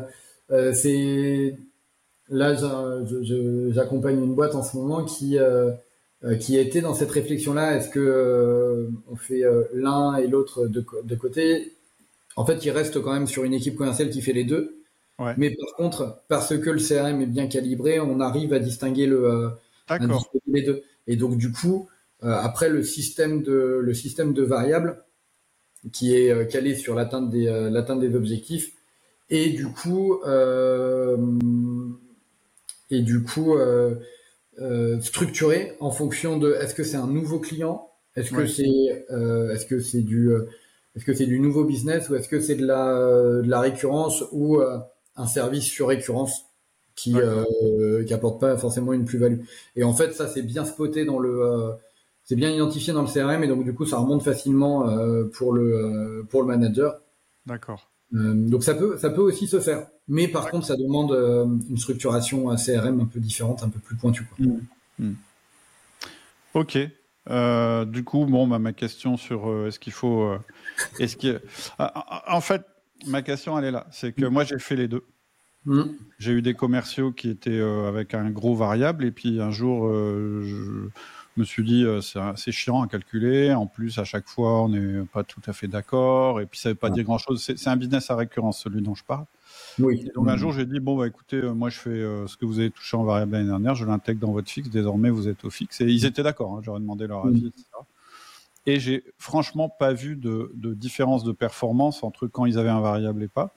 euh, 0.51 0.73
c'est 0.73 1.57
là 2.29 2.55
j'accompagne 3.71 4.23
une 4.23 4.35
boîte 4.35 4.55
en 4.55 4.63
ce 4.63 4.77
moment 4.77 5.05
qui 5.05 5.39
euh, 5.39 5.73
qui 6.41 6.57
était 6.57 6.81
dans 6.81 6.95
cette 6.95 7.11
réflexion 7.11 7.53
là 7.53 7.77
est-ce 7.77 7.91
que 7.91 8.89
on 9.11 9.17
fait 9.17 9.43
l'un 9.75 10.17
et 10.17 10.27
l'autre 10.27 10.67
de, 10.67 10.85
de 11.05 11.15
côté? 11.17 11.75
En 12.37 12.45
fait 12.45 12.65
il 12.65 12.71
reste 12.71 13.01
quand 13.01 13.13
même 13.13 13.27
sur 13.27 13.45
une 13.45 13.55
équipe 13.55 13.77
commerciale 13.77 14.11
qui 14.11 14.23
fait 14.23 14.33
les 14.33 14.45
deux. 14.45 14.81
Mais 15.37 15.51
par 15.51 15.77
contre 15.77 16.23
parce 16.29 16.57
que 16.59 16.71
le 16.71 16.81
CRM 16.81 17.21
est 17.21 17.27
bien 17.27 17.47
calibré 17.47 18.01
on 18.01 18.19
arrive 18.19 18.53
à 18.53 18.59
distinguer 18.59 19.07
le 19.07 19.51
les 20.47 20.63
deux. 20.63 20.83
Et 21.07 21.17
donc 21.17 21.37
du 21.37 21.53
coup 21.53 21.89
euh, 22.25 22.33
après, 22.33 22.71
le 22.71 22.83
système 22.83 23.43
de, 23.43 23.81
le 23.83 23.93
système 23.93 24.33
de 24.33 24.43
variables 24.43 25.05
qui 25.93 26.17
est 26.17 26.31
euh, 26.31 26.45
calé 26.47 26.75
sur 26.75 26.95
l'atteinte 26.95 27.29
des, 27.29 27.47
euh, 27.49 27.69
l'atteinte 27.69 28.01
des 28.01 28.15
objectifs 28.15 28.73
et 29.31 29.51
du 29.51 29.67
coup, 29.69 30.21
et 32.91 33.01
du 33.01 33.23
coup 33.23 33.57
euh, 33.57 33.95
euh, 34.61 35.01
structuré 35.01 35.73
en 35.81 35.91
fonction 35.91 36.39
de 36.39 36.53
est-ce 36.53 36.75
que 36.75 36.85
c'est 36.85 36.97
un 36.97 37.07
nouveau 37.07 37.39
client, 37.39 37.91
est-ce 38.17 38.31
que 38.31 38.47
c'est 38.47 39.07
euh, 39.11 39.53
est-ce 39.53 39.67
que 39.67 39.81
c'est 39.81 40.03
du 40.03 40.31
est-ce 40.97 41.05
que 41.05 41.15
c'est 41.15 41.27
du 41.27 41.41
nouveau 41.41 41.65
business 41.65 42.09
ou 42.09 42.15
est-ce 42.15 42.29
que 42.29 42.41
c'est 42.41 42.55
de 42.55 42.67
la 42.67 43.43
de 43.43 43.49
la 43.49 43.61
récurrence 43.61 44.25
ou 44.33 44.61
un 45.17 45.27
service 45.27 45.65
sur 45.65 45.89
récurrence 45.89 46.45
qui 46.95 47.15
euh, 47.17 48.05
qui 48.05 48.15
apporte 48.15 48.41
pas 48.41 48.57
forcément 48.57 48.93
une 48.93 49.05
plus-value? 49.05 49.41
Et 49.77 49.85
en 49.85 49.93
fait, 49.93 50.13
ça 50.13 50.29
c'est 50.29 50.43
bien 50.43 50.65
spoté 50.65 51.05
dans 51.05 51.19
le 51.19 51.73
c'est 52.25 52.37
bien 52.37 52.51
identifié 52.51 52.93
dans 52.93 53.03
le 53.03 53.09
CRM 53.09 53.43
et 53.43 53.49
donc 53.49 53.65
du 53.65 53.75
coup 53.75 53.87
ça 53.87 53.99
remonte 53.99 54.23
facilement 54.23 54.89
pour 55.33 55.53
le 55.53 56.25
pour 56.31 56.43
le 56.43 56.49
manager. 56.49 57.01
D'accord. 57.47 57.91
donc 58.13 58.63
ça 58.63 58.75
peut 58.75 58.97
ça 58.97 59.11
peut 59.11 59.23
aussi 59.23 59.47
se 59.47 59.61
faire. 59.61 59.87
Mais 60.09 60.29
par 60.29 60.51
contre, 60.51 60.67
ça 60.67 60.77
demande 60.77 61.13
euh, 61.13 61.47
une 61.69 61.79
structuration 61.79 62.51
à 62.51 62.57
CRM 62.57 63.01
un 63.01 63.07
peu 63.07 63.21
différente, 63.21 63.63
un 63.63 63.71
peu 63.71 63.79
plus 63.79 63.97
pointue. 63.97 64.25
Quoi. 64.25 64.47
Mmh. 64.47 64.61
Mmh. 64.99 65.15
Ok. 66.55 66.79
Euh, 67.31 67.85
du 67.85 68.05
coup, 68.05 68.27
bon, 68.27 68.47
bah, 68.47 68.59
ma 68.59 68.73
question 68.73 69.17
sur 69.17 69.49
euh, 69.49 69.69
est-ce 69.69 69.79
qu'il 69.79 69.93
faut, 69.93 70.31
est-ce 70.99 71.17
que, 71.17 71.41
en 71.79 72.41
fait, 72.41 72.63
ma 73.07 73.23
question 73.23 73.59
elle 73.59 73.65
est 73.65 73.71
là, 73.71 73.87
c'est 73.91 74.13
que 74.13 74.27
moi 74.27 74.45
j'ai 74.45 74.59
fait 74.59 74.77
les 74.77 74.89
deux. 74.89 75.05
Mmh. 75.67 75.83
J'ai 76.19 76.33
eu 76.33 76.43
des 76.43 76.55
commerciaux 76.55 77.11
qui 77.13 77.31
étaient 77.31 77.61
avec 77.61 78.13
un 78.13 78.31
gros 78.31 78.55
variable 78.55 79.05
et 79.05 79.11
puis 79.11 79.41
un 79.41 79.51
jour 79.51 79.89
je 79.91 81.41
me 81.41 81.45
suis 81.45 81.65
dit 81.65 81.87
c'est 82.37 82.53
chiant 82.53 82.83
à 82.83 82.87
calculer. 82.87 83.53
En 83.55 83.67
plus, 83.67 83.99
à 83.99 84.05
chaque 84.05 84.29
fois, 84.29 84.63
on 84.63 84.69
n'est 84.69 85.05
pas 85.07 85.25
tout 85.25 85.41
à 85.47 85.53
fait 85.53 85.69
d'accord 85.69 86.41
et 86.41 86.47
puis 86.47 86.61
ça 86.61 86.69
veut 86.69 86.75
pas 86.75 86.91
dire 86.91 87.05
grand 87.05 87.19
chose. 87.19 87.43
C'est 87.43 87.69
un 87.69 87.77
business 87.77 88.11
à 88.11 88.17
récurrence, 88.17 88.61
celui 88.63 88.83
dont 88.83 88.95
je 88.95 89.05
parle. 89.05 89.25
Oui. 89.79 90.09
donc 90.15 90.29
un 90.29 90.37
jour, 90.37 90.53
j'ai 90.53 90.67
dit 90.67 90.81
bon 90.81 90.97
bah 90.97 91.07
écoutez, 91.07 91.37
euh, 91.37 91.53
moi 91.53 91.69
je 91.69 91.79
fais 91.79 91.91
euh, 91.91 92.27
ce 92.27 92.37
que 92.37 92.45
vous 92.45 92.61
avez 92.61 92.71
touché 92.71 92.97
en 92.97 93.05
variable 93.05 93.33
l'année 93.33 93.49
dernière, 93.49 93.75
je 93.75 93.85
l'intègre 93.85 94.21
dans 94.21 94.33
votre 94.33 94.51
fixe. 94.51 94.71
Désormais, 94.71 95.11
vous 95.11 95.29
êtes 95.29 95.45
au 95.45 95.51
fixe. 95.51 95.81
Et 95.81 95.87
ils 95.87 96.05
étaient 96.07 96.23
d'accord. 96.23 96.55
Hein, 96.55 96.61
J'aurais 96.63 96.81
demandé 96.81 97.07
leur 97.07 97.27
avis, 97.27 97.47
etc. 97.47 97.65
Et 98.67 98.81
j'ai 98.81 99.05
franchement 99.19 99.69
pas 99.69 99.93
vu 99.93 100.17
de, 100.17 100.51
de, 100.55 100.73
différence 100.73 101.23
de 101.23 101.33
performance 101.33 102.03
entre 102.03 102.27
quand 102.27 102.47
ils 102.47 102.59
avaient 102.59 102.71
un 102.71 102.81
variable 102.81 103.23
et 103.23 103.29
pas. 103.29 103.55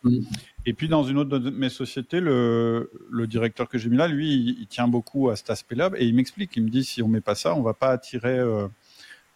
Et 0.66 0.74
puis 0.74 0.90
dans 0.90 1.04
une 1.04 1.18
autre 1.18 1.40
de 1.40 1.50
mes 1.50 1.70
sociétés, 1.70 2.20
le, 2.20 2.92
le 3.10 3.26
directeur 3.26 3.70
que 3.70 3.78
j'ai 3.78 3.90
mis 3.90 3.96
là, 3.96 4.10
lui, 4.10 4.58
il, 4.60 4.68
tient 4.68 4.90
beaucoup 4.90 5.30
à 5.30 5.38
cet 5.38 5.50
aspect-là 5.50 5.92
et 5.96 6.06
il 6.06 6.14
m'explique, 6.14 6.58
il 6.58 6.64
me 6.64 6.70
dit 6.70 6.84
si 6.84 7.02
on 7.02 7.08
met 7.08 7.22
pas 7.22 7.36
ça, 7.36 7.56
on 7.56 7.62
va 7.62 7.74
pas 7.74 7.92
attirer 7.92 8.38
euh, 8.38 8.68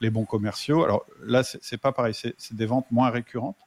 les 0.01 0.09
bons 0.09 0.25
commerciaux. 0.25 0.84
Alors 0.84 1.05
là, 1.23 1.43
c'est 1.43 1.79
pas 1.79 1.93
pareil, 1.93 2.13
c'est 2.13 2.53
des 2.53 2.65
ventes 2.65 2.91
moins 2.91 3.09
récurrentes. 3.09 3.59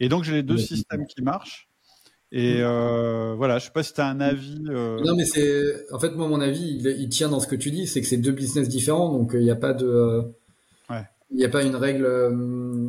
Et 0.00 0.08
donc 0.08 0.24
j'ai 0.24 0.32
les 0.32 0.42
deux 0.42 0.58
systèmes 0.58 1.06
qui 1.06 1.22
marchent. 1.22 1.68
Et 2.32 2.58
euh, 2.60 3.34
voilà, 3.36 3.58
je 3.58 3.66
sais 3.66 3.70
pas 3.70 3.82
si 3.82 3.92
tu 3.92 4.00
as 4.00 4.08
un 4.08 4.20
avis. 4.20 4.64
Euh... 4.68 4.98
Non, 5.04 5.14
mais 5.14 5.24
c'est. 5.24 5.90
En 5.92 5.98
fait, 5.98 6.10
moi, 6.10 6.26
mon 6.26 6.40
avis, 6.40 6.80
il, 6.82 7.08
tient 7.08 7.28
dans 7.28 7.40
ce 7.40 7.46
que 7.46 7.54
tu 7.54 7.70
dis, 7.70 7.86
c'est 7.86 8.00
que 8.00 8.06
c'est 8.06 8.16
deux 8.16 8.32
business 8.32 8.68
différents, 8.68 9.12
donc 9.12 9.30
il 9.34 9.40
n'y 9.40 9.50
a 9.50 9.56
pas 9.56 9.72
de. 9.72 10.22
Ouais. 10.90 11.04
Il 11.30 11.36
n'y 11.36 11.44
a 11.44 11.48
pas 11.48 11.62
une 11.62 11.76
règle. 11.76 12.04
Euh, 12.04 12.88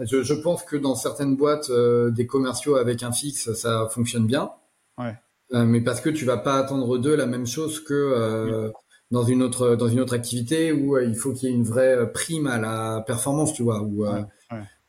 je, 0.00 0.22
je, 0.22 0.34
pense 0.34 0.62
que 0.62 0.76
dans 0.76 0.94
certaines 0.94 1.36
boîtes, 1.36 1.70
euh, 1.70 2.10
des 2.10 2.26
commerciaux 2.26 2.76
avec 2.76 3.02
un 3.02 3.12
fixe, 3.12 3.52
ça 3.52 3.88
fonctionne 3.90 4.26
bien. 4.26 4.50
Ouais. 4.98 5.14
mais 5.52 5.82
parce 5.82 6.00
que 6.00 6.08
tu 6.08 6.24
vas 6.24 6.38
pas 6.38 6.54
attendre 6.54 6.96
d'eux 6.96 7.14
la 7.14 7.26
même 7.26 7.46
chose 7.46 7.80
que 7.80 8.72
dans 9.10 9.22
une 9.24 9.42
autre 9.42 9.76
dans 9.76 9.88
une 9.88 10.00
autre 10.00 10.14
activité 10.14 10.72
où 10.72 10.98
il 10.98 11.14
faut 11.14 11.34
qu'il 11.34 11.50
y 11.50 11.52
ait 11.52 11.54
une 11.54 11.64
vraie 11.64 12.10
prime 12.12 12.46
à 12.46 12.58
la 12.58 13.04
performance, 13.06 13.52
tu 13.52 13.62
vois. 13.62 13.82
Où, 13.82 14.04
ouais 14.04 14.24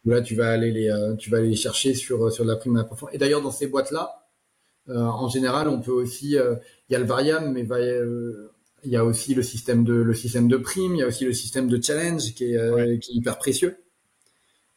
là 0.06 0.22
tu 0.22 0.36
vas 0.36 0.50
aller 0.50 0.72
les 0.72 0.90
euh, 0.90 1.16
tu 1.16 1.30
vas 1.30 1.38
aller 1.38 1.50
les 1.50 1.56
chercher 1.56 1.94
sur 1.94 2.26
euh, 2.26 2.30
sur 2.30 2.46
la 2.46 2.56
prime 2.56 2.78
à 2.78 2.84
performance. 2.84 3.16
Et 3.16 3.18
d'ailleurs 3.18 3.42
dans 3.42 3.52
ces 3.52 3.68
boîtes 3.68 3.92
là, 3.92 4.28
euh, 4.90 5.00
en 5.00 5.28
général, 5.28 5.68
on 5.68 5.82
peut 5.82 5.92
aussi 5.92 6.32
il 6.32 6.92
y 6.92 6.96
a 6.96 7.00
le 7.00 7.06
variable, 7.06 7.50
mais 7.50 7.68
il 8.84 8.92
y 8.92 8.96
a 8.96 9.04
aussi 9.04 9.34
le 9.34 9.44
système 9.44 9.84
de 9.84 9.94
le 9.94 10.14
système 10.14 10.48
de 10.48 10.58
prime, 10.58 10.96
il 10.96 11.00
y 11.00 11.04
a 11.04 11.08
aussi 11.08 11.26
le 11.26 11.34
système 11.34 11.68
de 11.68 11.82
challenge 11.82 12.34
qui 12.34 12.54
est, 12.54 13.00
qui 13.00 13.12
est 13.12 13.16
hyper 13.16 13.38
précieux. 13.38 13.78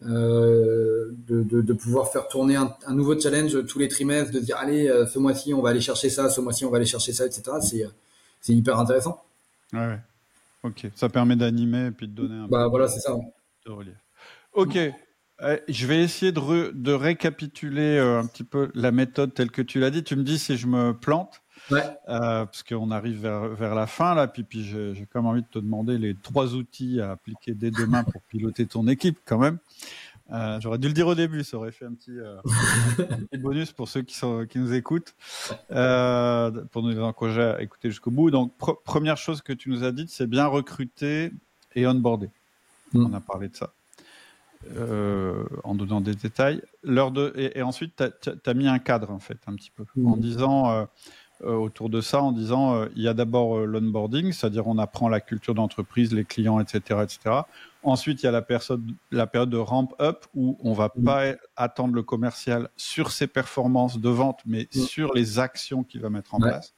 Euh, 0.02 1.10
de, 1.28 1.42
de, 1.42 1.60
de, 1.60 1.72
pouvoir 1.74 2.10
faire 2.10 2.26
tourner 2.26 2.56
un, 2.56 2.74
un, 2.86 2.94
nouveau 2.94 3.20
challenge 3.20 3.66
tous 3.66 3.78
les 3.78 3.86
trimestres, 3.86 4.32
de 4.32 4.38
dire 4.38 4.56
allez 4.56 4.88
ce 5.12 5.18
mois-ci 5.18 5.52
on 5.52 5.60
va 5.60 5.68
aller 5.68 5.82
chercher 5.82 6.08
ça, 6.08 6.30
ce 6.30 6.40
mois-ci 6.40 6.64
on 6.64 6.70
va 6.70 6.78
aller 6.78 6.86
chercher 6.86 7.12
ça, 7.12 7.26
etc. 7.26 7.42
C'est 7.60 7.86
c'est 8.40 8.54
hyper 8.54 8.78
intéressant. 8.78 9.22
Ouais, 9.74 9.98
Ok, 10.62 10.86
ça 10.94 11.08
permet 11.08 11.36
d'animer 11.36 11.86
et 11.86 11.90
puis 11.90 12.06
de 12.06 12.12
donner 12.12 12.34
un. 12.34 12.46
Bah 12.46 12.68
voilà, 12.68 12.88
c'est 12.88 13.00
ça. 13.00 13.16
De 13.66 13.70
relief. 13.70 13.94
Ok, 14.52 14.78
je 15.68 15.86
vais 15.86 16.02
essayer 16.02 16.32
de, 16.32 16.70
de 16.72 16.92
récapituler 16.92 17.98
euh, 17.98 18.20
un 18.20 18.26
petit 18.26 18.44
peu 18.44 18.70
la 18.74 18.92
méthode 18.92 19.34
telle 19.34 19.50
que 19.50 19.62
tu 19.62 19.80
l'as 19.80 19.90
dit. 19.90 20.04
Tu 20.04 20.16
me 20.16 20.22
dis 20.22 20.38
si 20.38 20.56
je 20.56 20.66
me 20.66 20.92
plante. 20.92 21.42
Ouais. 21.70 21.82
Euh, 22.08 22.46
parce 22.46 22.62
qu'on 22.62 22.90
arrive 22.90 23.20
vers, 23.20 23.48
vers, 23.48 23.74
la 23.74 23.86
fin 23.86 24.14
là, 24.14 24.26
puis, 24.26 24.44
puis 24.44 24.64
j'ai 24.64 25.06
quand 25.12 25.20
même 25.20 25.26
envie 25.26 25.42
de 25.42 25.46
te 25.46 25.58
demander 25.58 25.98
les 25.98 26.14
trois 26.14 26.54
outils 26.54 27.00
à 27.00 27.12
appliquer 27.12 27.54
dès 27.54 27.70
demain 27.70 28.02
pour 28.02 28.22
piloter 28.22 28.66
ton 28.66 28.88
équipe 28.88 29.18
quand 29.26 29.38
même. 29.38 29.58
Euh, 30.32 30.60
J'aurais 30.60 30.78
dû 30.78 30.86
le 30.86 30.94
dire 30.94 31.06
au 31.06 31.14
début, 31.14 31.42
ça 31.42 31.56
aurait 31.56 31.72
fait 31.72 31.84
un 31.84 31.94
petit, 31.94 32.16
euh, 32.16 32.36
petit 33.30 33.38
bonus 33.38 33.72
pour 33.72 33.88
ceux 33.88 34.02
qui, 34.02 34.14
sont, 34.14 34.46
qui 34.46 34.58
nous 34.58 34.72
écoutent, 34.72 35.14
euh, 35.72 36.50
pour 36.70 36.82
nous 36.82 37.00
encourager 37.00 37.42
à 37.42 37.62
écouter 37.62 37.90
jusqu'au 37.90 38.10
bout. 38.10 38.30
Donc 38.30 38.56
première 38.56 39.16
chose 39.16 39.42
que 39.42 39.52
tu 39.52 39.70
nous 39.70 39.82
as 39.82 39.92
dit, 39.92 40.06
c'est 40.08 40.28
bien 40.28 40.46
recruter 40.46 41.32
et 41.74 41.86
onboarder. 41.86 42.30
Mm. 42.92 43.06
On 43.06 43.14
a 43.14 43.20
parlé 43.20 43.48
de 43.48 43.56
ça. 43.56 43.72
Euh, 44.76 45.44
en 45.64 45.74
donnant 45.74 46.02
des 46.02 46.14
détails. 46.14 46.60
L'heure 46.82 47.12
de, 47.12 47.32
et, 47.36 47.62
ensuite, 47.62 48.02
tu 48.20 48.30
as, 48.44 48.54
mis 48.54 48.68
un 48.68 48.78
cadre, 48.78 49.10
en 49.10 49.18
fait, 49.18 49.38
un 49.46 49.54
petit 49.54 49.70
peu, 49.70 49.84
en 50.04 50.16
mmh. 50.16 50.20
disant, 50.20 50.70
euh, 50.70 50.84
euh, 51.44 51.54
autour 51.54 51.88
de 51.88 52.02
ça, 52.02 52.22
en 52.22 52.30
disant, 52.30 52.84
il 52.94 53.02
y 53.02 53.08
a 53.08 53.14
d'abord 53.14 53.60
l'onboarding, 53.60 54.32
c'est-à-dire 54.32 54.66
on 54.66 54.76
apprend 54.76 55.08
la 55.08 55.20
culture 55.20 55.54
d'entreprise, 55.54 56.12
les 56.12 56.26
clients, 56.26 56.60
etc., 56.60 57.00
etc. 57.02 57.40
Ensuite, 57.82 58.22
il 58.22 58.26
y 58.26 58.28
a 58.28 58.32
la, 58.32 58.42
période, 58.42 58.84
la 59.10 59.26
période 59.26 59.48
de 59.48 59.56
ramp-up 59.56 60.26
où 60.34 60.58
on 60.62 60.74
va 60.74 60.92
mmh. 60.94 61.04
pas 61.04 61.22
attendre 61.56 61.94
le 61.94 62.02
commercial 62.02 62.68
sur 62.76 63.12
ses 63.12 63.28
performances 63.28 63.98
de 63.98 64.10
vente, 64.10 64.40
mais 64.44 64.68
mmh. 64.74 64.78
sur 64.78 65.14
les 65.14 65.38
actions 65.38 65.84
qu'il 65.84 66.02
va 66.02 66.10
mettre 66.10 66.34
en 66.34 66.38
place. 66.38 66.74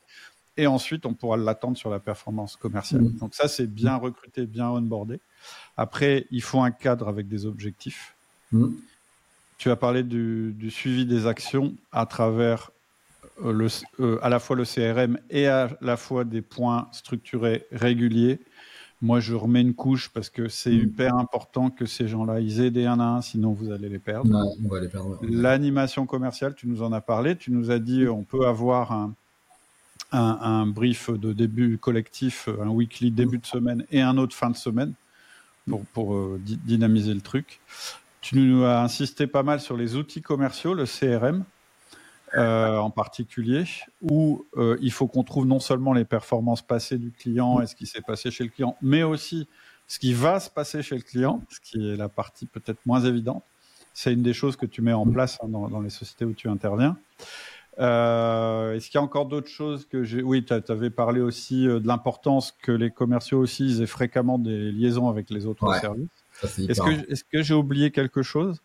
Et 0.56 0.66
ensuite, 0.66 1.06
on 1.06 1.14
pourra 1.14 1.36
l'attendre 1.36 1.76
sur 1.76 1.88
la 1.88 1.98
performance 1.98 2.56
commerciale. 2.56 3.10
Donc 3.14 3.34
ça, 3.34 3.48
c'est 3.48 3.66
bien 3.66 3.96
recruté, 3.96 4.44
bien 4.46 4.68
onboardé. 4.68 5.20
Après, 5.76 6.26
il 6.30 6.42
faut 6.42 6.60
un 6.60 6.70
cadre 6.70 7.08
avec 7.08 7.28
des 7.28 7.46
objectifs. 7.46 8.14
Hmm. 8.52 8.72
Tu 9.56 9.70
as 9.70 9.76
parlé 9.76 10.02
du, 10.02 10.70
suivi 10.70 11.06
des 11.06 11.26
actions 11.26 11.74
à 11.90 12.04
travers 12.04 12.70
euh, 13.44 13.52
le, 13.52 13.68
euh, 14.00 14.18
à 14.22 14.28
la 14.28 14.40
fois 14.40 14.56
le 14.56 14.64
CRM 14.64 15.18
et 15.30 15.46
à 15.46 15.70
la 15.80 15.96
fois 15.96 16.24
des 16.24 16.42
points 16.42 16.88
structurés 16.92 17.64
réguliers. 17.72 18.40
Moi, 19.00 19.20
je 19.20 19.34
remets 19.34 19.62
une 19.62 19.74
couche 19.74 20.10
parce 20.10 20.28
que 20.28 20.48
c'est 20.48 20.70
hmm. 20.70 20.82
hyper 20.82 21.14
important 21.16 21.70
que 21.70 21.86
ces 21.86 22.08
gens-là, 22.08 22.40
ils 22.40 22.60
aient 22.60 22.70
des 22.70 22.84
1 22.84 23.00
à 23.00 23.04
1, 23.04 23.22
sinon 23.22 23.52
vous 23.52 23.70
allez 23.70 23.88
les 23.88 23.98
perdre. 23.98 24.30
perdre. 24.90 25.18
L'animation 25.22 26.04
commerciale, 26.04 26.54
tu 26.54 26.68
nous 26.68 26.82
en 26.82 26.92
as 26.92 27.00
parlé. 27.00 27.36
Tu 27.36 27.52
nous 27.52 27.70
as 27.70 27.78
dit 27.78 28.06
on 28.06 28.22
peut 28.22 28.46
avoir 28.46 28.92
un, 28.92 29.14
un, 30.12 30.66
brief 30.66 31.10
de 31.10 31.32
début 31.32 31.78
collectif, 31.78 32.48
un 32.60 32.68
weekly 32.68 33.10
début 33.10 33.38
de 33.38 33.46
semaine 33.46 33.84
et 33.90 34.00
un 34.00 34.18
autre 34.18 34.36
fin 34.36 34.50
de 34.50 34.56
semaine 34.56 34.92
pour, 35.68 35.84
pour 35.92 36.14
euh, 36.14 36.40
dynamiser 36.44 37.14
le 37.14 37.20
truc. 37.20 37.60
Tu 38.20 38.36
nous 38.36 38.64
as 38.64 38.82
insisté 38.82 39.26
pas 39.26 39.42
mal 39.42 39.60
sur 39.60 39.76
les 39.76 39.96
outils 39.96 40.22
commerciaux, 40.22 40.74
le 40.74 40.84
CRM 40.84 41.44
euh, 42.34 42.78
en 42.78 42.90
particulier, 42.90 43.64
où 44.00 44.46
euh, 44.56 44.76
il 44.80 44.92
faut 44.92 45.06
qu'on 45.06 45.24
trouve 45.24 45.46
non 45.46 45.60
seulement 45.60 45.92
les 45.92 46.04
performances 46.04 46.62
passées 46.62 46.98
du 46.98 47.10
client 47.10 47.60
et 47.60 47.66
ce 47.66 47.74
qui 47.74 47.86
s'est 47.86 48.00
passé 48.00 48.30
chez 48.30 48.44
le 48.44 48.50
client, 48.50 48.76
mais 48.80 49.02
aussi 49.02 49.48
ce 49.86 49.98
qui 49.98 50.14
va 50.14 50.40
se 50.40 50.48
passer 50.48 50.82
chez 50.82 50.94
le 50.94 51.02
client, 51.02 51.42
ce 51.50 51.60
qui 51.60 51.90
est 51.90 51.96
la 51.96 52.08
partie 52.08 52.46
peut-être 52.46 52.78
moins 52.86 53.00
évidente. 53.00 53.42
C'est 53.92 54.14
une 54.14 54.22
des 54.22 54.32
choses 54.32 54.56
que 54.56 54.64
tu 54.64 54.80
mets 54.80 54.94
en 54.94 55.06
place 55.06 55.38
hein, 55.42 55.48
dans, 55.48 55.68
dans, 55.68 55.80
les 55.80 55.90
sociétés 55.90 56.24
où 56.24 56.32
tu 56.32 56.48
interviens. 56.48 56.96
Euh, 57.78 58.74
Est-ce 58.74 58.86
qu'il 58.86 58.96
y 58.96 58.98
a 58.98 59.02
encore 59.02 59.26
d'autres 59.26 59.48
choses 59.48 59.86
que 59.86 60.04
j'ai 60.04 60.22
Oui, 60.22 60.44
tu 60.44 60.52
avais 60.52 60.90
parlé 60.90 61.20
aussi 61.20 61.66
euh, 61.66 61.80
de 61.80 61.86
l'importance 61.86 62.52
que 62.52 62.72
les 62.72 62.90
commerciaux 62.90 63.38
aussi 63.38 63.82
aient 63.82 63.86
fréquemment 63.86 64.38
des 64.38 64.70
liaisons 64.72 65.08
avec 65.08 65.30
les 65.30 65.46
autres 65.46 65.72
services. 65.80 66.08
Est-ce 66.42 66.80
que, 66.80 67.12
est 67.12 67.28
que 67.28 67.42
j'ai 67.42 67.54
oublié 67.54 67.90
quelque 67.90 68.22
chose? 68.22 68.60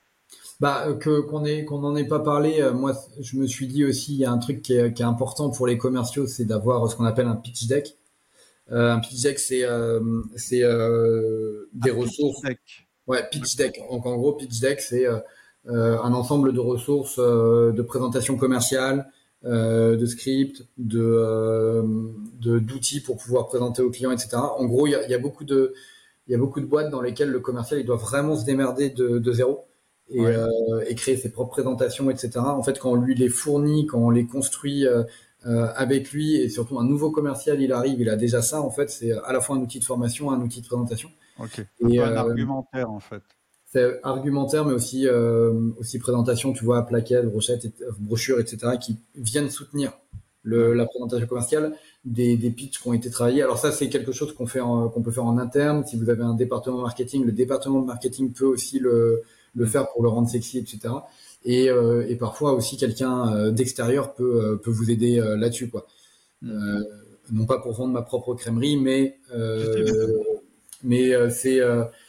Bah, 0.59 0.87
euh, 0.87 0.95
que 0.95 1.21
qu'on 1.21 1.79
n'en 1.79 1.95
ait 1.95 2.07
pas 2.07 2.19
parlé. 2.19 2.61
Euh, 2.61 2.73
moi, 2.73 2.93
je 3.19 3.37
me 3.37 3.45
suis 3.45 3.67
dit 3.67 3.85
aussi, 3.85 4.13
il 4.13 4.19
y 4.19 4.25
a 4.25 4.31
un 4.31 4.39
truc 4.39 4.61
qui 4.61 4.73
est, 4.73 4.93
qui 4.93 5.03
est 5.03 5.05
important 5.05 5.51
pour 5.51 5.67
les 5.67 5.77
commerciaux, 5.77 6.27
c'est 6.27 6.45
d'avoir 6.45 6.89
ce 6.89 6.95
qu'on 6.95 7.05
appelle 7.05 7.27
un 7.27 7.35
pitch 7.35 7.67
deck. 7.67 7.95
Euh, 8.71 8.91
un 8.91 8.99
pitch 8.99 9.21
deck, 9.21 9.39
c'est 9.39 9.63
euh, 9.63 10.21
c'est 10.35 10.61
des 11.73 11.91
ressources. 11.91 12.41
Pitch 12.41 12.49
deck. 12.49 12.59
Ouais, 13.05 13.23
pitch 13.31 13.55
deck. 13.55 13.79
Donc 13.89 14.05
en 14.05 14.17
gros, 14.17 14.33
pitch 14.33 14.59
deck, 14.59 14.81
c'est 14.81 15.05
un 15.69 16.13
ensemble 16.13 16.53
de 16.53 16.59
ressources 16.59 17.19
euh, 17.19 17.71
de 17.71 17.81
présentation 17.81 18.37
commerciale, 18.37 19.11
euh, 19.45 19.95
de 19.97 20.05
scripts, 20.05 20.65
de 20.77 21.83
d'outils 22.39 23.01
pour 23.01 23.17
pouvoir 23.17 23.47
présenter 23.47 23.81
aux 23.81 23.91
clients, 23.91 24.11
etc. 24.11 24.37
En 24.37 24.65
gros, 24.65 24.87
il 24.87 24.91
y 24.91 24.95
a, 24.95 25.07
y 25.07 25.13
a, 25.13 25.19
beaucoup 25.19 25.43
de 25.43 25.73
il 26.27 26.31
y 26.31 26.35
a 26.35 26.37
beaucoup 26.37 26.61
de 26.61 26.65
boîtes 26.65 26.89
dans 26.89 27.01
lesquelles 27.01 27.29
le 27.29 27.39
commercial 27.39 27.79
il 27.79 27.85
doit 27.85 27.97
vraiment 27.97 28.35
se 28.35 28.45
démerder 28.45 28.89
de, 28.89 29.19
de 29.19 29.31
zéro 29.31 29.65
et, 30.09 30.25
euh, 30.25 30.47
et, 30.87 30.95
créer 30.95 31.17
ses 31.17 31.31
propres 31.31 31.51
présentations, 31.51 32.09
etc. 32.09 32.31
En 32.37 32.63
fait, 32.63 32.79
quand 32.79 32.91
on 32.91 32.95
lui 32.95 33.15
les 33.15 33.29
fournit, 33.29 33.85
quand 33.85 33.99
on 33.99 34.09
les 34.09 34.25
construit 34.25 34.85
avec 35.43 36.11
lui 36.11 36.35
et 36.35 36.49
surtout 36.49 36.77
un 36.79 36.83
nouveau 36.83 37.11
commercial, 37.11 37.61
il 37.61 37.71
arrive, 37.71 38.01
il 38.01 38.09
a 38.09 38.15
déjà 38.17 38.41
ça. 38.41 38.61
En 38.61 38.71
fait, 38.71 38.89
c'est 38.89 39.11
à 39.11 39.31
la 39.31 39.39
fois 39.39 39.55
un 39.55 39.59
outil 39.59 39.79
de 39.79 39.85
formation, 39.85 40.31
un 40.31 40.41
outil 40.41 40.61
de 40.61 40.67
présentation. 40.67 41.09
Ok. 41.39 41.65
Et, 41.89 41.99
un 41.99 42.15
argumentaire 42.15 42.89
en 42.89 42.99
fait. 42.99 43.23
C'est 43.69 43.99
argumentaire, 44.03 44.65
mais 44.65 44.73
aussi 44.73 45.07
aussi 45.79 45.99
présentation. 45.99 46.53
Tu 46.53 46.63
vois, 46.63 46.85
plaquettes, 46.85 47.25
brochettes, 47.25 47.67
brochures, 47.99 48.39
etc., 48.39 48.77
qui 48.79 48.97
viennent 49.15 49.49
soutenir 49.49 49.91
le, 50.43 50.73
la 50.73 50.85
présentation 50.85 51.27
commerciale 51.27 51.73
des, 52.05 52.37
des 52.37 52.49
pitchs 52.51 52.81
qui 52.81 52.87
ont 52.87 52.93
été 52.93 53.09
travaillés. 53.09 53.43
Alors 53.43 53.57
ça, 53.57 53.73
c'est 53.73 53.89
quelque 53.89 54.13
chose 54.13 54.33
qu'on 54.33 54.47
fait 54.47 54.59
qu'on 54.59 55.01
peut 55.03 55.11
faire 55.11 55.25
en 55.25 55.37
interne. 55.37 55.85
Si 55.85 55.97
vous 55.97 56.09
avez 56.09 56.23
un 56.23 56.35
département 56.35 56.77
marketing, 56.77 57.25
le 57.25 57.33
département 57.33 57.81
marketing 57.81 58.31
peut 58.31 58.45
aussi 58.45 58.79
le, 58.79 59.23
le 59.55 59.65
faire 59.65 59.89
pour 59.89 60.01
le 60.03 60.09
rendre 60.09 60.29
sexy, 60.29 60.57
etc. 60.59 60.93
Et, 61.43 61.69
euh, 61.69 62.07
et 62.07 62.15
parfois 62.15 62.53
aussi 62.53 62.77
quelqu'un 62.77 63.33
euh, 63.35 63.51
d'extérieur 63.51 64.13
peut, 64.13 64.41
euh, 64.43 64.55
peut 64.55 64.71
vous 64.71 64.89
aider 64.89 65.21
là-dessus, 65.37 65.69
quoi. 65.69 65.85
Mm. 66.41 66.83
non 67.31 67.45
pas 67.47 67.57
pour 67.57 67.73
vendre 67.73 67.93
ma 67.93 68.03
propre 68.03 68.35
crèmerie, 68.35 68.77
mais 68.77 69.17
mais 70.83 71.29
c'est 71.31 71.59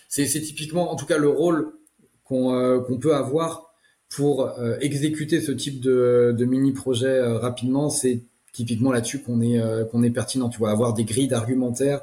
c'est 0.09 0.41
typiquement, 0.41 0.91
en 0.91 0.97
tout 0.97 1.07
cas, 1.07 1.19
le 1.19 1.29
rôle 1.29 1.73
qu'on 2.25 2.81
qu'on 2.81 2.99
peut 2.99 3.15
avoir 3.15 3.73
pour 4.09 4.51
exécuter 4.81 5.41
ce 5.41 5.53
type 5.53 5.81
de, 5.81 6.35
de 6.37 6.45
mini 6.45 6.73
projet 6.73 7.21
rapidement, 7.21 7.91
c'est 7.91 8.23
typiquement 8.53 8.91
là-dessus 8.91 9.21
qu'on 9.21 9.41
est 9.41 9.61
euh, 9.61 9.85
qu'on 9.85 10.03
est 10.03 10.11
pertinent. 10.11 10.49
Tu 10.49 10.59
vois, 10.59 10.71
avoir 10.71 10.95
des 10.95 11.05
grilles 11.05 11.29
d'argumentaire 11.29 12.01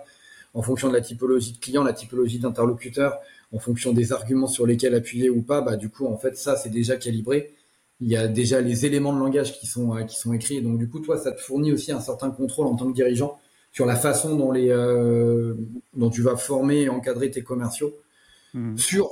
en 0.54 0.62
fonction 0.62 0.88
de 0.88 0.94
la 0.94 1.02
typologie 1.02 1.52
de 1.52 1.58
client, 1.58 1.84
la 1.84 1.92
typologie 1.92 2.40
d'interlocuteur, 2.40 3.20
en 3.52 3.60
fonction 3.60 3.92
des 3.92 4.14
arguments 4.14 4.48
sur 4.48 4.66
lesquels 4.66 4.96
appuyer 4.96 5.30
ou 5.30 5.42
pas. 5.42 5.62
Bah 5.62 5.76
du 5.76 5.90
coup, 5.90 6.06
en 6.08 6.18
fait, 6.18 6.38
ça 6.38 6.56
c'est 6.56 6.70
déjà 6.70 6.96
calibré. 6.96 7.54
Il 8.02 8.10
y 8.10 8.18
a 8.18 8.28
déjà 8.28 8.62
les 8.62 8.86
éléments 8.86 9.14
de 9.14 9.20
langage 9.20 9.60
qui 9.60 9.68
sont 9.68 9.98
euh, 9.98 10.04
qui 10.04 10.18
sont 10.18 10.34
écrits. 10.34 10.62
donc 10.62 10.78
du 10.78 10.88
coup, 10.90 11.00
toi, 11.00 11.18
ça 11.18 11.32
te 11.32 11.42
fournit 11.42 11.72
aussi 11.74 11.92
un 11.92 12.02
certain 12.02 12.30
contrôle 12.32 12.68
en 12.68 12.76
tant 12.76 12.88
que 12.90 12.96
dirigeant 12.96 13.38
sur 13.76 13.86
la 13.86 13.98
façon 13.98 14.38
dont 14.38 14.52
les 14.54 14.70
euh, 14.70 15.54
dont 15.94 16.10
tu 16.10 16.22
vas 16.22 16.38
former 16.38 16.84
et 16.84 16.90
encadrer 16.90 17.30
tes 17.30 17.44
commerciaux 17.44 17.94
mmh. 18.54 18.78
sur 18.78 19.10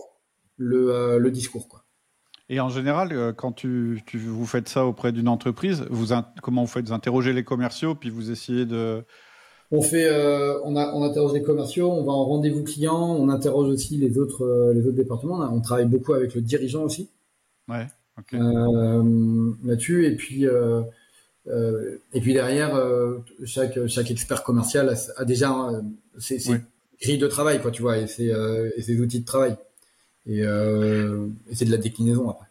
le, 0.57 1.17
le 1.19 1.31
discours 1.31 1.67
quoi. 1.67 1.83
Et 2.49 2.59
en 2.59 2.69
général, 2.69 3.13
euh, 3.13 3.33
quand 3.33 3.53
tu, 3.53 4.03
vous 4.13 4.45
faites 4.45 4.69
ça 4.69 4.85
auprès 4.85 5.11
d'une 5.11 5.27
entreprise, 5.27 5.85
vous, 5.89 6.13
comment 6.41 6.61
vous 6.61 6.67
faites? 6.67 6.87
Vous 6.87 6.93
interrogez 6.93 7.33
les 7.33 7.43
commerciaux, 7.43 7.95
puis 7.95 8.09
vous 8.09 8.31
essayez 8.31 8.65
de... 8.65 9.03
On 9.71 9.81
fait, 9.81 10.05
euh, 10.05 10.59
on, 10.63 10.75
a, 10.75 10.93
on 10.93 11.03
interroge 11.03 11.33
les 11.33 11.41
commerciaux, 11.41 11.89
on 11.89 12.03
va 12.03 12.11
en 12.11 12.25
rendez-vous 12.25 12.63
client, 12.63 13.15
on 13.17 13.29
interroge 13.29 13.69
aussi 13.69 13.97
les 13.97 14.17
autres, 14.17 14.43
euh, 14.43 14.73
les 14.73 14.85
autres 14.85 14.97
départements. 14.97 15.39
On 15.51 15.61
travaille 15.61 15.87
beaucoup 15.87 16.13
avec 16.13 16.35
le 16.35 16.41
dirigeant 16.41 16.83
aussi. 16.83 17.09
Ouais. 17.67 17.87
là-dessus, 18.31 20.05
et 20.05 20.15
puis 20.15 20.45
et 21.47 22.21
puis 22.21 22.33
derrière, 22.33 22.79
chaque 23.45 23.87
chaque 23.87 24.11
expert 24.11 24.43
commercial 24.43 24.95
a, 25.17 25.25
déjà 25.25 25.53
ses, 26.17 26.39
grilles 27.01 27.17
de 27.17 27.27
travail, 27.27 27.61
quoi, 27.61 27.71
tu 27.71 27.81
vois, 27.81 27.97
et 27.97 28.07
ses, 28.07 28.33
et 28.75 28.81
ses 28.81 28.99
outils 28.99 29.19
de 29.19 29.25
travail. 29.25 29.57
Euh, 30.29 31.27
et, 31.49 31.55
c'est 31.55 31.65
de 31.65 31.71
la 31.71 31.77
déclinaison 31.77 32.29
après. 32.29 32.47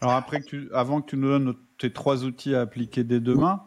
Alors 0.00 0.14
après 0.14 0.40
que 0.40 0.46
tu, 0.46 0.68
avant 0.72 1.00
que 1.00 1.10
tu 1.10 1.16
nous 1.16 1.28
donnes 1.28 1.54
tes 1.78 1.92
trois 1.92 2.24
outils 2.24 2.54
à 2.54 2.60
appliquer 2.60 3.02
dès 3.02 3.18
demain, 3.18 3.62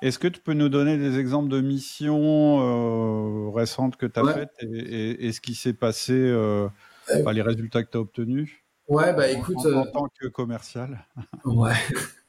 est-ce 0.00 0.18
que 0.18 0.28
tu 0.28 0.40
peux 0.40 0.52
nous 0.52 0.68
donner 0.68 0.96
des 0.96 1.18
exemples 1.18 1.48
de 1.48 1.60
missions 1.60 2.60
euh, 2.60 3.50
récentes 3.50 3.96
que 3.96 4.06
tu 4.06 4.20
as 4.20 4.32
faites 4.32 4.50
et, 4.62 5.32
ce 5.32 5.40
qui 5.40 5.54
s'est 5.54 5.72
passé, 5.72 6.12
euh, 6.12 6.68
les 7.08 7.42
résultats 7.42 7.82
que 7.82 7.90
tu 7.90 7.96
as 7.96 8.00
obtenus? 8.00 8.61
Ouais, 8.94 9.12
bah 9.14 9.30
écoute. 9.30 9.58
En, 9.66 9.86
tant 9.86 10.08
que 10.20 10.28
commercial. 10.28 11.06
Ouais. 11.44 11.72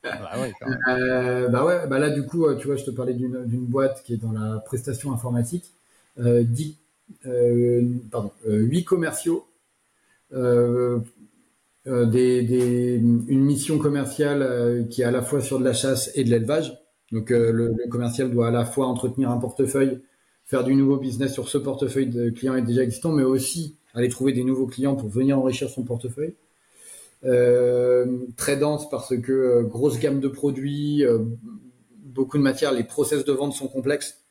bah 0.04 0.32
ouais, 0.38 0.52
quand 0.60 0.70
même. 0.70 1.52
bah 1.52 1.64
ouais, 1.66 1.88
bah 1.88 1.98
là 1.98 2.10
du 2.10 2.26
coup, 2.26 2.54
tu 2.56 2.68
vois, 2.68 2.76
je 2.76 2.84
te 2.84 2.92
parlais 2.92 3.14
d'une 3.14 3.66
boîte 3.66 4.04
qui 4.04 4.14
est 4.14 4.18
dans 4.18 4.32
la 4.34 4.60
prestation 4.60 5.14
informatique. 5.14 5.72
Euh, 6.20 6.44
10, 6.44 6.78
pardon, 8.12 8.32
8 8.46 8.84
commerciaux 8.84 9.48
euh, 10.34 11.00
euh, 11.86 12.06
des, 12.06 12.96
une 12.96 13.44
mission 13.44 13.78
commerciale 13.78 14.42
euh, 14.42 14.84
qui 14.84 15.02
est 15.02 15.06
à 15.06 15.12
la 15.12 15.22
fois 15.22 15.42
sur 15.42 15.60
de 15.60 15.66
la 15.66 15.74
chasse 15.74 16.12
et 16.16 16.24
de 16.24 16.30
l'élevage. 16.30 16.80
Donc 17.12 17.30
le, 17.30 17.74
commercial 17.90 18.32
doit 18.32 18.48
à 18.48 18.52
la 18.52 18.66
fois 18.66 18.88
entretenir 18.88 19.30
un 19.30 19.38
portefeuille, 19.38 20.00
faire 20.46 20.64
du 20.64 20.74
nouveau 20.76 20.98
business 20.98 21.34
sur 21.34 21.48
ce 21.50 21.58
portefeuille 21.58 22.08
de 22.08 22.30
clients 22.30 22.60
déjà 22.62 22.84
existants, 22.84 23.12
mais 23.12 23.24
aussi 23.24 23.76
aller 23.94 24.10
trouver 24.10 24.34
des 24.34 24.44
nouveaux 24.44 24.66
clients 24.66 24.96
pour 24.96 25.10
venir 25.10 25.38
enrichir 25.38 25.70
son 25.70 25.84
portefeuille. 25.84 26.34
Très 27.24 28.58
dense 28.58 28.90
parce 28.90 29.18
que 29.18 29.64
grosse 29.64 30.00
gamme 30.00 30.20
de 30.20 30.28
produits, 30.28 31.04
beaucoup 32.04 32.38
de 32.38 32.44
matières, 32.44 32.74
les 32.74 32.84
process 32.84 33.24
de 33.26 33.32
vente 33.32 33.54
sont 33.54 33.68
complexes 33.68 34.26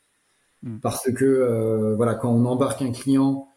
hmm. 0.61 0.77
parce 0.79 1.11
que 1.11 1.93
voilà 1.95 2.15
quand 2.15 2.31
on 2.31 2.45
embarque 2.45 2.81
un 2.81 2.91
client, 2.91 3.47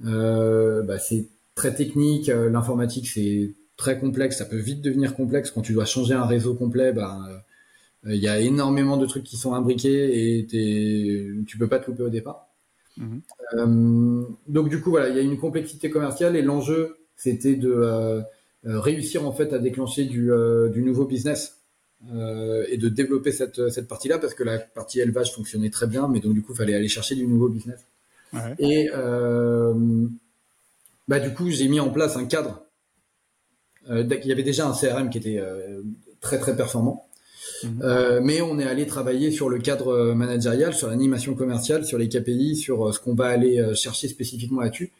bah, 0.00 0.98
c'est 0.98 1.26
très 1.54 1.74
technique. 1.74 2.28
Euh, 2.28 2.50
l'informatique, 2.50 3.08
c'est 3.08 3.54
très 3.76 3.98
complexe. 3.98 4.38
Ça 4.38 4.44
peut 4.44 4.56
vite 4.56 4.82
devenir 4.82 5.14
complexe 5.14 5.50
quand 5.50 5.62
tu 5.62 5.72
dois 5.72 5.84
changer 5.84 6.14
un 6.14 6.26
réseau 6.26 6.54
complet. 6.54 6.94
Euh, 6.96 7.38
il 8.06 8.16
y 8.16 8.28
a 8.28 8.40
énormément 8.40 8.96
de 8.96 9.06
trucs 9.06 9.24
qui 9.24 9.36
sont 9.36 9.54
imbriqués 9.54 10.38
et 10.38 10.46
tu 10.46 11.58
peux 11.58 11.68
pas 11.68 11.78
te 11.78 11.90
louper 11.90 12.02
au 12.02 12.08
départ. 12.08 12.48
Euh, 13.54 14.22
donc 14.48 14.68
du 14.68 14.82
coup 14.82 14.90
voilà, 14.90 15.08
il 15.08 15.16
y 15.16 15.18
a 15.18 15.22
une 15.22 15.38
complexité 15.38 15.88
commerciale 15.88 16.36
et 16.36 16.42
l'enjeu 16.42 16.98
c'était 17.16 17.54
de 17.54 18.20
réussir 18.64 19.26
en 19.26 19.32
fait 19.32 19.52
à 19.52 19.58
déclencher 19.58 20.04
du, 20.04 20.30
nouveau 20.76 21.04
business 21.04 21.58
et 22.08 22.76
de 22.76 22.88
développer 22.88 23.32
cette, 23.32 23.70
cette 23.70 23.88
partie-là 23.88 24.18
parce 24.18 24.34
que 24.34 24.44
la 24.44 24.58
partie 24.58 25.00
élevage 25.00 25.32
fonctionnait 25.32 25.70
très 25.70 25.86
bien, 25.86 26.08
mais 26.08 26.20
donc 26.20 26.34
du 26.34 26.42
coup 26.42 26.52
il 26.52 26.56
fallait 26.56 26.74
aller 26.74 26.88
chercher 26.88 27.14
du 27.14 27.26
nouveau 27.26 27.48
business. 27.48 27.80
Et 28.58 28.88
bah, 31.08 31.20
du 31.20 31.34
coup, 31.34 31.50
j'ai 31.50 31.68
mis 31.68 31.80
en 31.80 31.90
place 31.90 32.16
un 32.16 32.24
cadre. 32.24 32.64
Euh, 33.90 34.04
il 34.22 34.26
y 34.26 34.32
avait 34.32 34.42
déjà 34.42 34.66
un 34.66 34.72
CRM 34.72 35.10
qui 35.10 35.18
était 35.18 35.38
euh, 35.38 35.82
très 36.20 36.38
très 36.38 36.56
performant. 36.56 37.06
Mhm. 37.64 37.80
Euh, 37.82 38.20
mais 38.22 38.40
on 38.40 38.58
est 38.58 38.64
allé 38.64 38.86
travailler 38.86 39.30
sur 39.30 39.48
le 39.48 39.58
cadre 39.58 40.14
managérial, 40.14 40.72
sur 40.74 40.88
l'animation 40.88 41.34
commerciale, 41.34 41.84
sur 41.84 41.98
les 41.98 42.08
KPI, 42.08 42.56
sur 42.56 42.94
ce 42.94 43.00
qu'on 43.00 43.14
va 43.14 43.26
aller 43.26 43.74
chercher 43.74 44.08
spécifiquement 44.08 44.60
là-dessus. 44.60 44.92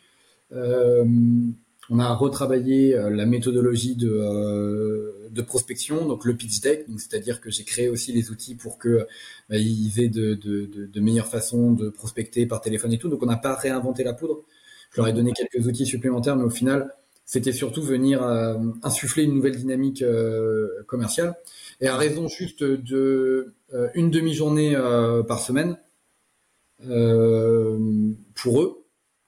On 1.92 1.98
a 1.98 2.14
retravaillé 2.14 2.96
la 3.10 3.26
méthodologie 3.26 3.96
de, 3.96 5.28
de 5.30 5.42
prospection, 5.42 6.06
donc 6.06 6.24
le 6.24 6.34
pitch 6.34 6.60
deck, 6.60 6.86
c'est-à-dire 6.96 7.40
que 7.40 7.50
j'ai 7.50 7.64
créé 7.64 7.88
aussi 7.90 8.12
les 8.12 8.30
outils 8.30 8.54
pour 8.54 8.78
que 8.78 9.06
bah, 9.50 9.56
ils 9.56 10.00
aient 10.00 10.08
de, 10.08 10.34
de, 10.34 10.66
de, 10.66 10.86
de, 10.86 11.00
meilleures 11.00 11.26
façons 11.26 11.72
de 11.72 11.90
prospecter 11.90 12.46
par 12.46 12.62
téléphone 12.62 12.92
et 12.94 12.98
tout. 12.98 13.08
Donc 13.08 13.22
on 13.22 13.26
n'a 13.26 13.36
pas 13.36 13.54
réinventé 13.54 14.04
la 14.04 14.14
poudre. 14.14 14.42
Je 14.90 15.00
leur 15.00 15.08
ai 15.08 15.12
donné 15.12 15.32
quelques 15.32 15.66
outils 15.66 15.86
supplémentaires, 15.86 16.36
mais 16.36 16.44
au 16.44 16.50
final, 16.50 16.94
c'était 17.24 17.52
surtout 17.52 17.82
venir 17.82 18.22
euh, 18.22 18.58
insuffler 18.82 19.24
une 19.24 19.34
nouvelle 19.34 19.56
dynamique 19.56 20.02
euh, 20.02 20.68
commerciale. 20.86 21.34
Et 21.80 21.88
à 21.88 21.96
raison 21.96 22.28
juste 22.28 22.62
de 22.62 23.54
euh, 23.72 23.88
une 23.94 24.10
demi-journée 24.10 24.76
par 25.26 25.40
semaine 25.40 25.78
pour 28.34 28.62
eux, 28.62 28.81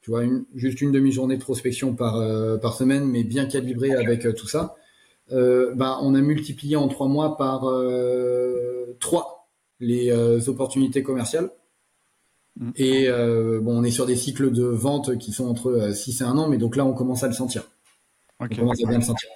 tu 0.05 0.11
vois, 0.11 0.23
une, 0.23 0.45
juste 0.55 0.81
une 0.81 0.93
demi-journée 0.93 1.37
de 1.37 1.43
prospection 1.43 1.95
par 1.95 2.23
par 2.61 2.77
semaine, 2.77 3.05
mais 3.07 3.25
bien 3.25 3.47
calibrée 3.47 3.93
avec 3.93 4.33
tout 4.37 4.47
ça. 4.47 4.77
ben, 5.31 5.99
on 6.03 6.15
a 6.15 6.21
multiplié 6.21 6.77
en 6.77 6.89
trois 6.89 7.09
mois 7.09 7.37
par 7.37 7.63
trois 9.01 9.49
les 9.81 10.13
opportunités 10.49 11.03
commerciales. 11.03 11.51
Mm. 12.57 12.71
Et 12.77 13.09
euh, 13.09 13.61
bon, 13.61 13.79
on 13.81 13.85
est 13.85 13.91
sur 13.91 14.07
des 14.07 14.17
cycles 14.17 14.53
de 14.53 14.65
vente 14.65 15.19
qui 15.19 15.33
sont 15.33 15.47
entre 15.47 15.91
6 15.93 16.23
euh, 16.23 16.25
et 16.25 16.29
1 16.29 16.39
an, 16.39 16.49
mais 16.49 16.59
donc 16.59 16.77
là, 16.77 16.85
on 16.85 16.93
commence 16.93 17.25
à 17.25 17.27
le 17.27 17.33
sentir. 17.33 17.65
On 18.41 18.49
commence 18.49 18.83
à 18.85 18.89
bien 18.89 18.99
le 18.99 19.05
sentir. 19.05 19.29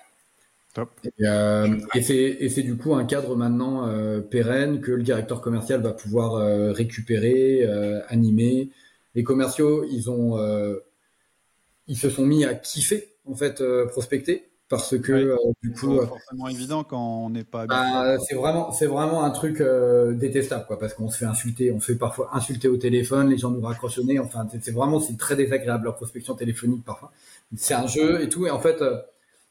Top. 0.75 0.91
Et, 1.05 1.11
euh, 1.23 1.79
et 1.95 2.49
c'est 2.49 2.63
du 2.63 2.77
coup 2.77 2.95
un 2.95 3.05
cadre 3.05 3.35
maintenant 3.37 3.89
euh, 3.89 4.21
pérenne 4.21 4.81
que 4.81 4.93
le 4.93 5.03
directeur 5.03 5.41
commercial 5.41 5.81
va 5.81 5.93
pouvoir 5.93 6.35
euh, 6.35 6.73
récupérer, 6.73 7.65
euh, 7.65 8.01
animer. 8.09 8.71
Les 9.19 9.25
commerciaux, 9.25 9.85
ils 9.91 10.09
ont, 10.11 10.39
ils 11.89 11.99
se 11.99 12.09
sont 12.09 12.25
mis 12.25 12.45
à 12.45 12.55
kiffer 12.55 13.17
en 13.27 13.35
fait 13.35 13.63
prospecter 13.89 14.49
parce 14.69 14.99
que 14.99 15.13
euh, 15.13 15.37
du 15.63 15.73
coup 15.73 15.95
c'est 15.95 16.03
euh, 16.03 16.07
forcément 16.07 16.49
évident 16.49 16.85
quand 16.85 17.25
on 17.25 17.31
n'est 17.31 17.45
pas 17.45 17.67
bah, 17.67 18.19
c'est 18.19 18.35
vraiment 18.35 18.71
c'est 18.71 18.87
vraiment 18.87 19.25
un 19.25 19.31
truc 19.31 19.61
euh, 19.61 20.13
détestable 20.13 20.67
quoi 20.67 20.79
parce 20.79 20.95
qu'on 20.95 21.09
se 21.09 21.17
fait 21.17 21.25
insulter 21.25 21.73
on 21.73 21.81
se 21.81 21.93
fait 21.93 21.99
parfois 21.99 22.31
insulter 22.35 22.69
au 22.69 22.77
téléphone 22.77 23.31
les 23.31 23.39
gens 23.39 23.51
nous 23.51 23.63
raccrochent 23.63 23.99
enfin 24.21 24.47
c'est 24.61 24.71
vraiment 24.71 25.01
c'est 25.01 25.17
très 25.17 25.37
désagréable 25.37 25.85
leur 25.85 25.97
prospection 25.97 26.35
téléphonique 26.35 26.85
parfois. 26.85 27.13
C'est 27.57 27.75
un 27.75 27.87
jeu 27.87 28.21
et 28.23 28.29
tout 28.29 28.47
et 28.47 28.51
en 28.51 28.61
fait 28.61 28.83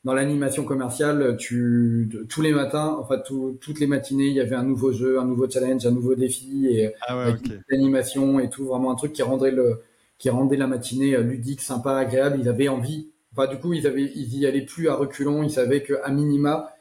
dans 0.07 0.13
l'animation 0.13 0.63
commerciale 0.63 1.37
tu 1.37 2.09
tous 2.29 2.41
les 2.41 2.53
matins 2.53 2.97
enfin 2.99 3.19
toutes 3.19 3.79
les 3.79 3.87
matinées 3.87 4.27
il 4.27 4.33
y 4.33 4.39
avait 4.39 4.55
un 4.55 4.63
nouveau 4.63 4.91
jeu 4.91 5.19
un 5.19 5.25
nouveau 5.25 5.47
challenge 5.49 5.85
un 5.85 5.91
nouveau 5.91 6.15
défi 6.15 6.67
et 6.67 6.93
ah 7.07 7.17
ouais, 7.17 7.35
l'animation 7.69 8.39
et 8.39 8.49
tout 8.49 8.65
vraiment 8.65 8.91
un 8.91 8.95
truc 8.95 9.13
qui 9.13 9.21
rendrait 9.21 9.51
le 9.51 9.83
qui 10.17 10.29
rendait 10.29 10.57
la 10.57 10.67
matinée 10.67 11.15
ludique 11.21 11.61
sympa 11.61 11.95
agréable 11.97 12.37
ils 12.39 12.49
avaient 12.49 12.69
envie 12.69 13.09
du 13.45 13.59
coup, 13.59 13.73
ils 13.73 13.85
avaient, 13.85 14.11
ils 14.15 14.35
y 14.35 14.47
allaient 14.47 14.65
plus 14.65 14.89
à 14.89 14.95
reculons. 14.95 15.43
Ils 15.43 15.51
savaient 15.51 15.83
qu'à 15.83 16.09
minima, 16.09 16.73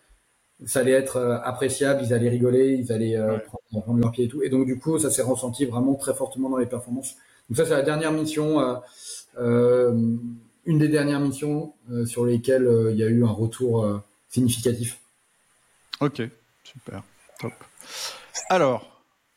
ça 0.64 0.80
allait 0.80 0.92
être 0.92 1.18
appréciable, 1.44 2.00
ils 2.02 2.14
allaient 2.14 2.30
rigoler, 2.30 2.74
ils 2.74 2.90
allaient 2.92 3.18
prendre, 3.44 3.84
prendre 3.84 4.00
leur 4.00 4.10
pied 4.12 4.24
et 4.24 4.28
tout. 4.28 4.42
Et 4.42 4.48
donc 4.48 4.64
du 4.64 4.78
coup, 4.78 4.98
ça 4.98 5.10
s'est 5.10 5.22
ressenti 5.22 5.66
vraiment 5.66 5.94
très 5.96 6.14
fortement 6.14 6.48
dans 6.48 6.56
les 6.56 6.66
performances. 6.66 7.16
Donc 7.50 7.58
ça, 7.58 7.66
c'est 7.66 7.74
la 7.74 7.82
dernière 7.82 8.12
mission, 8.12 8.80
une 10.66 10.78
des 10.78 10.88
dernières 10.88 11.20
missions 11.20 11.72
sur 12.04 12.26
lesquelles 12.26 12.68
il 12.92 12.96
y 12.96 13.02
a 13.02 13.06
eu 13.06 13.24
un 13.24 13.30
retour 13.30 14.02
significatif. 14.28 14.98
Ok, 16.00 16.22
super, 16.64 17.02
top. 17.40 17.52
Alors, 18.50 18.96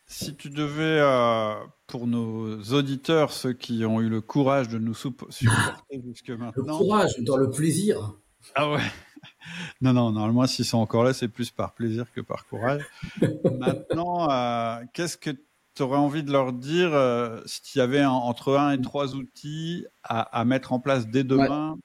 si 0.09 0.35
tu 0.35 0.49
devais, 0.49 0.99
euh, 0.99 1.53
pour 1.87 2.07
nos 2.07 2.59
auditeurs, 2.73 3.31
ceux 3.31 3.53
qui 3.53 3.85
ont 3.85 4.01
eu 4.01 4.09
le 4.09 4.21
courage 4.21 4.67
de 4.67 4.79
nous 4.79 4.95
supporter 4.95 5.45
jusque 6.05 6.31
maintenant. 6.31 6.79
Le 6.79 6.83
courage, 6.83 7.11
dans 7.19 7.37
le 7.37 7.49
plaisir. 7.49 8.15
Ah 8.55 8.71
ouais. 8.71 8.81
Non, 9.81 9.93
non, 9.93 10.11
normalement, 10.11 10.45
s'ils 10.47 10.65
sont 10.65 10.77
encore 10.77 11.03
là, 11.03 11.13
c'est 11.13 11.27
plus 11.27 11.49
par 11.49 11.73
plaisir 11.73 12.05
que 12.13 12.21
par 12.21 12.45
courage. 12.47 12.83
maintenant, 13.59 14.29
euh, 14.29 14.83
qu'est-ce 14.93 15.17
que 15.17 15.31
tu 15.79 15.83
aurais 15.83 15.97
envie 15.97 16.23
de 16.23 16.31
leur 16.31 16.53
dire 16.53 16.93
euh, 16.93 17.41
s'il 17.45 17.79
y 17.79 17.81
avait 17.81 18.03
entre 18.05 18.57
un 18.57 18.71
et 18.71 18.81
trois 18.81 19.15
outils 19.15 19.85
à, 20.03 20.45
mettre 20.45 20.73
en 20.73 20.79
place 20.79 21.07
dès 21.07 21.23
demain 21.23 21.77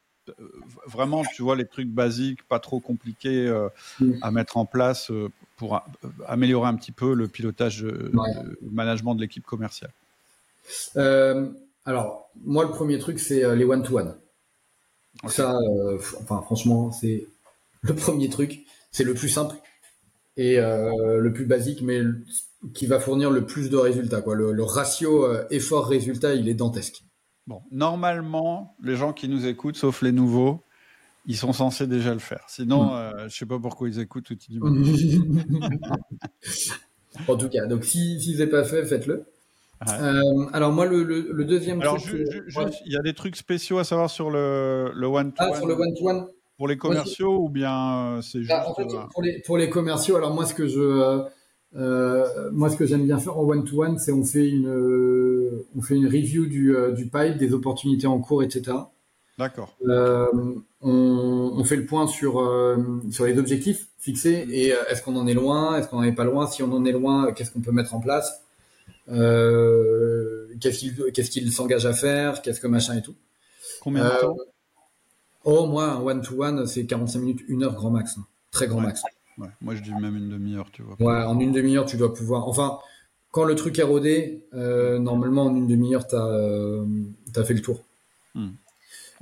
Vraiment, 0.87 1.23
tu 1.35 1.43
vois, 1.43 1.55
les 1.55 1.66
trucs 1.66 1.89
basiques, 1.89 2.49
pas 2.49 2.59
trop 2.59 2.81
compliqués 2.81 3.47
mm. 4.01 4.12
à 4.23 4.31
mettre 4.31 4.57
en 4.57 4.65
place 4.65 5.12
pour 5.57 5.83
améliorer 6.27 6.66
un 6.66 6.75
petit 6.77 6.93
peu 6.93 7.12
le 7.15 7.29
pilotage, 7.29 7.83
le 7.83 8.11
management 8.62 9.15
de 9.15 9.21
l'équipe 9.21 9.45
commerciale 9.45 9.93
euh, 10.97 11.49
Alors, 11.85 12.31
moi, 12.45 12.65
le 12.65 12.71
premier 12.71 12.99
truc, 12.99 13.19
c'est 13.19 13.45
euh, 13.45 13.55
les 13.55 13.65
one-to-one. 13.65 14.16
Ça, 15.29 15.57
euh, 15.57 15.99
enfin, 16.21 16.43
franchement, 16.43 16.91
c'est 16.91 17.27
le 17.83 17.95
premier 17.95 18.29
truc. 18.29 18.66
C'est 18.91 19.05
le 19.05 19.15
plus 19.15 19.29
simple 19.29 19.57
et 20.37 20.57
le 20.57 21.33
plus 21.33 21.47
basique, 21.47 21.81
mais 21.83 22.01
qui 22.73 22.86
va 22.86 23.01
fournir 23.01 23.31
le 23.31 23.45
plus 23.45 23.70
de 23.70 23.77
résultats. 23.77 24.23
Quoi. 24.23 24.35
Le, 24.35 24.62
ratio 24.62 25.27
effort-résultat, 25.51 26.35
il 26.35 26.49
est 26.49 26.55
dantesque. 26.55 27.05
Bon, 27.47 27.61
normalement, 27.70 28.74
les 28.82 28.97
gens 28.97 29.12
qui 29.12 29.28
nous 29.28 29.47
écoutent, 29.47 29.77
sauf 29.77 30.01
les 30.01 30.12
nouveaux, 30.12 30.65
ils 31.27 31.36
sont 31.36 31.53
censés 31.53 31.86
déjà 31.86 32.12
le 32.12 32.20
faire. 32.20 32.45
Sinon, 32.49 32.89
je 32.89 32.91
mm. 32.91 32.97
euh, 32.97 33.28
je 33.28 33.36
sais 33.36 33.47
pas 33.47 33.59
pourquoi 33.59 33.89
ils 33.89 34.01
écoutent 34.01 34.24
tout 34.24 34.35
du 34.35 34.61
en 37.28 37.36
tout 37.36 37.49
cas, 37.49 37.66
donc 37.66 37.85
s'ils 37.85 38.20
si, 38.20 38.36
si 38.36 38.47
pas 38.47 38.65
fait, 38.65 38.85
faites-le. 38.85 39.24
Euh, 39.89 40.47
alors 40.53 40.73
moi, 40.73 40.86
le, 40.86 41.03
le, 41.03 41.45
deuxième 41.45 41.81
alors, 41.82 42.01
truc... 42.01 42.27
il 42.86 42.93
y 42.93 42.97
a 42.97 43.03
des 43.03 43.12
trucs 43.12 43.36
spéciaux 43.36 43.77
à 43.78 43.85
savoir 43.85 44.09
sur 44.09 44.31
le, 44.31 44.91
le 44.95 45.07
one-to-one 45.07 45.51
ah, 45.53 45.55
sur 45.55 45.66
le 45.66 45.74
one-to-one 45.74 46.27
Pour 46.57 46.69
les 46.69 46.78
commerciaux 46.78 47.43
ou 47.43 47.51
bien 47.51 48.16
euh, 48.16 48.23
c'est 48.23 48.41
juste... 48.41 48.53
en 48.53 48.74
fait, 48.74 48.86
pour, 49.12 49.23
les, 49.23 49.43
pour 49.45 49.59
les 49.59 49.69
commerciaux, 49.69 50.16
alors 50.16 50.32
moi, 50.32 50.47
ce 50.47 50.55
que 50.55 50.66
je... 50.66 51.23
moi, 51.75 52.71
ce 52.71 52.77
que 52.77 52.87
j'aime 52.87 53.05
bien 53.05 53.19
faire 53.19 53.37
en 53.39 53.43
one-to-one, 53.45 53.99
c'est 53.99 54.13
on 54.13 54.25
fait 54.25 54.49
une, 54.49 54.69
on 55.77 55.83
fait 55.83 55.97
une 55.97 56.07
review 56.07 56.47
du, 56.47 56.75
du 56.95 57.05
pipe, 57.07 57.37
des 57.37 57.53
opportunités 57.53 58.07
en 58.07 58.19
cours, 58.21 58.43
etc. 58.43 58.75
D'accord. 59.39 59.77
Euh, 59.89 60.29
on, 60.81 61.65
fait 61.65 61.77
le 61.77 61.87
point 61.87 62.07
sur 62.07 62.41
euh, 62.41 63.01
sur 63.11 63.27
les 63.27 63.37
objectifs 63.39 63.89
fixés 63.99 64.47
et 64.51 64.73
euh, 64.73 64.77
est-ce 64.89 65.03
qu'on 65.03 65.17
en 65.17 65.27
est 65.27 65.35
loin, 65.35 65.77
est-ce 65.77 65.89
qu'on 65.89 65.97
n'en 65.97 66.05
est 66.05 66.13
pas 66.13 66.25
loin. 66.25 66.47
Si 66.47 66.63
on 66.63 66.73
en 66.73 66.85
est 66.85 66.93
loin, 66.93 67.33
qu'est-ce 67.33 67.51
qu'on 67.51 67.61
peut 67.61 67.73
mettre 67.73 67.95
en 67.95 68.01
place 68.01 68.43
Qu'est-ce 69.09 70.79
qu'il 70.79 70.95
qu'est-ce 71.13 71.31
qu'il 71.31 71.51
s'engage 71.53 71.85
à 71.87 71.93
faire 71.93 72.43
Qu'est-ce 72.43 72.61
que 72.61 72.69
machin 72.69 72.97
et 72.97 73.03
tout. 73.03 73.17
Combien 73.81 74.05
de 74.05 74.21
temps? 74.21 74.37
Oh, 75.47 75.67
moi, 75.67 75.85
un 75.85 76.01
one-to-one, 76.01 76.67
c'est 76.67 76.87
45 76.87 77.19
minutes, 77.19 77.41
une 77.49 77.65
heure 77.65 77.75
grand 77.75 77.91
max. 77.91 78.17
Hein. 78.17 78.25
Très 78.51 78.67
grand 78.67 78.81
max. 78.81 79.03
Moi, 79.36 79.74
je 79.74 79.82
dis 79.82 79.93
même 79.93 80.16
une 80.16 80.28
demi-heure, 80.28 80.70
tu 80.70 80.82
vois. 80.82 80.97
Ouais, 81.01 81.24
en 81.24 81.39
une 81.40 81.52
demi-heure, 81.52 81.86
tu 81.86 81.97
dois 81.97 82.15
pouvoir. 82.15 82.48
Enfin, 82.48 82.78
quand 83.31 83.44
le 83.44 83.55
truc 83.55 83.78
est 83.78 83.82
rodé, 83.82 84.44
normalement, 84.52 85.47
en 85.47 85.56
une 85.56 85.66
demi-heure, 85.66 86.06
tu 86.06 86.16
as, 86.16 87.44
fait 87.44 87.55
le 87.55 87.62
tour. 87.62 87.82
Hmm. 88.35 88.51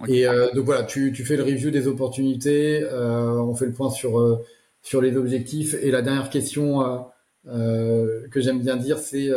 Et 0.09 0.27
euh, 0.27 0.51
donc 0.53 0.65
voilà, 0.65 0.85
tu, 0.85 1.13
tu, 1.13 1.25
fais 1.25 1.37
le 1.37 1.43
review 1.43 1.71
des 1.71 1.87
opportunités, 1.87 2.83
euh, 2.83 3.41
on 3.41 3.55
fait 3.55 3.67
le 3.67 3.73
point 3.73 3.91
sur 3.91 4.19
euh, 4.19 4.45
sur 4.83 5.01
les 5.01 5.17
objectifs. 5.17 5.75
Et 5.81 5.91
la 5.91 6.03
dernière 6.03 6.31
question 6.31 7.07
que 7.45 8.41
j'aime 8.41 8.61
bien 8.61 8.77
dire, 8.77 8.99
c'est 8.99 9.31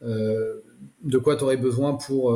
de 0.00 1.18
quoi 1.22 1.36
tu 1.36 1.44
aurais 1.44 1.56
besoin 1.56 1.94
pour 1.94 2.32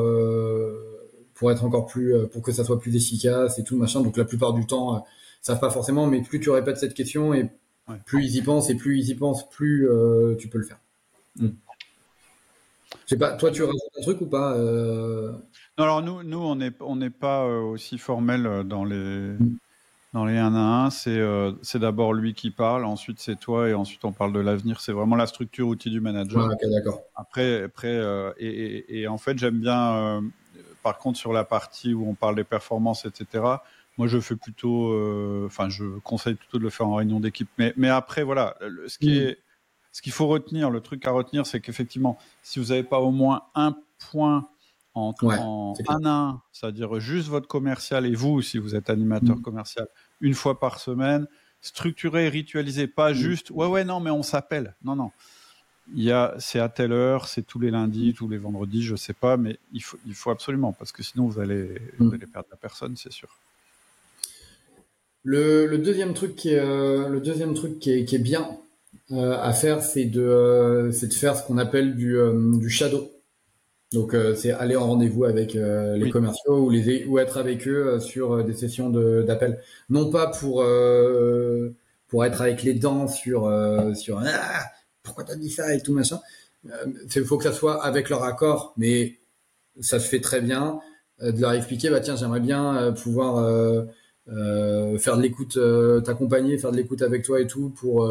pour 1.38 1.50
être 1.50 1.64
encore 1.64 1.86
plus 1.86 2.14
pour 2.32 2.42
que 2.42 2.52
ça 2.52 2.64
soit 2.64 2.78
plus 2.78 2.94
efficace 2.94 3.58
et 3.58 3.64
tout 3.64 3.76
machin. 3.76 4.02
Donc 4.02 4.16
la 4.16 4.24
plupart 4.24 4.52
du 4.52 4.66
temps, 4.66 4.96
euh, 4.96 5.00
savent 5.40 5.60
pas 5.60 5.70
forcément, 5.70 6.06
mais 6.06 6.20
plus 6.20 6.40
tu 6.40 6.50
répètes 6.50 6.76
cette 6.76 6.94
question 6.94 7.32
et 7.32 7.50
plus 8.04 8.24
ils 8.26 8.36
y 8.36 8.42
pensent 8.42 8.68
et 8.68 8.74
plus 8.74 8.98
ils 8.98 9.08
y 9.08 9.14
pensent, 9.14 9.48
plus 9.48 9.88
tu 10.38 10.48
peux 10.48 10.58
le 10.58 10.64
faire. 10.64 10.80
Mm. 11.36 11.48
Je 13.04 13.14
sais 13.14 13.18
pas, 13.18 13.32
toi 13.32 13.50
tu 13.50 13.62
rajoutes 13.62 13.80
un 13.98 14.02
truc 14.02 14.20
ou 14.20 14.26
pas 14.26 14.54
non, 15.78 15.84
alors 15.84 16.02
nous, 16.02 16.24
nous 16.24 16.38
on 16.38 16.56
n'est 16.56 16.72
on 16.80 16.96
n'est 16.96 17.08
pas 17.08 17.44
euh, 17.44 17.60
aussi 17.60 17.98
formel 17.98 18.46
euh, 18.46 18.64
dans 18.64 18.84
les, 18.84 19.36
dans 20.12 20.24
les 20.24 20.36
1 20.36 20.52
à 20.56 20.86
1. 20.86 20.90
C'est 20.90 21.10
euh, 21.10 21.52
c'est 21.62 21.78
d'abord 21.78 22.14
lui 22.14 22.34
qui 22.34 22.50
parle, 22.50 22.84
ensuite 22.84 23.20
c'est 23.20 23.38
toi, 23.38 23.68
et 23.68 23.74
ensuite 23.74 24.04
on 24.04 24.10
parle 24.10 24.32
de 24.32 24.40
l'avenir. 24.40 24.80
C'est 24.80 24.90
vraiment 24.90 25.14
la 25.14 25.28
structure 25.28 25.68
outil 25.68 25.90
du 25.90 26.00
manager. 26.00 26.46
ok, 26.46 26.68
d'accord. 26.68 27.02
Après, 27.14 27.62
après 27.62 27.96
et, 28.38 29.02
et, 29.02 29.06
en 29.06 29.18
fait, 29.18 29.38
j'aime 29.38 29.60
bien, 29.60 30.20
par 30.82 30.98
contre, 30.98 31.18
sur 31.18 31.32
la 31.32 31.44
partie 31.44 31.94
où 31.94 32.08
on 32.08 32.14
parle 32.14 32.36
des 32.36 32.44
performances, 32.44 33.04
etc., 33.04 33.44
moi, 33.96 34.06
je 34.06 34.20
fais 34.20 34.36
plutôt, 34.36 34.94
enfin, 35.46 35.68
je 35.68 35.84
conseille 36.04 36.34
plutôt 36.34 36.58
de 36.58 36.62
le 36.62 36.70
faire 36.70 36.86
en 36.86 36.94
réunion 36.94 37.18
d'équipe. 37.18 37.48
Mais, 37.58 37.74
mais 37.76 37.88
après, 37.88 38.22
voilà, 38.22 38.56
ce 38.86 38.96
qui 38.96 39.10
mm. 39.10 39.22
est, 39.22 39.38
ce 39.92 40.02
qu'il 40.02 40.12
faut 40.12 40.28
retenir, 40.28 40.70
le 40.70 40.80
truc 40.80 41.04
à 41.06 41.10
retenir, 41.10 41.44
c'est 41.44 41.60
qu'effectivement, 41.60 42.18
si 42.42 42.60
vous 42.60 42.66
n'avez 42.66 42.84
pas 42.84 43.00
au 43.00 43.10
moins 43.10 43.42
un 43.56 43.74
point 43.98 44.48
en, 44.94 45.12
un 45.88 46.04
à 46.04 46.08
un, 46.08 46.42
c'est-à-dire 46.52 47.00
juste 47.00 47.28
votre 47.28 47.48
commercial 47.48 48.06
et 48.06 48.14
vous, 48.14 48.42
si 48.42 48.58
vous 48.58 48.74
êtes 48.76 48.90
animateur 48.90 49.36
mm. 49.36 49.42
commercial, 49.42 49.88
une 50.20 50.34
fois 50.34 50.60
par 50.60 50.78
semaine, 50.78 51.26
structuré, 51.60 52.28
ritualisé, 52.28 52.86
pas 52.86 53.10
mm. 53.10 53.14
juste 53.14 53.50
ouais 53.50 53.66
ouais 53.66 53.84
non 53.84 54.00
mais 54.00 54.10
on 54.10 54.22
s'appelle, 54.22 54.76
non 54.84 54.96
non, 54.96 55.10
il 55.94 56.02
y 56.02 56.12
a 56.12 56.34
c'est 56.38 56.60
à 56.60 56.68
telle 56.68 56.92
heure, 56.92 57.28
c'est 57.28 57.42
tous 57.42 57.58
les 57.58 57.70
lundis, 57.70 58.14
tous 58.14 58.28
les 58.28 58.38
vendredis, 58.38 58.82
je 58.82 58.96
sais 58.96 59.12
pas, 59.12 59.36
mais 59.36 59.58
il 59.72 59.82
faut 59.82 59.98
il 60.06 60.14
faut 60.14 60.30
absolument 60.30 60.72
parce 60.72 60.92
que 60.92 61.02
sinon 61.02 61.26
vous 61.26 61.40
allez, 61.40 61.80
mm. 61.98 62.14
allez 62.14 62.26
perdre 62.26 62.48
la 62.50 62.56
personne, 62.56 62.96
c'est 62.96 63.12
sûr. 63.12 63.28
Le, 65.24 65.76
deuxième 65.76 66.14
truc 66.14 66.36
qui 66.36 66.50
est, 66.50 66.58
euh, 66.58 67.08
le 67.08 67.20
deuxième 67.20 67.52
truc 67.52 67.78
qui 67.78 67.90
est, 67.90 68.18
bien 68.18 68.48
euh, 69.10 69.36
à 69.38 69.52
faire, 69.52 69.82
c'est 69.82 70.06
de, 70.06 70.22
euh, 70.22 70.90
de 70.90 71.12
faire 71.12 71.36
ce 71.36 71.46
qu'on 71.46 71.58
appelle 71.58 71.96
du, 71.96 72.16
du 72.58 72.70
shadow. 72.70 73.10
Donc 73.92 74.12
euh, 74.12 74.34
c'est 74.34 74.52
aller 74.52 74.76
en 74.76 74.86
rendez-vous 74.86 75.24
avec 75.24 75.56
euh, 75.56 75.96
les 75.96 76.10
commerciaux 76.10 76.66
ou 76.66 76.70
les 76.70 77.06
ou 77.06 77.18
être 77.18 77.38
avec 77.38 77.66
eux 77.66 77.88
euh, 77.88 78.00
sur 78.00 78.44
des 78.44 78.52
sessions 78.52 78.90
d'appel. 78.90 79.60
Non 79.88 80.10
pas 80.10 80.26
pour 80.26 80.64
pour 82.08 82.24
être 82.24 82.42
avec 82.42 82.62
les 82.62 82.74
dents 82.74 83.08
sur 83.08 83.50
sur 83.94 84.20
ah, 84.24 84.64
pourquoi 85.08 85.24
t'as 85.24 85.36
dit 85.36 85.50
ça 85.50 85.74
et 85.74 85.80
tout 85.80 85.92
machin. 85.92 86.20
Il 86.64 87.24
faut 87.24 87.38
que 87.38 87.44
ça 87.44 87.52
soit 87.52 87.82
avec 87.84 88.08
leur 88.10 88.24
accord, 88.24 88.74
mais 88.76 89.18
ça 89.80 90.00
se 90.00 90.08
fait 90.08 90.20
très 90.20 90.40
bien 90.40 90.80
de 91.20 91.40
leur 91.40 91.52
expliquer 91.52 91.90
bah 91.90 92.00
tiens 92.00 92.16
j'aimerais 92.16 92.40
bien 92.40 92.92
pouvoir 93.02 93.36
faire 94.26 95.16
de 95.16 95.22
l'écoute, 95.22 95.58
t'accompagner, 96.04 96.58
faire 96.58 96.72
de 96.72 96.76
l'écoute 96.76 97.02
avec 97.02 97.24
toi 97.24 97.40
et 97.40 97.46
tout 97.46 97.70
pour 97.70 98.08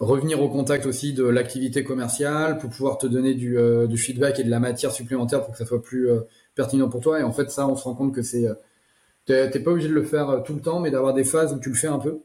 revenir 0.00 0.42
au 0.42 0.48
contact 0.48 0.86
aussi 0.86 1.12
de 1.12 1.24
l'activité 1.24 1.84
commerciale 1.84 2.58
pour 2.58 2.70
pouvoir 2.70 2.98
te 2.98 3.06
donner 3.06 3.34
du, 3.34 3.58
euh, 3.58 3.86
du, 3.86 3.98
feedback 3.98 4.40
et 4.40 4.44
de 4.44 4.50
la 4.50 4.58
matière 4.58 4.92
supplémentaire 4.92 5.42
pour 5.42 5.52
que 5.52 5.58
ça 5.58 5.66
soit 5.66 5.82
plus 5.82 6.10
euh, 6.10 6.20
pertinent 6.54 6.88
pour 6.88 7.02
toi. 7.02 7.20
Et 7.20 7.22
en 7.22 7.32
fait, 7.32 7.50
ça, 7.50 7.68
on 7.68 7.76
se 7.76 7.84
rend 7.84 7.94
compte 7.94 8.14
que 8.14 8.22
c'est, 8.22 8.48
euh, 8.48 8.54
t'es 9.26 9.60
pas 9.60 9.70
obligé 9.70 9.88
de 9.88 9.94
le 9.94 10.02
faire 10.02 10.42
tout 10.44 10.54
le 10.54 10.60
temps, 10.60 10.80
mais 10.80 10.90
d'avoir 10.90 11.12
des 11.12 11.24
phases 11.24 11.52
où 11.52 11.60
tu 11.60 11.68
le 11.68 11.74
fais 11.74 11.86
un 11.86 11.98
peu 11.98 12.20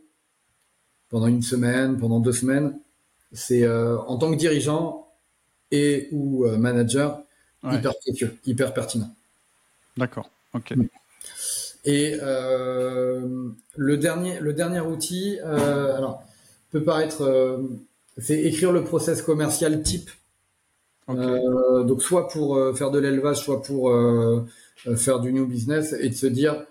pendant 1.16 1.28
une 1.28 1.42
semaine, 1.42 1.98
pendant 1.98 2.20
deux 2.20 2.34
semaines. 2.34 2.78
C'est 3.32 3.68
en 3.68 4.18
tant 4.18 4.32
que 4.32 4.36
dirigeant 4.36 5.08
et 5.72 6.10
ou 6.12 6.46
manager 6.58 7.22
hyper 7.64 7.94
hyper 8.46 8.74
pertinent. 8.74 9.10
D'accord. 9.98 10.30
Ok. 10.54 10.74
Et 11.86 12.18
le 12.18 13.98
dernier, 13.98 14.40
le 14.40 14.54
dernier 14.54 14.82
outil, 14.82 15.40
alors 15.40 16.24
peut 16.76 16.84
paraître, 16.84 17.22
euh, 17.22 17.58
c'est 18.18 18.42
écrire 18.42 18.74
le 18.74 18.84
process 18.84 19.22
commercial 19.22 19.82
type. 19.82 20.10
Euh, 21.08 21.84
donc 21.84 22.02
soit 22.02 22.28
pour 22.28 22.58
euh, 22.58 22.74
faire 22.74 22.92
de 22.92 23.00
l'élevage, 23.00 23.38
soit 23.38 23.62
pour 23.62 23.94
faire 24.98 25.20
du 25.22 25.32
new 25.32 25.46
business 25.46 25.94
et 25.94 26.10
de 26.10 26.16
se 26.16 26.28
dire 26.28 26.66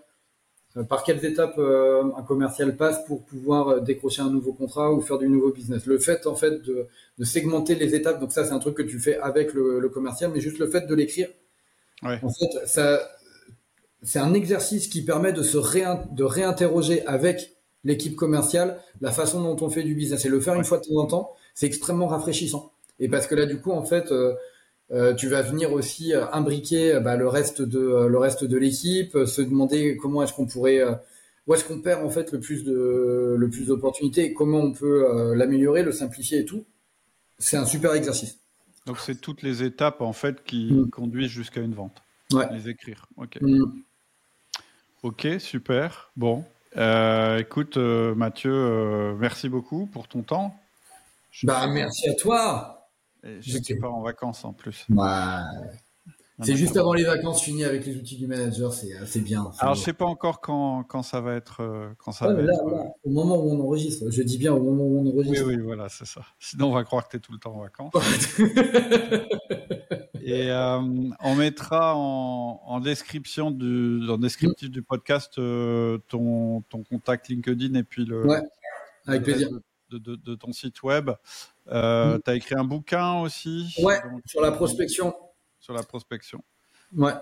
par 0.89 1.05
quelles 1.05 1.25
étapes 1.25 1.59
un 1.59 2.23
commercial 2.23 2.77
passe 2.77 3.05
pour 3.07 3.25
pouvoir 3.25 3.81
décrocher 3.81 4.23
un 4.23 4.31
nouveau 4.31 4.53
contrat 4.53 4.93
ou 4.93 5.01
faire 5.01 5.19
du 5.19 5.29
nouveau 5.29 5.53
business? 5.53 5.87
Le 5.87 5.99
fait 5.99 6.27
en 6.27 6.35
fait 6.35 6.63
de, 6.63 6.89
segmenter 7.23 7.77
les 7.77 7.95
étapes, 7.95 8.21
donc 8.21 8.33
ça 8.33 8.45
c'est 8.45 8.53
un 8.53 8.59
truc 8.59 8.77
que 8.77 8.83
tu 8.83 8.99
fais 8.99 9.17
avec 9.19 9.55
le, 9.55 9.89
commercial, 9.89 10.33
mais 10.35 10.41
juste 10.41 10.59
le 10.59 10.69
fait 10.69 10.87
de 10.87 10.95
l'écrire, 10.95 11.29
en 12.03 12.31
fait 12.31 12.67
ça 12.67 13.09
c'est 14.03 14.19
un 14.19 14.35
exercice 14.35 14.89
qui 14.89 15.03
permet 15.03 15.33
de 15.33 15.43
se 15.43 15.59
de 16.15 16.25
réinterroger 16.25 17.07
avec 17.07 17.55
l'équipe 17.85 18.17
commerciale, 18.17 18.79
la 19.01 19.13
façon 19.13 19.43
dont 19.43 19.65
on 19.65 19.71
fait 19.71 19.83
du 19.83 19.95
business 19.95 20.25
et 20.25 20.29
le 20.29 20.41
faire 20.41 20.55
une 20.55 20.65
fois 20.65 20.79
de 20.79 20.85
temps 20.85 20.97
en 20.97 21.07
temps, 21.07 21.33
c'est 21.55 21.67
extrêmement 21.67 22.07
rafraîchissant. 22.07 22.73
Et 22.99 23.09
parce 23.09 23.27
que 23.27 23.35
là, 23.35 23.47
du 23.47 23.61
coup, 23.61 23.73
en 23.73 23.85
fait, 23.85 24.11
euh, 24.11 24.33
euh, 24.33 24.35
tu 25.16 25.29
vas 25.29 25.43
venir 25.43 25.73
aussi 25.73 26.15
euh, 26.15 26.27
imbriquer 26.33 27.01
bah, 27.01 27.16
le 27.16 27.29
reste 27.29 27.62
de 27.62 28.07
le 28.07 28.19
reste 28.19 28.45
de 28.45 28.57
l'équipe, 28.57 29.12
se 29.27 29.43
demander 29.43 29.97
comment 29.97 30.23
est-ce 30.23 30.33
qu'on 30.33 30.47
pourrait 30.47 30.83
où 31.47 31.55
est-ce 31.55 31.65
qu'on 31.65 31.81
perd 31.81 32.05
en 32.05 32.11
fait 32.11 32.33
le 32.33 32.41
plus 32.41 32.65
de 32.65 33.35
le 33.37 33.51
plus 33.51 33.66
d'opportunités, 33.66 34.33
comment 34.33 34.59
on 34.59 34.73
peut 34.73 35.35
l'améliorer, 35.35 35.83
le 35.83 35.93
simplifier 35.93 36.41
et 36.41 36.45
tout. 36.45 36.65
C'est 37.39 37.57
un 37.57 37.66
super 37.66 37.95
exercice. 37.95 38.39
Donc 38.87 38.99
c'est 38.99 39.21
toutes 39.21 39.43
les 39.43 39.62
étapes 39.62 40.01
en 40.01 40.12
fait 40.12 40.45
qui 40.45 40.73
mm. 40.73 40.91
conduisent 40.91 41.31
jusqu'à 41.31 41.61
une 41.61 41.75
vente. 41.75 42.03
Ouais. 42.33 42.47
Les 42.53 42.69
écrire. 42.69 43.07
Ok. 43.16 43.39
Mm. 43.41 43.65
Ok, 45.03 45.27
super. 45.39 46.11
Bon, 46.16 46.45
écoute 47.39 47.77
Mathieu, 47.77 49.15
merci 49.19 49.49
beaucoup 49.49 49.87
pour 49.93 50.09
ton 50.09 50.23
temps. 50.23 50.55
Bah 51.43 51.66
merci 51.66 52.09
à 52.09 52.15
toi. 52.15 52.84
Je 53.41 53.55
n'étais 53.55 53.77
pas 53.77 53.89
en 53.89 54.03
vacances 54.03 54.45
en 54.45 54.53
plus. 54.53 54.87
c'est 56.43 56.57
juste 56.57 56.77
avant 56.77 56.93
les 56.93 57.05
vacances 57.05 57.43
finies 57.43 57.65
avec 57.65 57.87
les 57.87 57.97
outils 57.97 58.17
du 58.17 58.27
manager, 58.27 58.73
c'est 58.73 59.21
bien. 59.21 59.51
Alors 59.59 59.75
je 59.75 59.83
sais 59.83 59.93
pas 59.93 60.05
encore 60.05 60.41
quand, 60.41 60.83
quand 60.85 61.03
ça 61.03 61.21
va 61.21 61.35
être 61.35 61.63
euh, 61.63 61.89
quand 61.99 62.13
ça 62.13 62.33
va 62.33 62.43
être, 62.43 62.51
euh, 62.51 62.85
au 63.05 63.11
moment 63.11 63.37
où 63.43 63.51
on 63.51 63.61
enregistre. 63.61 64.11
Je 64.11 64.23
dis 64.23 64.37
bien 64.37 64.53
au 64.53 64.63
moment 64.63 64.85
où 64.85 64.99
on 65.01 65.11
enregistre. 65.11 65.47
Oui 65.47 65.55
oui 65.55 65.63
voilà 65.63 65.89
c'est 65.89 66.07
ça. 66.07 66.23
Sinon 66.39 66.69
on 66.69 66.73
va 66.75 66.85
croire 66.85 67.05
que 67.05 67.13
tu 67.13 67.17
es 67.17 67.21
tout 67.21 67.33
le 67.33 67.39
temps 67.39 67.55
en 67.55 67.63
vacances. 67.63 67.93
Et 70.27 70.51
euh, 70.51 70.81
on 71.21 71.35
mettra 71.35 71.95
en, 71.97 72.61
en, 72.65 72.81
description 72.81 73.51
du 73.51 74.07
dans 74.07 74.17
descriptif 74.17 74.71
du 74.71 74.81
podcast 74.81 75.35
ton, 75.35 76.63
ton 76.63 76.83
contact 76.83 77.29
LinkedIn 77.29 77.75
et 77.75 77.83
puis 77.85 78.07
le. 78.07 78.27
Ouais, 78.27 78.41
avec 79.07 79.23
plaisir 79.23 79.49
de, 79.91 80.35
ton 80.35 80.53
site 80.53 80.83
web. 80.83 81.11
Euh, 81.73 82.16
mm. 82.16 82.20
Tu 82.24 82.31
as 82.31 82.35
écrit 82.35 82.55
un 82.57 82.65
bouquin 82.65 83.20
aussi 83.20 83.74
Ouais, 83.82 83.99
sur 84.27 84.41
la 84.41 84.53
prospection. 84.53 85.15
Sur 85.61 85.74
la 85.74 85.82
prospection. 85.82 86.43
Ouais. 86.97 87.12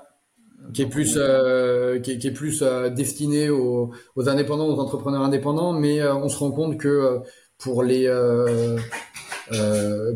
Qui 0.72 0.82
est 0.82 0.86
plus, 0.86 1.14
euh, 1.16 1.98
qui, 1.98 2.12
est, 2.12 2.30
plus 2.30 2.62
euh, 2.62 2.88
destiné 2.88 3.50
aux, 3.50 3.90
indépendants, 4.16 4.68
aux 4.68 4.78
entrepreneurs 4.78 5.22
indépendants, 5.22 5.72
mais 5.72 6.04
on 6.06 6.28
se 6.28 6.38
rend 6.38 6.52
compte 6.52 6.78
que 6.78 7.20
pour 7.58 7.82
les 7.82 8.06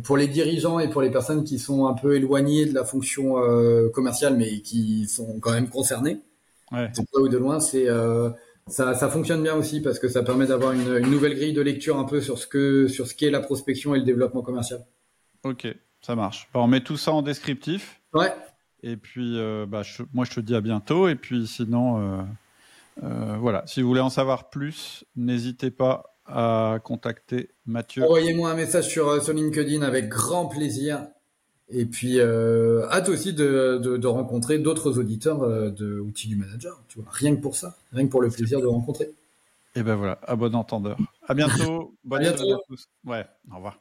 pour 0.05 0.17
les 0.17 0.29
dirigeants 0.29 0.79
et 0.79 0.89
pour 0.89 1.03
les 1.03 1.11
personnes 1.11 1.43
qui 1.43 1.59
sont 1.59 1.87
un 1.87 1.95
peu 1.95 2.15
éloignées 2.15 2.65
de 2.65 2.75
la 2.75 2.85
fonction 2.85 3.35
commerciale, 3.93 4.37
mais 4.37 4.61
qui 4.61 5.09
sont 5.09 5.41
quand 5.41 5.53
même 5.53 5.69
concernées, 5.69 6.21
ouais. 6.71 6.93
de 6.97 7.21
ou 7.21 7.29
de 7.29 7.39
loin, 7.39 7.59
c'est 7.59 7.89
ça, 8.69 8.95
ça, 8.95 9.09
fonctionne 9.09 9.43
bien 9.43 9.55
aussi 9.55 9.81
parce 9.81 9.99
que 9.99 10.09
ça 10.09 10.23
permet 10.23 10.47
d'avoir 10.47 10.73
une, 10.73 10.97
une, 10.99 11.11
nouvelle 11.11 11.35
grille 11.35 11.53
de 11.53 11.63
lecture 11.63 11.99
un 11.99 12.05
peu 12.05 12.21
sur 12.21 12.39
ce 12.39 12.47
que 12.47 12.89
sur 12.89 13.07
ce 13.07 13.15
qu'est 13.15 13.31
la 13.31 13.41
prospection 13.41 13.95
et 13.95 13.99
le 13.99 14.05
développement 14.05 14.43
commercial. 14.43 14.85
Ok, 15.45 15.67
ça 16.01 16.17
marche. 16.17 16.49
on 16.55 16.67
met 16.67 16.81
tout 16.81 16.97
ça 16.97 17.13
en 17.13 17.23
descriptif. 17.23 18.01
Ouais. 18.13 18.33
Et 18.83 18.97
puis, 18.97 19.39
euh, 19.39 19.67
bah, 19.67 19.83
moi, 20.13 20.25
je 20.25 20.31
te 20.33 20.41
dis 20.41 20.55
à 20.55 20.61
bientôt. 20.61 21.09
Et 21.09 21.17
puis, 21.17 21.47
sinon, 21.47 22.01
euh, 22.01 22.23
euh, 23.03 23.37
voilà. 23.41 23.65
Si 23.67 23.83
vous 23.83 23.89
voulez 23.89 24.01
en 24.01 24.11
savoir 24.11 24.51
plus, 24.51 25.05
n'hésitez 25.17 25.71
pas 25.71 26.17
à 26.27 26.79
contacter 26.83 27.51
Mathieu. 27.67 28.05
Envoyez-moi 28.05 28.51
un 28.51 28.55
message 28.55 28.89
sur, 28.89 29.23
sur 29.23 29.33
LinkedIn 29.33 29.83
avec 29.83 30.09
grand 30.09 30.47
plaisir. 30.47 31.07
Et 31.69 31.85
puis, 31.85 32.21
euh, 32.21 32.89
hâte 32.91 33.09
aussi 33.09 33.33
de, 33.33 33.79
de, 33.83 33.97
de 33.97 34.07
rencontrer 34.07 34.59
d'autres 34.59 34.99
auditeurs 34.99 35.43
euh, 35.43 35.71
de 35.71 35.99
Outils 35.99 36.29
du 36.29 36.37
Manager. 36.37 36.81
Tu 36.89 37.01
vois, 37.01 37.11
rien 37.11 37.35
que 37.35 37.41
pour 37.41 37.57
ça, 37.57 37.77
rien 37.93 38.07
que 38.07 38.11
pour 38.11 38.23
le 38.23 38.31
plaisir 38.31 38.61
de 38.61 38.67
rencontrer. 38.67 39.11
Et 39.75 39.83
ben 39.83 39.97
voilà, 39.97 40.19
à 40.23 40.37
bon 40.37 40.55
entendeur. 40.55 40.97
À 41.27 41.35
bientôt. 41.35 41.95
Bonne 42.05 42.25
à 42.25 42.33
bientôt. 42.33 42.55
à 42.55 42.59
tous. 42.69 42.89
Ouais, 43.05 43.27
au 43.51 43.57
revoir. 43.57 43.79